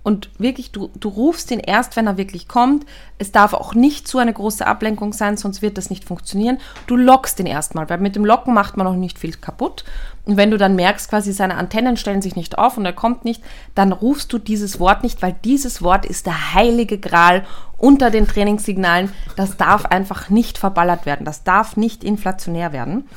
Und 0.02 0.30
wirklich, 0.38 0.72
du, 0.72 0.90
du 0.98 1.08
rufst 1.08 1.50
ihn 1.52 1.60
erst, 1.60 1.94
wenn 1.94 2.08
er 2.08 2.16
wirklich 2.16 2.48
kommt. 2.48 2.86
Es 3.18 3.30
darf 3.30 3.54
auch 3.54 3.74
nicht 3.74 4.08
zu 4.08 4.18
eine 4.18 4.32
große 4.32 4.66
Ablenkung 4.66 5.12
sein, 5.12 5.36
sonst 5.36 5.62
wird 5.62 5.78
das 5.78 5.90
nicht 5.90 6.04
funktionieren. 6.04 6.58
Du 6.88 6.96
lockst 6.96 7.38
ihn 7.38 7.46
erstmal, 7.46 7.88
weil 7.88 7.98
mit 7.98 8.16
dem 8.16 8.24
Locken 8.24 8.52
macht 8.52 8.76
man 8.76 8.86
noch 8.86 8.96
nicht 8.96 9.18
viel 9.18 9.34
kaputt. 9.34 9.84
Und 10.24 10.36
wenn 10.36 10.50
du 10.50 10.58
dann 10.58 10.74
merkst, 10.74 11.08
quasi 11.08 11.32
seine 11.32 11.56
Antennen 11.56 11.96
stellen 11.96 12.22
sich 12.22 12.34
nicht 12.34 12.58
auf 12.58 12.76
und 12.76 12.84
er 12.84 12.92
kommt 12.92 13.24
nicht, 13.24 13.42
dann 13.76 13.92
rufst 13.92 14.32
du 14.32 14.38
dieses 14.38 14.80
Wort 14.80 15.04
nicht, 15.04 15.22
weil 15.22 15.36
dieses 15.44 15.82
Wort 15.82 16.04
ist 16.04 16.26
der 16.26 16.54
heilige 16.54 16.98
Gral 16.98 17.44
unter 17.78 18.10
den 18.10 18.26
Trainingssignalen. 18.26 19.12
Das 19.36 19.56
darf 19.56 19.86
einfach 19.86 20.30
nicht 20.30 20.58
verballert 20.58 21.06
werden. 21.06 21.24
Das 21.24 21.44
darf 21.44 21.76
nicht 21.76 22.02
inflationär 22.02 22.72
werden. 22.72 23.08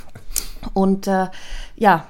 Und 0.74 1.08
äh, 1.08 1.28
ja, 1.76 2.06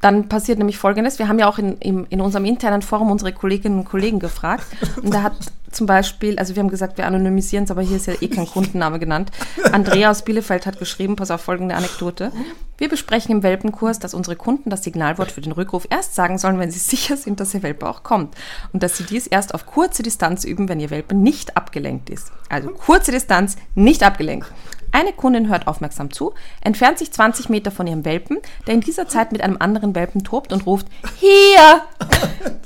dann 0.00 0.28
passiert 0.28 0.58
nämlich 0.58 0.78
Folgendes. 0.78 1.18
Wir 1.18 1.28
haben 1.28 1.38
ja 1.38 1.48
auch 1.48 1.58
in, 1.58 1.76
im, 1.78 2.06
in 2.08 2.20
unserem 2.20 2.44
internen 2.44 2.82
Forum 2.82 3.10
unsere 3.10 3.32
Kolleginnen 3.32 3.80
und 3.80 3.84
Kollegen 3.84 4.20
gefragt. 4.20 4.66
Und 5.02 5.12
da 5.12 5.22
hat 5.22 5.34
zum 5.70 5.86
Beispiel, 5.86 6.38
also 6.38 6.54
wir 6.54 6.62
haben 6.62 6.70
gesagt, 6.70 6.98
wir 6.98 7.06
anonymisieren 7.06 7.64
es, 7.64 7.70
aber 7.70 7.82
hier 7.82 7.96
ist 7.96 8.06
ja 8.06 8.14
eh 8.20 8.28
kein 8.28 8.46
Kundenname 8.46 8.98
genannt. 8.98 9.30
Andrea 9.72 10.10
aus 10.10 10.22
Bielefeld 10.22 10.66
hat 10.66 10.78
geschrieben, 10.78 11.16
pass 11.16 11.30
auf 11.30 11.40
folgende 11.40 11.74
Anekdote. 11.74 12.32
Wir 12.78 12.88
besprechen 12.88 13.32
im 13.32 13.42
Welpenkurs, 13.42 13.98
dass 13.98 14.14
unsere 14.14 14.36
Kunden 14.36 14.70
das 14.70 14.84
Signalwort 14.84 15.32
für 15.32 15.40
den 15.40 15.52
Rückruf 15.52 15.86
erst 15.90 16.14
sagen 16.14 16.38
sollen, 16.38 16.58
wenn 16.58 16.70
sie 16.70 16.78
sicher 16.78 17.16
sind, 17.16 17.40
dass 17.40 17.54
ihr 17.54 17.62
Welpe 17.62 17.88
auch 17.88 18.02
kommt. 18.02 18.34
Und 18.72 18.82
dass 18.82 18.96
sie 18.96 19.04
dies 19.04 19.26
erst 19.26 19.52
auf 19.54 19.66
kurze 19.66 20.02
Distanz 20.02 20.44
üben, 20.44 20.68
wenn 20.68 20.80
ihr 20.80 20.90
Welpe 20.90 21.14
nicht 21.14 21.56
abgelenkt 21.56 22.08
ist. 22.08 22.30
Also 22.48 22.70
kurze 22.70 23.10
Distanz, 23.10 23.56
nicht 23.74 24.02
abgelenkt. 24.02 24.46
Eine 24.92 25.12
Kundin 25.12 25.48
hört 25.48 25.66
aufmerksam 25.66 26.10
zu, 26.12 26.32
entfernt 26.60 26.98
sich 26.98 27.12
20 27.12 27.48
Meter 27.48 27.70
von 27.70 27.86
ihrem 27.86 28.04
Welpen, 28.04 28.38
der 28.66 28.74
in 28.74 28.80
dieser 28.80 29.08
Zeit 29.08 29.32
mit 29.32 29.40
einem 29.42 29.56
anderen 29.58 29.94
Welpen 29.94 30.24
tobt 30.24 30.52
und 30.52 30.66
ruft, 30.66 30.86
hier! 31.18 31.82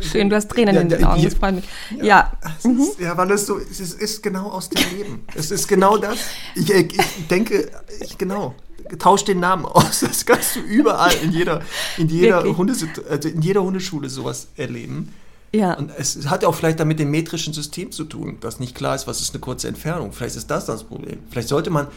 Schön, 0.00 0.30
du 0.30 0.36
hast 0.36 0.50
Tränen 0.50 0.74
Ja, 0.74 0.80
in 0.80 0.88
den 0.88 1.00
ja, 1.00 1.12
Augen, 1.12 1.22
das 1.22 1.34
freut 1.34 1.54
mich. 1.56 1.64
Ja, 2.00 2.32
Es 2.58 2.64
ist, 2.64 2.98
ja, 2.98 3.14
weil 3.16 3.30
es 3.32 3.44
so, 3.46 3.58
es 3.58 3.78
ist, 3.78 4.00
ist 4.00 4.22
genau 4.22 4.48
aus 4.48 4.70
dem 4.70 4.82
Leben. 4.96 5.24
Es 5.34 5.50
ist 5.50 5.68
genau 5.68 5.98
das. 5.98 6.16
Ich, 6.54 6.70
ich 6.70 6.96
denke, 7.28 7.70
ich, 8.00 8.16
genau. 8.16 8.54
Tausch 8.98 9.24
den 9.24 9.40
Namen 9.40 9.66
aus. 9.66 10.00
Das 10.06 10.24
kannst 10.24 10.56
du 10.56 10.60
überall 10.60 11.12
in 11.22 11.30
jeder, 11.32 11.60
in 11.98 12.08
jeder, 12.08 12.42
Wirklich? 12.42 12.56
Hundesit- 12.56 13.06
also 13.08 13.28
in 13.28 13.42
jeder 13.42 13.62
Hundeschule 13.62 14.08
sowas 14.08 14.48
erleben. 14.56 15.14
Ja. 15.52 15.74
Und 15.74 15.90
es 15.96 16.28
hat 16.28 16.44
auch 16.44 16.54
vielleicht 16.54 16.78
damit 16.80 16.98
dem 16.98 17.10
metrischen 17.10 17.52
System 17.52 17.90
zu 17.92 18.04
tun, 18.04 18.38
dass 18.40 18.60
nicht 18.60 18.74
klar 18.74 18.94
ist, 18.94 19.06
was 19.06 19.20
ist 19.20 19.34
eine 19.34 19.40
kurze 19.40 19.68
Entfernung. 19.68 20.12
Vielleicht 20.12 20.36
ist 20.36 20.50
das 20.50 20.66
das 20.66 20.84
Problem. 20.84 21.18
Vielleicht 21.30 21.48
sollte 21.48 21.70
man 21.70 21.88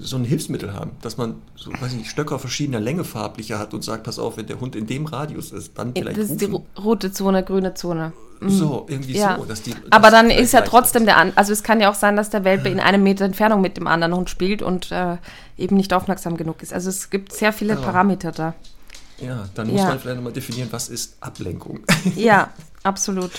so 0.00 0.16
ein 0.16 0.24
Hilfsmittel 0.24 0.74
haben, 0.74 0.92
dass 1.02 1.16
man 1.16 1.34
so, 1.56 1.72
weiß 1.72 1.90
ich 1.92 1.98
nicht, 1.98 2.10
Stöcker 2.10 2.38
verschiedener 2.38 2.78
Länge 2.78 3.02
farblicher 3.02 3.58
hat 3.58 3.74
und 3.74 3.82
sagt, 3.82 4.04
pass 4.04 4.18
auf, 4.20 4.36
wenn 4.36 4.46
der 4.46 4.60
Hund 4.60 4.76
in 4.76 4.86
dem 4.86 5.06
Radius 5.06 5.50
ist, 5.50 5.76
dann 5.76 5.92
vielleicht 5.92 6.16
Das 6.16 6.30
ist 6.30 6.40
die 6.40 6.44
rufen. 6.44 6.66
ro- 6.76 6.82
rote 6.82 7.10
Zone, 7.12 7.42
grüne 7.42 7.74
Zone. 7.74 8.12
So, 8.46 8.86
irgendwie 8.88 9.14
Ja. 9.18 9.36
so. 9.36 9.44
Dass 9.44 9.62
die, 9.62 9.74
Aber 9.90 10.02
dass 10.04 10.12
dann 10.12 10.26
vielleicht 10.26 10.40
ist 10.44 10.52
ja 10.52 10.60
trotzdem 10.60 11.04
der, 11.04 11.16
an 11.16 11.32
also 11.34 11.52
es 11.52 11.64
kann 11.64 11.80
ja 11.80 11.90
auch 11.90 11.96
sein, 11.96 12.14
dass 12.14 12.30
der 12.30 12.44
Welpe 12.44 12.68
in 12.68 12.78
einem 12.78 13.02
Meter 13.02 13.24
Entfernung 13.24 13.60
mit 13.60 13.76
dem 13.76 13.88
anderen 13.88 14.14
Hund 14.14 14.30
spielt 14.30 14.62
und 14.62 14.92
äh, 14.92 15.16
eben 15.56 15.74
nicht 15.76 15.92
aufmerksam 15.92 16.36
genug 16.36 16.62
ist. 16.62 16.72
Also 16.72 16.88
es 16.88 17.10
gibt 17.10 17.32
sehr 17.32 17.52
viele 17.52 17.74
Ja. 17.74 17.80
Parameter 17.80 18.30
da. 18.30 18.54
Ja, 19.20 19.46
dann 19.54 19.68
muss 19.68 19.80
Ja. 19.80 19.88
man 19.88 19.98
vielleicht 19.98 20.16
nochmal 20.16 20.32
definieren, 20.32 20.68
was 20.70 20.88
ist 20.88 21.16
Ablenkung. 21.20 21.80
Ja, 22.16 22.50
absolut. 22.82 23.32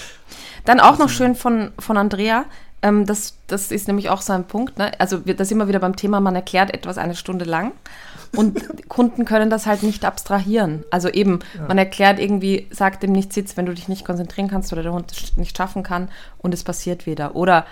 Dann 0.65 0.79
auch 0.79 0.97
noch 0.97 1.09
schön 1.09 1.35
von, 1.35 1.71
von 1.79 1.97
Andrea. 1.97 2.45
Ähm, 2.81 3.05
das, 3.05 3.35
das 3.47 3.71
ist 3.71 3.87
nämlich 3.87 4.09
auch 4.09 4.21
so 4.21 4.33
ein 4.33 4.45
Punkt. 4.45 4.77
Ne? 4.77 4.91
Also 4.99 5.25
wir, 5.25 5.35
da 5.35 5.45
sind 5.45 5.57
wir 5.57 5.67
wieder 5.67 5.79
beim 5.79 5.95
Thema, 5.95 6.19
man 6.19 6.35
erklärt 6.35 6.73
etwas 6.73 6.97
eine 6.97 7.15
Stunde 7.15 7.45
lang 7.45 7.71
und 8.35 8.61
Kunden 8.89 9.25
können 9.25 9.49
das 9.49 9.65
halt 9.65 9.83
nicht 9.83 10.05
abstrahieren. 10.05 10.83
Also 10.91 11.09
eben, 11.09 11.39
ja. 11.57 11.65
man 11.67 11.77
erklärt 11.77 12.19
irgendwie, 12.19 12.67
sagt 12.71 13.03
dem 13.03 13.11
nicht 13.11 13.33
Sitz, 13.33 13.57
wenn 13.57 13.65
du 13.65 13.73
dich 13.73 13.87
nicht 13.87 14.05
konzentrieren 14.05 14.49
kannst 14.49 14.71
oder 14.71 14.83
der 14.83 14.93
Hund 14.93 15.11
es 15.11 15.35
nicht 15.37 15.57
schaffen 15.57 15.83
kann 15.83 16.09
und 16.37 16.53
es 16.53 16.63
passiert 16.63 17.05
wieder. 17.05 17.35
Oder 17.35 17.65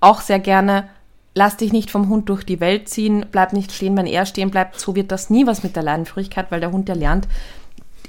auch 0.00 0.20
sehr 0.20 0.38
gerne, 0.38 0.88
lass 1.34 1.56
dich 1.56 1.72
nicht 1.72 1.90
vom 1.90 2.08
Hund 2.08 2.28
durch 2.28 2.44
die 2.44 2.60
Welt 2.60 2.88
ziehen, 2.88 3.26
bleib 3.30 3.52
nicht 3.52 3.72
stehen, 3.72 3.96
wenn 3.96 4.06
er 4.06 4.26
stehen 4.26 4.50
bleibt. 4.50 4.78
So 4.78 4.94
wird 4.94 5.10
das 5.10 5.30
nie 5.30 5.46
was 5.46 5.62
mit 5.62 5.76
der 5.76 5.82
Leinenführigkeit, 5.82 6.50
weil 6.50 6.60
der 6.60 6.72
Hund 6.72 6.88
ja 6.88 6.94
lernt, 6.94 7.26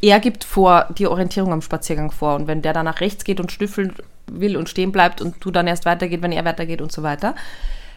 er 0.01 0.19
gibt 0.19 0.43
vor 0.43 0.87
die 0.97 1.07
Orientierung 1.07 1.51
am 1.51 1.61
Spaziergang 1.61 2.11
vor. 2.11 2.35
Und 2.35 2.47
wenn 2.47 2.61
der 2.61 2.73
dann 2.73 2.85
nach 2.85 3.01
rechts 3.01 3.23
geht 3.23 3.39
und 3.39 3.51
schnüffeln 3.51 3.93
will 4.27 4.57
und 4.57 4.69
stehen 4.69 4.91
bleibt 4.91 5.21
und 5.21 5.35
du 5.39 5.51
dann 5.51 5.67
erst 5.67 5.85
weitergeht, 5.85 6.21
wenn 6.21 6.31
er 6.31 6.45
weitergeht 6.45 6.81
und 6.81 6.91
so 6.91 7.01
weiter, 7.03 7.35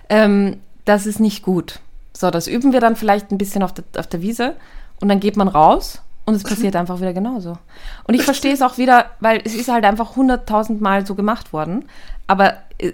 ähm, 0.09 0.59
das 0.85 1.07
ist 1.07 1.21
nicht 1.21 1.43
gut. 1.43 1.81
So, 2.17 2.31
das 2.31 2.47
üben 2.47 2.73
wir 2.73 2.81
dann 2.81 2.97
vielleicht 2.97 3.31
ein 3.31 3.39
bisschen 3.39 3.63
auf 3.63 3.73
der, 3.73 3.85
auf 3.97 4.07
der 4.07 4.23
Wiese 4.23 4.55
und 5.01 5.09
dann 5.09 5.21
geht 5.21 5.37
man 5.37 5.49
raus 5.49 6.03
und 6.25 6.35
es 6.35 6.43
passiert 6.43 6.77
einfach 6.77 7.01
wieder 7.01 7.13
genauso. 7.13 7.59
Und 8.05 8.15
ich 8.15 8.23
verstehe 8.23 8.55
es 8.55 8.63
auch 8.63 8.79
wieder, 8.79 9.07
weil 9.21 9.43
es 9.45 9.55
ist 9.55 9.69
halt 9.71 9.85
einfach 9.85 10.17
hunderttausend 10.17 10.81
Mal 10.81 11.07
so 11.07 11.15
gemacht 11.15 11.53
worden. 11.53 11.85
Aber 12.27 12.55
äh, 12.79 12.93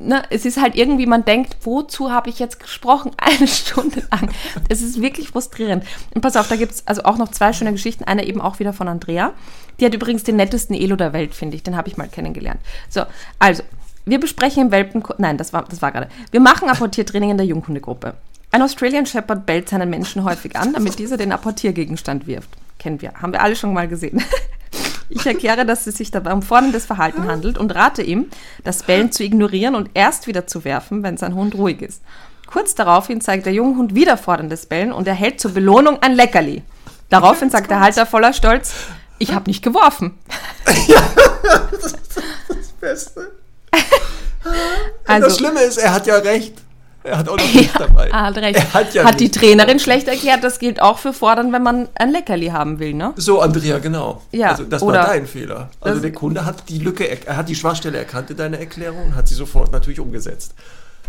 ne, 0.00 0.22
es 0.30 0.44
ist 0.44 0.60
halt 0.60 0.74
irgendwie, 0.74 1.06
man 1.06 1.24
denkt, 1.24 1.56
wozu 1.62 2.10
habe 2.10 2.30
ich 2.30 2.38
jetzt 2.38 2.60
gesprochen? 2.60 3.12
Eine 3.16 3.46
Stunde 3.46 4.02
lang. 4.10 4.30
Es 4.68 4.82
ist 4.82 5.00
wirklich 5.00 5.28
frustrierend. 5.28 5.84
Und 6.14 6.22
pass 6.22 6.36
auf, 6.36 6.48
da 6.48 6.56
gibt 6.56 6.72
es 6.72 6.86
also 6.86 7.04
auch 7.04 7.18
noch 7.18 7.30
zwei 7.30 7.52
schöne 7.52 7.72
Geschichten. 7.72 8.04
Eine 8.04 8.26
eben 8.26 8.40
auch 8.40 8.58
wieder 8.58 8.72
von 8.72 8.88
Andrea. 8.88 9.32
Die 9.78 9.86
hat 9.86 9.94
übrigens 9.94 10.24
den 10.24 10.36
nettesten 10.36 10.74
Elo 10.74 10.96
der 10.96 11.12
Welt, 11.12 11.34
finde 11.34 11.56
ich. 11.56 11.62
Den 11.62 11.76
habe 11.76 11.88
ich 11.88 11.96
mal 11.96 12.08
kennengelernt. 12.08 12.60
So, 12.88 13.02
also, 13.38 13.62
wir 14.04 14.18
besprechen 14.18 14.64
im 14.64 14.70
Welpen... 14.70 15.02
Nein, 15.18 15.36
das 15.36 15.52
war, 15.52 15.64
das 15.64 15.82
war 15.82 15.92
gerade. 15.92 16.08
Wir 16.30 16.40
machen 16.40 16.68
Apportiertraining 16.68 17.30
in 17.30 17.36
der 17.36 17.46
Junghundegruppe. 17.46 18.14
Ein 18.52 18.62
Australian 18.62 19.06
Shepherd 19.06 19.46
bellt 19.46 19.68
seinen 19.68 19.90
Menschen 19.90 20.24
häufig 20.24 20.56
an, 20.56 20.72
damit 20.72 20.98
dieser 20.98 21.16
den 21.16 21.30
Apportiergegenstand 21.30 22.26
wirft. 22.26 22.50
Kennen 22.78 23.00
wir, 23.00 23.12
haben 23.14 23.32
wir 23.32 23.42
alle 23.42 23.54
schon 23.54 23.72
mal 23.72 23.86
gesehen. 23.86 24.22
Ich 25.10 25.26
erkläre, 25.26 25.66
dass 25.66 25.86
es 25.86 25.96
sich 25.96 26.10
dabei 26.10 26.32
um 26.32 26.40
forderndes 26.40 26.86
Verhalten 26.86 27.26
handelt 27.26 27.58
und 27.58 27.74
rate 27.74 28.02
ihm, 28.02 28.30
das 28.64 28.84
Bellen 28.84 29.10
zu 29.10 29.24
ignorieren 29.24 29.74
und 29.74 29.90
erst 29.94 30.28
wieder 30.28 30.46
zu 30.46 30.64
werfen, 30.64 31.02
wenn 31.02 31.16
sein 31.16 31.34
Hund 31.34 31.56
ruhig 31.56 31.82
ist. 31.82 32.02
Kurz 32.46 32.74
daraufhin 32.74 33.20
zeigt 33.20 33.46
der 33.46 33.52
Junge 33.52 33.94
wieder 33.94 34.16
forderndes 34.16 34.66
Bellen 34.66 34.92
und 34.92 35.06
erhält 35.06 35.40
zur 35.40 35.52
Belohnung 35.52 36.00
ein 36.00 36.14
Leckerli. 36.14 36.62
Daraufhin 37.08 37.50
sagt 37.50 37.70
der 37.70 37.80
Halter 37.80 38.06
voller 38.06 38.32
Stolz, 38.32 38.72
ich 39.18 39.34
habe 39.34 39.50
nicht 39.50 39.62
geworfen. 39.62 40.18
Ja, 40.86 41.02
das 41.70 41.84
ist 41.84 41.98
das 42.48 42.68
Beste. 42.80 43.32
Also, 45.04 45.26
das 45.26 45.36
Schlimme 45.36 45.60
ist, 45.60 45.76
er 45.76 45.92
hat 45.92 46.06
ja 46.06 46.16
recht. 46.16 46.54
Er 47.02 47.18
hat 47.18 47.28
auch 47.28 47.36
noch 47.36 47.54
ja, 47.54 47.70
dabei. 47.78 48.08
Er 48.08 48.22
hat 48.22 48.36
recht. 48.36 48.56
Er 48.56 48.74
hat, 48.74 48.94
ja 48.94 49.04
hat 49.04 49.20
die 49.20 49.30
Trainerin 49.30 49.78
schlecht 49.78 50.06
erklärt, 50.06 50.44
das 50.44 50.58
gilt 50.58 50.82
auch 50.82 50.98
für 50.98 51.12
fordern, 51.12 51.52
wenn 51.52 51.62
man 51.62 51.88
ein 51.94 52.12
Leckerli 52.12 52.48
haben 52.48 52.78
will, 52.78 52.94
ne? 52.94 53.12
So, 53.16 53.40
Andrea, 53.40 53.78
genau. 53.78 54.22
Ja, 54.32 54.50
also 54.50 54.64
das 54.64 54.82
war 54.82 54.92
dein 54.92 55.26
Fehler. 55.26 55.70
Also 55.80 56.00
der 56.00 56.12
Kunde 56.12 56.44
hat 56.44 56.68
die 56.68 56.78
Lücke, 56.78 57.04
er 57.08 57.36
hat 57.36 57.48
die 57.48 57.54
Schwachstelle 57.54 57.98
erkannt 57.98 58.30
in 58.30 58.36
deiner 58.36 58.58
Erklärung 58.58 59.06
und 59.06 59.14
hat 59.16 59.28
sie 59.28 59.34
sofort 59.34 59.72
natürlich 59.72 60.00
umgesetzt. 60.00 60.54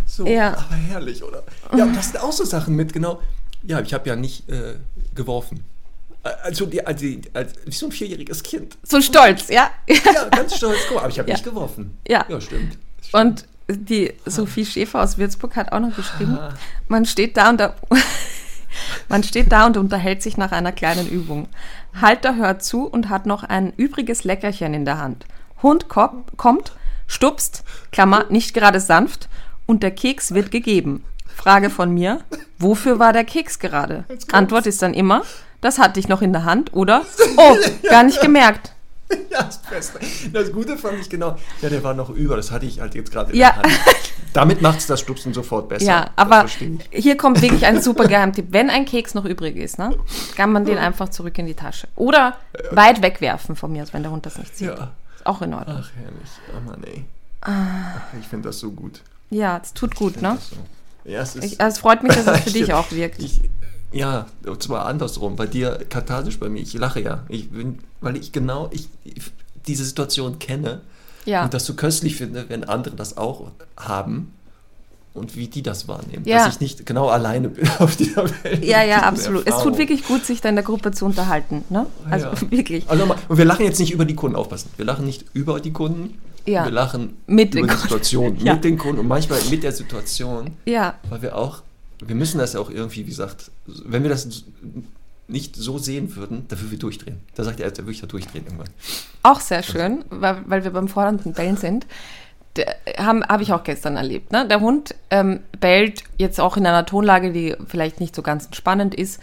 So, 0.05 0.25
ja. 0.25 0.49
aber 0.53 0.75
herrlich, 0.75 1.23
oder? 1.23 1.43
Ja, 1.75 1.85
und 1.85 1.95
das 1.95 2.07
sind 2.07 2.21
auch 2.21 2.31
so 2.31 2.43
Sachen 2.43 2.75
mit, 2.75 2.93
genau. 2.93 3.21
Ja, 3.63 3.79
ich 3.79 3.93
habe 3.93 4.09
ja 4.09 4.15
nicht 4.15 4.49
äh, 4.49 4.75
geworfen. 5.13 5.63
Also, 6.43 6.65
die, 6.65 6.85
also, 6.85 7.05
also, 7.33 7.55
wie 7.65 7.71
so 7.71 7.87
ein 7.87 7.91
vierjähriges 7.91 8.43
Kind. 8.43 8.77
So 8.83 9.01
stolz, 9.01 9.49
ja? 9.49 9.71
Ja, 9.87 10.29
ganz 10.29 10.55
stolz. 10.55 10.79
Guck, 10.87 10.99
aber 10.99 11.09
ich 11.09 11.17
habe 11.17 11.29
ja. 11.29 11.35
nicht 11.35 11.43
geworfen. 11.43 11.97
Ja. 12.07 12.25
Ja, 12.29 12.39
stimmt. 12.39 12.77
stimmt. 13.01 13.13
Und 13.13 13.45
die 13.73 14.13
Sophie 14.25 14.65
Schäfer 14.65 15.01
aus 15.01 15.17
Würzburg 15.17 15.55
hat 15.55 15.71
auch 15.71 15.79
noch 15.79 15.95
geschrieben, 15.95 16.37
man 16.87 17.05
steht 17.05 17.37
da 17.37 17.49
und 17.49 17.59
da, 17.59 17.75
man 19.09 19.23
steht 19.23 19.51
da 19.51 19.65
und 19.65 19.77
unterhält 19.77 20.21
sich 20.21 20.37
nach 20.37 20.51
einer 20.51 20.71
kleinen 20.71 21.07
Übung. 21.07 21.47
Halter 21.99 22.35
hört 22.35 22.63
zu 22.63 22.85
und 22.85 23.09
hat 23.09 23.25
noch 23.25 23.43
ein 23.43 23.73
übriges 23.75 24.23
Leckerchen 24.23 24.73
in 24.73 24.85
der 24.85 24.97
Hand. 24.97 25.25
Hund 25.61 25.87
kommt, 25.89 26.73
stupst, 27.07 27.63
Klammer, 27.91 28.25
nicht 28.29 28.53
gerade 28.53 28.79
sanft, 28.79 29.29
und 29.65 29.83
der 29.83 29.91
Keks 29.91 30.33
wird 30.33 30.51
gegeben. 30.51 31.03
Frage 31.33 31.69
von 31.69 31.93
mir, 31.93 32.21
wofür 32.59 32.99
war 32.99 33.13
der 33.13 33.23
Keks 33.23 33.59
gerade? 33.59 34.03
Antwort 34.31 34.65
ist 34.65 34.81
dann 34.81 34.93
immer, 34.93 35.23
das 35.61 35.79
hatte 35.79 35.99
ich 35.99 36.07
noch 36.07 36.21
in 36.21 36.33
der 36.33 36.45
Hand 36.45 36.73
oder, 36.73 37.03
oh, 37.37 37.55
gar 37.89 38.03
nicht 38.03 38.21
gemerkt. 38.21 38.73
Ja, 39.31 39.43
das 39.43 39.61
Beste. 39.61 39.99
Das 40.33 40.51
Gute 40.51 40.77
fand 40.77 40.99
ich 40.99 41.09
genau. 41.09 41.37
Ja, 41.61 41.69
der 41.69 41.83
war 41.83 41.93
noch 41.93 42.09
über, 42.09 42.35
das 42.35 42.51
hatte 42.51 42.65
ich 42.65 42.81
halt 42.81 42.95
jetzt 42.95 43.11
gerade 43.11 43.31
in 43.31 43.39
ja. 43.39 43.51
der 43.51 43.63
Hand. 43.63 43.79
Damit 44.33 44.61
macht 44.61 44.79
es 44.79 44.87
das 44.87 44.99
Stupsen 44.99 45.33
sofort 45.33 45.69
besser. 45.69 45.85
Ja, 45.85 46.09
aber 46.15 46.45
hier 46.89 47.17
kommt 47.17 47.41
wirklich 47.41 47.65
ein 47.65 47.81
super 47.81 48.07
Geheimtipp. 48.07 48.47
Wenn 48.49 48.69
ein 48.69 48.85
Keks 48.85 49.13
noch 49.13 49.25
übrig 49.25 49.55
ist, 49.55 49.77
ne, 49.77 49.97
kann 50.35 50.51
man 50.51 50.65
den 50.65 50.77
einfach 50.77 51.09
zurück 51.09 51.37
in 51.37 51.45
die 51.45 51.53
Tasche. 51.53 51.87
Oder 51.95 52.35
weit 52.71 53.01
wegwerfen 53.01 53.55
von 53.55 53.71
mir 53.71 53.83
aus, 53.83 53.93
wenn 53.93 54.03
der 54.03 54.11
Hund 54.11 54.25
das 54.25 54.37
nicht 54.37 54.57
sieht. 54.57 54.67
Ja. 54.67 54.91
Ist 55.15 55.25
auch 55.25 55.41
in 55.41 55.53
Ordnung. 55.53 55.77
Ach, 55.81 55.89
herrlich. 55.95 56.29
Oh 56.55 56.69
Mann, 56.69 56.83
ey. 56.83 57.05
Ah. 57.41 58.01
ich 58.19 58.27
finde 58.27 58.49
das 58.49 58.59
so 58.59 58.71
gut. 58.71 59.01
Ja, 59.29 59.59
es 59.63 59.73
tut 59.73 59.95
gut, 59.95 60.21
ne? 60.21 60.37
So. 60.39 60.57
Ja, 61.03 61.21
es, 61.21 61.35
ist, 61.35 61.43
ich, 61.43 61.61
also 61.61 61.75
es 61.75 61.79
freut 61.79 62.03
mich, 62.03 62.13
dass 62.13 62.27
es 62.27 62.39
für 62.43 62.51
dich 62.51 62.73
auch 62.73 62.91
wirkt. 62.91 63.19
Ich, 63.19 63.41
ja, 63.91 64.25
und 64.45 64.63
zwar 64.63 64.85
andersrum. 64.85 65.35
Bei 65.35 65.47
dir 65.47 65.79
kathartisch, 65.89 66.39
bei 66.39 66.49
mir. 66.49 66.61
Ich 66.61 66.73
lache 66.73 67.01
ja. 67.01 67.23
Ich 67.27 67.49
bin, 67.49 67.79
weil 67.99 68.17
ich 68.17 68.31
genau 68.31 68.69
ich, 68.71 68.87
ich 69.03 69.21
diese 69.67 69.85
Situation 69.85 70.39
kenne 70.39 70.81
ja. 71.25 71.43
und 71.43 71.53
das 71.53 71.65
so 71.65 71.73
köstlich 71.73 72.15
finde, 72.15 72.45
wenn 72.49 72.63
andere 72.63 72.95
das 72.95 73.17
auch 73.17 73.51
haben 73.77 74.33
und 75.13 75.35
wie 75.35 75.47
die 75.47 75.61
das 75.61 75.87
wahrnehmen. 75.87 76.23
Ja. 76.25 76.45
Dass 76.45 76.55
ich 76.55 76.61
nicht 76.61 76.85
genau 76.85 77.09
alleine 77.09 77.49
bin 77.49 77.69
auf 77.79 77.95
dieser 77.95 78.23
Welt. 78.43 78.63
Ja, 78.63 78.83
ja, 78.83 79.03
absolut. 79.03 79.45
Erfahrung. 79.45 79.67
Es 79.67 79.69
tut 79.71 79.77
wirklich 79.77 80.05
gut, 80.05 80.25
sich 80.25 80.41
da 80.41 80.49
in 80.49 80.55
der 80.55 80.63
Gruppe 80.63 80.91
zu 80.91 81.05
unterhalten. 81.05 81.63
Ne? 81.69 81.85
Also 82.09 82.27
ja. 82.27 82.33
wirklich. 82.51 82.89
Also 82.89 83.05
nochmal, 83.05 83.17
und 83.27 83.37
wir 83.37 83.45
lachen 83.45 83.65
jetzt 83.65 83.79
nicht 83.79 83.91
über 83.91 84.05
die 84.05 84.15
Kunden, 84.15 84.35
aufpassen. 84.35 84.69
Wir 84.77 84.85
lachen 84.85 85.05
nicht 85.05 85.25
über 85.33 85.59
die 85.59 85.73
Kunden. 85.73 86.17
Ja. 86.45 86.65
Wir 86.65 86.71
lachen 86.71 87.17
mit 87.27 87.53
über 87.53 87.67
die 87.67 87.75
Situation, 87.75 88.37
mit 88.41 88.63
den 88.63 88.77
Kunden 88.77 88.99
und 88.99 89.07
manchmal 89.07 89.39
mit 89.49 89.63
der 89.63 89.73
Situation. 89.73 90.51
Ja. 90.65 90.95
Weil 91.09 91.21
wir 91.21 91.37
auch 91.37 91.61
wir 92.01 92.15
müssen 92.15 92.39
das 92.39 92.53
ja 92.53 92.59
auch 92.59 92.69
irgendwie, 92.69 93.05
wie 93.05 93.09
gesagt, 93.09 93.51
wenn 93.65 94.03
wir 94.03 94.09
das 94.09 94.43
nicht 95.27 95.55
so 95.55 95.77
sehen 95.77 96.15
würden, 96.15 96.45
dann 96.47 96.59
würden 96.59 96.71
wir 96.71 96.79
durchdrehen. 96.79 97.21
Da 97.35 97.43
sagt 97.43 97.59
er, 97.59 97.71
da 97.71 97.79
würde 97.79 97.91
ich 97.91 98.01
da 98.01 98.07
durchdrehen 98.07 98.45
irgendwann. 98.45 98.69
Auch 99.23 99.39
sehr 99.39 99.63
schön, 99.63 100.03
weil, 100.09 100.43
weil 100.45 100.63
wir 100.63 100.71
beim 100.71 100.87
fordernden 100.87 101.33
Bellen 101.33 101.57
sind. 101.57 101.87
Habe 102.97 103.21
hab 103.21 103.39
ich 103.39 103.53
auch 103.53 103.63
gestern 103.63 103.95
erlebt. 103.95 104.33
Ne? 104.33 104.45
Der 104.47 104.59
Hund 104.59 104.93
ähm, 105.09 105.39
bellt 105.59 106.03
jetzt 106.17 106.39
auch 106.41 106.57
in 106.57 106.65
einer 106.65 106.85
Tonlage, 106.85 107.31
die 107.31 107.55
vielleicht 107.65 108.01
nicht 108.01 108.13
so 108.13 108.21
ganz 108.21 108.49
spannend 108.51 108.93
ist. 108.93 109.21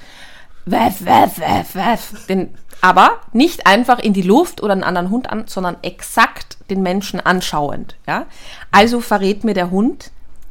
Weff, 0.64 1.04
weff, 1.04 1.38
weff, 1.38 1.74
weff. 1.74 2.26
Den, 2.26 2.54
aber 2.80 3.20
nicht 3.32 3.66
einfach 3.66 3.98
in 3.98 4.14
die 4.14 4.22
Luft 4.22 4.62
oder 4.62 4.72
einen 4.72 4.84
anderen 4.84 5.10
Hund 5.10 5.28
an, 5.28 5.44
sondern 5.46 5.76
exakt 5.82 6.56
den 6.70 6.82
Menschen 6.82 7.20
anschauend. 7.20 7.96
Ja? 8.06 8.26
Also 8.70 9.00
verrät 9.00 9.44
mir 9.44 9.54
der 9.54 9.70
Hund 9.70 10.10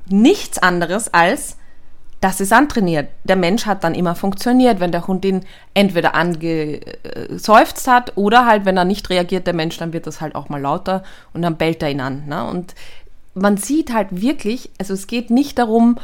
nichts 0.10 0.60
anderes 0.60 1.14
als, 1.14 1.58
das 2.20 2.42
ist 2.42 2.52
antrainiert. 2.52 3.10
Der 3.24 3.36
Mensch 3.36 3.66
hat 3.66 3.84
dann 3.84 3.94
immer 3.94 4.16
funktioniert, 4.16 4.80
wenn 4.80 4.92
der 4.92 5.08
Hund 5.08 5.24
ihn 5.24 5.46
entweder 5.74 6.16
angeseufzt 6.16 7.88
hat 7.88 8.14
oder 8.16 8.46
halt, 8.46 8.66
wenn 8.66 8.78
er 8.78 8.86
nicht 8.86 9.10
reagiert, 9.10 9.46
der 9.46 9.54
Mensch, 9.54 9.78
dann 9.78 9.94
wird 9.94 10.08
das 10.08 10.20
halt 10.20 10.34
auch 10.36 10.50
mal 10.50 10.62
lauter 10.62 11.04
und 11.34 11.42
dann 11.44 11.58
bellt 11.58 11.84
er 11.84 11.92
ihn 11.92 12.02
an. 12.02 12.24
Ne? 12.28 12.44
Und 12.48 12.74
man 13.36 13.58
sieht 13.58 13.94
halt 13.94 14.22
wirklich, 14.22 14.72
also 14.80 14.94
es 14.94 15.06
geht 15.06 15.30
nicht 15.30 15.60
darum, 15.60 15.98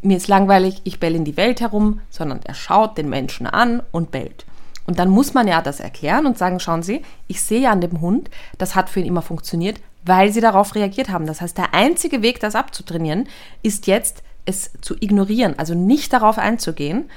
mir 0.00 0.16
ist 0.16 0.28
langweilig, 0.28 0.80
ich 0.84 1.00
bell 1.00 1.14
in 1.14 1.24
die 1.24 1.36
Welt 1.36 1.60
herum, 1.60 2.00
sondern 2.08 2.40
er 2.44 2.54
schaut 2.54 2.96
den 2.96 3.08
Menschen 3.08 3.46
an 3.46 3.82
und 3.90 4.10
bellt. 4.10 4.46
Und 4.86 4.98
dann 4.98 5.10
muss 5.10 5.34
man 5.34 5.46
ja 5.46 5.60
das 5.60 5.80
erklären 5.80 6.24
und 6.24 6.38
sagen, 6.38 6.60
schauen 6.60 6.82
Sie, 6.82 7.02
ich 7.26 7.42
sehe 7.42 7.60
ja 7.60 7.72
an 7.72 7.82
dem 7.82 8.00
Hund, 8.00 8.30
das 8.56 8.74
hat 8.74 8.88
für 8.88 9.00
ihn 9.00 9.06
immer 9.06 9.20
funktioniert, 9.20 9.80
weil 10.06 10.32
Sie 10.32 10.40
darauf 10.40 10.74
reagiert 10.74 11.10
haben. 11.10 11.26
Das 11.26 11.42
heißt, 11.42 11.58
der 11.58 11.74
einzige 11.74 12.22
Weg, 12.22 12.40
das 12.40 12.54
abzutrainieren, 12.54 13.28
ist 13.62 13.86
jetzt, 13.86 14.22
es 14.48 14.70
zu 14.80 14.94
ignorieren, 14.98 15.54
also 15.58 15.74
nicht 15.74 16.12
darauf 16.12 16.38
einzugehen 16.38 17.10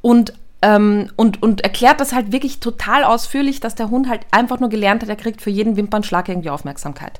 und 0.00 0.32
ähm, 0.62 1.10
und, 1.16 1.42
und 1.42 1.62
erklärt 1.62 2.00
das 2.00 2.12
halt 2.12 2.32
wirklich 2.32 2.60
total 2.60 3.04
ausführlich, 3.04 3.60
dass 3.60 3.74
der 3.74 3.88
Hund 3.88 4.08
halt 4.08 4.26
einfach 4.30 4.60
nur 4.60 4.68
gelernt 4.68 5.02
hat, 5.02 5.08
er 5.08 5.16
kriegt 5.16 5.40
für 5.40 5.50
jeden 5.50 5.76
Wimpernschlag 5.76 6.28
irgendwie 6.28 6.50
Aufmerksamkeit. 6.50 7.18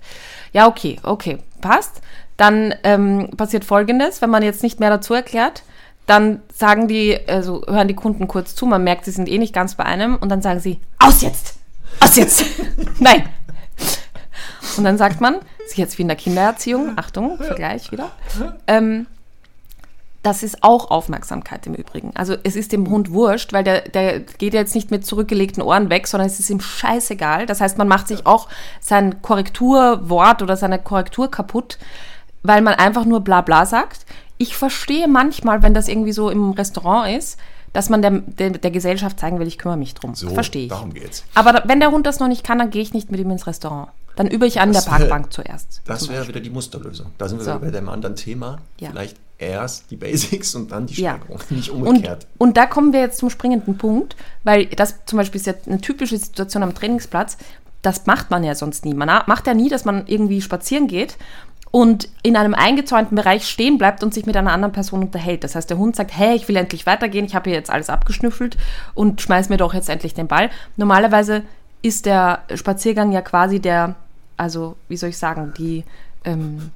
Ja, 0.53 0.67
okay, 0.67 0.99
okay, 1.03 1.39
passt. 1.63 2.03
Dann 2.37 2.75
ähm, 2.85 3.31
passiert 3.37 3.65
Folgendes, 3.65 4.21
wenn 4.21 4.31
man 4.31 4.43
jetzt 4.43 4.63
nicht 4.63 4.79
mehr 4.79 4.91
dazu 4.91 5.15
erklärt, 5.15 5.63
dann 6.07 6.43
sagen 6.53 6.89
die, 6.89 7.19
also 7.29 7.63
hören 7.67 7.89
die 7.89 7.95
Kunden 7.95 8.29
kurz 8.29 8.55
zu, 8.55 8.67
man 8.67 8.85
merkt, 8.85 9.05
sie 9.05 9.11
sind 9.11 9.29
eh 9.29 9.39
nicht 9.39 9.55
ganz 9.55 9.75
bei 9.75 9.85
einem 9.85 10.17
und 10.17 10.29
dann 10.29 10.43
sagen 10.43 10.61
sie, 10.61 10.79
aus 10.99 11.23
jetzt! 11.23 11.55
Aus 12.01 12.17
jetzt! 12.17 12.45
Nein! 12.99 13.29
Und 14.77 14.85
dann 14.85 14.99
sagt 14.99 15.21
man, 15.21 15.37
ist 15.65 15.77
jetzt 15.77 15.99
wie 15.99 16.03
in 16.03 16.09
der 16.09 16.17
Kindererziehung, 16.17 16.93
Achtung, 16.97 17.39
Vergleich 17.39 17.93
wieder, 17.93 18.11
ähm, 18.67 19.07
das 20.23 20.43
ist 20.43 20.63
auch 20.63 20.91
Aufmerksamkeit 20.91 21.67
im 21.67 21.75
Übrigen. 21.75 22.11
Also 22.15 22.37
es 22.45 22.55
ist 22.55 22.73
dem 22.73 22.89
Hund 22.91 23.11
wurscht, 23.11 23.53
weil 23.55 23.65
der, 23.65 23.89
der 23.89 24.21
geht 24.21 24.53
jetzt 24.53 24.75
nicht 24.75 24.91
mit 24.91 25.07
zurückgelegten 25.07 25.63
Ohren 25.63 25.89
weg, 25.89 26.07
sondern 26.07 26.27
es 26.27 26.39
ist 26.39 26.51
ihm 26.51 26.61
scheißegal. 26.61 27.47
Das 27.47 27.61
heißt, 27.63 27.79
man 27.79 27.89
macht 27.89 28.09
sich 28.09 28.27
auch 28.27 28.49
sein 28.81 29.23
Korrekturwort 29.23 30.43
oder 30.43 30.57
seine 30.57 30.79
Korrektur 30.79 31.31
kaputt, 31.31 31.79
weil 32.43 32.61
man 32.63 32.75
einfach 32.75 33.05
nur 33.05 33.21
bla 33.21 33.41
bla 33.41 33.67
sagt. 33.67 34.05
Ich 34.39 34.57
verstehe 34.57 35.09
manchmal, 35.09 35.63
wenn 35.63 35.75
das 35.75 35.89
irgendwie 35.89 36.13
so 36.13 36.31
im 36.31 36.51
Restaurant 36.53 37.17
ist, 37.17 37.39
dass 37.73 37.89
man 37.89 38.03
der, 38.03 38.11
der, 38.11 38.51
der 38.51 38.71
Gesellschaft 38.71 39.21
zeigen 39.21 39.39
will, 39.39 39.47
ich 39.47 39.59
kümmere 39.59 39.77
mich 39.79 39.95
drum. 39.95 40.15
So, 40.15 40.29
verstehe 40.31 40.65
ich. 40.65 40.69
darum 40.71 40.93
geht's. 40.93 41.25
Aber 41.35 41.53
da, 41.53 41.63
wenn 41.67 41.79
der 41.81 41.91
Hund 41.93 42.07
das 42.07 42.19
noch 42.19 42.27
nicht 42.29 42.45
kann, 42.45 42.59
dann 42.59 42.71
gehe 42.71 42.83
ich 42.83 42.93
nicht 42.93 43.11
mit 43.11 43.21
ihm 43.21 43.31
ins 43.31 43.47
Restaurant. 43.47 43.89
Dann 44.17 44.27
übe 44.27 44.47
ich 44.47 44.61
an 44.61 44.73
Das 44.73 44.85
der 44.85 44.93
wär- 44.93 44.99
Parkbank 44.99 45.33
zuerst. 45.33 45.81
Das 45.87 46.09
wäre 46.09 46.27
wieder 46.27 46.41
die 46.41 46.51
Musterlösung. 46.51 47.13
Da 47.17 47.29
sind 47.29 47.39
wir 47.39 47.45
So. 47.45 47.51
wieder 47.53 47.61
bei 47.61 47.71
dem 47.71 47.89
anderen 47.89 48.17
Thema. 48.17 48.59
Ja. 48.79 48.91
Vielleicht 48.91 49.17
erst 49.41 49.91
die 49.91 49.97
Basics 49.97 50.55
und 50.55 50.71
dann 50.71 50.87
die 50.87 51.01
Ja. 51.01 51.17
Steigerung. 51.17 51.39
Nicht 51.51 51.71
Und, 51.71 51.87
umgekehrt. 51.87 52.27
und 52.39 52.57
da 52.57 52.67
kommen 52.67 52.93
wir 52.93 53.01
jetzt 53.01 53.19
zum 53.19 53.31
springenden 53.31 53.79
Punkt, 53.79 54.17
weil 54.45 54.67
das 54.67 54.97
zum 55.07 55.17
Beispiel 55.17 55.41
ist 55.41 55.47
jetzt 55.47 55.67
eine 55.69 55.81
typische 55.81 56.17
Situation 56.19 56.63
am 56.63 56.75
Trainingsplatz. 56.75 57.37
Das 57.83 58.07
macht 58.07 58.31
man 58.31 58.45
ja 58.45 58.55
sonst 58.55 58.85
nie. 58.85 58.93
Man 58.95 59.09
macht 59.27 59.47
ja 59.47 59.55
nie, 59.55 59.69
dass 59.71 59.85
man 59.85 60.07
irgendwie 60.07 60.43
spazieren 60.43 60.87
geht 60.87 61.17
und 61.71 62.09
in 62.23 62.37
einem 62.37 62.53
eingezäunten 62.55 63.17
Bereich 63.17 63.47
stehen 63.49 63.79
bleibt 63.79 64.03
und 64.03 64.13
sich 64.13 64.27
mit 64.27 64.37
einer 64.37 64.53
anderen 64.53 64.73
Person 64.73 65.03
unterhält. 65.03 65.45
Das 65.45 65.55
heißt, 65.55 65.71
der 65.71 65.79
Hund 65.79 65.97
sagt, 65.97 66.11
hey, 66.17 66.35
ich 66.37 66.47
will 66.49 66.57
endlich 66.57 66.85
weitergehen, 66.85 67.25
ich 67.25 67.35
habe 67.35 67.49
hier 67.49 67.59
jetzt 67.59 67.71
alles 67.71 67.89
abgeschnüffelt 67.89 68.59
und 68.95 69.21
schmeiß 69.23 69.49
mir 69.49 69.57
doch 69.57 69.73
jetzt 69.73 69.89
endlich 69.89 70.13
den 70.13 70.27
Ball. 70.29 70.51
Normalerweise 70.77 71.43
ist 71.81 72.05
der 72.07 72.41
Spaziergang 72.55 73.13
ja 73.13 73.23
quasi 73.23 73.61
der, 73.61 73.95
also 74.37 74.77
wie 74.89 74.97
soll 74.99 75.09
ich 75.11 75.17
sagen, 75.19 75.55
die 75.57 75.85
ähm, 76.25 76.71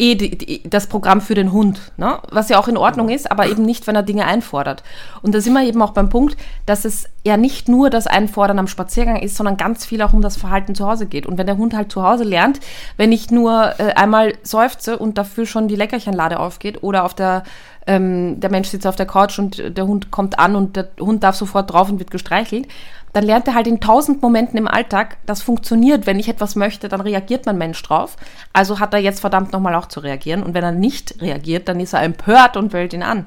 eh 0.00 0.14
die, 0.14 0.36
die, 0.36 0.68
das 0.68 0.86
Programm 0.86 1.20
für 1.20 1.34
den 1.34 1.52
Hund, 1.52 1.92
ne? 1.96 2.18
was 2.30 2.48
ja 2.48 2.58
auch 2.58 2.68
in 2.68 2.76
Ordnung 2.76 3.10
ist, 3.10 3.30
aber 3.30 3.46
eben 3.46 3.64
nicht, 3.64 3.86
wenn 3.86 3.94
er 3.94 4.02
Dinge 4.02 4.24
einfordert. 4.24 4.82
Und 5.22 5.34
da 5.34 5.40
sind 5.40 5.52
wir 5.52 5.62
eben 5.62 5.82
auch 5.82 5.90
beim 5.90 6.08
Punkt, 6.08 6.36
dass 6.66 6.84
es 6.84 7.04
ja 7.22 7.36
nicht 7.36 7.68
nur 7.68 7.90
das 7.90 8.06
Einfordern 8.06 8.58
am 8.58 8.66
Spaziergang 8.66 9.16
ist, 9.16 9.36
sondern 9.36 9.58
ganz 9.58 9.84
viel 9.84 10.00
auch 10.02 10.14
um 10.14 10.22
das 10.22 10.36
Verhalten 10.36 10.74
zu 10.74 10.88
Hause 10.88 11.06
geht. 11.06 11.26
Und 11.26 11.36
wenn 11.38 11.46
der 11.46 11.58
Hund 11.58 11.74
halt 11.74 11.92
zu 11.92 12.02
Hause 12.02 12.24
lernt, 12.24 12.60
wenn 12.96 13.12
ich 13.12 13.30
nur 13.30 13.74
äh, 13.78 13.92
einmal 13.92 14.32
seufze 14.42 14.98
und 14.98 15.18
dafür 15.18 15.44
schon 15.44 15.68
die 15.68 15.76
Leckerchenlade 15.76 16.40
aufgeht 16.40 16.82
oder 16.82 17.04
auf 17.04 17.14
der 17.14 17.44
ähm, 17.86 18.40
der 18.40 18.50
Mensch 18.50 18.68
sitzt 18.68 18.86
auf 18.86 18.96
der 18.96 19.06
Couch 19.06 19.38
und 19.38 19.76
der 19.76 19.86
Hund 19.86 20.10
kommt 20.10 20.38
an 20.38 20.54
und 20.54 20.76
der 20.76 20.88
Hund 21.00 21.24
darf 21.24 21.36
sofort 21.36 21.72
drauf 21.72 21.90
und 21.90 21.98
wird 21.98 22.10
gestreichelt, 22.10 22.68
dann 23.12 23.24
lernt 23.24 23.46
er 23.48 23.54
halt 23.54 23.66
in 23.66 23.80
tausend 23.80 24.22
Momenten 24.22 24.56
im 24.58 24.68
Alltag, 24.68 25.16
das 25.26 25.42
funktioniert. 25.42 26.06
Wenn 26.06 26.18
ich 26.18 26.28
etwas 26.28 26.54
möchte, 26.56 26.88
dann 26.88 27.00
reagiert 27.00 27.46
mein 27.46 27.58
Mensch 27.58 27.82
drauf. 27.82 28.16
Also 28.52 28.78
hat 28.80 28.94
er 28.94 29.00
jetzt 29.00 29.20
verdammt 29.20 29.52
nochmal 29.52 29.74
auch 29.74 29.86
zu 29.86 30.00
reagieren. 30.00 30.42
Und 30.42 30.54
wenn 30.54 30.62
er 30.64 30.72
nicht 30.72 31.20
reagiert, 31.20 31.68
dann 31.68 31.80
ist 31.80 31.92
er 31.92 32.02
empört 32.02 32.56
und 32.56 32.72
wählt 32.72 32.92
ihn 32.92 33.02
an. 33.02 33.26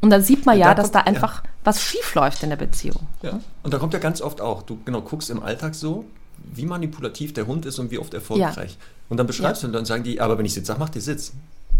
Und 0.00 0.10
dann 0.10 0.22
sieht 0.22 0.44
man 0.46 0.58
Ja, 0.58 0.68
ja, 0.68 0.74
da 0.74 0.82
dass 0.82 0.90
da 0.90 1.00
kommt- 1.02 1.16
ja. 1.16 1.22
einfach 1.22 1.42
was 1.64 1.80
schief 1.82 2.14
läuft 2.14 2.42
in 2.42 2.50
der 2.50 2.56
Beziehung. 2.56 3.06
Ja. 3.22 3.38
Und 3.62 3.72
da 3.72 3.78
kommt 3.78 3.92
ja 3.94 4.00
ganz 4.00 4.20
oft 4.20 4.40
auch, 4.40 4.62
du 4.62 4.78
genau 4.84 5.00
guckst 5.00 5.30
im 5.30 5.42
Alltag 5.42 5.74
so, 5.76 6.04
wie 6.52 6.66
manipulativ 6.66 7.32
der 7.34 7.46
Hund 7.46 7.66
ist 7.66 7.78
und 7.78 7.90
wie 7.92 7.98
oft 7.98 8.12
erfolgreich. 8.14 8.76
Und 9.08 9.16
dann 9.18 9.26
beschreibst 9.28 9.62
du 9.62 9.68
und 9.68 9.72
dann 9.72 9.84
sagen 9.84 10.02
die, 10.02 10.20
aber 10.20 10.36
wenn 10.38 10.44
ich 10.44 10.54
Sitz 10.54 10.66
sag, 10.66 10.78
mach 10.78 10.88
dir 10.90 11.00
Sitz. 11.00 11.32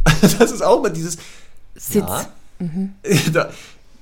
Das 0.38 0.52
ist 0.52 0.62
auch 0.62 0.80
mal 0.80 0.90
dieses 0.90 1.18
Sitz. 1.74 2.04
Ja, 2.08 2.26
da, 3.32 3.50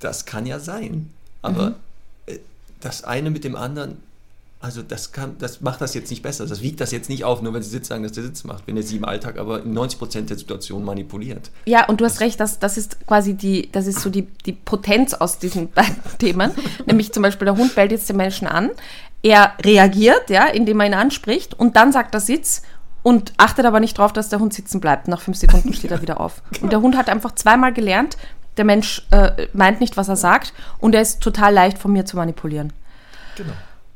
das 0.01 0.27
kann 0.27 0.45
ja 0.47 0.59
sein. 0.59 1.11
Aber 1.43 1.69
äh, 1.69 1.73
das 2.81 3.05
eine 3.05 3.31
mit 3.31 3.45
dem 3.45 3.57
anderen, 3.57 3.99
also 4.61 4.83
das 4.83 5.13
kann, 5.13 5.37
das 5.39 5.63
macht 5.63 5.81
das 5.81 5.95
jetzt 5.95 6.11
nicht 6.11 6.23
besser. 6.23 6.47
Das 6.47 6.61
wiegt 6.61 6.81
das 6.81 6.93
jetzt 6.93 7.09
nicht 7.09 7.25
auf, 7.25 7.41
nur 7.41 7.55
wenn 7.55 7.63
sie 7.63 7.71
Sitz 7.71 7.89
sagen, 7.89 8.03
dass 8.03 8.13
der 8.13 8.25
Sitz 8.25 8.45
macht. 8.45 8.67
Wenn 8.67 8.77
er 8.77 8.83
sie 8.83 8.97
im 8.97 9.07
Alltag 9.07 9.39
aber 9.39 9.63
in 9.63 9.77
90% 9.77 10.27
der 10.27 10.37
Situationen 10.37 10.85
manipuliert. 10.85 11.51
Ja, 11.65 11.87
und 11.87 12.01
du 12.01 12.05
hast 12.05 12.21
recht, 12.21 12.39
das, 12.41 12.59
das 12.59 12.77
ist 12.77 13.07
quasi 13.07 13.35
die, 13.35 13.73
das 13.73 13.87
ist 13.87 14.01
so 14.01 14.11
die, 14.11 14.27
die 14.45 14.53
Potenz 14.53 15.15
aus 15.15 15.39
diesen 15.39 15.71
beiden 15.73 15.97
Themen. 16.19 16.53
Nämlich 16.85 17.13
zum 17.13 17.23
Beispiel, 17.23 17.47
der 17.47 17.57
Hund 17.57 17.75
bellt 17.75 17.91
jetzt 17.91 18.09
den 18.09 18.17
Menschen 18.17 18.47
an, 18.47 18.71
er 19.23 19.53
reagiert, 19.63 20.29
ja, 20.29 20.47
indem 20.47 20.81
er 20.81 20.87
ihn 20.87 20.95
anspricht 20.95 21.59
und 21.59 21.77
dann 21.77 21.93
sagt 21.93 22.15
er 22.15 22.21
Sitz 22.21 22.63
und 23.03 23.33
achtet 23.39 23.65
aber 23.65 23.81
nicht 23.81 23.99
darauf, 23.99 24.13
dass 24.13 24.29
der 24.29 24.41
Hund 24.41 24.53
sitzen 24.53 24.81
bleibt. 24.81 25.09
Nach 25.09 25.21
fünf 25.21 25.39
Sekunden 25.39 25.73
steht 25.73 25.91
er 25.91 26.03
wieder 26.03 26.21
auf. 26.21 26.43
Und 26.61 26.71
der 26.71 26.83
Hund 26.83 26.97
hat 26.97 27.09
einfach 27.09 27.35
zweimal 27.35 27.73
gelernt, 27.73 28.19
der 28.61 28.67
Mensch 28.67 29.03
äh, 29.11 29.47
meint 29.55 29.81
nicht, 29.81 29.97
was 29.97 30.09
er 30.09 30.17
sagt 30.17 30.53
und 30.81 30.95
er 30.95 31.01
ist 31.01 31.21
total 31.21 31.55
leicht 31.55 31.79
von 31.79 31.93
mir 31.93 32.05
zu 32.05 32.17
manipulieren. 32.17 32.73
Genau. 33.37 33.53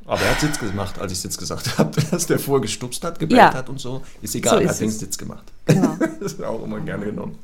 Aber 0.07 0.21
er 0.23 0.31
hat 0.31 0.41
Sitz 0.41 0.59
gemacht, 0.59 0.99
als 0.99 1.13
ich 1.13 1.19
Sitz 1.21 1.37
gesagt 1.37 1.79
habe, 1.79 1.91
dass 2.11 2.27
der 2.27 2.39
vorher 2.39 2.63
gestupst 2.63 3.05
hat, 3.05 3.19
gebellt 3.19 3.39
Ja. 3.39 3.53
hat 3.55 3.69
und 3.69 3.79
so. 3.79 4.01
Ist 4.23 4.35
egal, 4.35 4.55
So 4.55 4.61
er 4.61 4.65
ist 4.65 4.71
hat 4.77 4.81
den. 4.81 4.91
Sitz 4.91 5.19
gemacht. 5.19 5.45
Genau. 5.67 5.97
das 6.21 6.33
ist 6.33 6.43
auch 6.43 6.63
immer 6.65 6.81
gerne 6.81 7.05
genommen. 7.07 7.39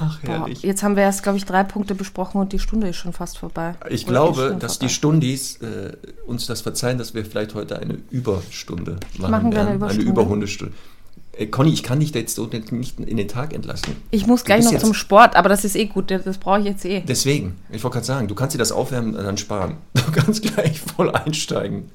Ach, 0.00 0.20
Boah, 0.20 0.30
herrlich. 0.30 0.62
jetzt 0.62 0.82
haben 0.82 0.96
wir 0.96 1.02
erst, 1.02 1.22
glaube 1.22 1.38
ich, 1.38 1.44
drei 1.44 1.64
Punkte 1.64 1.94
besprochen 1.94 2.40
und 2.40 2.52
die 2.52 2.58
Stunde 2.60 2.88
ist 2.88 2.96
schon 2.96 3.12
fast 3.12 3.36
vorbei. 3.36 3.74
Ich 3.90 4.04
Oder 4.04 4.12
glaube, 4.12 4.48
schon 4.50 4.58
dass 4.60 4.74
vorbei. 4.76 4.86
die 4.86 4.94
Stundis 4.94 5.56
äh, 5.56 5.92
uns 6.26 6.46
das 6.46 6.60
verzeihen, 6.60 6.98
dass 6.98 7.14
wir 7.14 7.24
vielleicht 7.26 7.54
heute 7.54 7.78
eine 7.78 7.98
Überstunde 8.10 8.98
machen. 9.18 9.30
Machen 9.32 9.50
wir 9.52 9.58
eine 9.60 9.68
werden. 9.70 9.76
Überstunde? 9.76 10.02
Eine 10.04 10.10
Überhundestunde. 10.12 10.74
Äh, 11.38 11.46
Conny, 11.46 11.70
ich 11.72 11.82
kann 11.82 12.00
dich 12.00 12.12
jetzt 12.14 12.34
so 12.34 12.46
nicht 12.46 12.98
in 13.00 13.16
den 13.16 13.28
Tag 13.28 13.52
entlassen. 13.54 13.96
Ich 14.10 14.26
muss 14.26 14.44
gleich 14.44 14.64
noch 14.64 14.72
jetzt- 14.72 14.84
zum 14.84 14.92
Sport, 14.94 15.36
aber 15.36 15.48
das 15.48 15.64
ist 15.64 15.76
eh 15.76 15.86
gut, 15.86 16.10
das 16.10 16.38
brauche 16.38 16.58
ich 16.60 16.64
jetzt 16.66 16.84
eh. 16.84 17.00
Deswegen, 17.06 17.56
ich 17.70 17.82
wollte 17.84 17.94
gerade 17.94 18.06
sagen, 18.06 18.28
du 18.28 18.34
kannst 18.34 18.54
dir 18.54 18.58
das 18.58 18.72
aufwärmen 18.72 19.14
und 19.14 19.24
dann 19.24 19.36
sparen. 19.38 19.76
Du 19.94 20.12
kannst 20.12 20.42
gleich 20.42 20.80
voll 20.80 21.10
einsteigen. 21.14 21.90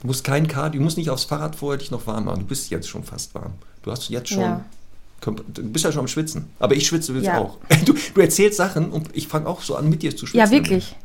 Du 0.00 0.08
musst 0.08 0.24
kein 0.24 0.48
Cardio, 0.48 0.80
du 0.80 0.84
musst 0.84 0.96
nicht 0.98 1.08
aufs 1.10 1.24
Fahrrad 1.24 1.54
vorher 1.56 1.78
dich 1.78 1.90
noch 1.92 2.06
warm 2.06 2.24
machen. 2.26 2.40
Du 2.40 2.46
bist 2.46 2.70
jetzt 2.70 2.88
schon 2.88 3.04
fast 3.04 3.34
warm. 3.34 3.52
Du 3.84 3.90
hast 3.92 4.08
jetzt 4.10 4.28
schon, 4.30 4.40
Ja. 4.40 4.64
du 5.22 5.32
bist 5.62 5.84
ja 5.84 5.92
schon 5.92 6.00
am 6.00 6.08
Schwitzen. 6.08 6.46
Aber 6.58 6.74
ich 6.74 6.86
schwitze 6.86 7.12
jetzt 7.14 7.24
Ja. 7.26 7.38
auch. 7.38 7.58
Du, 7.84 7.94
du 8.14 8.20
erzählst 8.20 8.56
Sachen 8.58 8.90
und 8.90 9.08
ich 9.12 9.28
fange 9.28 9.46
auch 9.46 9.62
so 9.62 9.76
an, 9.76 9.88
mit 9.88 10.02
dir 10.02 10.10
zu 10.16 10.26
schwitzen. 10.26 10.38
Ja, 10.44 10.50
wirklich. 10.50 10.96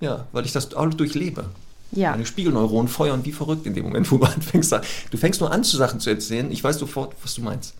Ja, 0.00 0.26
weil 0.32 0.46
ich 0.46 0.52
das 0.52 0.74
auch 0.74 0.86
durchlebe. 0.88 1.44
Ja. 1.92 2.10
Meine 2.10 2.26
Spiegelneuronen 2.26 2.88
feuern 2.88 3.24
wie 3.24 3.32
verrückt 3.32 3.66
in 3.66 3.74
dem 3.74 3.84
Moment, 3.84 4.10
wo 4.10 4.18
du 4.18 4.24
anfängst. 4.24 4.72
Du 5.10 5.16
fängst 5.16 5.40
nur 5.40 5.50
an, 5.50 5.64
zu 5.64 5.76
Sachen 5.76 6.00
zu 6.00 6.10
erzählen. 6.10 6.50
Ich 6.50 6.62
weiß 6.62 6.78
sofort, 6.78 7.14
was 7.22 7.34
du 7.34 7.42
meinst. 7.42 7.74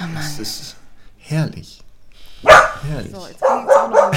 Oh 0.00 0.04
Das 0.14 0.38
ist 0.38 0.76
herrlich. 1.18 1.82
Herrlich. 2.42 3.12
So, 3.12 3.26
jetzt 3.26 3.40
kann 3.40 3.64
ich 3.64 3.70
auch 3.70 3.88
noch 3.88 3.96
mal. 3.96 4.12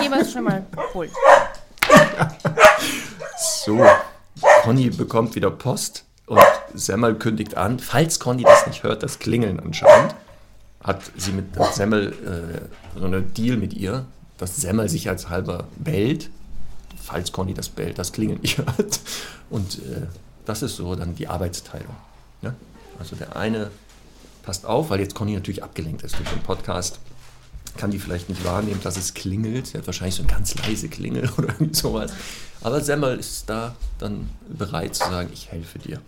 Wir 0.00 0.20
es 0.20 0.32
schon 0.32 0.44
mal 0.44 0.64
holen. 0.94 1.10
So, 3.64 3.84
Conny 4.62 4.90
bekommt 4.90 5.34
wieder 5.34 5.50
Post 5.50 6.04
und 6.26 6.40
Semmel 6.74 7.14
kündigt 7.16 7.56
an. 7.56 7.78
Falls 7.78 8.18
Conny 8.18 8.42
das 8.42 8.66
nicht 8.66 8.82
hört, 8.82 9.02
das 9.02 9.18
Klingeln 9.18 9.60
anscheinend, 9.60 10.14
hat 10.82 11.00
sie 11.16 11.32
mit 11.32 11.56
hat 11.58 11.74
Semmel 11.74 12.12
äh, 12.94 12.98
so 12.98 13.04
einen 13.04 13.32
Deal 13.34 13.56
mit 13.56 13.74
ihr, 13.74 14.06
dass 14.42 14.56
Semmel 14.56 14.88
sicherheitshalber 14.88 15.68
bellt, 15.76 16.28
falls 17.00 17.30
Conny 17.30 17.54
das 17.54 17.68
bellt, 17.68 17.96
das 17.96 18.12
Klingeln 18.12 18.40
nicht 18.40 18.58
hört. 18.58 19.00
Und 19.50 19.78
äh, 19.78 20.06
das 20.44 20.62
ist 20.62 20.76
so 20.76 20.96
dann 20.96 21.14
die 21.14 21.28
Arbeitsteilung. 21.28 21.94
Ne? 22.40 22.52
Also 22.98 23.14
der 23.14 23.36
eine 23.36 23.70
passt 24.42 24.66
auf, 24.66 24.90
weil 24.90 24.98
jetzt 24.98 25.14
Conny 25.14 25.34
natürlich 25.34 25.62
abgelenkt 25.62 26.02
ist 26.02 26.18
durch 26.18 26.28
den 26.28 26.40
Podcast. 26.40 26.98
Kann 27.76 27.92
die 27.92 28.00
vielleicht 28.00 28.28
nicht 28.28 28.44
wahrnehmen, 28.44 28.80
dass 28.82 28.96
es 28.96 29.14
klingelt. 29.14 29.68
Sie 29.68 29.78
hat 29.78 29.86
wahrscheinlich 29.86 30.16
so 30.16 30.22
ein 30.22 30.28
ganz 30.28 30.56
leise 30.56 30.88
Klingel 30.88 31.30
oder 31.38 31.48
irgend 31.48 31.76
sowas. 31.76 32.12
Aber 32.62 32.80
Semmel 32.80 33.20
ist 33.20 33.48
da 33.48 33.76
dann 33.98 34.28
bereit 34.48 34.96
zu 34.96 35.08
sagen, 35.08 35.30
ich 35.32 35.52
helfe 35.52 35.78
dir. 35.78 36.00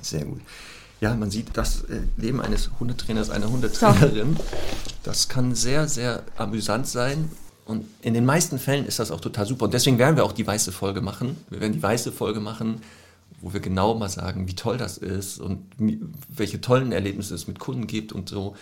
Sehr 0.00 0.24
gut. 0.24 0.40
Ja, 1.00 1.14
man 1.14 1.30
sieht 1.30 1.56
das 1.58 1.82
äh, 1.84 2.00
Leben 2.16 2.40
eines 2.40 2.70
Hundetrainers, 2.80 3.28
einer 3.28 3.50
Hundetrainerin. 3.50 4.36
Das 5.02 5.28
kann 5.28 5.54
sehr, 5.54 5.88
sehr 5.88 6.22
amüsant 6.36 6.86
sein. 6.86 7.30
Und 7.70 7.84
in 8.02 8.14
den 8.14 8.24
meisten 8.24 8.58
Fällen 8.58 8.84
ist 8.84 8.98
das 8.98 9.12
auch 9.12 9.20
total 9.20 9.46
super. 9.46 9.66
Und 9.66 9.74
deswegen 9.74 9.96
werden 9.98 10.16
wir 10.16 10.24
auch 10.24 10.32
die 10.32 10.44
weiße 10.44 10.72
Folge 10.72 11.00
machen. 11.00 11.36
Wir 11.50 11.60
werden 11.60 11.72
die 11.72 11.82
weiße 11.82 12.10
Folge 12.10 12.40
machen, 12.40 12.82
wo 13.40 13.52
wir 13.52 13.60
genau 13.60 13.94
mal 13.94 14.08
sagen, 14.08 14.48
wie 14.48 14.56
toll 14.56 14.76
das 14.76 14.98
ist 14.98 15.38
und 15.38 15.70
welche 16.28 16.60
tollen 16.60 16.90
Erlebnisse 16.90 17.32
es 17.32 17.46
mit 17.46 17.60
Kunden 17.60 17.86
gibt 17.86 18.12
und 18.12 18.28
so. 18.28 18.56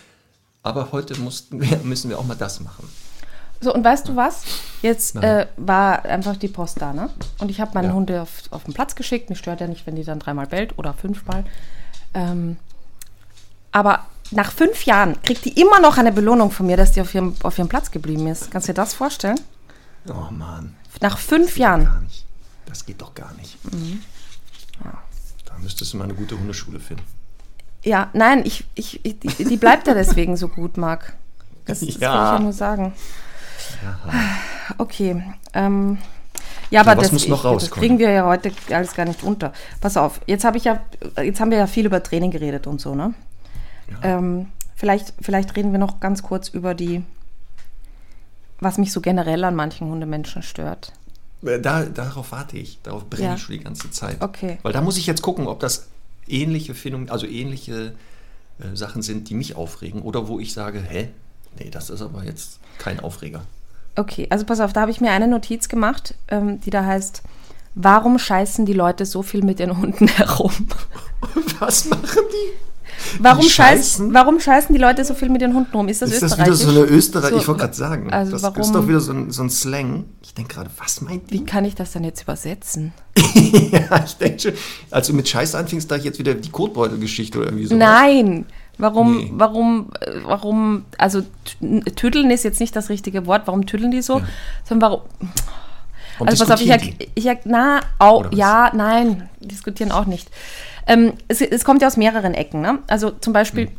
Aber 0.63 0.93
heute 0.93 1.19
mussten 1.19 1.61
wir, 1.63 1.79
müssen 1.85 2.11
wir 2.11 2.19
auch 2.19 2.27
mal 2.27 2.35
das 2.37 2.61
machen. 2.61 2.87
So, 3.63 3.75
und 3.75 3.83
weißt 3.83 4.07
du 4.09 4.15
was? 4.15 4.43
Jetzt 4.83 5.17
äh, 5.17 5.47
war 5.57 6.05
einfach 6.05 6.37
die 6.37 6.49
Post 6.49 6.81
da, 6.83 6.93
ne? 6.93 7.09
Und 7.39 7.51
ich 7.51 7.61
habe 7.61 7.71
meine 7.75 7.89
Ja. 7.89 7.95
Hunde 7.95 8.23
auf, 8.23 8.43
auf 8.51 8.65
den 8.65 8.75
Platz 8.75 8.95
geschickt. 8.95 9.31
Mich 9.31 9.39
stört 9.39 9.61
ja 9.61 9.67
nicht, 9.67 9.87
wenn 9.87 9.97
die 9.97 10.05
dann 10.05 10.19
dreimal 10.19 10.47
bellt 10.47 10.79
oder 10.79 10.93
fünfmal. 10.93 11.45
Ähm, 12.15 12.57
aber 13.73 14.07
nach 14.31 14.53
fünf 14.53 14.85
Jahren 14.85 15.21
kriegt 15.23 15.45
die 15.45 15.61
immer 15.61 15.81
noch 15.81 15.97
eine 15.99 16.13
Belohnung 16.13 16.51
von 16.51 16.67
mir, 16.67 16.77
dass 16.77 16.93
die 16.93 17.01
auf 17.01 17.15
ihrem, 17.15 17.35
auf 17.43 17.59
ihrem 17.59 17.69
Platz 17.69 17.91
geblieben 17.91 18.27
ist. 18.27 18.51
Kannst 18.51 18.69
du 18.69 18.73
dir 18.73 18.77
das 18.83 18.95
vorstellen? 18.95 19.41
Oh 20.09 20.31
Mann. 20.31 20.75
Nach 21.01 21.19
fünf 21.19 21.59
Jahren. 21.59 22.03
nicht. 22.05 22.25
Das 22.67 22.85
geht 22.85 23.01
doch 23.01 23.15
gar 23.15 23.33
nicht. 23.35 23.57
Mhm. 23.73 24.03
Da 25.47 25.55
müsstest 25.61 25.93
du 25.93 25.97
mal 25.97 26.05
eine 26.05 26.15
gute 26.15 26.39
Hundeschule 26.39 26.81
finden. 26.81 27.03
Ja, 27.83 28.11
nein, 28.13 28.43
ich, 28.45 28.65
ich, 28.75 29.05
ich, 29.05 29.19
die, 29.19 29.45
die 29.45 29.57
bleibt 29.57 29.87
ja 29.87 29.95
deswegen 29.95 30.37
so 30.37 30.49
gut, 30.49 30.77
Marc. 30.77 31.15
Das, 31.65 31.81
das 31.81 31.89
Ja. 31.89 31.93
will 31.95 31.97
ich 31.97 32.01
ja 32.01 32.39
nur 32.41 32.53
sagen. 32.53 32.93
Okay. 34.79 35.23
Ähm, 35.55 35.99
ja, 36.71 36.81
aber 36.83 36.97
was 36.97 37.11
das, 37.11 37.23
ich, 37.25 37.31
das 37.31 37.71
kriegen 37.71 37.99
wir 37.99 38.11
ja 38.11 38.27
heute 38.27 38.53
alles 38.71 38.95
gar 38.95 39.07
nicht 39.07 39.23
unter. 39.23 39.53
Pass 39.81 39.97
auf, 39.97 40.21
jetzt 40.27 40.45
habe 40.45 40.59
ich 40.59 40.65
ja, 40.65 40.81
jetzt 41.23 41.41
haben 41.41 41.51
wir 41.51 41.59
ja 41.59 41.67
viel 41.67 41.87
über 41.87 42.03
Training 42.03 42.31
geredet 42.31 42.67
und 42.67 42.81
so, 42.81 42.95
ne? 42.95 43.15
Ähm, 44.03 44.47
vielleicht, 44.77 45.15
vielleicht 45.21 45.57
reden 45.57 45.73
wir 45.73 45.79
noch 45.79 46.01
ganz 46.01 46.23
kurz 46.23 46.49
über 46.49 46.75
die, 46.75 47.03
was 48.61 48.79
mich 48.79 48.93
so 48.93 49.01
generell 49.01 49.45
an 49.45 49.55
manchen 49.55 49.89
Hundemenschen 49.89 50.43
stört. 50.43 50.93
Äh, 51.45 51.61
Da, 51.61 51.85
darauf 51.85 52.33
warte 52.33 52.57
ich. 52.59 52.81
Darauf 52.83 53.09
brenne 53.09 53.29
Ja. 53.29 53.35
ich 53.35 53.43
schon 53.43 53.57
die 53.57 53.65
ganze 53.65 53.91
Zeit. 53.91 54.21
Okay. 54.21 54.59
Weil 54.63 54.73
da 54.73 54.81
muss 54.81 54.97
ich 54.99 55.07
jetzt 55.07 55.23
gucken, 55.23 55.47
ob 55.47 55.61
das 55.61 55.87
ähnliche 56.27 56.75
Phänomen, 56.75 57.11
also 57.11 57.27
ähnliche 57.27 57.95
äh, 58.61 58.75
Sachen 58.77 59.03
sind, 59.03 59.31
die 59.31 59.35
mich 59.35 59.57
aufregen 59.57 60.03
oder 60.03 60.29
wo 60.29 60.39
ich 60.41 60.53
sage, 60.53 60.81
hä, 60.81 61.09
nee, 61.59 61.71
das 61.71 61.91
ist 61.91 62.03
aber 62.03 62.25
jetzt 62.25 62.59
kein 62.79 63.01
Aufreger. 63.01 63.43
Okay, 63.97 64.27
also 64.31 64.45
pass 64.45 64.61
auf, 64.61 64.73
da 64.73 64.83
habe 64.83 64.91
ich 64.91 65.01
mir 65.01 65.11
eine 65.11 65.27
Notiz 65.27 65.69
gemacht, 65.69 66.15
ähm, 66.29 66.61
die 66.61 66.71
da 66.71 66.85
heißt, 66.85 67.23
warum 67.75 68.19
scheißen 68.19 68.65
die 68.67 68.73
Leute 68.73 69.07
so 69.07 69.23
viel 69.23 69.43
mit 69.43 69.59
ihren 69.61 69.77
Hunden 69.79 70.07
herum? 70.09 70.53
Was 71.61 71.87
machen 71.87 72.23
die? 72.33 72.78
Warum, 73.21 73.43
scheißen? 73.43 73.83
scheißen? 73.83 74.15
warum 74.15 74.41
scheißen 74.41 74.75
die 74.75 74.81
Leute 74.81 75.05
so 75.05 75.15
viel 75.15 75.29
mit 75.29 75.43
ihren 75.43 75.55
Hunden 75.55 75.75
rum? 75.77 75.89
Ist 75.89 76.03
das 76.03 76.11
ist 76.11 76.23
das 76.23 76.33
österreichisch? 76.33 76.61
wieder 76.61 76.73
so 76.73 76.81
eine 76.83 76.91
Österreich? 76.91 77.31
So, 77.31 77.37
ich 77.39 77.49
wollte 77.49 77.61
gerade 77.61 77.75
sagen, 77.75 78.13
also 78.13 78.33
das 78.33 78.43
warum- 78.43 78.61
ist 78.61 78.73
doch 78.75 78.89
wieder 78.89 79.01
so 79.01 79.13
ein, 79.13 79.31
so 79.31 79.43
ein 79.43 79.51
Slang. 79.51 80.05
Ich 80.23 80.35
denke 80.35 80.55
gerade, 80.55 80.71
was 80.79 81.01
meint 81.01 81.31
Wie 81.31 81.39
die? 81.39 81.45
kann 81.45 81.65
ich 81.65 81.75
das 81.75 81.93
dann 81.93 82.05
jetzt 82.05 82.23
übersetzen? 82.23 82.93
ja, 83.17 84.05
ich 84.05 84.17
denke 84.17 84.41
schon. 84.41 84.53
Als 84.91 85.07
du 85.07 85.13
mit 85.15 85.29
Scheiß 85.29 85.55
anfingst, 85.55 85.91
da 85.91 85.97
ich 85.97 86.05
jetzt 86.05 86.19
wieder 86.19 86.35
die 86.35 86.51
Kotbeutel-Geschichte 86.51 87.39
oder 87.39 87.49
irgendwie 87.49 87.67
so. 87.67 87.77
Nein! 87.77 88.47
Warum, 88.81 89.17
Nee. 89.19 89.33
warum, 89.35 89.91
warum, 90.25 90.85
also 90.99 91.23
tüdeln 91.97 92.31
ist 92.31 92.45
jetzt 92.45 92.61
nicht 92.61 92.77
das 92.77 92.91
richtige 92.91 93.27
Wort, 93.27 93.43
warum 93.47 93.67
tüdeln 93.67 93.91
die 93.91 94.03
so? 94.03 94.23
Sondern 94.65 94.91
warum, 94.93 95.03
Warum 96.19 96.29
also 96.29 96.45
pass 96.45 96.55
auf, 96.55 96.61
ich, 96.61 97.09
ich 97.15 97.29
na, 97.45 97.81
au, 97.99 98.25
ja, 98.31 98.73
nein, 98.75 99.29
diskutieren 99.41 99.93
auch 99.93 100.07
nicht. 100.07 100.29
Ähm, 100.89 101.13
es, 101.29 101.41
es 101.41 101.65
kommt 101.65 101.83
ja 101.83 101.89
aus 101.89 101.97
mehreren 101.97 102.35
Ecken, 102.35 102.61
ne? 102.61 102.81
Also 102.89 103.11
zum 103.11 103.33
Beispiel, 103.33 103.67
Hm. 103.69 103.73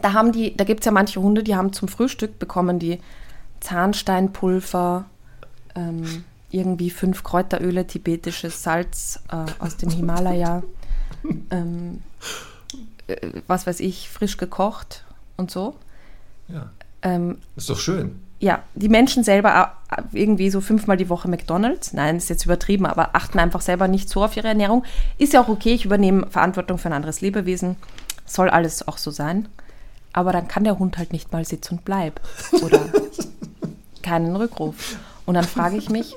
da 0.00 0.12
haben 0.14 0.32
die, 0.32 0.56
da 0.56 0.64
gibt 0.64 0.80
es 0.80 0.86
ja 0.86 0.92
manche 0.92 1.20
Hunde, 1.20 1.42
die 1.42 1.54
haben 1.56 1.72
zum 1.72 1.88
Frühstück 1.88 2.38
bekommen 2.38 2.78
die 2.78 3.00
Zahnsteinpulver, 3.60 5.04
ähm, 5.74 6.24
irgendwie 6.50 6.90
fünf 6.90 7.22
Kräuteröle, 7.22 7.86
tibetisches 7.86 8.62
Salz 8.62 9.20
äh, 9.30 9.44
aus 9.62 9.76
dem 9.76 9.90
Himalaya, 9.90 10.62
ähm, 11.50 12.02
äh, 13.08 13.16
was 13.46 13.66
weiß 13.66 13.80
ich, 13.80 14.08
frisch 14.08 14.36
gekocht 14.36 15.04
und 15.36 15.50
so. 15.50 15.76
Ja, 16.48 16.70
Ähm, 17.02 17.38
ist 17.56 17.68
doch 17.68 17.78
schön. 17.78 18.20
Ja, 18.38 18.62
die 18.74 18.88
Menschen 18.88 19.24
selber 19.24 19.72
äh, 19.90 20.02
irgendwie 20.12 20.50
so 20.50 20.60
fünfmal 20.60 20.96
die 20.96 21.08
Woche 21.08 21.28
McDonalds. 21.28 21.92
Nein, 21.92 22.16
ist 22.16 22.28
jetzt 22.28 22.44
übertrieben, 22.44 22.86
aber 22.86 23.14
achten 23.14 23.38
einfach 23.38 23.60
selber 23.60 23.88
nicht 23.88 24.08
so 24.08 24.24
auf 24.24 24.36
ihre 24.36 24.48
Ernährung. 24.48 24.84
Ist 25.18 25.32
ja 25.32 25.42
auch 25.42 25.48
okay, 25.48 25.74
ich 25.74 25.84
übernehme 25.84 26.26
Verantwortung 26.28 26.78
für 26.78 26.88
ein 26.88 26.94
anderes 26.94 27.20
Lebewesen. 27.20 27.76
Soll 28.26 28.50
alles 28.50 28.86
auch 28.86 28.98
so 28.98 29.10
sein. 29.10 29.48
Aber 30.12 30.32
dann 30.32 30.48
kann 30.48 30.64
der 30.64 30.78
Hund 30.78 30.98
halt 30.98 31.12
nicht 31.12 31.32
mal 31.32 31.44
Sitz 31.44 31.70
und 31.70 31.84
Bleib. 31.84 32.20
Oder 32.62 32.80
keinen 34.02 34.36
Rückruf. 34.36 34.96
Und 35.24 35.34
dann 35.34 35.44
frage 35.44 35.76
ich 35.76 35.90
mich, 35.90 36.14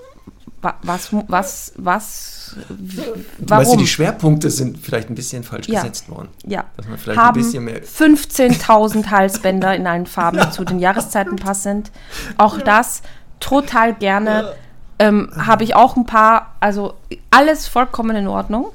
was, 0.84 1.10
was, 1.27 1.73
was, 1.77 2.56
w- 2.68 3.02
Weißt 3.02 3.15
du, 3.40 3.45
warum? 3.48 3.77
die 3.77 3.88
Schwerpunkte 3.88 4.49
sind 4.49 4.77
vielleicht 4.77 5.10
ein 5.10 5.15
bisschen 5.15 5.44
falsch 5.44 5.68
Ja. 5.68 5.81
gesetzt 5.81 6.10
worden. 6.10 6.30
ja, 6.45 6.65
Dass 6.77 6.88
man 6.88 6.98
vielleicht 6.98 7.19
ein 7.19 7.26
haben 7.26 7.41
bisschen 7.41 7.64
mehr. 7.65 7.81
15.000 7.84 9.10
Halsbänder 9.10 9.76
in 9.76 9.88
allen 9.88 10.06
Farben 10.06 10.52
zu 10.52 10.64
den 10.65 10.80
Jahreszeiten 10.80 11.36
passend. 11.38 11.91
Auch 12.38 12.57
das 12.60 13.02
total 13.40 13.94
gerne. 13.94 14.53
Ähm, 15.02 15.30
Habe 15.36 15.64
ich 15.64 15.76
auch 15.76 15.95
ein 15.95 16.06
paar, 16.06 16.56
also 16.60 16.95
alles 17.31 17.68
vollkommen 17.68 18.15
in 18.18 18.27
Ordnung. 18.27 18.68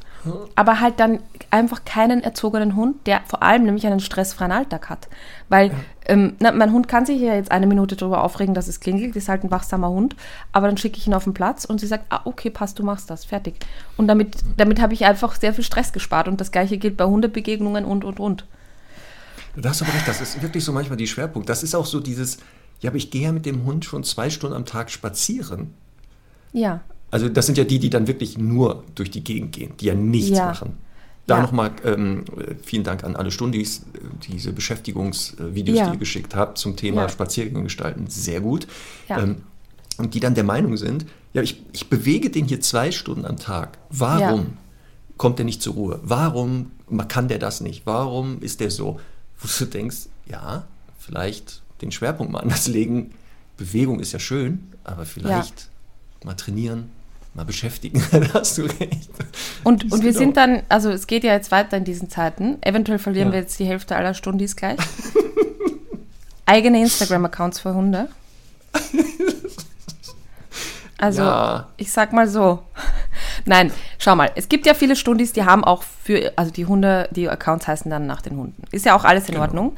Aber 0.54 0.80
halt 0.80 1.00
dann 1.00 1.20
einfach 1.50 1.84
keinen 1.84 2.22
erzogenen 2.22 2.76
Hund, 2.76 3.06
der 3.06 3.20
vor 3.26 3.42
allem 3.42 3.64
nämlich 3.64 3.86
einen 3.86 4.00
stressfreien 4.00 4.52
Alltag 4.52 4.88
hat. 4.88 5.08
Weil 5.48 5.72
ähm, 6.06 6.34
na, 6.40 6.52
mein 6.52 6.72
Hund 6.72 6.88
kann 6.88 7.06
sich 7.06 7.20
ja 7.20 7.34
jetzt 7.34 7.50
eine 7.50 7.66
Minute 7.66 7.96
darüber 7.96 8.22
aufregen, 8.22 8.54
dass 8.54 8.68
es 8.68 8.80
klingelt, 8.80 9.16
ist 9.16 9.28
halt 9.28 9.44
ein 9.44 9.50
wachsamer 9.50 9.88
Hund. 9.88 10.16
Aber 10.52 10.66
dann 10.66 10.76
schicke 10.76 10.98
ich 10.98 11.06
ihn 11.06 11.14
auf 11.14 11.24
den 11.24 11.34
Platz 11.34 11.64
und 11.64 11.80
sie 11.80 11.86
sagt, 11.86 12.06
ah, 12.10 12.20
okay, 12.24 12.50
passt, 12.50 12.78
du 12.78 12.84
machst 12.84 13.10
das, 13.10 13.24
fertig. 13.24 13.56
Und 13.96 14.08
damit, 14.08 14.36
damit 14.56 14.80
habe 14.80 14.94
ich 14.94 15.04
einfach 15.04 15.36
sehr 15.36 15.54
viel 15.54 15.64
Stress 15.64 15.92
gespart. 15.92 16.28
Und 16.28 16.40
das 16.40 16.52
gleiche 16.52 16.78
gilt 16.78 16.96
bei 16.96 17.04
Hundebegegnungen 17.04 17.84
und, 17.84 18.04
und, 18.04 18.20
und. 18.20 18.46
Du 19.56 19.68
hast 19.68 19.82
aber 19.82 19.94
recht, 19.94 20.08
das 20.08 20.20
ist 20.20 20.42
wirklich 20.42 20.64
so 20.64 20.72
manchmal 20.72 20.96
die 20.96 21.06
Schwerpunkt. 21.06 21.48
Das 21.48 21.62
ist 21.62 21.74
auch 21.74 21.86
so 21.86 22.00
dieses, 22.00 22.38
ja, 22.80 22.90
aber 22.90 22.96
ich 22.96 23.10
gehe 23.10 23.22
ja 23.22 23.32
mit 23.32 23.46
dem 23.46 23.64
Hund 23.64 23.84
schon 23.84 24.04
zwei 24.04 24.30
Stunden 24.30 24.56
am 24.56 24.64
Tag 24.64 24.90
spazieren. 24.90 25.74
Ja. 26.52 26.80
Also 27.14 27.28
das 27.28 27.46
sind 27.46 27.56
ja 27.56 27.62
die, 27.64 27.78
die 27.78 27.90
dann 27.90 28.08
wirklich 28.08 28.38
nur 28.38 28.82
durch 28.96 29.08
die 29.08 29.22
Gegend 29.22 29.52
gehen, 29.52 29.70
die 29.78 29.86
ja 29.86 29.94
nichts 29.94 30.36
Ja. 30.36 30.46
machen. 30.46 30.76
Da 31.28 31.36
Ja. 31.36 31.42
nochmal 31.42 31.70
ähm, 31.84 32.24
äh, 32.36 32.54
vielen 32.60 32.82
Dank 32.82 33.04
an 33.04 33.14
alle 33.14 33.30
Stundis, 33.30 33.78
äh, 33.94 33.98
diese 34.28 34.52
Beschäftigungsvideos, 34.52 35.78
Ja. 35.78 35.86
die 35.86 35.92
ihr 35.92 35.98
geschickt 35.98 36.34
habt 36.34 36.58
zum 36.58 36.74
Thema 36.76 37.02
Ja. 37.02 37.08
Spaziergänge 37.08 37.62
gestalten. 37.62 38.06
Sehr 38.08 38.40
gut. 38.40 38.66
Ähm, 39.08 39.36
und 39.96 40.14
die 40.14 40.20
dann 40.20 40.34
der 40.34 40.42
Meinung 40.42 40.76
sind, 40.76 41.06
ja, 41.32 41.40
ich, 41.42 41.62
ich 41.72 41.88
bewege 41.88 42.30
den 42.30 42.46
hier 42.46 42.60
zwei 42.60 42.90
Stunden 42.90 43.24
am 43.24 43.36
Tag. 43.36 43.78
Warum 43.90 44.58
kommt 45.16 45.38
der 45.38 45.44
nicht 45.46 45.62
zur 45.62 45.74
Ruhe? 45.74 46.00
Warum 46.02 46.72
kann 47.06 47.28
der 47.28 47.38
das 47.38 47.60
nicht? 47.60 47.86
Warum 47.86 48.40
ist 48.42 48.58
der 48.58 48.72
so? 48.72 48.98
Wo 49.38 49.48
du 49.60 49.66
denkst, 49.66 50.08
ja, 50.26 50.64
vielleicht 50.98 51.62
den 51.80 51.92
Schwerpunkt 51.92 52.32
mal 52.32 52.40
anders 52.40 52.66
legen. 52.66 53.12
Bewegung 53.56 54.00
ist 54.00 54.10
ja 54.12 54.18
schön, 54.18 54.72
aber 54.82 55.04
vielleicht 55.06 55.68
mal 56.24 56.34
trainieren, 56.34 56.90
mal 57.34 57.44
beschäftigen. 57.44 58.02
da 58.12 58.34
hast 58.34 58.58
du 58.58 58.62
recht. 58.62 59.10
Und, 59.64 59.84
und 59.84 60.02
wir 60.02 60.10
Genau. 60.12 60.18
sind 60.18 60.36
dann, 60.36 60.62
also 60.68 60.90
es 60.90 61.06
geht 61.06 61.24
ja 61.24 61.32
jetzt 61.32 61.50
weiter 61.50 61.76
in 61.76 61.84
diesen 61.84 62.08
Zeiten. 62.10 62.58
Eventuell 62.62 62.98
verlieren 62.98 63.28
Ja. 63.28 63.32
wir 63.34 63.40
jetzt 63.40 63.58
die 63.58 63.64
Hälfte 63.66 63.96
aller 63.96 64.14
Stundis 64.14 64.56
gleich. 64.56 64.78
Eigene 66.46 66.80
Instagram-Accounts 66.80 67.60
für 67.60 67.74
Hunde. 67.74 68.08
Also, 70.98 71.22
Ja. 71.22 71.68
ich 71.76 71.90
sag 71.90 72.12
mal 72.12 72.28
so. 72.28 72.62
Nein, 73.46 73.72
schau 73.98 74.14
mal, 74.14 74.30
es 74.36 74.48
gibt 74.48 74.64
ja 74.66 74.74
viele 74.74 74.94
Stundis, 74.96 75.32
die 75.32 75.44
haben 75.44 75.64
auch 75.64 75.82
für, 75.82 76.32
also 76.36 76.50
die 76.52 76.66
Hunde, 76.66 77.08
die 77.10 77.28
Accounts 77.28 77.66
heißen 77.66 77.90
dann 77.90 78.06
nach 78.06 78.22
den 78.22 78.36
Hunden. 78.36 78.62
Ist 78.70 78.86
ja 78.86 78.94
auch 78.96 79.04
alles 79.04 79.24
in 79.28 79.32
Genau. 79.34 79.42
Ordnung. 79.44 79.76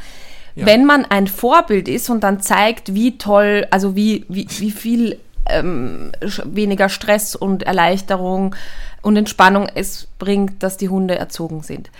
Ja. 0.54 0.66
Wenn 0.66 0.84
man 0.84 1.04
ein 1.04 1.26
Vorbild 1.26 1.88
ist 1.88 2.08
und 2.10 2.20
dann 2.22 2.40
zeigt, 2.40 2.94
wie 2.94 3.18
toll, 3.18 3.66
also 3.70 3.94
wie, 3.96 4.24
wie, 4.28 4.46
wie 4.58 4.70
viel 4.70 5.18
ähm, 5.48 6.12
weniger 6.44 6.88
Stress 6.88 7.34
und 7.34 7.62
Erleichterung 7.62 8.54
und 9.02 9.16
Entspannung 9.16 9.68
es 9.74 10.08
bringt, 10.18 10.62
dass 10.62 10.76
die 10.76 10.88
Hunde 10.88 11.16
erzogen 11.16 11.62
sind. 11.62 11.90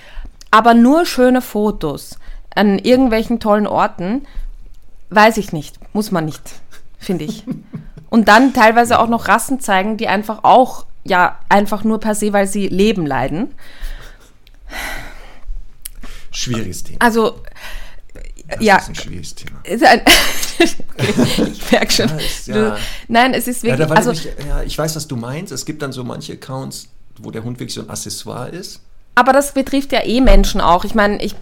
Aber 0.51 0.75
nur 0.75 1.07
schöne 1.07 1.43
Fotos 1.43 2.19
an 2.55 2.79
irgendwelchen 2.79 3.41
tollen 3.41 3.67
Orten, 3.67 4.27
weiß 5.11 5.37
ich 5.37 5.53
nicht, 5.53 5.79
muss 5.95 6.11
man 6.11 6.25
nicht, 6.25 6.43
finde 6.99 7.25
ich. 7.25 7.45
Und 8.11 8.29
dann 8.29 8.55
teilweise 8.55 8.99
auch 8.99 9.09
noch 9.09 9.29
Rassen 9.29 9.61
zeigen, 9.61 9.97
die 9.97 10.09
einfach 10.09 10.45
auch, 10.45 10.87
ja, 11.05 11.39
einfach 11.49 11.85
nur 11.85 12.01
per 12.01 12.15
se, 12.15 12.33
weil 12.33 12.47
sie 12.47 12.69
Leben 12.69 13.05
leiden. 13.05 13.53
Schwieriges 16.31 16.85
Thema. 16.85 16.99
Also, 17.01 17.41
Das 18.49 18.59
ja, 18.61 18.77
ist 18.77 18.89
ein 18.89 18.95
schwieriges 18.95 19.35
Thema. 19.35 19.59
ein 19.65 20.01
okay, 20.99 21.53
ich 21.53 21.73
merke 21.73 21.93
schon. 21.93 22.09
Ja, 22.09 22.17
Du, 22.47 22.53
ja. 22.53 22.77
nein, 23.09 23.35
es 23.35 23.49
ist 23.49 23.63
Ja, 23.63 23.71
wirklich, 23.71 23.89
war 23.89 23.97
also, 23.97 24.13
nämlich, 24.13 24.29
ja, 24.47 24.63
ich 24.63 24.77
weiß, 24.79 24.95
was 24.97 25.09
du 25.09 25.17
meinst. 25.17 25.53
Es 25.53 25.65
gibt 25.65 25.83
dann 25.83 25.93
so 25.93 26.05
manche 26.05 26.35
Accounts, 26.35 26.89
wo 27.19 27.31
der 27.31 27.43
Hund 27.45 27.59
wirklich 27.59 27.75
so 27.75 27.83
ein 27.83 27.91
Accessoire 27.91 28.49
ist. 28.51 28.81
aber 29.17 29.33
das 29.33 29.53
betrifft 29.53 29.93
ja 29.93 30.05
eh 30.05 30.21
Menschen 30.21 30.61
auch. 30.61 30.85
Ich 30.85 30.95
meine, 30.95 31.21
ich 31.23 31.35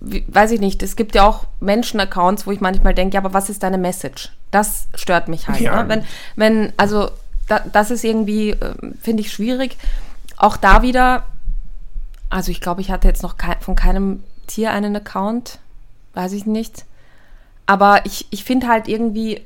weiß 0.00 0.52
ich 0.52 0.60
nicht, 0.60 0.82
es 0.82 0.96
gibt 0.96 1.14
ja 1.14 1.26
auch 1.26 1.44
Menschen-Accounts, 1.60 2.46
wo 2.46 2.52
ich 2.52 2.60
manchmal 2.60 2.94
denke, 2.94 3.14
ja, 3.14 3.20
aber 3.20 3.34
was 3.34 3.50
ist 3.50 3.62
deine 3.62 3.78
Message? 3.78 4.30
Das 4.50 4.86
stört 4.94 5.28
mich 5.28 5.48
halt. 5.48 5.60
Ja. 5.60 5.82
Ne? 5.82 5.88
Wenn, 5.88 6.04
wenn, 6.36 6.72
also, 6.76 7.10
da, 7.48 7.60
das 7.72 7.90
ist 7.90 8.04
irgendwie, 8.04 8.50
ähm, 8.50 8.94
finde 9.00 9.22
ich, 9.22 9.32
schwierig. 9.32 9.76
Auch 10.36 10.56
da 10.56 10.82
wieder, 10.82 11.24
also 12.30 12.50
ich 12.50 12.60
glaube, 12.60 12.80
ich 12.80 12.90
hatte 12.90 13.08
jetzt 13.08 13.22
noch 13.22 13.36
kei 13.36 13.56
von 13.60 13.76
keinem 13.76 14.22
Tier 14.46 14.70
einen 14.72 14.94
Account, 14.96 15.58
weiß 16.14 16.32
ich 16.32 16.46
nicht. 16.46 16.84
Aber 17.66 18.04
ich, 18.04 18.26
ich 18.30 18.44
finde 18.44 18.68
halt 18.68 18.88
irgendwie, 18.88 19.36
äh, 19.36 19.42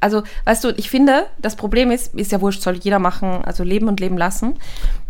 also, 0.00 0.22
weißt 0.44 0.64
du, 0.64 0.70
ich 0.76 0.90
finde, 0.90 1.26
das 1.38 1.56
Problem 1.56 1.90
ist, 1.90 2.14
ist 2.14 2.32
ja 2.32 2.40
wurscht, 2.40 2.62
soll 2.62 2.76
jeder 2.76 2.98
machen, 2.98 3.44
also 3.44 3.62
leben 3.62 3.88
und 3.88 4.00
leben 4.00 4.18
lassen. 4.18 4.56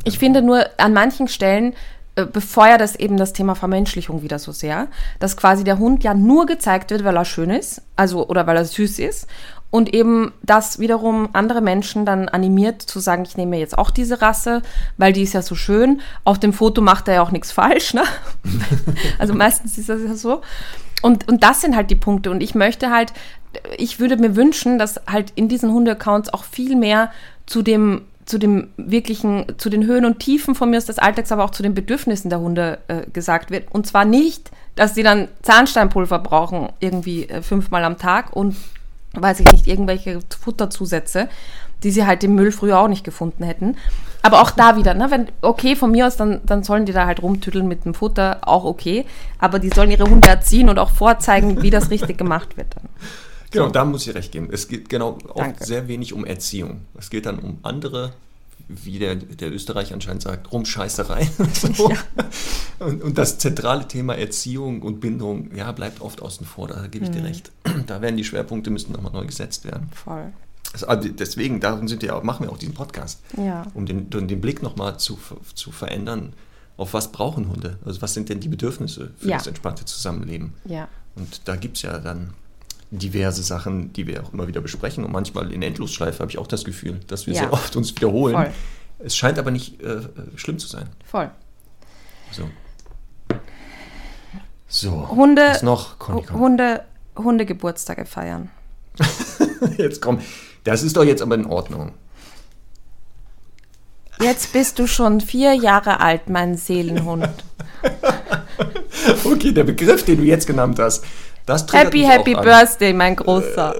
Ich 0.04 0.18
finde 0.18 0.42
nur 0.42 0.66
an 0.78 0.92
manchen 0.92 1.28
Stellen 1.28 1.74
äh, 2.14 2.26
befeuert 2.26 2.80
das 2.80 2.96
eben 2.96 3.16
das 3.16 3.32
Thema 3.32 3.54
Vermenschlichung 3.54 4.22
wieder 4.22 4.38
so 4.38 4.52
sehr, 4.52 4.88
dass 5.18 5.36
quasi 5.36 5.64
der 5.64 5.78
Hund 5.78 6.04
ja 6.04 6.12
nur 6.12 6.44
gezeigt 6.44 6.90
wird, 6.90 7.04
weil 7.04 7.16
er 7.16 7.24
schön 7.24 7.50
ist, 7.50 7.82
also 7.96 8.28
oder 8.28 8.46
weil 8.46 8.58
er 8.58 8.66
süß 8.66 8.98
ist 8.98 9.26
und 9.72 9.94
eben 9.94 10.32
das 10.42 10.78
wiederum 10.78 11.30
andere 11.32 11.62
Menschen 11.62 12.04
dann 12.04 12.28
animiert 12.28 12.82
zu 12.82 13.00
sagen, 13.00 13.24
ich 13.24 13.38
nehme 13.38 13.56
jetzt 13.56 13.76
auch 13.78 13.90
diese 13.90 14.20
Rasse, 14.20 14.60
weil 14.98 15.14
die 15.14 15.22
ist 15.22 15.32
ja 15.32 15.40
so 15.40 15.54
schön. 15.54 16.02
Auf 16.24 16.38
dem 16.38 16.52
Foto 16.52 16.82
macht 16.82 17.08
er 17.08 17.14
ja 17.14 17.22
auch 17.22 17.30
nichts 17.30 17.52
falsch, 17.52 17.94
ne? 17.94 18.02
also 19.18 19.32
meistens 19.32 19.78
ist 19.78 19.88
das 19.88 20.02
ja 20.06 20.14
so. 20.14 20.42
Und, 21.00 21.26
und 21.26 21.42
das 21.42 21.62
sind 21.62 21.74
halt 21.74 21.90
die 21.90 21.96
Punkte. 21.96 22.30
Und 22.30 22.42
ich 22.42 22.54
möchte 22.54 22.90
halt, 22.90 23.14
ich 23.78 23.98
würde 23.98 24.18
mir 24.18 24.36
wünschen, 24.36 24.78
dass 24.78 25.00
halt 25.10 25.32
in 25.36 25.48
diesen 25.48 25.72
Hunde-Accounts 25.72 26.34
auch 26.34 26.44
viel 26.44 26.76
mehr 26.76 27.10
zu 27.46 27.62
dem, 27.62 28.02
zu 28.26 28.36
dem 28.36 28.68
wirklichen, 28.76 29.54
zu 29.56 29.70
den 29.70 29.86
Höhen 29.86 30.04
und 30.04 30.18
Tiefen 30.18 30.54
von 30.54 30.68
mir 30.68 30.76
aus 30.76 30.84
des 30.84 30.98
Alltags, 30.98 31.32
aber 31.32 31.44
auch 31.44 31.50
zu 31.50 31.62
den 31.62 31.72
Bedürfnissen 31.72 32.28
der 32.28 32.40
Hunde 32.40 32.78
äh, 32.88 33.10
gesagt 33.10 33.50
wird. 33.50 33.72
Und 33.72 33.86
zwar 33.86 34.04
nicht, 34.04 34.50
dass 34.74 34.92
die 34.92 35.02
dann 35.02 35.28
Zahnsteinpulver 35.40 36.18
brauchen, 36.18 36.68
irgendwie 36.78 37.26
äh, 37.26 37.40
fünfmal 37.40 37.84
am 37.84 37.96
Tag 37.96 38.36
und 38.36 38.54
weiß 39.14 39.40
ich 39.40 39.50
nicht, 39.50 39.66
irgendwelche 39.66 40.20
Futterzusätze. 40.40 41.28
die 41.82 41.90
sie 41.90 42.06
halt 42.06 42.22
im 42.22 42.34
Müll 42.34 42.52
früher 42.52 42.78
auch 42.78 42.88
nicht 42.88 43.04
gefunden 43.04 43.44
hätten. 43.44 43.76
Aber 44.22 44.40
auch 44.40 44.52
da 44.52 44.76
wieder, 44.76 44.94
ne, 44.94 45.10
wenn, 45.10 45.26
okay, 45.40 45.74
von 45.74 45.90
mir 45.90 46.06
aus, 46.06 46.16
dann, 46.16 46.40
dann 46.46 46.62
sollen 46.62 46.86
die 46.86 46.92
da 46.92 47.06
halt 47.06 47.22
rumtüdeln 47.22 47.66
mit 47.66 47.84
dem 47.84 47.94
Futter, 47.94 48.38
auch 48.42 48.64
okay. 48.64 49.04
Aber 49.38 49.58
die 49.58 49.68
sollen 49.68 49.90
ihre 49.90 50.04
Hunde 50.04 50.28
erziehen 50.28 50.68
und 50.68 50.78
auch 50.78 50.90
vorzeigen, 50.90 51.60
wie 51.62 51.70
das 51.70 51.90
richtig 51.90 52.18
gemacht 52.18 52.56
wird 52.56 52.68
dann. 52.76 52.88
Genau, 53.50 53.68
da 53.68 53.84
muss 53.84 54.06
ich 54.06 54.14
recht 54.14 54.32
geben. 54.32 54.48
Es 54.50 54.68
geht 54.68 54.88
genau 54.88 55.18
auch 55.28 55.36
Danke. 55.36 55.64
sehr 55.64 55.88
wenig 55.88 56.12
um 56.14 56.24
Erziehung. 56.24 56.82
Es 56.96 57.10
geht 57.10 57.26
dann 57.26 57.38
um 57.38 57.58
andere, 57.62 58.12
wie 58.68 58.98
der, 58.98 59.16
der 59.16 59.52
Österreich 59.52 59.92
anscheinend 59.92 60.22
sagt, 60.22 60.52
Rumscheißerei. 60.52 61.28
So. 61.74 61.90
Und, 62.78 63.02
und 63.02 63.18
das 63.18 63.38
zentrale 63.38 63.86
Thema 63.86 64.14
Erziehung 64.16 64.82
und 64.82 65.00
Bindung, 65.00 65.54
ja, 65.54 65.70
bleibt 65.72 66.00
oft 66.00 66.20
außen 66.20 66.44
vor, 66.46 66.68
da 66.68 66.86
gebe 66.88 67.04
ich 67.04 67.10
dir 67.10 67.24
recht. 67.24 67.52
Da 67.86 68.00
werden 68.02 68.16
die 68.16 68.24
Schwerpunkte 68.24 68.70
müssen 68.70 68.92
nochmal 68.92 69.12
neu 69.12 69.24
gesetzt 69.26 69.64
werden. 69.64 69.88
Voll. 69.94 70.32
Also, 70.72 70.86
also 70.86 71.08
deswegen, 71.08 71.60
darum 71.60 71.88
sind 71.88 72.02
wir 72.02 72.16
auch, 72.16 72.22
machen 72.22 72.46
wir 72.46 72.52
auch 72.52 72.58
diesen 72.58 72.74
Podcast. 72.74 73.20
Ja. 73.36 73.66
Um 73.74 73.86
den, 73.86 74.08
um 74.14 74.26
den 74.28 74.40
Blick 74.40 74.62
nochmal 74.62 74.98
zu, 74.98 75.18
zu 75.54 75.70
verändern, 75.72 76.32
auf 76.76 76.94
was 76.94 77.12
brauchen 77.12 77.48
Hunde? 77.48 77.78
Also 77.84 78.02
was 78.02 78.14
sind 78.14 78.28
denn 78.28 78.40
die 78.40 78.48
Bedürfnisse 78.48 79.10
für 79.18 79.28
Ja. 79.28 79.38
das 79.38 79.46
entspannte 79.46 79.84
Zusammenleben? 79.84 80.54
Ja. 80.64 80.88
Und 81.14 81.42
da 81.46 81.56
gibt 81.56 81.76
es 81.76 81.82
ja 81.82 81.98
dann 81.98 82.34
diverse 82.98 83.42
Sachen, 83.42 83.92
die 83.92 84.06
wir 84.06 84.22
auch 84.22 84.32
immer 84.32 84.46
wieder 84.48 84.60
besprechen. 84.60 85.04
Und 85.04 85.12
manchmal 85.12 85.52
in 85.52 85.62
Endlosschleife 85.62 86.20
habe 86.20 86.30
ich 86.30 86.38
auch 86.38 86.46
das 86.46 86.64
Gefühl, 86.64 87.00
dass 87.06 87.26
wir 87.26 87.34
Ja. 87.34 87.40
sehr 87.40 87.52
oft 87.52 87.74
uns 87.76 87.94
wiederholen. 87.96 88.34
Voll. 88.34 88.50
Es 89.00 89.16
scheint 89.16 89.38
aber 89.38 89.50
nicht 89.50 89.80
äh, 89.82 90.00
schlimm 90.36 90.58
zu 90.58 90.68
sein. 90.68 90.88
Voll. 91.04 91.30
So. 92.30 92.48
So. 94.68 95.08
Hunde, 95.10 95.42
Was 95.48 95.62
noch, 95.62 95.98
Conny, 95.98 96.22
komm. 96.22 96.40
Hunde, 96.40 96.84
Hundegeburtstage 97.16 98.06
feiern. 98.06 98.50
Jetzt 99.78 100.00
komm. 100.00 100.20
Das 100.64 100.82
ist 100.82 100.96
doch 100.96 101.04
jetzt 101.04 101.22
aber 101.22 101.34
in 101.34 101.46
Ordnung. 101.46 101.92
Jetzt 104.20 104.52
bist 104.52 104.78
du 104.78 104.86
schon 104.86 105.20
vier 105.20 105.54
Jahre 105.54 105.98
alt, 106.00 106.28
mein 106.28 106.56
Seelenhund. 106.56 107.28
Okay, 109.24 109.50
der 109.52 109.64
Begriff, 109.64 110.04
den 110.04 110.18
du 110.18 110.22
jetzt 110.22 110.46
genannt 110.46 110.78
hast, 110.78 111.04
das 111.46 111.66
Happy, 111.72 112.02
happy 112.02 112.34
birthday, 112.34 112.92
mein 112.92 113.16
Großer. 113.16 113.74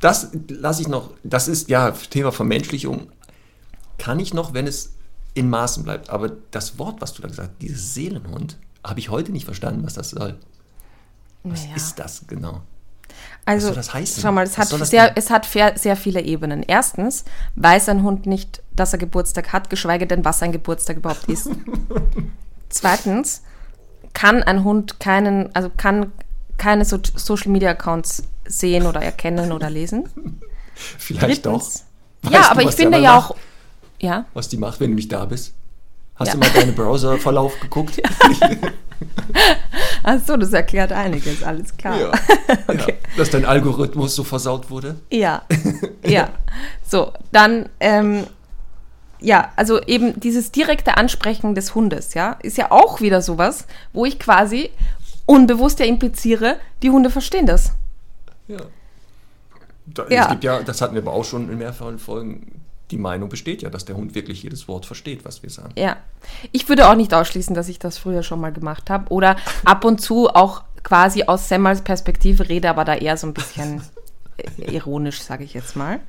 Das 0.00 0.28
lasse 0.48 0.82
ich 0.82 0.88
noch, 0.88 1.10
das 1.24 1.48
ist 1.48 1.68
ja 1.68 1.90
Thema 1.90 2.32
Vermenschlichung. 2.32 3.08
Kann 3.98 4.20
ich 4.20 4.34
noch, 4.34 4.54
wenn 4.54 4.66
es 4.66 4.92
in 5.34 5.48
Maßen 5.48 5.84
bleibt. 5.84 6.10
Aber 6.10 6.30
das 6.50 6.78
Wort, 6.78 7.00
was 7.00 7.14
du 7.14 7.22
da 7.22 7.28
gesagt 7.28 7.50
hast, 7.50 7.62
dieses 7.62 7.94
Seelenhund, 7.94 8.58
habe 8.84 9.00
ich 9.00 9.10
heute 9.10 9.32
nicht 9.32 9.44
verstanden, 9.44 9.84
was 9.84 9.94
das 9.94 10.10
soll. 10.10 10.38
Was 11.44 11.64
Naja. 11.64 11.76
ist 11.76 11.98
das 11.98 12.22
genau? 12.26 12.62
Also, 13.44 13.68
soll 13.68 13.76
das 13.76 13.92
heißen? 13.92 14.22
schau 14.22 14.32
mal, 14.32 14.44
es 14.44 14.56
Was 14.56 14.72
hat, 14.72 14.86
sehr, 14.86 15.16
es 15.16 15.30
hat 15.30 15.46
sehr 15.46 15.96
viele 15.96 16.22
Ebenen. 16.22 16.62
Erstens 16.62 17.24
weiß 17.56 17.88
ein 17.88 18.02
Hund 18.02 18.26
nicht, 18.26 18.62
dass 18.74 18.92
er 18.92 18.98
Geburtstag 18.98 19.52
hat, 19.52 19.68
geschweige 19.68 20.06
denn, 20.06 20.24
was 20.24 20.42
ein 20.42 20.52
Geburtstag 20.52 20.98
überhaupt 20.98 21.24
ist. 21.28 21.50
Zweitens 22.68 23.42
kann 24.12 24.42
ein 24.42 24.64
Hund 24.64 25.00
keinen, 25.00 25.54
also 25.54 25.70
kann 25.76 26.12
keine 26.58 26.84
so 26.84 26.98
Social 27.16 27.50
Media 27.50 27.70
Accounts 27.70 28.22
sehen 28.46 28.86
oder 28.86 29.00
erkennen 29.02 29.52
oder 29.52 29.70
lesen. 29.70 30.08
Vielleicht 30.74 31.46
doch. 31.46 31.52
Drittens, 31.52 31.84
Weißt 32.22 32.34
ja, 32.34 32.40
du, 32.42 32.50
aber 32.50 32.62
ich 32.62 32.70
finde 32.70 32.98
ja 32.98 33.14
macht? 33.16 33.30
auch, 33.30 33.36
ja, 34.00 34.24
Was 34.34 34.48
die 34.48 34.56
macht, 34.56 34.80
wenn 34.80 34.90
du 34.90 34.94
nicht 34.96 35.10
da 35.10 35.24
bist? 35.24 35.54
Hast 36.14 36.28
Ja. 36.28 36.34
du 36.34 36.40
mal 36.40 36.50
deinen 36.50 36.74
Browserverlauf 36.74 37.58
geguckt? 37.60 38.00
Achso, 40.02 40.36
das 40.36 40.52
erklärt 40.52 40.92
einiges, 40.92 41.42
alles 41.42 41.76
klar. 41.76 41.98
Ja. 41.98 42.12
ja. 42.74 42.86
Dass 43.16 43.30
dein 43.30 43.44
Algorithmus 43.44 44.14
so 44.14 44.24
versaut 44.24 44.70
wurde? 44.70 44.96
Ja, 45.10 45.42
ja. 46.04 46.28
So, 46.88 47.12
dann, 47.32 47.68
ähm, 47.80 48.26
ja, 49.22 49.52
also 49.56 49.80
eben 49.82 50.18
dieses 50.20 50.52
direkte 50.52 50.96
Ansprechen 50.96 51.54
des 51.54 51.74
Hundes, 51.74 52.14
ja, 52.14 52.38
ist 52.42 52.56
ja 52.56 52.70
auch 52.70 53.00
wieder 53.00 53.22
sowas, 53.22 53.66
wo 53.92 54.04
ich 54.04 54.18
quasi 54.18 54.70
unbewusst 55.26 55.78
ja 55.80 55.86
impliziere, 55.86 56.56
die 56.82 56.90
Hunde 56.90 57.10
verstehen 57.10 57.46
das. 57.46 57.72
Ja. 58.48 58.58
Da, 59.86 60.06
Ja. 60.08 60.22
Es 60.24 60.28
gibt 60.30 60.44
ja, 60.44 60.62
das 60.62 60.80
hatten 60.80 60.94
wir 60.94 61.02
aber 61.02 61.12
auch 61.12 61.24
schon 61.24 61.50
in 61.50 61.58
mehreren 61.58 61.98
Folgen, 61.98 62.60
die 62.90 62.98
Meinung 62.98 63.28
besteht 63.28 63.62
ja, 63.62 63.70
dass 63.70 63.84
der 63.84 63.96
Hund 63.96 64.14
wirklich 64.14 64.42
jedes 64.42 64.68
Wort 64.68 64.86
versteht, 64.86 65.24
was 65.24 65.42
wir 65.42 65.50
sagen. 65.50 65.72
Ja. 65.76 65.96
Ich 66.52 66.68
würde 66.68 66.88
auch 66.88 66.94
nicht 66.94 67.14
ausschließen, 67.14 67.54
dass 67.54 67.68
ich 67.68 67.78
das 67.78 67.98
früher 67.98 68.22
schon 68.22 68.40
mal 68.40 68.52
gemacht 68.52 68.90
habe 68.90 69.10
oder 69.10 69.36
ab 69.64 69.84
und 69.84 70.00
zu 70.00 70.28
auch 70.28 70.62
quasi 70.82 71.24
aus 71.24 71.48
Semmals 71.48 71.82
Perspektive 71.82 72.48
rede, 72.48 72.68
aber 72.68 72.84
da 72.84 72.94
eher 72.94 73.16
so 73.16 73.26
ein 73.26 73.34
bisschen 73.34 73.82
ironisch, 74.58 75.22
sage 75.22 75.44
ich 75.44 75.54
jetzt 75.54 75.74
mal. 75.74 76.00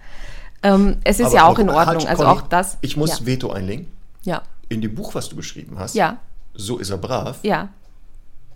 Ähm, 0.64 0.98
es 1.04 1.20
ist 1.20 1.28
Aber 1.28 1.36
ja 1.36 1.46
auch 1.46 1.60
in 1.60 1.70
Ordnung, 1.70 1.98
halt, 1.98 2.08
also 2.08 2.24
Conny, 2.24 2.40
auch 2.40 2.48
das. 2.48 2.78
Ich 2.82 2.98
muss 2.98 3.20
ja. 3.20 3.26
Veto 3.26 3.52
einlegen. 3.52 3.92
Ja, 4.24 4.44
In 4.70 4.82
dem 4.82 4.96
Buch, 4.96 5.14
was 5.16 5.30
du 5.30 5.36
geschrieben 5.36 5.78
hast, 5.78 5.96
ja, 5.96 6.18
so 6.54 6.78
ist 6.78 6.90
er 6.90 6.98
brav, 6.98 7.40
ja, 7.44 7.70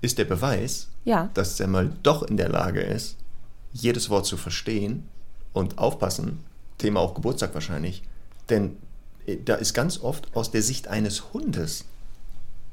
ist 0.02 0.18
der 0.18 0.26
Beweis, 0.26 0.88
ja. 1.04 1.30
dass 1.34 1.58
der 1.58 1.68
mal 1.68 1.92
doch 2.04 2.24
in 2.24 2.38
der 2.38 2.50
Lage 2.50 2.82
ist, 2.82 3.18
jedes 3.74 4.10
Wort 4.10 4.26
zu 4.26 4.38
verstehen 4.38 5.08
und 5.54 5.78
aufpassen. 5.78 6.44
Thema 6.78 7.00
auch 7.00 7.16
Geburtstag 7.16 7.54
wahrscheinlich. 7.54 8.04
Denn 8.50 8.78
äh, 9.26 9.38
da 9.44 9.56
ist 9.56 9.74
ganz 9.74 10.02
oft 10.02 10.36
aus 10.36 10.52
der 10.52 10.62
Sicht 10.62 10.88
eines 10.88 11.34
Hundes. 11.34 11.86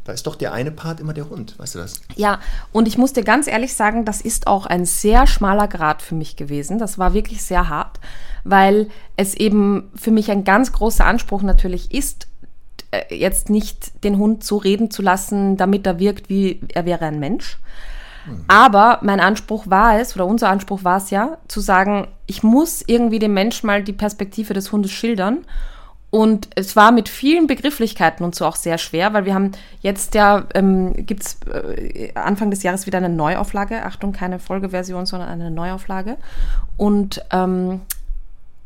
Da 0.05 0.13
ist 0.13 0.27
doch 0.27 0.37
der 0.37 0.53
eine 0.53 0.71
Part 0.71 1.01
immer 1.01 1.15
der 1.15 1.31
Hund, 1.31 1.59
weißt 1.59 1.75
du 1.75 1.79
das? 1.79 2.03
Ja, 2.15 2.41
und 2.73 2.87
ich 2.87 2.99
muss 2.99 3.15
dir 3.15 3.25
ganz 3.25 3.47
ehrlich 3.47 3.75
sagen, 3.75 4.05
das 4.05 4.21
ist 4.21 4.47
auch 4.47 4.67
ein 4.67 4.85
sehr 4.85 5.27
schmaler 5.27 5.67
Grad 5.67 6.03
für 6.03 6.15
mich 6.15 6.37
gewesen. 6.37 6.79
Das 6.79 6.99
war 6.99 7.15
wirklich 7.15 7.43
sehr 7.43 7.71
hart, 7.71 8.01
weil 8.45 8.89
es 9.17 9.35
eben 9.35 9.91
für 9.95 10.11
mich 10.11 10.31
ein 10.31 10.45
ganz 10.45 10.73
großer 10.73 11.07
Anspruch 11.07 11.43
natürlich 11.43 11.95
ist, 11.95 12.29
äh, 12.91 13.15
jetzt 13.15 13.49
nicht 13.49 14.05
den 14.05 14.19
Hund 14.19 14.45
so 14.45 14.59
reden 14.59 14.91
zu 14.91 15.01
lassen, 15.01 15.57
damit 15.57 15.87
er 15.87 15.99
wirkt, 15.99 16.29
wie 16.29 16.61
er 16.75 16.85
wäre 16.85 17.07
ein 17.07 17.19
Mensch. 17.19 17.59
Aber 18.49 19.01
mein 19.03 19.21
Anspruch 19.21 19.69
war 19.69 19.99
es, 19.99 20.15
oder 20.15 20.27
unser 20.27 20.49
Anspruch 20.49 20.85
war 20.85 20.99
es 20.99 21.11
ja, 21.11 21.39
zu 21.49 21.61
sagen, 21.61 22.09
ich 22.27 22.43
muss 22.43 22.83
irgendwie 22.87 23.19
dem 23.19 23.35
Menschen 23.35 23.67
mal 23.67 23.83
die 23.83 23.93
Perspektive 23.93 24.55
des 24.55 24.73
Hundes 24.73 24.93
schildern. 24.93 25.45
Und 26.15 26.49
es 26.55 26.77
war 26.77 26.93
mit 26.93 27.09
vielen 27.09 27.49
Begrifflichkeiten 27.49 28.25
und 28.25 28.37
so 28.37 28.47
auch 28.47 28.55
sehr 28.55 28.79
schwer, 28.79 29.13
weil 29.15 29.25
wir 29.25 29.35
haben 29.35 29.51
jetzt 29.81 30.15
ja, 30.15 30.45
ähm, 30.55 30.93
gibt 30.95 31.25
es 31.25 31.39
äh, 31.53 32.13
Anfang 32.15 32.53
des 32.53 32.63
Jahres 32.63 32.87
wieder 32.87 32.99
eine 32.99 33.09
Neuauflage. 33.09 33.85
Achtung, 33.85 34.13
keine 34.13 34.39
Folgeversion, 34.39 35.07
sondern 35.07 35.29
eine 35.29 35.51
Neuauflage. 35.51 36.17
Und 36.77 37.21
ähm, 37.33 37.81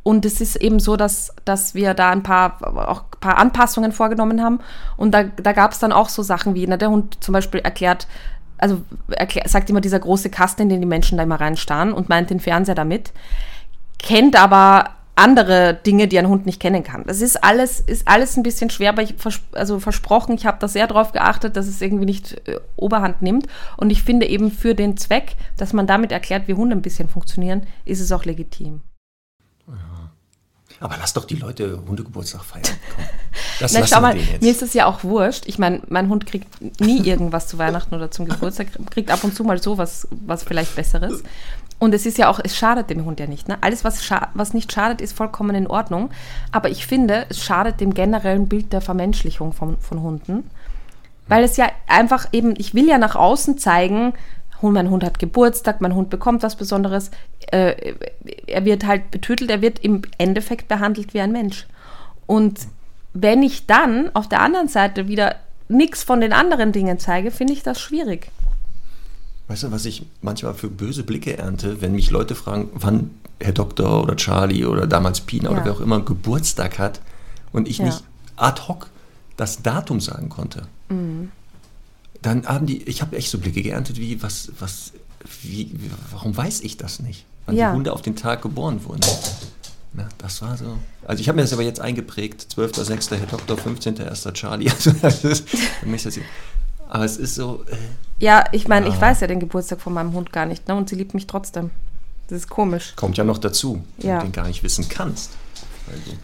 und 0.02 0.26
es 0.26 0.42
ist 0.42 0.56
eben 0.56 0.78
so, 0.78 0.96
dass, 0.96 1.34
dass 1.46 1.74
wir 1.74 1.94
da 1.94 2.10
ein 2.10 2.22
paar, 2.22 2.58
auch 2.86 3.04
ein 3.04 3.20
paar 3.20 3.38
Anpassungen 3.38 3.92
vorgenommen 3.92 4.42
haben. 4.42 4.60
Und 4.98 5.12
da, 5.12 5.22
da 5.24 5.52
gab 5.52 5.72
es 5.72 5.78
dann 5.78 5.92
auch 5.92 6.10
so 6.10 6.22
Sachen 6.22 6.54
wie, 6.54 6.66
na, 6.66 6.76
der 6.76 6.90
Hund 6.90 7.24
zum 7.24 7.32
Beispiel 7.32 7.60
erklärt, 7.60 8.08
also 8.58 8.82
erklär, 9.08 9.48
sagt 9.48 9.70
immer 9.70 9.80
dieser 9.80 10.00
große 10.00 10.28
Kasten, 10.28 10.62
in 10.62 10.68
den 10.68 10.82
die 10.82 10.86
Menschen 10.86 11.16
da 11.16 11.24
immer 11.24 11.40
reinstarren 11.40 11.94
und 11.94 12.10
meint 12.10 12.28
den 12.28 12.40
Fernseher 12.40 12.74
damit, 12.74 13.12
kennt 13.98 14.38
aber 14.38 14.97
andere 15.18 15.74
Dinge, 15.74 16.08
die 16.08 16.18
ein 16.18 16.28
Hund 16.28 16.46
nicht 16.46 16.60
kennen 16.60 16.82
kann. 16.82 17.04
Das 17.06 17.20
ist 17.20 17.42
alles, 17.42 17.80
ist 17.80 18.06
alles 18.08 18.36
ein 18.36 18.42
bisschen 18.42 18.70
schwer, 18.70 18.90
aber 18.90 19.02
ich 19.02 19.14
vers 19.16 19.40
also 19.52 19.80
versprochen, 19.80 20.34
ich 20.34 20.46
habe 20.46 20.58
da 20.60 20.68
sehr 20.68 20.86
drauf 20.86 21.12
geachtet, 21.12 21.56
dass 21.56 21.66
es 21.66 21.80
irgendwie 21.80 22.06
nicht 22.06 22.48
äh, 22.48 22.58
Oberhand 22.76 23.22
nimmt. 23.22 23.46
Und 23.76 23.90
ich 23.90 24.02
finde 24.02 24.26
eben 24.26 24.50
für 24.50 24.74
den 24.74 24.96
Zweck, 24.96 25.36
dass 25.56 25.72
man 25.72 25.86
damit 25.86 26.12
erklärt, 26.12 26.48
wie 26.48 26.54
Hunde 26.54 26.76
ein 26.76 26.82
bisschen 26.82 27.08
funktionieren, 27.08 27.66
ist 27.84 28.00
es 28.00 28.12
auch 28.12 28.24
legitim. 28.24 28.82
Aber 30.80 30.96
lass 30.98 31.12
doch 31.12 31.24
die 31.24 31.34
Leute 31.34 31.82
Hundegeburtstag 31.88 32.44
feiern. 32.44 32.64
Komm. 32.94 33.04
Das 33.58 33.72
Na, 33.72 33.84
schau 33.86 34.00
mal, 34.00 34.14
mir 34.14 34.50
ist 34.50 34.62
das 34.62 34.74
ja 34.74 34.86
auch 34.86 35.02
wurscht. 35.02 35.44
Ich 35.46 35.58
meine, 35.58 35.82
mein 35.88 36.08
Hund 36.08 36.26
kriegt 36.26 36.46
nie 36.80 37.00
irgendwas 37.00 37.48
zu 37.48 37.58
Weihnachten 37.58 37.94
oder 37.94 38.10
zum 38.10 38.28
Geburtstag, 38.28 38.68
kriegt 38.90 39.10
ab 39.10 39.24
und 39.24 39.34
zu 39.34 39.42
mal 39.42 39.60
so 39.60 39.78
was, 39.78 40.06
was 40.10 40.44
vielleicht 40.44 40.76
Besseres. 40.76 41.24
Und 41.78 41.94
es 41.94 42.06
ist 42.06 42.18
ja 42.18 42.28
auch, 42.28 42.40
es 42.42 42.56
schadet 42.56 42.90
dem 42.90 43.04
Hund 43.04 43.20
ja 43.20 43.26
nicht. 43.26 43.48
Ne? 43.48 43.56
Alles, 43.60 43.84
was, 43.84 44.10
was 44.34 44.52
nicht 44.52 44.72
schadet, 44.72 45.00
ist 45.00 45.16
vollkommen 45.16 45.54
in 45.54 45.68
Ordnung. 45.68 46.10
Aber 46.50 46.70
ich 46.70 46.86
finde, 46.86 47.26
es 47.28 47.42
schadet 47.42 47.80
dem 47.80 47.94
generellen 47.94 48.48
Bild 48.48 48.72
der 48.72 48.80
Vermenschlichung 48.80 49.52
von, 49.52 49.76
von 49.78 50.02
Hunden. 50.02 50.50
Weil 51.28 51.44
es 51.44 51.56
ja 51.56 51.66
einfach 51.86 52.28
eben, 52.32 52.54
ich 52.58 52.74
will 52.74 52.88
ja 52.88 52.98
nach 52.98 53.14
außen 53.14 53.58
zeigen, 53.58 54.14
mein 54.60 54.90
Hund 54.90 55.04
hat 55.04 55.20
Geburtstag, 55.20 55.80
mein 55.80 55.94
Hund 55.94 56.10
bekommt 56.10 56.42
was 56.42 56.56
Besonderes. 56.56 57.12
Äh, 57.52 57.94
er 58.46 58.64
wird 58.64 58.86
halt 58.86 59.12
betütelt, 59.12 59.50
er 59.50 59.62
wird 59.62 59.78
im 59.78 60.02
Endeffekt 60.18 60.66
behandelt 60.66 61.14
wie 61.14 61.20
ein 61.20 61.30
Mensch. 61.30 61.66
Und 62.26 62.66
wenn 63.14 63.42
ich 63.42 63.66
dann 63.66 64.10
auf 64.14 64.28
der 64.28 64.40
anderen 64.40 64.68
Seite 64.68 65.06
wieder 65.06 65.36
nichts 65.68 66.02
von 66.02 66.20
den 66.20 66.32
anderen 66.32 66.72
Dingen 66.72 66.98
zeige, 66.98 67.30
finde 67.30 67.52
ich 67.52 67.62
das 67.62 67.80
schwierig. 67.80 68.30
Weißt 69.48 69.62
du, 69.62 69.72
was 69.72 69.84
ich 69.86 70.04
manchmal 70.22 70.54
für 70.54 70.68
böse 70.68 71.02
Blicke 71.02 71.36
ernte, 71.38 71.80
wenn 71.80 71.92
mich 71.92 72.10
Leute 72.10 72.34
fragen, 72.34 72.68
wann 72.74 73.10
Herr 73.40 73.52
Doktor 73.52 74.02
oder 74.02 74.16
Charlie 74.16 74.64
oder 74.66 74.86
damals 74.86 75.20
Pina 75.22 75.48
oder 75.50 75.60
Ja. 75.60 75.64
wer 75.66 75.72
auch 75.72 75.80
immer 75.80 76.00
Geburtstag 76.00 76.78
hat 76.78 77.00
und 77.52 77.66
ich 77.68 77.78
Ja. 77.78 77.86
nicht 77.86 78.04
ad 78.36 78.62
hoc 78.68 78.88
das 79.36 79.62
Datum 79.62 80.00
sagen 80.00 80.28
konnte. 80.28 80.62
Mhm. 80.90 81.30
Dann 82.20 82.46
haben 82.46 82.66
die, 82.66 82.82
ich 82.82 83.00
habe 83.00 83.16
echt 83.16 83.30
so 83.30 83.38
Blicke 83.38 83.62
geerntet 83.62 83.98
wie, 83.98 84.22
was, 84.22 84.50
was, 84.58 84.92
wie, 85.42 85.70
warum 86.10 86.36
weiß 86.36 86.60
ich 86.60 86.76
das 86.76 86.98
nicht? 87.00 87.24
Wann 87.46 87.56
Ja. 87.56 87.70
die 87.70 87.76
Hunde 87.76 87.92
auf 87.92 88.02
den 88.02 88.16
Tag 88.16 88.42
geboren 88.42 88.84
wurden. 88.84 89.00
Na, 89.94 90.08
das 90.18 90.42
war 90.42 90.56
so. 90.58 90.76
Also 91.06 91.20
ich 91.22 91.28
habe 91.28 91.36
mir 91.36 91.42
das 91.42 91.52
aber 91.54 91.62
jetzt 91.62 91.80
eingeprägt. 91.80 92.46
12.06. 92.54 93.16
Herr 93.16 93.26
Doktor, 93.26 93.56
15.01. 93.56 94.32
Charlie. 94.34 94.68
Also 94.70 94.90
das 95.00 95.24
ist, 95.24 95.48
für 95.48 95.86
mich 95.86 96.02
aber 96.88 97.04
es 97.04 97.16
ist 97.16 97.34
so. 97.34 97.64
Äh, 97.70 97.76
Ja, 98.20 98.44
ich 98.52 98.66
meine, 98.68 98.88
ich 98.88 98.94
Ja. 98.94 99.00
weiß 99.00 99.20
ja 99.20 99.26
den 99.28 99.40
Geburtstag 99.40 99.80
von 99.80 99.92
meinem 99.94 100.12
Hund 100.12 100.32
gar 100.32 100.46
nicht, 100.46 100.66
ne? 100.68 100.74
Und 100.74 100.88
sie 100.88 100.96
liebt 100.96 101.14
mich 101.14 101.26
trotzdem. 101.26 101.70
Das 102.28 102.38
ist 102.40 102.50
komisch. 102.50 102.92
kommt 102.96 103.16
ja 103.16 103.24
noch 103.24 103.38
dazu, 103.38 103.82
wenn 103.98 104.08
Ja. 104.10 104.18
du 104.18 104.26
den 104.26 104.32
gar 104.32 104.46
nicht 104.46 104.62
wissen 104.62 104.88
kannst. 104.88 105.30
Also, 105.90 106.16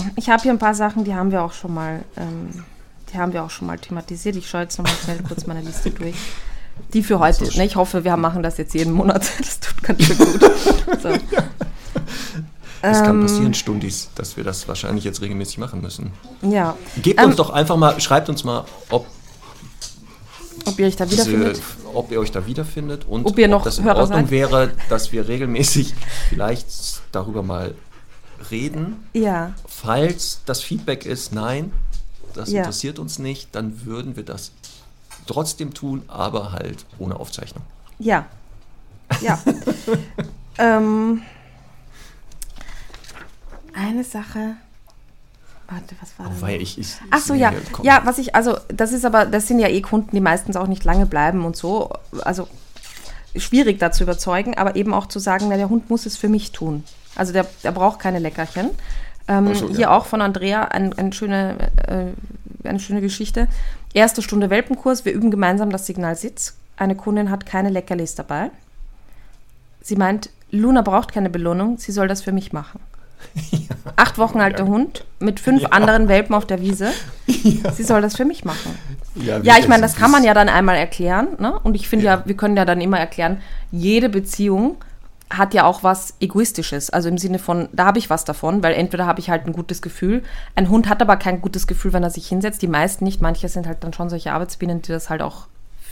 So, 0.00 0.04
ich 0.16 0.28
habe 0.30 0.42
hier 0.42 0.52
ein 0.52 0.58
paar 0.58 0.74
Sachen, 0.74 1.04
die 1.04 1.14
haben 1.14 1.30
wir 1.30 1.42
auch 1.42 1.52
schon 1.52 1.74
mal, 1.74 2.02
ähm, 2.16 2.64
die 3.12 3.18
haben 3.18 3.32
wir 3.32 3.44
auch 3.44 3.50
schon 3.50 3.66
mal 3.68 3.78
thematisiert. 3.78 4.34
Ich 4.36 4.48
schaue 4.48 4.62
jetzt 4.62 4.78
nochmal 4.78 4.94
schnell 5.04 5.18
kurz 5.22 5.46
meine 5.46 5.60
Liste 5.60 5.90
durch. 5.90 6.16
Die 6.92 7.02
für 7.02 7.18
heute. 7.20 7.44
Ne, 7.56 7.66
ich 7.66 7.76
hoffe, 7.76 8.02
wir 8.04 8.16
machen 8.16 8.42
das 8.42 8.56
jetzt 8.58 8.74
jeden 8.74 8.92
Monat. 8.92 9.30
Das 9.38 9.60
tut 9.60 9.82
ganz 9.82 10.02
schön 10.02 10.16
gut. 10.18 10.40
So. 11.02 11.08
es 12.82 12.98
kann 13.02 13.16
Ähm, 13.16 13.22
passieren, 13.22 13.54
Stundis, 13.54 14.10
dass 14.14 14.36
wir 14.36 14.44
das 14.44 14.66
wahrscheinlich 14.68 15.04
jetzt 15.04 15.20
regelmäßig 15.20 15.58
machen 15.58 15.80
müssen. 15.80 16.12
Ja. 16.42 16.76
Gebt 17.02 17.20
Ähm, 17.20 17.26
uns 17.28 17.36
doch 17.36 17.50
einfach 17.50 17.76
mal, 17.76 17.98
schreibt 18.00 18.28
uns 18.28 18.44
mal, 18.44 18.64
ob, 18.90 19.06
Ob 20.66 20.78
ihr 20.78 20.86
euch 20.86 20.96
da 20.96 21.06
diese, 21.06 21.26
wiederfindet. 21.26 21.62
ob 21.94 22.10
ihr 22.10 22.20
euch 22.20 22.30
da 22.32 22.46
wiederfindet 22.46 23.04
und 23.08 23.24
Ob 23.26 23.38
ihr 23.38 23.48
noch 23.48 23.62
das 23.64 23.78
in 23.78 23.84
Hörer 23.84 24.00
Ordnung 24.00 24.22
seid. 24.22 24.30
wäre, 24.30 24.72
dass 24.88 25.12
wir 25.12 25.28
regelmäßig 25.28 25.94
vielleicht 26.28 26.66
darüber 27.12 27.42
mal 27.42 27.74
reden. 28.50 28.96
Ja. 29.12 29.52
Falls 29.66 30.40
das 30.46 30.62
Feedback 30.62 31.06
ist, 31.06 31.32
nein, 31.32 31.72
das 32.34 32.50
Ja. 32.50 32.60
interessiert 32.60 32.98
uns 32.98 33.18
nicht, 33.18 33.48
dann 33.54 33.84
würden 33.86 34.16
wir 34.16 34.24
das 34.24 34.52
trotzdem 35.26 35.72
tun, 35.74 36.02
aber 36.08 36.52
halt 36.52 36.84
ohne 36.98 37.18
Aufzeichnung. 37.18 37.62
Ja. 37.98 38.26
Ja. 39.22 39.40
ähm, 40.58 41.22
eine 43.72 44.04
Sache. 44.04 44.56
Warte, 45.68 45.96
was 46.00 46.18
war 46.18 46.28
das? 46.28 46.42
Weil 46.42 46.62
ich, 46.62 46.78
ich, 46.78 46.94
Ach 47.10 47.18
so, 47.18 47.34
ja. 47.34 47.52
Ja, 47.82 48.02
was 48.04 48.18
ich, 48.18 48.34
also, 48.34 48.56
das 48.68 48.92
ist 48.92 49.04
aber, 49.04 49.26
das 49.26 49.48
sind 49.48 49.58
ja 49.58 49.68
eh 49.68 49.80
Kunden, 49.80 50.10
die 50.12 50.20
meistens 50.20 50.56
auch 50.56 50.68
nicht 50.68 50.84
lange 50.84 51.06
bleiben 51.06 51.44
und 51.44 51.56
so. 51.56 51.90
Also, 52.22 52.48
schwierig 53.34 53.78
da 53.78 53.90
zu 53.90 54.04
überzeugen, 54.04 54.56
aber 54.56 54.76
eben 54.76 54.94
auch 54.94 55.06
zu 55.06 55.18
sagen, 55.18 55.46
na, 55.48 55.56
der 55.56 55.68
Hund 55.68 55.90
muss 55.90 56.06
es 56.06 56.16
für 56.16 56.28
mich 56.28 56.52
tun. 56.52 56.84
Also, 57.16 57.32
der, 57.32 57.46
der 57.64 57.72
braucht 57.72 57.98
keine 57.98 58.20
Leckerchen. 58.20 58.70
Ähm, 59.28 59.54
so, 59.54 59.68
hier 59.68 59.80
ja. 59.80 59.96
auch 59.96 60.06
von 60.06 60.22
Andrea 60.22 60.66
ein, 60.66 60.92
ein 60.92 61.12
schöne, 61.12 61.56
äh, 61.88 62.68
eine 62.68 62.78
schöne 62.78 63.00
Geschichte. 63.00 63.48
Erste 63.92 64.22
Stunde 64.22 64.50
Welpenkurs, 64.50 65.04
wir 65.04 65.12
üben 65.12 65.30
gemeinsam 65.30 65.70
das 65.70 65.86
Signal 65.86 66.16
Sitz. 66.16 66.56
Eine 66.76 66.94
Kundin 66.94 67.30
hat 67.30 67.46
keine 67.46 67.70
Leckerlis 67.70 68.14
dabei. 68.14 68.50
Sie 69.80 69.96
meint, 69.96 70.30
Luna 70.50 70.82
braucht 70.82 71.12
keine 71.12 71.30
Belohnung, 71.30 71.78
sie 71.78 71.92
soll 71.92 72.06
das 72.06 72.22
für 72.22 72.32
mich 72.32 72.52
machen. 72.52 72.80
Acht 73.96 74.18
Wochen 74.18 74.40
alter 74.40 74.66
Hund 74.66 75.04
mit 75.18 75.40
fünf 75.40 75.62
Ja. 75.62 75.68
anderen 75.70 76.08
Welpen 76.08 76.34
auf 76.34 76.46
der 76.46 76.60
Wiese. 76.60 76.90
Sie 77.26 77.82
soll 77.82 78.02
das 78.02 78.16
für 78.16 78.24
mich 78.24 78.44
machen. 78.44 78.78
Ja, 79.14 79.38
Ja, 79.38 79.56
ich 79.58 79.68
meine, 79.68 79.82
das 79.82 79.96
kann 79.96 80.10
man 80.10 80.24
ja 80.24 80.34
dann 80.34 80.48
einmal 80.48 80.76
erklären. 80.76 81.28
Ne? 81.38 81.58
Und 81.62 81.74
ich 81.74 81.88
finde 81.88 82.06
ja. 82.06 82.22
wir 82.24 82.36
können 82.36 82.56
ja 82.56 82.64
dann 82.64 82.80
immer 82.80 82.98
erklären, 82.98 83.40
jede 83.70 84.08
Beziehung 84.08 84.76
hat 85.30 85.54
ja 85.54 85.64
auch 85.64 85.82
was 85.82 86.14
Egoistisches. 86.20 86.90
Also 86.90 87.08
im 87.08 87.18
Sinne 87.18 87.38
von, 87.38 87.68
da 87.72 87.86
habe 87.86 87.98
ich 87.98 88.10
was 88.10 88.24
davon, 88.24 88.62
weil 88.62 88.74
entweder 88.74 89.06
habe 89.06 89.18
ich 89.20 89.28
halt 89.28 89.46
ein 89.46 89.52
gutes 89.52 89.82
Gefühl. 89.82 90.22
Ein 90.54 90.68
Hund 90.68 90.88
hat 90.88 91.02
aber 91.02 91.16
kein 91.16 91.40
gutes 91.40 91.66
Gefühl, 91.66 91.92
wenn 91.92 92.02
er 92.04 92.10
sich 92.10 92.28
hinsetzt. 92.28 92.62
Die 92.62 92.68
meisten 92.68 93.04
nicht. 93.04 93.20
Manche 93.20 93.48
sind 93.48 93.66
halt 93.66 93.82
dann 93.82 93.92
schon 93.92 94.08
solche 94.08 94.32
Arbeitsbienen, 94.32 94.82
die 94.82 94.92
das 94.92 95.10
halt 95.10 95.22
auch 95.22 95.46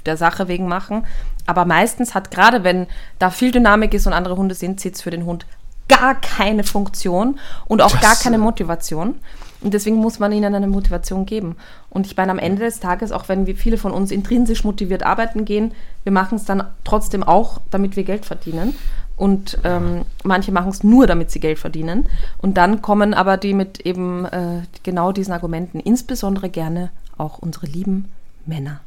der 0.06 0.16
Sache 0.16 0.46
wegen 0.48 0.68
machen. 0.68 1.04
Aber 1.46 1.64
meistens 1.64 2.14
hat, 2.14 2.30
gerade 2.30 2.62
wenn 2.62 2.86
da 3.18 3.30
viel 3.30 3.50
Dynamik 3.50 3.94
ist 3.94 4.06
und 4.06 4.12
andere 4.12 4.36
Hunde 4.36 4.54
sind, 4.54 4.78
Sitz 4.80 5.00
für 5.02 5.10
den 5.10 5.24
Hund 5.24 5.46
gar 5.88 6.14
keine 6.14 6.64
Funktion 6.64 7.38
und 7.66 7.82
auch 7.82 7.92
Das, 7.92 8.00
gar 8.00 8.16
keine 8.16 8.36
äh, 8.36 8.40
Motivation. 8.40 9.16
Und 9.60 9.72
deswegen 9.72 9.96
muss 9.96 10.18
man 10.18 10.30
ihnen 10.32 10.54
eine 10.54 10.66
Motivation 10.66 11.24
geben. 11.24 11.56
Und 11.88 12.06
ich 12.06 12.16
meine, 12.16 12.32
am 12.32 12.38
Ende 12.38 12.62
des 12.64 12.80
Tages, 12.80 13.12
auch 13.12 13.28
wenn 13.28 13.46
wir 13.46 13.56
viele 13.56 13.78
von 13.78 13.92
uns 13.92 14.10
intrinsisch 14.10 14.62
motiviert 14.64 15.02
arbeiten 15.04 15.44
gehen, 15.46 15.72
wir 16.02 16.12
machen 16.12 16.36
es 16.36 16.44
dann 16.44 16.64
trotzdem 16.84 17.22
auch, 17.22 17.60
damit 17.70 17.96
wir 17.96 18.04
Geld 18.04 18.26
verdienen. 18.26 18.74
Und 19.16 19.58
ähm, 19.64 20.04
manche 20.22 20.52
machen 20.52 20.70
es 20.70 20.82
nur, 20.82 21.06
damit 21.06 21.30
sie 21.30 21.40
Geld 21.40 21.58
verdienen. 21.58 22.08
Und 22.38 22.56
dann 22.58 22.82
kommen 22.82 23.14
aber 23.14 23.36
die 23.36 23.54
mit 23.54 23.80
eben 23.80 24.24
äh, 24.26 24.62
genau 24.82 25.12
diesen 25.12 25.32
Argumenten, 25.32 25.80
insbesondere 25.80 26.50
gerne 26.50 26.90
auch 27.16 27.38
unsere 27.38 27.66
lieben 27.66 28.10
Männer. 28.44 28.80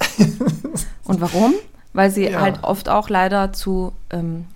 Und 1.04 1.20
warum? 1.20 1.54
Weil 1.92 2.10
sie 2.10 2.28
Ja. 2.28 2.40
halt 2.40 2.62
oft 2.64 2.88
auch 2.88 3.08
leider 3.08 3.52
zu, 3.52 3.92
ähm, 4.10 4.46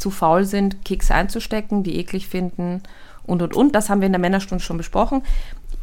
zu 0.00 0.10
faul 0.10 0.44
sind, 0.44 0.84
Keks 0.84 1.10
einzustecken, 1.10 1.82
die 1.82 1.96
eklig 1.98 2.26
finden 2.28 2.82
und 3.24 3.42
und 3.42 3.54
und. 3.54 3.74
Das 3.74 3.88
haben 3.90 4.00
wir 4.00 4.06
in 4.06 4.12
der 4.12 4.20
Männerstunde 4.20 4.62
schon 4.64 4.76
besprochen. 4.78 5.22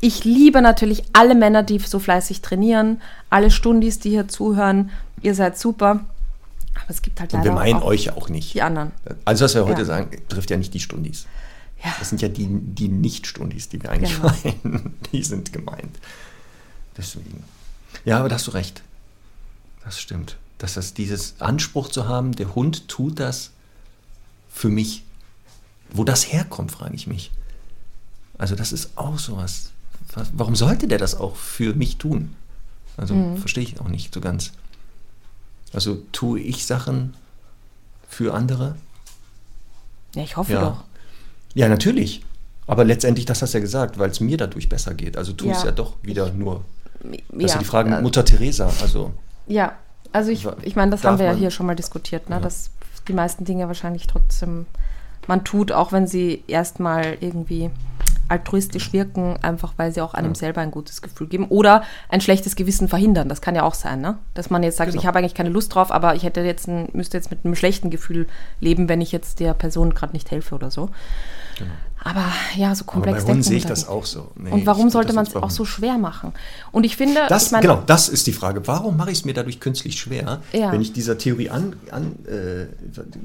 Ich 0.02 0.24
liebe 0.26 0.62
natürlich 0.62 1.04
alle 1.14 1.34
Männer, 1.36 1.64
die 1.64 1.80
so 1.80 2.00
fleißig 2.00 2.42
trainieren, 2.42 3.02
alle 3.30 3.50
Stundis, 3.52 4.00
die 4.00 4.10
hier 4.12 4.28
zuhören. 4.28 4.92
Ihr 5.22 5.34
seid 5.34 5.58
super. 5.58 6.02
Aber 6.76 6.90
es 6.90 7.02
gibt 7.02 7.20
halt 7.20 7.34
Und 7.34 7.40
leider 7.40 7.52
wir 7.52 7.56
meinen 7.56 7.78
auch 7.80 7.86
euch 7.86 8.12
auch 8.16 8.30
nicht. 8.30 8.54
die 8.54 8.62
anderen. 8.62 8.92
Also, 9.26 9.46
was 9.46 9.56
wir 9.56 9.66
heute 9.66 9.80
Ja. 9.82 9.86
sagen, 9.86 10.12
trifft 10.30 10.52
ja 10.52 10.58
nicht 10.58 10.74
die 10.76 10.80
Stundis. 10.80 11.26
Ja. 11.84 11.92
Das 12.00 12.10
sind 12.10 12.22
ja 12.22 12.28
die, 12.28 12.48
die 12.50 12.88
Nicht-Stundis, 12.88 13.70
die 13.70 13.82
wir 13.82 13.92
eigentlich 13.92 14.16
Genau. 14.16 14.32
meinen. 14.64 14.94
Die 15.12 15.24
sind 15.24 15.54
gemeint. 15.54 15.98
Deswegen. 16.98 17.44
Ja, 18.06 18.20
aber 18.20 18.30
da 18.30 18.36
hast 18.36 18.48
du 18.48 18.52
recht. 18.52 18.82
Das 19.84 20.00
stimmt. 20.00 20.38
Dass 20.58 20.74
das 20.74 20.94
dieses 20.94 21.36
Anspruch 21.40 21.90
zu 21.90 22.08
haben, 22.08 22.32
der 22.34 22.56
Hund 22.56 22.88
tut 22.88 23.20
das 23.20 23.52
für 24.58 24.70
mich. 24.70 25.04
Wo 25.90 26.04
das 26.04 26.32
herkommt, 26.34 26.72
frage 26.72 26.96
ich 26.96 27.08
mich. 27.08 27.32
Also, 28.38 28.56
das 28.56 28.72
ist 28.74 28.92
auch 28.98 29.18
sowas. 29.20 29.72
Was, 30.14 30.30
warum 30.34 30.56
sollte 30.56 30.88
der 30.88 30.98
das 30.98 31.16
auch 31.16 31.36
für 31.36 31.74
mich 31.76 31.98
tun? 31.98 32.36
Also, 32.98 33.14
Mhm. 33.16 33.38
verstehe 33.38 33.64
ich 33.64 33.80
auch 33.80 33.88
nicht 33.88 34.14
so 34.14 34.20
ganz. 34.20 34.52
Also, 35.74 36.02
tue 36.12 36.40
ich 36.40 36.66
Sachen 36.66 37.14
für 38.10 38.34
andere? 38.34 38.76
Ja, 40.16 40.24
ich 40.24 40.36
hoffe 40.38 40.54
Ja. 40.54 40.62
doch. 40.62 40.84
Ja, 41.54 41.68
natürlich. 41.70 42.24
Aber 42.66 42.84
letztendlich, 42.84 43.26
das 43.26 43.42
hast 43.42 43.54
du 43.54 43.60
ja 43.60 43.62
gesagt, 43.62 43.98
weil 43.98 44.10
es 44.10 44.20
mir 44.20 44.38
dadurch 44.38 44.68
besser 44.68 44.94
geht. 44.94 45.16
Also 45.18 45.32
tu 45.34 45.50
es 45.50 45.60
Ja. 45.60 45.66
ja 45.68 45.72
doch 45.72 45.96
wieder 46.02 46.32
nur. 46.34 46.66
Das 47.02 47.12
ist 47.12 47.22
ja, 47.40 47.48
ja 47.48 47.58
die 47.60 47.66
Frage 47.66 47.90
mit 47.90 48.00
äh, 48.00 48.02
Mutter 48.02 48.26
Teresa. 48.26 48.70
Also, 48.82 49.14
Ja, 49.48 49.78
also 50.12 50.32
ich, 50.32 50.46
ich 50.64 50.76
meine, 50.76 50.92
das 50.92 51.04
haben 51.06 51.18
wir 51.20 51.28
ja 51.28 51.34
hier 51.34 51.52
schon 51.52 51.66
mal 51.66 51.76
diskutiert, 51.76 52.30
ne? 52.30 52.36
Ja. 52.36 52.42
dass 52.42 52.70
die 53.08 53.14
meisten 53.14 53.46
Dinge 53.46 53.68
wahrscheinlich 53.68 54.08
trotzdem 54.08 54.66
man 55.28 55.44
tut, 55.44 55.72
auch 55.72 55.92
wenn 55.92 56.08
sie 56.08 56.44
erstmal 56.48 57.18
irgendwie 57.20 57.70
altruistisch 58.30 58.92
wirken, 58.92 59.38
einfach 59.42 59.74
weil 59.78 59.94
sie 59.94 60.02
auch 60.02 60.14
einem 60.14 60.36
selber 60.36 60.62
ein 60.62 60.72
gutes 60.72 61.02
Gefühl 61.02 61.28
geben 61.28 61.46
oder 61.48 61.84
ein 62.10 62.20
schlechtes 62.20 62.56
Gewissen 62.56 62.90
verhindern. 62.90 63.30
Das 63.30 63.42
kann 63.42 63.56
ja 63.56 63.64
auch 63.64 63.74
sein, 63.74 64.02
ne? 64.02 64.18
Dass 64.34 64.50
man 64.50 64.64
jetzt 64.64 64.78
sagt, 64.78 64.92
Genau. 64.92 65.02
ich 65.02 65.08
habe 65.08 65.20
eigentlich 65.20 65.34
keine 65.34 65.50
Lust 65.50 65.74
drauf, 65.74 65.92
aber 65.92 66.16
ich 66.16 66.24
hätte 66.24 66.42
jetzt 66.42 66.68
ein, 66.68 66.90
müsste 66.94 67.18
jetzt 67.18 67.32
mit 67.32 67.46
einem 67.46 67.56
schlechten 67.56 67.90
Gefühl 67.90 68.28
leben, 68.60 68.90
wenn 68.90 69.00
ich 69.02 69.12
jetzt 69.12 69.40
der 69.40 69.54
Person 69.54 69.94
gerade 69.94 70.14
nicht 70.14 70.30
helfe 70.32 70.56
oder 70.56 70.72
so. 70.72 70.90
Aber 72.10 72.24
ja, 72.56 72.74
so 72.74 72.84
Genau. 72.86 72.94
aber 72.94 73.02
komplex 73.04 73.24
bei 73.26 73.30
Hunden 73.32 73.44
sehe 73.44 73.58
ich 73.58 73.64
da 73.64 73.70
das 73.70 73.80
nicht. 73.80 73.90
auch 73.90 74.06
so. 74.06 74.32
Nee, 74.36 74.52
Und 74.52 74.66
warum 74.66 74.90
sollte 74.90 75.14
man 75.14 75.26
es 75.26 75.36
auch 75.36 75.50
so 75.50 75.66
schwer 75.66 75.98
machen? 75.98 76.34
Und 76.72 76.86
ich 76.86 76.96
finde, 76.96 77.22
Das, 77.28 77.48
ich 77.48 77.52
meine, 77.52 77.62
genau, 77.68 77.84
das 77.86 78.08
ist 78.08 78.28
die 78.28 78.34
Frage. 78.34 78.66
Warum 78.68 78.96
mache 78.98 79.12
ich 79.12 79.20
es 79.20 79.26
mir 79.26 79.34
dadurch 79.34 79.60
künstlich 79.60 80.00
schwer, 80.00 80.42
Ja. 80.54 80.72
wenn 80.72 80.82
ich 80.82 80.94
dieser 80.94 81.18
Theorie 81.18 81.50
an, 81.50 81.76
an, 81.92 82.16
äh, 82.26 82.68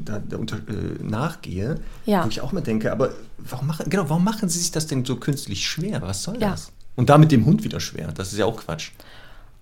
da, 0.04 0.20
da 0.28 0.36
unter, 0.36 0.56
äh, 0.56 1.02
nachgehe, 1.02 1.78
Ja. 2.06 2.24
wo 2.24 2.28
ich 2.28 2.40
auch 2.40 2.52
mal 2.52 2.60
denke, 2.60 2.90
aber 2.92 3.10
warum 3.38 3.66
machen, 3.68 3.88
genau, 3.88 4.09
warum 4.09 4.24
machen 4.24 4.48
sie 4.48 4.59
sich 4.59 4.70
das 4.72 4.86
denn 4.86 5.04
so 5.04 5.16
künstlich 5.16 5.66
schwer? 5.68 6.02
Was 6.02 6.22
soll 6.24 6.40
Ja. 6.40 6.50
das? 6.50 6.72
Und 6.96 7.09
damit 7.09 7.30
dem 7.32 7.44
Hund 7.46 7.64
wieder 7.64 7.80
schwer. 7.80 8.09
Das 8.12 8.32
ist 8.32 8.38
ja 8.38 8.46
auch 8.46 8.56
Quatsch. 8.56 8.90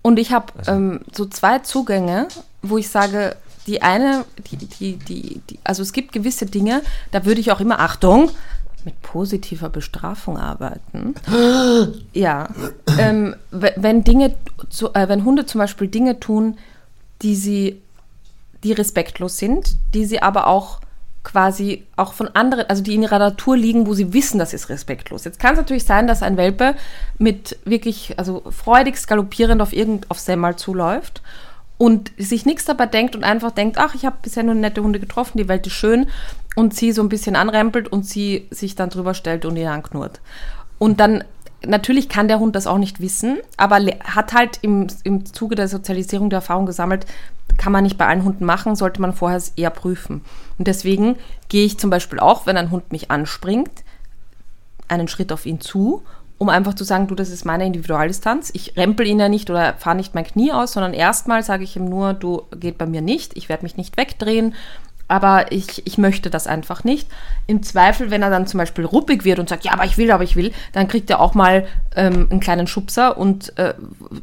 Und 0.01 0.17
ich 0.19 0.31
habe 0.31 0.47
Also- 0.57 0.71
ähm, 0.71 0.99
so 1.15 1.25
zwei 1.25 1.59
Zugänge, 1.59 2.27
wo 2.63 2.77
ich 2.77 2.89
sage, 2.89 3.35
die 3.67 3.83
eine, 3.83 4.25
die, 4.49 4.57
die, 4.57 4.97
die, 4.97 5.41
die, 5.47 5.59
also 5.63 5.83
es 5.83 5.93
gibt 5.93 6.11
gewisse 6.11 6.47
Dinge, 6.47 6.81
da 7.11 7.23
würde 7.25 7.39
ich 7.39 7.51
auch 7.51 7.59
immer, 7.59 7.79
Achtung, 7.79 8.31
mit 8.85 9.01
positiver 9.01 9.69
Bestrafung 9.69 10.37
arbeiten. 10.37 11.15
ja. 12.13 12.49
Ähm, 12.99 13.35
we- 13.51 13.73
wenn 13.75 14.03
Dinge, 14.03 14.35
äh, 14.93 15.07
wenn 15.07 15.25
Hunde 15.25 15.45
zum 15.45 15.59
Beispiel 15.59 15.87
Dinge 15.87 16.19
tun, 16.19 16.57
die 17.21 17.35
sie, 17.35 17.81
die 18.63 18.73
respektlos 18.73 19.37
sind, 19.37 19.75
die 19.93 20.05
sie 20.05 20.21
aber 20.21 20.47
auch 20.47 20.79
quasi 21.23 21.83
auch 21.97 22.13
von 22.13 22.29
anderen, 22.29 22.65
also 22.67 22.81
die 22.81 22.95
in 22.95 23.03
ihrer 23.03 23.19
Natur 23.19 23.55
liegen, 23.55 23.85
wo 23.85 23.93
sie 23.93 24.11
wissen, 24.11 24.39
das 24.39 24.53
ist 24.53 24.69
respektlos. 24.69 25.23
Jetzt 25.23 25.39
kann 25.39 25.53
es 25.53 25.59
natürlich 25.59 25.83
sein, 25.85 26.07
dass 26.07 26.23
ein 26.23 26.35
Welpe 26.35 26.75
mit 27.19 27.59
wirklich, 27.63 28.17
also 28.17 28.41
freudigst 28.49 29.07
galoppierend 29.07 29.61
auf 29.61 29.71
irgend 29.71 30.09
auf 30.09 30.19
Semmel 30.19 30.55
zuläuft 30.55 31.21
und 31.77 32.11
sich 32.17 32.45
nichts 32.47 32.65
dabei 32.65 32.87
denkt 32.87 33.15
und 33.15 33.23
einfach 33.23 33.51
denkt, 33.51 33.77
ach, 33.77 33.93
ich 33.93 34.05
habe 34.05 34.17
bisher 34.21 34.41
nur 34.41 34.55
nette 34.55 34.81
Hunde 34.81 34.99
getroffen, 34.99 35.37
die 35.37 35.47
Welt 35.47 35.67
ist 35.67 35.73
schön 35.73 36.07
und 36.55 36.73
sie 36.73 36.91
so 36.91 37.01
ein 37.01 37.09
bisschen 37.09 37.35
anrempelt 37.35 37.87
und 37.87 38.05
sie 38.05 38.47
sich 38.51 38.75
dann 38.75 38.89
drüber 38.89 39.13
stellt 39.13 39.45
und 39.45 39.55
ihn 39.57 39.67
anknurrt. 39.67 40.21
Und 40.77 40.99
dann 40.99 41.23
natürlich 41.65 42.09
kann 42.09 42.27
der 42.27 42.39
Hund 42.39 42.55
das 42.55 42.67
auch 42.67 42.77
nicht 42.77 42.99
wissen, 42.99 43.37
aber 43.57 43.77
hat 44.03 44.33
halt 44.33 44.59
im, 44.61 44.87
im 45.03 45.25
Zuge 45.25 45.55
der 45.55 45.67
Sozialisierung 45.67 46.29
der 46.29 46.37
Erfahrung 46.37 46.65
gesammelt, 46.65 47.05
kann 47.57 47.71
man 47.71 47.83
nicht 47.83 47.97
bei 47.97 48.07
allen 48.07 48.23
Hunden 48.23 48.45
machen, 48.45 48.75
sollte 48.75 49.01
man 49.01 49.13
vorher 49.13 49.41
eher 49.55 49.69
prüfen. 49.69 50.21
Und 50.57 50.67
deswegen 50.67 51.17
gehe 51.49 51.65
ich 51.65 51.77
zum 51.77 51.89
Beispiel 51.89 52.19
auch, 52.19 52.45
wenn 52.45 52.57
ein 52.57 52.71
Hund 52.71 52.91
mich 52.91 53.11
anspringt, 53.11 53.83
einen 54.87 55.07
Schritt 55.07 55.31
auf 55.31 55.45
ihn 55.45 55.61
zu, 55.61 56.03
um 56.37 56.49
einfach 56.49 56.73
zu 56.73 56.83
sagen, 56.83 57.07
du, 57.07 57.13
das 57.13 57.29
ist 57.29 57.45
meine 57.45 57.67
Individualdistanz. 57.67 58.49
Ich 58.53 58.75
rempel 58.75 59.05
ihn 59.05 59.19
ja 59.19 59.29
nicht 59.29 59.49
oder 59.51 59.75
fahre 59.75 59.95
nicht 59.95 60.15
mein 60.15 60.25
Knie 60.25 60.51
aus, 60.51 60.73
sondern 60.73 60.93
erstmal 60.93 61.43
sage 61.43 61.63
ich 61.63 61.75
ihm 61.75 61.85
nur, 61.85 62.13
du 62.13 62.43
geht 62.59 62.79
bei 62.79 62.87
mir 62.87 63.01
nicht, 63.01 63.37
ich 63.37 63.47
werde 63.47 63.63
mich 63.63 63.77
nicht 63.77 63.95
wegdrehen, 63.95 64.55
aber 65.11 65.51
ich, 65.51 65.85
ich 65.85 65.97
möchte 65.97 66.29
das 66.29 66.47
einfach 66.47 66.85
nicht. 66.85 67.09
Im 67.45 67.63
Zweifel, 67.63 68.11
wenn 68.11 68.21
er 68.21 68.29
dann 68.29 68.47
zum 68.47 68.59
Beispiel 68.59 68.85
ruppig 68.85 69.25
wird 69.25 69.39
und 69.39 69.49
sagt, 69.49 69.65
ja, 69.65 69.73
aber 69.73 69.83
ich 69.83 69.97
will, 69.97 70.09
aber 70.09 70.23
ich 70.23 70.37
will, 70.37 70.53
dann 70.71 70.87
kriegt 70.87 71.09
er 71.09 71.19
auch 71.19 71.33
mal 71.33 71.67
ähm, 71.97 72.27
einen 72.31 72.39
kleinen 72.39 72.65
Schubser 72.65 73.17
und 73.17 73.57
äh, 73.57 73.73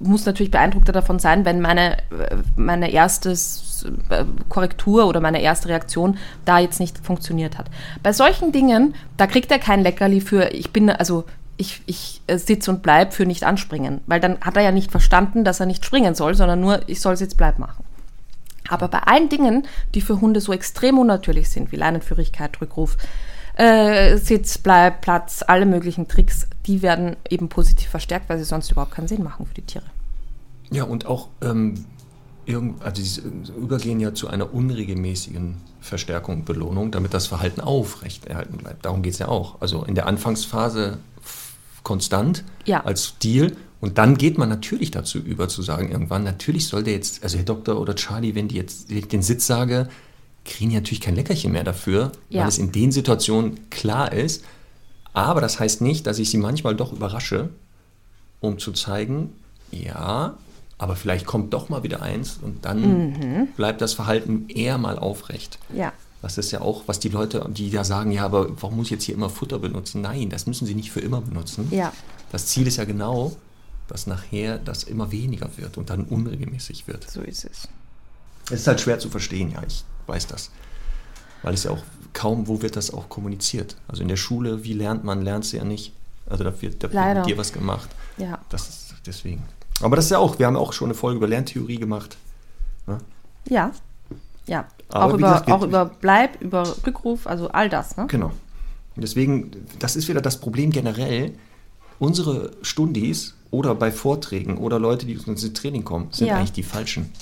muss 0.00 0.24
natürlich 0.24 0.50
beeindruckter 0.50 0.92
davon 0.92 1.18
sein, 1.18 1.44
wenn 1.44 1.60
meine, 1.60 1.98
äh, 1.98 2.36
meine 2.56 2.90
erste 2.90 3.32
äh, 3.32 4.24
Korrektur 4.48 5.06
oder 5.06 5.20
meine 5.20 5.42
erste 5.42 5.68
Reaktion 5.68 6.16
da 6.46 6.58
jetzt 6.58 6.80
nicht 6.80 6.96
funktioniert 7.04 7.58
hat. 7.58 7.66
Bei 8.02 8.14
solchen 8.14 8.50
Dingen, 8.50 8.94
da 9.18 9.26
kriegt 9.26 9.52
er 9.52 9.58
kein 9.58 9.82
Leckerli 9.82 10.22
für, 10.22 10.54
ich 10.54 10.72
bin, 10.72 10.88
also 10.88 11.26
ich, 11.58 11.82
ich 11.84 12.22
äh, 12.28 12.38
sitze 12.38 12.70
und 12.70 12.82
bleib 12.82 13.12
für 13.12 13.26
nicht 13.26 13.44
anspringen, 13.44 14.00
weil 14.06 14.20
dann 14.20 14.40
hat 14.40 14.56
er 14.56 14.62
ja 14.62 14.72
nicht 14.72 14.90
verstanden, 14.90 15.44
dass 15.44 15.60
er 15.60 15.66
nicht 15.66 15.84
springen 15.84 16.14
soll, 16.14 16.34
sondern 16.34 16.60
nur, 16.60 16.80
ich 16.86 17.02
soll 17.02 17.18
Sitz 17.18 17.34
bleib 17.34 17.58
machen. 17.58 17.84
Aber 18.68 18.88
bei 18.88 19.00
allen 19.00 19.28
Dingen, 19.28 19.66
die 19.94 20.00
für 20.00 20.20
Hunde 20.20 20.40
so 20.40 20.52
extrem 20.52 20.98
unnatürlich 20.98 21.48
sind, 21.48 21.72
wie 21.72 21.76
Leinenführigkeit, 21.76 22.60
Rückruf, 22.60 22.96
äh, 23.54 24.16
Sitz, 24.18 24.58
Bleib, 24.58 25.00
Platz, 25.00 25.42
alle 25.46 25.66
möglichen 25.66 26.08
Tricks, 26.08 26.46
die 26.66 26.82
werden 26.82 27.16
eben 27.28 27.48
positiv 27.48 27.88
verstärkt, 27.88 28.28
weil 28.28 28.38
sie 28.38 28.44
sonst 28.44 28.70
überhaupt 28.70 28.92
keinen 28.92 29.08
Sinn 29.08 29.22
machen 29.22 29.46
für 29.46 29.54
die 29.54 29.62
Tiere. 29.62 29.86
Ja, 30.70 30.84
und 30.84 31.06
auch 31.06 31.28
ähm, 31.42 31.86
also 32.80 33.02
sie 33.02 33.20
übergehen 33.58 34.00
ja 34.00 34.14
zu 34.14 34.28
einer 34.28 34.54
unregelmäßigen 34.54 35.56
Verstärkung, 35.80 36.44
Belohnung, 36.44 36.90
damit 36.90 37.12
das 37.14 37.26
Verhalten 37.26 37.60
aufrecht 37.60 38.26
erhalten 38.26 38.56
bleibt. 38.56 38.84
Darum 38.84 39.02
geht 39.02 39.12
es 39.12 39.18
ja 39.18 39.28
auch. 39.28 39.60
Also 39.60 39.84
in 39.84 39.94
der 39.94 40.06
Anfangsphase 40.06 40.98
konstant 41.88 42.44
ja. 42.66 42.84
als 42.84 43.16
Deal 43.18 43.56
und 43.80 43.96
dann 43.96 44.18
geht 44.18 44.36
man 44.36 44.50
natürlich 44.50 44.90
dazu 44.90 45.18
über 45.18 45.48
zu 45.48 45.62
sagen, 45.62 45.90
irgendwann, 45.90 46.22
natürlich 46.22 46.66
soll 46.66 46.82
der 46.82 46.92
jetzt, 46.92 47.22
also 47.22 47.38
Herr 47.38 47.46
Doktor 47.46 47.80
oder 47.80 47.94
Charlie, 47.94 48.34
wenn 48.34 48.46
die 48.46 48.56
jetzt 48.56 48.90
wenn 48.90 48.98
ich 48.98 49.08
den 49.08 49.22
Sitz 49.22 49.46
sage, 49.46 49.88
kriegen 50.44 50.68
die 50.68 50.76
natürlich 50.76 51.00
kein 51.00 51.14
Leckerchen 51.14 51.50
mehr 51.50 51.64
dafür, 51.64 52.12
ja. 52.28 52.42
weil 52.42 52.48
es 52.48 52.58
in 52.58 52.72
den 52.72 52.92
Situationen 52.92 53.70
klar 53.70 54.12
ist. 54.12 54.44
Aber 55.14 55.40
das 55.40 55.58
heißt 55.58 55.80
nicht, 55.80 56.06
dass 56.06 56.18
ich 56.18 56.28
sie 56.28 56.36
manchmal 56.36 56.76
doch 56.76 56.92
überrasche, 56.92 57.48
um 58.40 58.58
zu 58.58 58.72
zeigen, 58.72 59.32
ja, 59.70 60.36
aber 60.76 60.94
vielleicht 60.94 61.24
kommt 61.24 61.54
doch 61.54 61.70
mal 61.70 61.82
wieder 61.82 62.02
eins 62.02 62.38
und 62.40 62.66
dann 62.66 63.10
mhm. 63.10 63.48
bleibt 63.56 63.80
das 63.80 63.94
Verhalten 63.94 64.46
eher 64.48 64.76
mal 64.76 64.98
aufrecht. 64.98 65.58
Ja. 65.74 65.92
Das 66.20 66.36
ist 66.36 66.50
ja 66.50 66.60
auch, 66.60 66.82
was 66.86 66.98
die 66.98 67.10
Leute, 67.10 67.48
die 67.50 67.70
da 67.70 67.84
sagen, 67.84 68.10
ja, 68.10 68.24
aber 68.24 68.60
warum 68.60 68.78
muss 68.78 68.86
ich 68.86 68.92
jetzt 68.92 69.04
hier 69.04 69.14
immer 69.14 69.30
Futter 69.30 69.58
benutzen? 69.58 70.00
Nein, 70.00 70.30
das 70.30 70.46
müssen 70.46 70.66
sie 70.66 70.74
nicht 70.74 70.90
für 70.90 71.00
immer 71.00 71.20
benutzen. 71.20 71.68
Ja. 71.70 71.92
Das 72.32 72.46
Ziel 72.46 72.66
ist 72.66 72.76
ja 72.76 72.84
genau, 72.84 73.36
dass 73.86 74.06
nachher 74.06 74.58
das 74.58 74.82
immer 74.82 75.12
weniger 75.12 75.48
wird 75.56 75.78
und 75.78 75.90
dann 75.90 76.04
unregelmäßig 76.04 76.88
wird. 76.88 77.08
So 77.08 77.22
ist 77.22 77.44
es. 77.44 77.68
Es 78.46 78.60
ist 78.60 78.66
halt 78.66 78.80
schwer 78.80 78.98
zu 78.98 79.10
verstehen, 79.10 79.52
ja, 79.52 79.62
ich 79.66 79.84
weiß 80.06 80.26
das. 80.26 80.50
Weil 81.42 81.54
es 81.54 81.64
ja 81.64 81.70
auch 81.70 81.82
kaum, 82.12 82.48
wo 82.48 82.62
wird 82.62 82.76
das 82.76 82.92
auch 82.92 83.08
kommuniziert? 83.08 83.76
Also 83.86 84.02
in 84.02 84.08
der 84.08 84.16
Schule, 84.16 84.64
wie 84.64 84.72
lernt 84.72 85.04
man, 85.04 85.22
lernt 85.22 85.44
sie 85.44 85.58
ja 85.58 85.64
nicht. 85.64 85.92
Also 86.26 86.44
da 86.44 86.60
wird, 86.60 86.82
da 86.82 86.92
wird 86.92 87.16
mit 87.16 87.26
dir 87.26 87.38
was 87.38 87.52
gemacht. 87.52 87.88
Ja. 88.16 88.38
Das 88.48 88.68
ist 88.68 88.94
deswegen. 89.06 89.44
Aber 89.80 89.96
das 89.96 90.06
ist 90.06 90.10
ja 90.10 90.18
auch, 90.18 90.38
wir 90.38 90.46
haben 90.46 90.56
auch 90.56 90.72
schon 90.72 90.88
eine 90.88 90.94
Folge 90.94 91.18
über 91.18 91.28
Lerntheorie 91.28 91.78
gemacht. 91.78 92.16
Ne? 92.86 92.98
Ja. 93.48 93.70
Ja. 94.46 94.66
Auch 94.90 95.14
über, 95.14 95.28
gesagt, 95.28 95.50
auch 95.50 95.62
über 95.62 95.84
Bleib, 95.86 96.40
über 96.40 96.76
Rückruf, 96.86 97.26
also 97.26 97.48
all 97.48 97.68
das. 97.68 97.96
Ne? 97.96 98.06
Genau. 98.08 98.32
Und 98.96 99.02
deswegen, 99.02 99.50
das 99.78 99.96
ist 99.96 100.08
wieder 100.08 100.20
das 100.20 100.40
Problem 100.40 100.70
generell. 100.70 101.34
Unsere 101.98 102.52
Stundis 102.62 103.34
oder 103.50 103.74
bei 103.74 103.90
Vorträgen 103.90 104.58
oder 104.58 104.78
Leute, 104.78 105.06
die 105.06 105.18
uns 105.18 105.42
ins 105.42 105.52
Training 105.52 105.84
kommen, 105.84 106.08
sind 106.12 106.28
ja. 106.28 106.36
eigentlich 106.36 106.52
die 106.52 106.62
Falschen. 106.62 107.12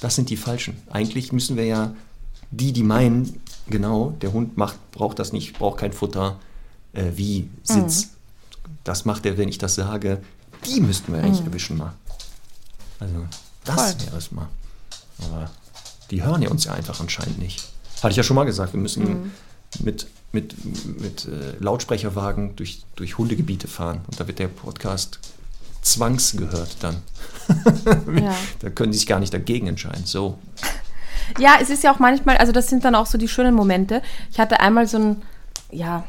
Das 0.00 0.16
sind 0.16 0.30
die 0.30 0.36
Falschen. 0.36 0.76
Eigentlich 0.90 1.32
müssen 1.32 1.56
wir 1.56 1.64
ja 1.64 1.94
die, 2.50 2.72
die 2.72 2.82
meinen, 2.82 3.40
genau, 3.68 4.14
der 4.20 4.32
Hund 4.32 4.56
macht, 4.56 4.76
braucht 4.92 5.18
das 5.18 5.32
nicht, 5.32 5.58
braucht 5.58 5.78
kein 5.78 5.92
Futter, 5.92 6.38
äh, 6.92 7.04
wie 7.14 7.48
Sitz. 7.62 8.06
Mhm. 8.06 8.08
Das 8.84 9.04
macht 9.04 9.26
er, 9.26 9.38
wenn 9.38 9.48
ich 9.48 9.58
das 9.58 9.74
sage. 9.74 10.20
Die 10.66 10.80
müssten 10.80 11.12
wir 11.12 11.22
eigentlich 11.22 11.40
mhm. 11.40 11.46
erwischen 11.46 11.76
mal. 11.78 11.94
Also, 12.98 13.26
das 13.64 14.06
wäre 14.06 14.16
es 14.16 14.32
mal. 14.32 14.48
Aber 15.18 15.50
die 16.12 16.22
hören 16.22 16.42
ja 16.42 16.50
uns 16.50 16.64
ja 16.64 16.74
einfach 16.74 17.00
anscheinend 17.00 17.38
nicht. 17.38 17.64
Hatte 18.02 18.10
ich 18.10 18.16
ja 18.16 18.22
schon 18.22 18.36
mal 18.36 18.44
gesagt, 18.44 18.74
wir 18.74 18.80
müssen 18.80 19.02
mhm. 19.02 19.32
mit, 19.80 20.06
mit, 20.30 20.54
mit 21.00 21.26
äh, 21.26 21.56
Lautsprecherwagen 21.58 22.54
durch, 22.54 22.84
durch 22.96 23.16
Hundegebiete 23.16 23.66
fahren. 23.66 24.02
Und 24.06 24.20
da 24.20 24.26
wird 24.26 24.38
der 24.38 24.48
Podcast 24.48 25.18
zwangsgehört 25.80 26.76
dann. 26.80 27.02
ja. 28.22 28.36
Da 28.60 28.70
können 28.70 28.92
sie 28.92 28.98
sich 28.98 29.08
gar 29.08 29.20
nicht 29.20 29.32
dagegen 29.32 29.66
entscheiden. 29.66 30.04
So. 30.04 30.38
Ja, 31.38 31.56
es 31.60 31.70
ist 31.70 31.82
ja 31.82 31.92
auch 31.92 31.98
manchmal, 31.98 32.36
also 32.36 32.52
das 32.52 32.68
sind 32.68 32.84
dann 32.84 32.94
auch 32.94 33.06
so 33.06 33.16
die 33.16 33.28
schönen 33.28 33.54
Momente. 33.54 34.02
Ich 34.30 34.38
hatte 34.38 34.60
einmal 34.60 34.86
so 34.86 34.98
ein, 34.98 35.22
ja, 35.70 36.04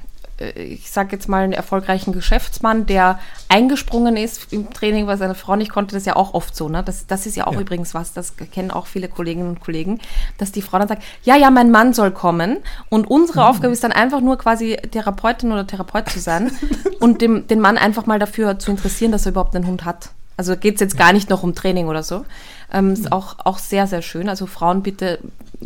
ich 0.55 0.91
sage 0.91 1.13
jetzt 1.13 1.29
mal, 1.29 1.43
einen 1.43 1.53
erfolgreichen 1.53 2.13
Geschäftsmann, 2.13 2.85
der 2.85 3.19
eingesprungen 3.49 4.17
ist 4.17 4.51
im 4.51 4.71
Training, 4.71 5.07
weil 5.07 5.17
seine 5.17 5.35
Frau 5.35 5.55
nicht 5.55 5.71
konnte, 5.71 5.93
das 5.93 6.03
ist 6.03 6.07
ja 6.07 6.15
auch 6.15 6.33
oft 6.33 6.55
so. 6.55 6.69
Ne? 6.69 6.83
Das, 6.83 7.07
das 7.07 7.25
ist 7.25 7.35
ja 7.35 7.47
auch 7.47 7.53
ja. 7.53 7.61
übrigens 7.61 7.93
was, 7.93 8.13
das 8.13 8.33
kennen 8.37 8.71
auch 8.71 8.87
viele 8.87 9.07
Kolleginnen 9.07 9.49
und 9.49 9.59
Kollegen, 9.59 9.99
dass 10.37 10.51
die 10.51 10.61
Frau 10.61 10.79
dann 10.79 10.87
sagt, 10.87 11.03
ja, 11.23 11.35
ja, 11.35 11.49
mein 11.49 11.71
Mann 11.71 11.93
soll 11.93 12.11
kommen 12.11 12.57
und 12.89 13.09
unsere 13.09 13.41
mhm. 13.41 13.45
Aufgabe 13.45 13.73
ist 13.73 13.83
dann 13.83 13.91
einfach 13.91 14.21
nur 14.21 14.37
quasi 14.37 14.77
Therapeutin 14.91 15.51
oder 15.51 15.67
Therapeut 15.67 16.09
zu 16.09 16.19
sein 16.19 16.51
und 16.99 17.21
dem, 17.21 17.47
den 17.47 17.59
Mann 17.59 17.77
einfach 17.77 18.05
mal 18.05 18.19
dafür 18.19 18.59
zu 18.59 18.71
interessieren, 18.71 19.11
dass 19.11 19.25
er 19.25 19.31
überhaupt 19.31 19.55
einen 19.55 19.67
Hund 19.67 19.85
hat. 19.85 20.09
Also 20.35 20.57
geht 20.57 20.75
es 20.75 20.81
jetzt 20.81 20.97
gar 20.97 21.13
nicht 21.13 21.29
noch 21.29 21.43
um 21.43 21.53
Training 21.53 21.87
oder 21.87 22.01
so. 22.01 22.25
Ähm, 22.71 22.93
ist 22.93 23.11
auch, 23.11 23.35
auch 23.45 23.59
sehr, 23.59 23.85
sehr 23.85 24.01
schön. 24.01 24.29
Also 24.29 24.47
Frauen 24.47 24.81
bitte 24.81 25.19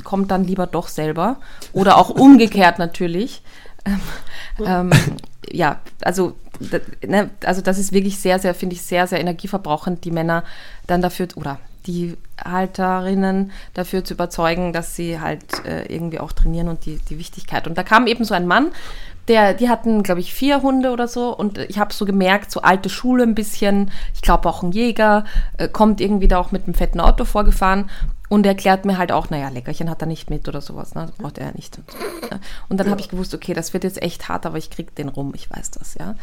kommt 0.03 0.31
dann 0.31 0.43
lieber 0.43 0.67
doch 0.67 0.89
selber. 0.89 1.37
Oder 1.73 1.97
auch 1.97 2.09
umgekehrt 2.09 2.77
natürlich. 2.77 3.41
Ähm, 3.87 3.99
ähm, 4.65 4.89
ja, 5.49 5.79
also, 6.01 6.35
ne, 7.05 7.29
also 7.43 7.61
das 7.61 7.77
ist 7.77 7.91
wirklich 7.93 8.19
sehr, 8.19 8.39
sehr, 8.39 8.53
finde 8.53 8.75
ich, 8.75 8.81
sehr, 8.81 9.07
sehr 9.07 9.19
energieverbrauchend, 9.19 10.03
die 10.03 10.11
Männer 10.11 10.43
dann 10.87 11.01
dafür 11.01 11.27
oder 11.35 11.59
die 11.85 12.17
Halterinnen 12.43 13.51
dafür 13.73 14.03
zu 14.03 14.13
überzeugen, 14.13 14.73
dass 14.73 14.95
sie 14.95 15.19
halt 15.19 15.65
äh, 15.65 15.85
irgendwie 15.85 16.19
auch 16.19 16.33
trainieren 16.33 16.67
und 16.67 16.85
die, 16.85 16.99
die 17.09 17.17
Wichtigkeit. 17.17 17.65
Und 17.65 17.77
da 17.77 17.83
kam 17.83 18.07
eben 18.07 18.25
so 18.25 18.33
ein 18.33 18.45
Mann, 18.45 18.71
der, 19.27 19.53
die 19.53 19.69
hatten, 19.69 20.03
glaube 20.03 20.21
ich, 20.21 20.33
vier 20.33 20.61
Hunde 20.61 20.91
oder 20.91 21.07
so 21.07 21.35
und 21.35 21.57
ich 21.57 21.79
habe 21.79 21.93
so 21.93 22.05
gemerkt, 22.05 22.51
so 22.51 22.61
alte 22.61 22.89
Schule 22.89 23.23
ein 23.23 23.35
bisschen, 23.35 23.91
ich 24.13 24.21
glaube 24.21 24.47
auch 24.47 24.63
ein 24.63 24.71
Jäger, 24.71 25.25
äh, 25.57 25.67
kommt 25.67 25.99
irgendwie 25.99 26.27
da 26.27 26.39
auch 26.39 26.51
mit 26.51 26.65
einem 26.65 26.73
fetten 26.73 26.99
Auto 26.99 27.25
vorgefahren 27.25 27.89
und 28.29 28.45
erklärt 28.45 28.85
mir 28.85 28.97
halt 28.97 29.11
auch, 29.11 29.29
naja, 29.29 29.47
Leckerchen 29.49 29.89
hat 29.89 30.01
er 30.01 30.07
nicht 30.07 30.29
mit 30.29 30.47
oder 30.47 30.59
sowas, 30.59 30.95
ne? 30.95 31.05
Das 31.07 31.15
braucht 31.15 31.37
er 31.37 31.47
ja 31.47 31.51
nicht. 31.53 31.79
Und 32.69 32.77
dann 32.77 32.87
ja. 32.87 32.91
habe 32.91 32.99
ich 32.99 33.09
gewusst, 33.09 33.33
okay, 33.33 33.53
das 33.53 33.73
wird 33.73 33.83
jetzt 33.85 34.01
echt 34.01 34.27
hart, 34.27 34.45
aber 34.45 34.57
ich 34.57 34.69
krieg 34.69 34.93
den 34.95 35.07
rum, 35.07 35.31
ich 35.33 35.49
weiß 35.49 35.71
das, 35.71 35.95
ja. 35.95 36.15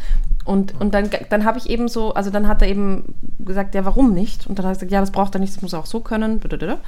Und, 0.44 0.78
und 0.80 0.92
dann, 0.92 1.08
dann 1.30 1.44
habe 1.44 1.58
ich 1.58 1.70
eben 1.70 1.88
so, 1.88 2.12
also 2.12 2.30
dann 2.30 2.46
hat 2.46 2.60
er 2.60 2.68
eben 2.68 3.14
gesagt, 3.38 3.74
ja, 3.74 3.84
warum 3.84 4.12
nicht? 4.12 4.46
Und 4.46 4.58
dann 4.58 4.66
habe 4.66 4.74
ich 4.74 4.78
gesagt, 4.78 4.92
ja, 4.92 5.00
das 5.00 5.12
braucht 5.12 5.34
er 5.34 5.40
nicht, 5.40 5.54
das 5.54 5.62
muss 5.62 5.72
er 5.72 5.78
auch 5.78 5.86
so 5.86 6.00
können. 6.00 6.34
Und 6.34 6.52
dann 6.52 6.78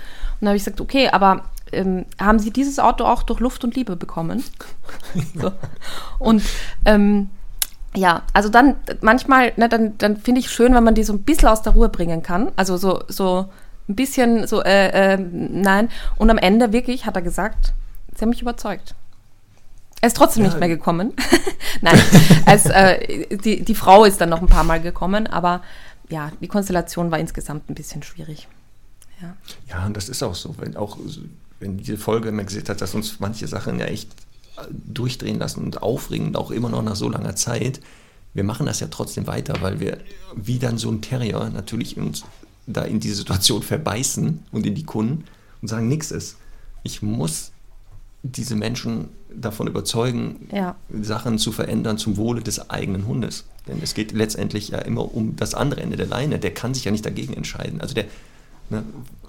habe 0.43 0.57
ich 0.57 0.65
gesagt, 0.65 0.81
okay, 0.81 1.09
aber 1.09 1.45
ähm, 1.73 2.05
haben 2.21 2.39
Sie 2.39 2.51
dieses 2.51 2.79
Auto 2.79 3.05
auch 3.05 3.23
durch 3.23 3.41
Luft 3.41 3.65
und 3.65 3.75
Liebe 3.75 3.97
bekommen? 3.97 4.45
so. 5.35 5.53
Und 6.19 6.43
ähm, 6.85 7.31
ja, 7.95 8.23
also 8.35 8.51
dann 8.51 8.75
manchmal, 9.01 9.53
ne, 9.57 9.69
dann, 9.69 9.97
dann 9.97 10.19
finde 10.19 10.41
ich 10.41 10.51
schön, 10.51 10.75
wenn 10.75 10.85
man 10.85 10.95
die 10.95 11.05
so 11.05 11.15
ein 11.15 11.23
bisschen 11.23 11.49
aus 11.49 11.63
der 11.63 11.73
Ruhe 11.73 11.89
bringen 11.89 12.23
kann. 12.23 12.53
Also 12.57 12.77
so, 12.77 13.03
so 13.09 13.47
ein 13.89 13.95
bisschen 13.95 14.47
so, 14.47 14.63
äh, 14.63 15.15
äh, 15.15 15.19
nein. 15.19 15.89
Und 16.17 16.31
am 16.31 16.39
Ende 16.39 16.73
wirklich 16.73 17.07
hat 17.07 17.17
er 17.17 17.23
gesagt, 17.23 17.73
sie 18.15 18.23
haben 18.23 18.31
mich 18.31 18.43
überzeugt. 18.43 18.95
Er 20.01 20.09
ist 20.09 20.17
trotzdem 20.17 20.45
ja. 20.45 20.51
nicht 20.51 20.61
mehr 20.61 20.69
gekommen. 20.69 21.15
nein, 21.81 21.99
es, 22.47 22.67
äh, 22.67 23.37
die, 23.37 23.65
die 23.65 23.75
Frau 23.75 24.05
ist 24.05 24.21
dann 24.21 24.29
noch 24.29 24.41
ein 24.41 24.49
paar 24.49 24.65
Mal 24.65 24.81
gekommen, 24.81 25.27
aber 25.27 25.63
ja, 26.09 26.31
die 26.41 26.49
Konstellation 26.49 27.11
war 27.11 27.19
insgesamt 27.19 27.69
ein 27.71 27.75
bisschen 27.75 28.03
schwierig. 28.03 28.49
Ja, 29.21 29.37
ja 29.69 29.87
und 29.87 29.97
das 29.97 30.09
ist 30.09 30.23
auch 30.23 30.35
so. 30.35 30.55
Wenn 30.59 30.77
auch 30.77 30.99
wenn 31.59 31.79
diese 31.79 31.97
Folge 31.97 32.29
immer 32.29 32.45
gesehen 32.45 32.69
hat, 32.69 32.81
dass 32.81 32.95
uns 32.95 33.19
manche 33.19 33.49
Sachen 33.49 33.79
ja 33.79 33.87
echt 33.87 34.11
durchdrehen 34.71 35.39
lassen 35.39 35.65
und 35.65 35.83
aufregen, 35.83 36.35
auch 36.37 36.51
immer 36.51 36.69
noch 36.69 36.83
nach 36.83 36.97
so 36.97 37.09
langer 37.09 37.37
Zeit. 37.37 37.81
Wir 38.35 38.45
machen 38.45 38.67
das 38.67 38.81
ja 38.81 38.89
trotzdem 38.91 39.27
weiter, 39.27 39.57
weil 39.61 39.81
wir 39.81 39.99
wie 40.35 40.59
dann 40.59 40.79
so 40.79 40.91
ein 40.91 41.01
Terrier 41.01 41.51
natürlich 41.51 41.97
uns 41.97 42.25
da 42.67 42.83
in 42.83 43.01
diese 43.01 43.15
Situation 43.17 43.63
verbeißen 43.63 44.41
und 44.53 44.67
in 44.67 44.75
die 44.75 44.85
Kunden 44.85 45.25
und 45.63 45.69
sagen, 45.69 45.89
nichts 45.89 46.11
ist. 46.11 46.37
Ich 46.83 47.03
muss 47.03 47.53
diese 48.23 48.57
Menschen 48.57 49.09
davon 49.33 49.67
überzeugen, 49.69 50.49
Ja. 50.53 50.75
Sachen 51.03 51.39
zu 51.39 51.53
verändern 51.53 51.99
zum 51.99 52.17
Wohle 52.17 52.41
des 52.43 52.71
eigenen 52.71 53.07
Hundes. 53.07 53.45
Denn 53.69 53.79
es 53.83 53.95
geht 53.95 54.13
letztendlich 54.13 54.69
ja 54.69 54.79
immer 54.79 55.15
um 55.15 55.37
das 55.37 55.55
andere 55.55 55.81
Ende 55.83 55.97
der 55.97 56.07
Leine. 56.07 56.39
Der 56.39 56.53
kann 56.55 56.75
sich 56.75 56.85
ja 56.85 56.91
nicht 56.91 57.05
dagegen 57.07 57.35
entscheiden. 57.35 57.81
Also 57.81 57.95
der, 57.95 58.05
ne, 58.71 58.83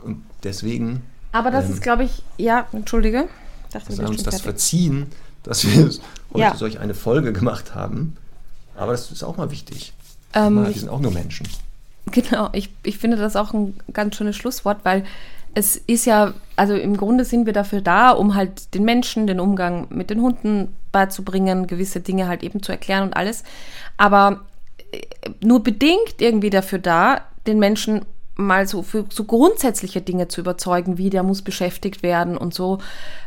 und 0.03 0.23
deswegen 0.43 1.01
Aber 1.31 1.51
das 1.51 1.65
Ähm, 1.65 1.73
ist, 1.73 1.81
glaube 1.81 2.03
ich, 2.05 2.23
ja, 2.37 2.67
entschuldige. 2.71 3.27
Dachte, 3.71 3.91
sei 3.93 4.03
bist 4.03 4.09
uns 4.11 4.23
das 4.23 4.35
fertig. 4.35 4.43
verziehen, 4.43 5.07
dass 5.43 5.65
wir 5.65 5.85
heute 6.31 6.39
Ja. 6.39 6.55
solch 6.55 6.79
eine 6.79 6.93
Folge 6.93 7.33
gemacht 7.33 7.75
haben. 7.75 8.15
Aber 8.75 8.93
das 8.93 9.11
ist 9.11 9.23
auch 9.23 9.37
mal 9.37 9.51
wichtig. 9.51 9.93
Ähm, 10.33 10.63
wir 10.65 10.71
sind 10.73 10.89
auch 10.89 10.99
nur 11.01 11.11
Menschen. 11.11 11.47
Genau, 12.11 12.49
ich, 12.53 12.69
ich 12.83 12.97
finde 12.97 13.17
das 13.17 13.35
auch 13.35 13.53
ein 13.53 13.75
ganz 13.93 14.15
schönes 14.15 14.35
Schlusswort, 14.35 14.79
weil 14.83 15.03
es 15.53 15.75
ist 15.75 16.05
ja, 16.05 16.33
also 16.55 16.75
im 16.75 16.95
Grunde 16.97 17.25
sind 17.25 17.45
wir 17.45 17.53
dafür 17.53 17.81
da, 17.81 18.11
um 18.11 18.35
halt 18.35 18.73
den 18.73 18.83
Menschen 18.83 19.27
den 19.27 19.39
Umgang 19.39 19.87
mit 19.89 20.09
den 20.09 20.21
Hunden 20.21 20.75
beizubringen, 20.91 21.67
gewisse 21.67 21.99
Dinge 21.99 22.27
halt 22.27 22.43
eben 22.43 22.61
zu 22.61 22.71
erklären 22.71 23.03
und 23.03 23.17
alles. 23.17 23.43
Aber 23.97 24.41
äh, 24.91 25.01
nur 25.41 25.63
bedingt 25.63 26.15
irgendwie 26.19 26.49
dafür 26.49 26.79
da, 26.79 27.21
den 27.47 27.59
Menschen 27.59 28.05
mal 28.37 28.67
so 28.67 28.83
für 28.83 29.05
so 29.09 29.23
grundsätzliche 29.23 30.01
Dinge 30.01 30.27
zu 30.27 30.41
überzeugen, 30.41 30.97
wie 30.97 31.09
der 31.09 31.23
muss 31.23 31.41
beschäftigt 31.41 32.03
werden 32.03 32.37
und 32.37 32.53
so. 32.53 32.77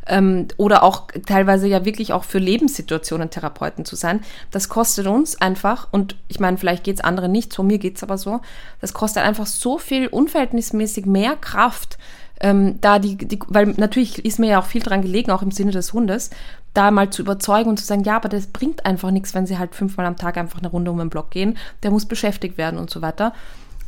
Ähm, 0.06 0.48
oder 0.56 0.82
auch 0.82 1.08
teilweise 1.26 1.66
ja 1.66 1.84
wirklich 1.84 2.12
auch 2.12 2.24
für 2.24 2.38
Lebenssituationen 2.38 3.30
Therapeuten 3.30 3.84
zu 3.84 3.96
sein. 3.96 4.20
Das 4.50 4.68
kostet 4.68 5.06
uns 5.06 5.40
einfach, 5.40 5.88
und 5.90 6.16
ich 6.28 6.40
meine, 6.40 6.56
vielleicht 6.56 6.84
geht 6.84 6.96
es 6.96 7.04
anderen 7.04 7.32
nicht 7.32 7.52
so, 7.52 7.62
mir 7.62 7.78
geht 7.78 7.96
es 7.96 8.02
aber 8.02 8.18
so, 8.18 8.40
das 8.80 8.94
kostet 8.94 9.24
einfach 9.24 9.46
so 9.46 9.78
viel 9.78 10.06
unverhältnismäßig 10.06 11.06
mehr 11.06 11.36
Kraft, 11.36 11.98
ähm, 12.40 12.80
da 12.80 12.98
die, 12.98 13.16
die, 13.16 13.38
weil 13.48 13.66
natürlich 13.76 14.24
ist 14.24 14.38
mir 14.38 14.48
ja 14.48 14.60
auch 14.60 14.66
viel 14.66 14.82
dran 14.82 15.02
gelegen, 15.02 15.30
auch 15.30 15.42
im 15.42 15.50
Sinne 15.50 15.72
des 15.72 15.92
Hundes, 15.92 16.30
da 16.72 16.90
mal 16.90 17.10
zu 17.10 17.22
überzeugen 17.22 17.68
und 17.68 17.78
zu 17.78 17.84
sagen, 17.84 18.04
ja, 18.04 18.16
aber 18.16 18.28
das 18.28 18.46
bringt 18.46 18.86
einfach 18.86 19.10
nichts, 19.10 19.34
wenn 19.34 19.46
sie 19.46 19.58
halt 19.58 19.74
fünfmal 19.74 20.06
am 20.06 20.16
Tag 20.16 20.38
einfach 20.38 20.60
eine 20.60 20.68
Runde 20.68 20.90
um 20.90 20.98
den 20.98 21.10
Block 21.10 21.30
gehen, 21.30 21.58
der 21.82 21.90
muss 21.90 22.06
beschäftigt 22.06 22.56
werden 22.56 22.78
und 22.78 22.90
so 22.90 23.02
weiter. 23.02 23.34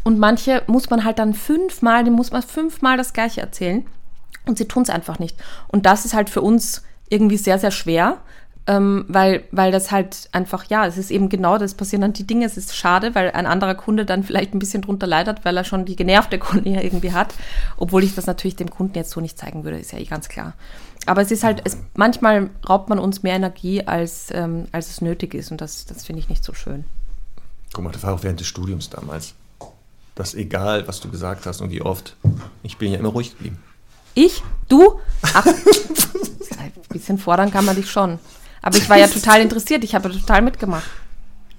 Und 0.05 0.19
manche 0.19 0.63
muss 0.67 0.91
man 0.91 1.05
halt 1.05 1.19
dann 1.19 1.35
fünfmal, 1.35 2.05
dem 2.05 2.15
muss 2.15 2.33
man 2.33 2.43
fünfmal 2.43 2.97
das 2.97 3.13
Gleiche 3.13 3.41
erzählen. 3.41 3.87
Und 4.47 4.59
sie 4.59 4.67
tun 4.67 4.83
es 4.83 4.91
einfach 4.91 5.19
nicht. 5.19 5.37
Und 5.69 5.87
das 5.87 6.05
ist 6.05 6.15
halt 6.15 6.29
für 6.29 6.43
uns 6.43 6.83
irgendwie 7.09 7.37
sehr, 7.37 7.59
sehr 7.59 7.71
schwer, 7.71 8.19
ähm, 8.67 9.05
weil, 9.09 9.45
weil 9.51 9.73
das 9.73 9.91
halt 9.91 10.29
einfach, 10.33 10.65
ja, 10.65 10.87
es 10.87 10.97
ist 10.97 11.11
eben 11.11 11.29
genau, 11.29 11.59
das 11.59 11.75
passieren 11.75 12.03
dann 12.03 12.13
die 12.13 12.27
Dinge. 12.27 12.47
Es 12.47 12.57
ist 12.57 12.77
schade, 12.77 13.15
weil 13.15 13.31
ein 13.33 13.47
anderer 13.47 13.75
Kunde 13.75 14.05
dann 14.05 14.23
vielleicht 14.23 14.55
ein 14.55 14.59
bisschen 14.59 14.83
drunter 14.83 15.07
leidet, 15.07 15.45
weil 15.45 15.57
er 15.57 15.65
schon 15.65 15.85
die 15.85 15.97
genervte 15.97 16.39
Kunde 16.39 16.71
ja 16.71 16.81
irgendwie 16.81 17.13
hat. 17.13 17.35
Obwohl 17.77 18.05
ich 18.05 18.15
das 18.15 18.27
natürlich 18.27 18.57
dem 18.57 18.71
Kunden 18.71 18.97
jetzt 18.97 19.11
so 19.11 19.21
nicht 19.21 19.39
zeigen 19.39 19.65
würde, 19.65 19.79
ist 19.79 19.93
ja 19.93 19.99
eh 19.99 20.05
ganz 20.05 20.29
klar. 20.29 20.55
Aber 21.07 21.23
es 21.23 21.33
ist 21.33 21.43
halt, 21.43 21.63
es, 21.65 21.77
manchmal 21.95 22.51
raubt 22.69 22.89
man 22.89 23.01
uns 23.01 23.25
mehr 23.25 23.35
Energie, 23.35 23.85
als, 23.87 24.29
ähm, 24.33 24.67
als 24.71 24.91
es 24.91 25.01
nötig 25.01 25.35
ist. 25.35 25.51
Und 25.51 25.61
das, 25.61 25.85
das 25.87 26.05
finde 26.05 26.21
ich 26.21 26.29
nicht 26.29 26.45
so 26.45 26.55
schön. 26.55 26.85
Guck 27.73 27.83
mal, 27.83 27.93
das 27.93 28.03
war 28.05 28.15
auch 28.15 28.23
während 28.23 28.39
des 28.39 28.47
Studiums 28.47 28.91
damals. 28.91 29.35
Das 30.15 30.35
egal, 30.35 30.87
was 30.87 31.01
du 31.01 31.11
gesagt 31.11 31.47
hast 31.47 31.61
und 31.61 31.71
wie 31.71 31.83
oft. 31.83 32.17
Ich 32.63 32.77
bin 32.77 32.93
ja 32.93 32.99
immer 32.99 33.09
ruhig 33.11 33.31
geblieben. 33.33 33.59
Ich? 34.15 34.43
Du? 34.69 35.01
Ach, 35.23 35.47
ein 36.59 36.73
bisschen 36.91 37.19
fordern 37.19 37.51
kann 37.51 37.65
man 37.65 37.77
dich 37.77 37.91
schon. 37.91 38.19
Aber 38.61 38.77
ich 38.77 38.89
war 38.91 38.99
ja 38.99 39.09
total 39.09 39.41
interessiert, 39.41 39.83
ich 39.85 39.95
habe 39.95 40.09
ja 40.11 40.15
total 40.21 40.43
mitgemacht. 40.43 40.85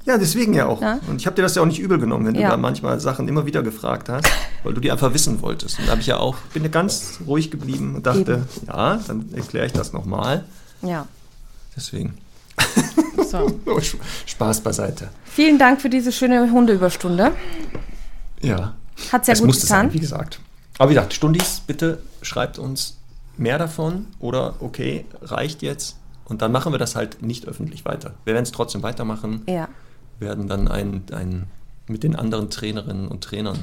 Ja, 0.06 0.18
deswegen 0.18 0.54
ja 0.54 0.68
auch. 0.68 0.82
Ja. 0.82 1.00
Und 1.08 1.20
ich 1.22 1.26
habe 1.26 1.36
dir 1.36 1.42
das 1.44 1.56
ja 1.56 1.62
auch 1.62 1.66
nicht 1.66 1.80
übel 1.80 1.98
genommen, 1.98 2.26
wenn 2.28 2.36
Ja. 2.36 2.42
du 2.50 2.52
da 2.52 2.58
manchmal 2.58 3.00
Sachen 3.00 3.28
immer 3.28 3.46
wieder 3.46 3.64
gefragt 3.64 4.10
hast, 4.10 4.28
weil 4.64 4.74
du 4.74 4.82
die 4.82 4.92
einfach 4.92 5.14
wissen 5.14 5.42
wolltest. 5.42 5.80
Und 5.80 5.88
da 5.88 5.92
habe 5.92 6.02
ich 6.02 6.08
ja 6.08 6.18
auch, 6.18 6.36
bin 6.54 6.62
ja 6.64 6.70
ganz 6.70 7.20
ruhig 7.26 7.50
geblieben 7.50 7.96
und 7.96 8.06
dachte, 8.06 8.20
Eben. 8.58 8.68
ja, 8.68 8.98
dann 9.08 9.34
erkläre 9.34 9.66
ich 9.66 9.72
das 9.72 9.94
nochmal. 9.94 10.44
Ja. 10.82 11.08
Deswegen. 11.76 12.18
So. 13.30 13.60
Spaß 14.26 14.62
beiseite. 14.62 15.10
Vielen 15.26 15.58
Dank 15.58 15.82
für 15.82 15.90
diese 15.90 16.12
schöne 16.12 16.52
Hundeüberstunde. 16.52 17.32
Ja. 18.44 18.76
Hat 19.12 19.26
sehr 19.26 19.34
es 19.34 19.40
gut 19.40 19.48
musste 19.48 19.64
getan. 19.64 19.88
sein, 19.88 19.94
wie 19.94 20.00
gesagt. 20.00 20.40
Aber 20.78 20.90
wie 20.90 20.94
gesagt, 20.96 21.14
Stundis, 21.14 21.62
bitte 21.66 22.00
schreibt 22.22 22.60
uns 22.60 22.98
mehr 23.38 23.58
davon 23.58 24.08
oder 24.20 24.56
okay, 24.60 25.06
reicht 25.22 25.62
jetzt. 25.62 25.98
Und 26.26 26.42
dann 26.42 26.52
machen 26.52 26.72
wir 26.72 26.80
das 26.80 26.96
halt 26.96 27.22
nicht 27.22 27.48
öffentlich 27.48 27.86
weiter. 27.86 28.14
Wir 28.26 28.34
werden 28.34 28.44
es 28.44 28.52
trotzdem 28.52 28.82
weitermachen. 28.84 29.42
Ja. 29.48 29.68
werden 30.20 30.48
dann 30.48 30.68
ein, 30.68 31.04
ein, 31.12 31.48
mit 31.88 32.04
den 32.04 32.16
anderen 32.16 32.50
Trainerinnen 32.50 33.08
und 33.08 33.24
Trainern 33.24 33.60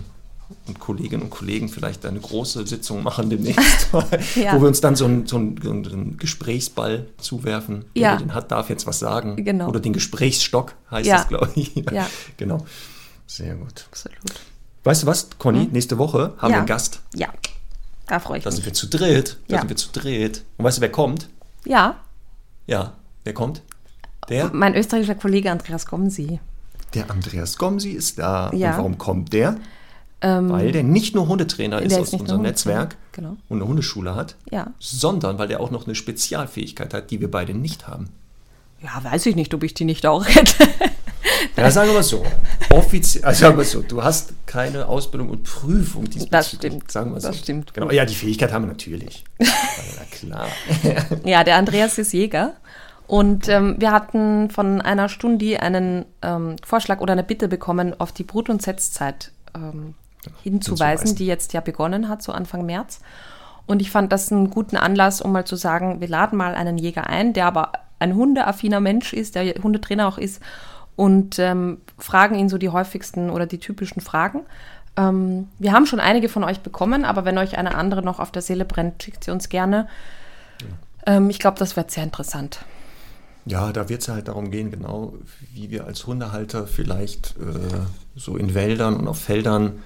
und 0.66 0.78
Kolleginnen 0.80 1.22
und 1.22 1.30
Kollegen 1.30 1.68
vielleicht 1.68 2.04
eine 2.04 2.18
große 2.20 2.66
Sitzung 2.66 3.02
machen 3.02 3.30
demnächst, 3.30 3.88
Ja. 4.34 4.54
wo 4.54 4.60
wir 4.60 4.68
uns 4.68 4.80
dann 4.80 4.96
so 4.96 5.04
einen, 5.06 5.26
so 5.26 5.36
einen, 5.36 6.16
Gesprächsball 6.18 7.06
zuwerfen. 7.18 7.84
Ja. 7.94 8.12
Wer 8.12 8.18
den 8.18 8.34
hat, 8.34 8.50
darf 8.50 8.68
jetzt 8.68 8.86
was 8.86 8.98
sagen. 8.98 9.42
Genau. 9.44 9.68
Oder 9.68 9.80
den 9.80 9.92
Gesprächsstock 9.92 10.74
heißt 10.90 11.06
Ja. 11.06 11.18
das, 11.18 11.28
glaube 11.28 11.50
ich. 11.54 11.74
Ja. 11.90 12.06
Genau. 12.36 12.66
Sehr 13.26 13.54
gut. 13.54 13.86
Absolut. 13.90 14.18
Weißt 14.84 15.02
du 15.02 15.06
was, 15.06 15.28
Conny? 15.38 15.68
Nächste 15.70 15.98
Woche 15.98 16.34
haben 16.38 16.40
wir 16.40 16.46
Hm? 16.48 16.50
Ja. 16.52 16.58
einen 16.58 16.66
Gast. 16.66 17.00
Ja. 17.14 17.28
Da 18.06 18.18
freue 18.18 18.38
ich 18.38 18.44
Da 18.44 18.50
sind 18.50 18.60
mich. 18.60 18.66
wir 18.66 18.72
zu 18.74 18.88
dritt. 18.88 19.36
Da 19.48 19.54
Ja. 19.56 19.60
sind 19.60 19.68
wir 19.68 19.76
zu 19.76 19.90
dritt. 19.92 20.44
Und 20.56 20.64
weißt 20.64 20.78
du, 20.78 20.82
wer 20.82 20.90
kommt? 20.92 21.28
Ja. 21.64 21.96
Ja, 22.66 22.94
wer 23.24 23.34
kommt? 23.34 23.62
Der? 24.28 24.50
Mein 24.52 24.74
österreichischer 24.74 25.14
Kollege 25.16 25.50
Andreas 25.50 25.86
Gomsi. 25.86 26.40
Der 26.94 27.10
Andreas 27.10 27.56
Gomsi 27.58 27.90
ist 27.90 28.18
da. 28.18 28.50
Ja. 28.52 28.70
Und 28.72 28.76
warum 28.78 28.98
kommt 28.98 29.32
der? 29.32 29.56
Ähm, 30.22 30.50
Weil 30.50 30.72
der 30.72 30.82
nicht 30.82 31.14
nur 31.14 31.28
Hundetrainer 31.28 31.80
ist 31.80 31.98
aus 31.98 32.10
unserem 32.12 32.42
Netzwerk 32.42 32.96
genau. 33.12 33.36
und 33.48 33.58
eine 33.58 33.66
Hundeschule 33.66 34.14
hat, 34.14 34.36
Ja. 34.50 34.66
sondern 34.78 35.38
weil 35.38 35.48
der 35.48 35.60
auch 35.60 35.70
noch 35.70 35.86
eine 35.86 35.94
Spezialfähigkeit 35.94 36.92
hat, 36.92 37.10
die 37.10 37.20
wir 37.20 37.30
beide 37.30 37.54
nicht 37.54 37.88
haben. 37.88 38.10
Ja, 38.82 39.02
weiß 39.02 39.26
ich 39.26 39.36
nicht, 39.36 39.52
ob 39.54 39.62
ich 39.62 39.74
die 39.74 39.84
nicht 39.84 40.06
auch 40.06 40.26
hätte. 40.26 40.68
Ja, 41.56 41.70
sagen 41.70 41.88
wir 41.88 41.94
mal 41.94 42.02
so. 42.02 42.24
Offiziell, 42.70 43.24
also 43.24 43.40
sagen 43.42 43.58
wir 43.58 43.64
so, 43.64 43.82
du 43.82 44.02
hast 44.02 44.32
keine 44.46 44.86
Ausbildung 44.86 45.28
und 45.28 45.42
Prüfung 45.44 46.04
diesbezüglich. 46.04 46.30
Das 46.30 46.48
stimmt. 46.48 46.90
Sagen 46.90 47.12
wir 47.12 47.20
so. 47.20 47.28
Das 47.28 47.38
stimmt. 47.38 47.74
Genau. 47.74 47.90
Ja, 47.90 48.04
die 48.06 48.14
Fähigkeit 48.14 48.52
haben 48.52 48.64
wir 48.64 48.68
natürlich. 48.68 49.24
Ja, 49.38 50.04
klar. 50.10 50.48
Ja, 51.24 51.44
der 51.44 51.56
Andreas 51.56 51.98
ist 51.98 52.12
Jäger. 52.12 52.54
Und 53.06 53.48
ähm, 53.48 53.76
wir 53.78 53.90
hatten 53.90 54.50
von 54.50 54.80
einer 54.80 55.08
Stunde 55.08 55.60
einen 55.60 56.06
ähm, 56.22 56.56
Vorschlag 56.64 57.00
oder 57.00 57.12
eine 57.12 57.24
Bitte 57.24 57.48
bekommen, 57.48 57.98
auf 57.98 58.12
die 58.12 58.24
Brut- 58.24 58.48
und 58.48 58.62
Setzzeit 58.62 59.32
ähm, 59.54 59.94
hinzuweisen, 60.42 60.42
hinzuweisen. 60.42 61.16
die 61.16 61.26
jetzt 61.26 61.52
ja 61.52 61.60
begonnen 61.60 62.08
hat, 62.08 62.22
so 62.22 62.32
Anfang 62.32 62.64
März. 62.64 63.00
Und 63.66 63.82
ich 63.82 63.90
fand 63.90 64.12
das 64.12 64.30
einen 64.32 64.50
guten 64.50 64.76
Anlass, 64.76 65.20
um 65.20 65.32
mal 65.32 65.44
zu 65.44 65.56
sagen, 65.56 66.00
wir 66.00 66.08
laden 66.08 66.38
mal 66.38 66.54
einen 66.54 66.78
Jäger 66.78 67.08
ein, 67.08 67.32
der 67.32 67.46
aber 67.46 67.72
ein 68.00 68.14
hundeaffiner 68.14 68.80
Mensch 68.80 69.12
ist, 69.12 69.34
der 69.34 69.44
Hundetrainer 69.62 70.08
auch 70.08 70.18
ist, 70.18 70.42
und 70.96 71.38
ähm, 71.38 71.78
fragen 71.98 72.34
ihn 72.34 72.48
so 72.48 72.58
die 72.58 72.68
häufigsten 72.68 73.30
oder 73.30 73.46
die 73.46 73.58
typischen 73.58 74.02
Fragen. 74.02 74.40
Ähm, 74.96 75.48
wir 75.58 75.72
haben 75.72 75.86
schon 75.86 76.00
einige 76.00 76.28
von 76.28 76.44
euch 76.44 76.60
bekommen, 76.60 77.04
aber 77.04 77.24
wenn 77.24 77.38
euch 77.38 77.56
eine 77.56 77.74
andere 77.74 78.02
noch 78.02 78.18
auf 78.20 78.30
der 78.32 78.42
Seele 78.42 78.64
brennt, 78.64 79.02
schickt 79.02 79.24
sie 79.24 79.30
uns 79.30 79.48
gerne. 79.48 79.88
Ähm, 81.06 81.30
ich 81.30 81.38
glaube, 81.38 81.58
das 81.58 81.76
wird 81.76 81.90
sehr 81.90 82.04
interessant. 82.04 82.60
Ja, 83.46 83.72
da 83.72 83.88
wird 83.88 84.02
es 84.02 84.08
halt 84.08 84.28
darum 84.28 84.50
gehen, 84.50 84.70
genau 84.70 85.14
wie 85.54 85.70
wir 85.70 85.86
als 85.86 86.06
Hundehalter 86.06 86.66
vielleicht 86.66 87.36
äh, 87.38 87.80
so 88.14 88.36
in 88.36 88.54
Wäldern 88.54 88.96
und 88.96 89.08
auf 89.08 89.18
Feldern, 89.18 89.78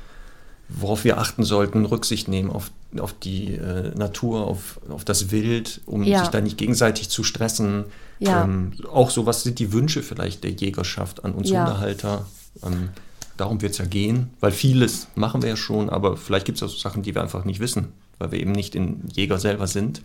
worauf 0.68 1.04
wir 1.04 1.18
achten 1.18 1.44
sollten, 1.44 1.84
Rücksicht 1.84 2.28
nehmen 2.28 2.50
auf, 2.50 2.70
auf 2.98 3.12
die 3.12 3.54
äh, 3.54 3.94
Natur, 3.96 4.46
auf, 4.46 4.80
auf 4.88 5.04
das 5.04 5.30
Wild, 5.30 5.80
um 5.86 6.02
Ja. 6.02 6.20
sich 6.20 6.28
da 6.28 6.40
nicht 6.40 6.58
gegenseitig 6.58 7.08
zu 7.10 7.22
stressen. 7.24 7.84
Ja. 8.18 8.44
Ähm, 8.44 8.72
auch 8.92 9.10
so, 9.10 9.26
was 9.26 9.42
sind 9.42 9.58
die 9.58 9.72
Wünsche 9.72 10.02
vielleicht 10.02 10.44
der 10.44 10.52
Jägerschaft 10.52 11.24
an 11.24 11.32
uns 11.32 11.50
Ja. 11.50 11.66
Hundehalter? 11.66 12.26
Ähm, 12.62 12.90
darum 13.36 13.60
wird 13.60 13.72
es 13.72 13.78
ja 13.78 13.84
gehen, 13.84 14.30
weil 14.40 14.52
vieles 14.52 15.08
machen 15.16 15.42
wir 15.42 15.48
ja 15.50 15.56
schon, 15.56 15.90
aber 15.90 16.16
vielleicht 16.16 16.46
gibt 16.46 16.58
es 16.58 16.62
auch 16.62 16.68
so 16.68 16.78
Sachen, 16.78 17.02
die 17.02 17.14
wir 17.14 17.22
einfach 17.22 17.44
nicht 17.44 17.60
wissen, 17.60 17.88
weil 18.18 18.30
wir 18.32 18.40
eben 18.40 18.52
nicht 18.52 18.74
in 18.74 19.02
Jäger 19.12 19.38
selber 19.38 19.66
sind. 19.66 20.02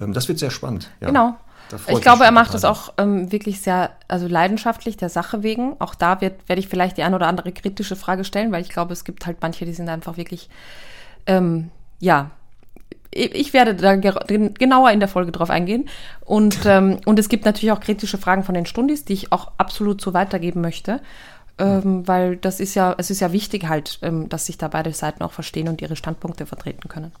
Ähm, 0.00 0.12
das 0.12 0.28
wird 0.28 0.38
sehr 0.38 0.50
spannend. 0.50 0.90
Ja. 1.00 1.08
Genau. 1.08 1.36
Ich 1.88 2.00
glaube, 2.00 2.24
er 2.24 2.32
macht 2.32 2.54
das 2.54 2.64
auch 2.64 2.92
ähm, 2.98 3.30
wirklich 3.32 3.60
sehr, 3.60 3.90
also 4.08 4.26
leidenschaftlich 4.26 4.96
der 4.96 5.08
Sache 5.08 5.42
wegen. 5.42 5.76
Auch 5.78 5.94
da 5.94 6.20
wird, 6.20 6.48
werde 6.48 6.60
ich 6.60 6.68
vielleicht 6.68 6.96
die 6.96 7.02
ein 7.02 7.14
oder 7.14 7.26
andere 7.26 7.52
kritische 7.52 7.96
Frage 7.96 8.24
stellen, 8.24 8.52
weil 8.52 8.62
ich 8.62 8.70
glaube, 8.70 8.92
es 8.92 9.04
gibt 9.04 9.26
halt 9.26 9.38
manche, 9.40 9.64
die 9.64 9.72
sind 9.72 9.88
einfach 9.88 10.16
wirklich, 10.16 10.48
ähm, 11.26 11.70
ja, 11.98 12.30
ich 13.12 13.52
werde 13.52 13.74
da 13.74 13.96
genauer 13.96 14.90
in 14.92 15.00
der 15.00 15.08
Folge 15.08 15.32
drauf 15.32 15.50
eingehen. 15.50 15.88
Und, 16.24 16.60
ähm, 16.64 16.98
und 17.04 17.18
es 17.18 17.28
gibt 17.28 17.44
natürlich 17.44 17.72
auch 17.72 17.80
kritische 17.80 18.18
Fragen 18.18 18.44
von 18.44 18.54
den 18.54 18.66
Stundis, 18.66 19.04
die 19.04 19.14
ich 19.14 19.32
auch 19.32 19.52
absolut 19.58 20.00
so 20.00 20.14
weitergeben 20.14 20.60
möchte. 20.60 21.00
Ähm, 21.58 22.08
weil 22.08 22.36
das 22.36 22.58
ist 22.58 22.74
ja, 22.74 22.94
es 22.96 23.10
ist 23.10 23.20
ja 23.20 23.32
wichtig 23.32 23.68
halt, 23.68 23.98
ähm, 24.00 24.30
dass 24.30 24.46
sich 24.46 24.56
da 24.56 24.68
beide 24.68 24.92
Seiten 24.94 25.22
auch 25.22 25.32
verstehen 25.32 25.68
und 25.68 25.82
ihre 25.82 25.94
Standpunkte 25.94 26.46
vertreten 26.46 26.88
können. 26.88 27.12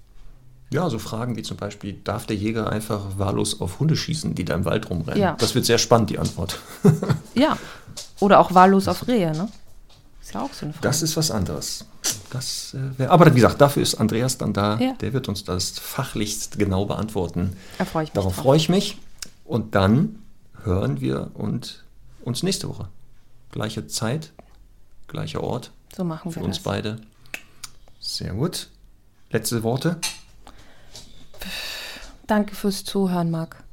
Ja, 0.72 0.88
so 0.88 0.98
Fragen 1.00 1.36
wie 1.36 1.42
zum 1.42 1.56
Beispiel, 1.56 1.94
darf 2.04 2.26
der 2.26 2.36
Jäger 2.36 2.70
einfach 2.70 3.18
wahllos 3.18 3.60
auf 3.60 3.80
Hunde 3.80 3.96
schießen, 3.96 4.34
die 4.36 4.44
da 4.44 4.54
im 4.54 4.64
Wald 4.64 4.88
rumrennen? 4.88 5.20
Ja. 5.20 5.34
Das 5.38 5.54
wird 5.56 5.64
sehr 5.66 5.78
spannend, 5.78 6.10
die 6.10 6.18
Antwort. 6.18 6.58
Ja. 7.34 7.56
Oder 8.20 8.38
auch 8.38 8.54
wahllos 8.54 8.86
auf 8.86 9.06
Rehe, 9.08 9.32
ne? 9.32 9.48
Ist 10.20 10.34
ja 10.34 10.42
auch 10.42 10.52
so 10.52 10.66
eine 10.66 10.72
Frage. 10.74 10.82
Das 10.82 11.02
ist 11.02 11.16
was 11.16 11.30
anderes. 11.30 11.86
Das 12.30 12.74
äh, 12.74 12.98
wäre. 12.98 13.10
Aber 13.10 13.26
wie 13.30 13.34
gesagt, 13.36 13.60
dafür 13.60 13.82
ist 13.82 13.94
Andreas 13.96 14.36
dann 14.38 14.52
da. 14.52 14.78
Ja. 14.78 14.92
Der 15.00 15.12
wird 15.12 15.28
uns 15.28 15.42
das 15.44 15.70
fachlichst 15.78 16.58
genau 16.58 16.84
beantworten. 16.84 17.56
Da 17.78 17.84
freue 17.84 18.04
ich 18.04 18.10
mich 18.10 18.14
Darauf 18.14 18.34
freue 18.34 18.56
ich 18.58 18.68
mich. 18.68 18.98
Und 19.44 19.74
dann 19.74 20.18
hören 20.62 21.00
wir 21.00 21.30
und 21.34 21.84
uns 22.22 22.42
nächste 22.42 22.68
Woche. 22.68 22.88
Gleiche 23.50 23.86
Zeit, 23.86 24.32
gleicher 25.08 25.42
Ort 25.42 25.72
So 25.96 26.04
machen 26.04 26.30
für 26.30 26.40
wir 26.40 26.44
uns 26.46 26.56
das. 26.58 26.64
beide. 26.64 27.00
Sehr 27.98 28.34
gut. 28.34 28.68
Letzte 29.30 29.62
Worte? 29.62 29.96
Danke 32.30 32.54
fürs 32.54 32.84
Zuhören, 32.84 33.32
Marc. 33.32 33.64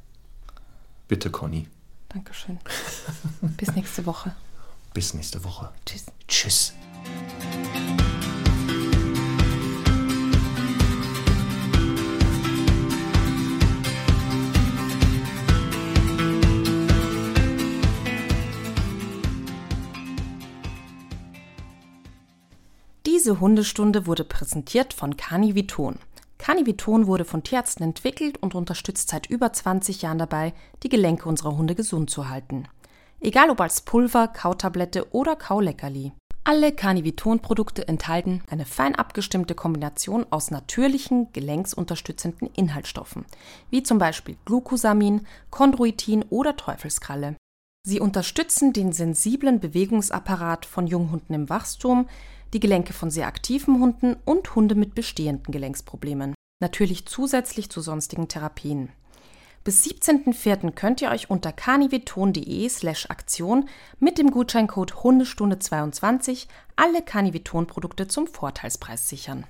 Bitte, 1.06 1.30
Conny. 1.30 1.68
Dankeschön. 2.08 2.58
Bis 3.56 3.72
nächste 3.76 4.04
Woche. 4.04 4.34
Bis 4.94 5.14
nächste 5.14 5.44
Woche. 5.44 5.70
Tschüss. 5.86 6.06
Tschüss. 6.26 6.72
Diese 23.06 23.38
Hundestunde 23.38 24.08
wurde 24.08 24.24
präsentiert 24.24 24.94
von 24.94 25.16
Caniviton. 25.16 26.00
Caniviton 26.38 27.06
wurde 27.06 27.24
von 27.24 27.42
Tierärzten 27.42 27.84
entwickelt 27.84 28.38
und 28.38 28.54
unterstützt 28.54 29.08
seit 29.08 29.26
über 29.26 29.52
20 29.52 30.02
Jahren 30.02 30.18
dabei, 30.18 30.54
die 30.82 30.88
Gelenke 30.88 31.28
unserer 31.28 31.56
Hunde 31.56 31.74
gesund 31.74 32.10
zu 32.10 32.28
halten. 32.28 32.68
Egal 33.20 33.50
ob 33.50 33.60
als 33.60 33.80
Pulver, 33.80 34.28
Kautablette 34.28 35.12
oder 35.12 35.36
Kauleckerli. 35.36 36.12
Alle 36.44 36.72
Caniviton-Produkte 36.72 37.86
enthalten 37.88 38.42
eine 38.48 38.64
fein 38.64 38.94
abgestimmte 38.94 39.54
Kombination 39.54 40.24
aus 40.30 40.50
natürlichen, 40.50 41.30
gelenksunterstützenden 41.32 42.48
Inhaltsstoffen, 42.54 43.26
wie 43.68 43.82
zum 43.82 43.98
Beispiel 43.98 44.38
Glucosamin, 44.46 45.26
Chondroitin 45.50 46.24
oder 46.30 46.56
Teufelskralle. 46.56 47.36
Sie 47.86 48.00
unterstützen 48.00 48.72
den 48.72 48.92
sensiblen 48.92 49.60
Bewegungsapparat 49.60 50.64
von 50.64 50.86
Junghunden 50.86 51.34
im 51.34 51.48
Wachstum, 51.50 52.08
die 52.52 52.60
Gelenke 52.60 52.92
von 52.92 53.10
sehr 53.10 53.26
aktiven 53.26 53.80
Hunden 53.80 54.16
und 54.24 54.54
Hunde 54.54 54.74
mit 54.74 54.94
bestehenden 54.94 55.52
Gelenksproblemen. 55.52 56.34
Natürlich 56.60 57.06
zusätzlich 57.06 57.70
zu 57.70 57.80
sonstigen 57.80 58.28
Therapien. 58.28 58.90
Bis 59.64 59.84
17.04. 59.84 60.72
könnt 60.72 61.02
ihr 61.02 61.10
euch 61.10 61.30
unter 61.30 61.52
caniveton.de 61.52 62.68
slash 62.68 63.10
Aktion 63.10 63.68
mit 64.00 64.18
dem 64.18 64.30
Gutscheincode 64.30 64.94
Hundestunde22 64.94 66.46
alle 66.76 67.02
Caniveton-Produkte 67.02 68.08
zum 68.08 68.26
Vorteilspreis 68.26 69.08
sichern. 69.08 69.44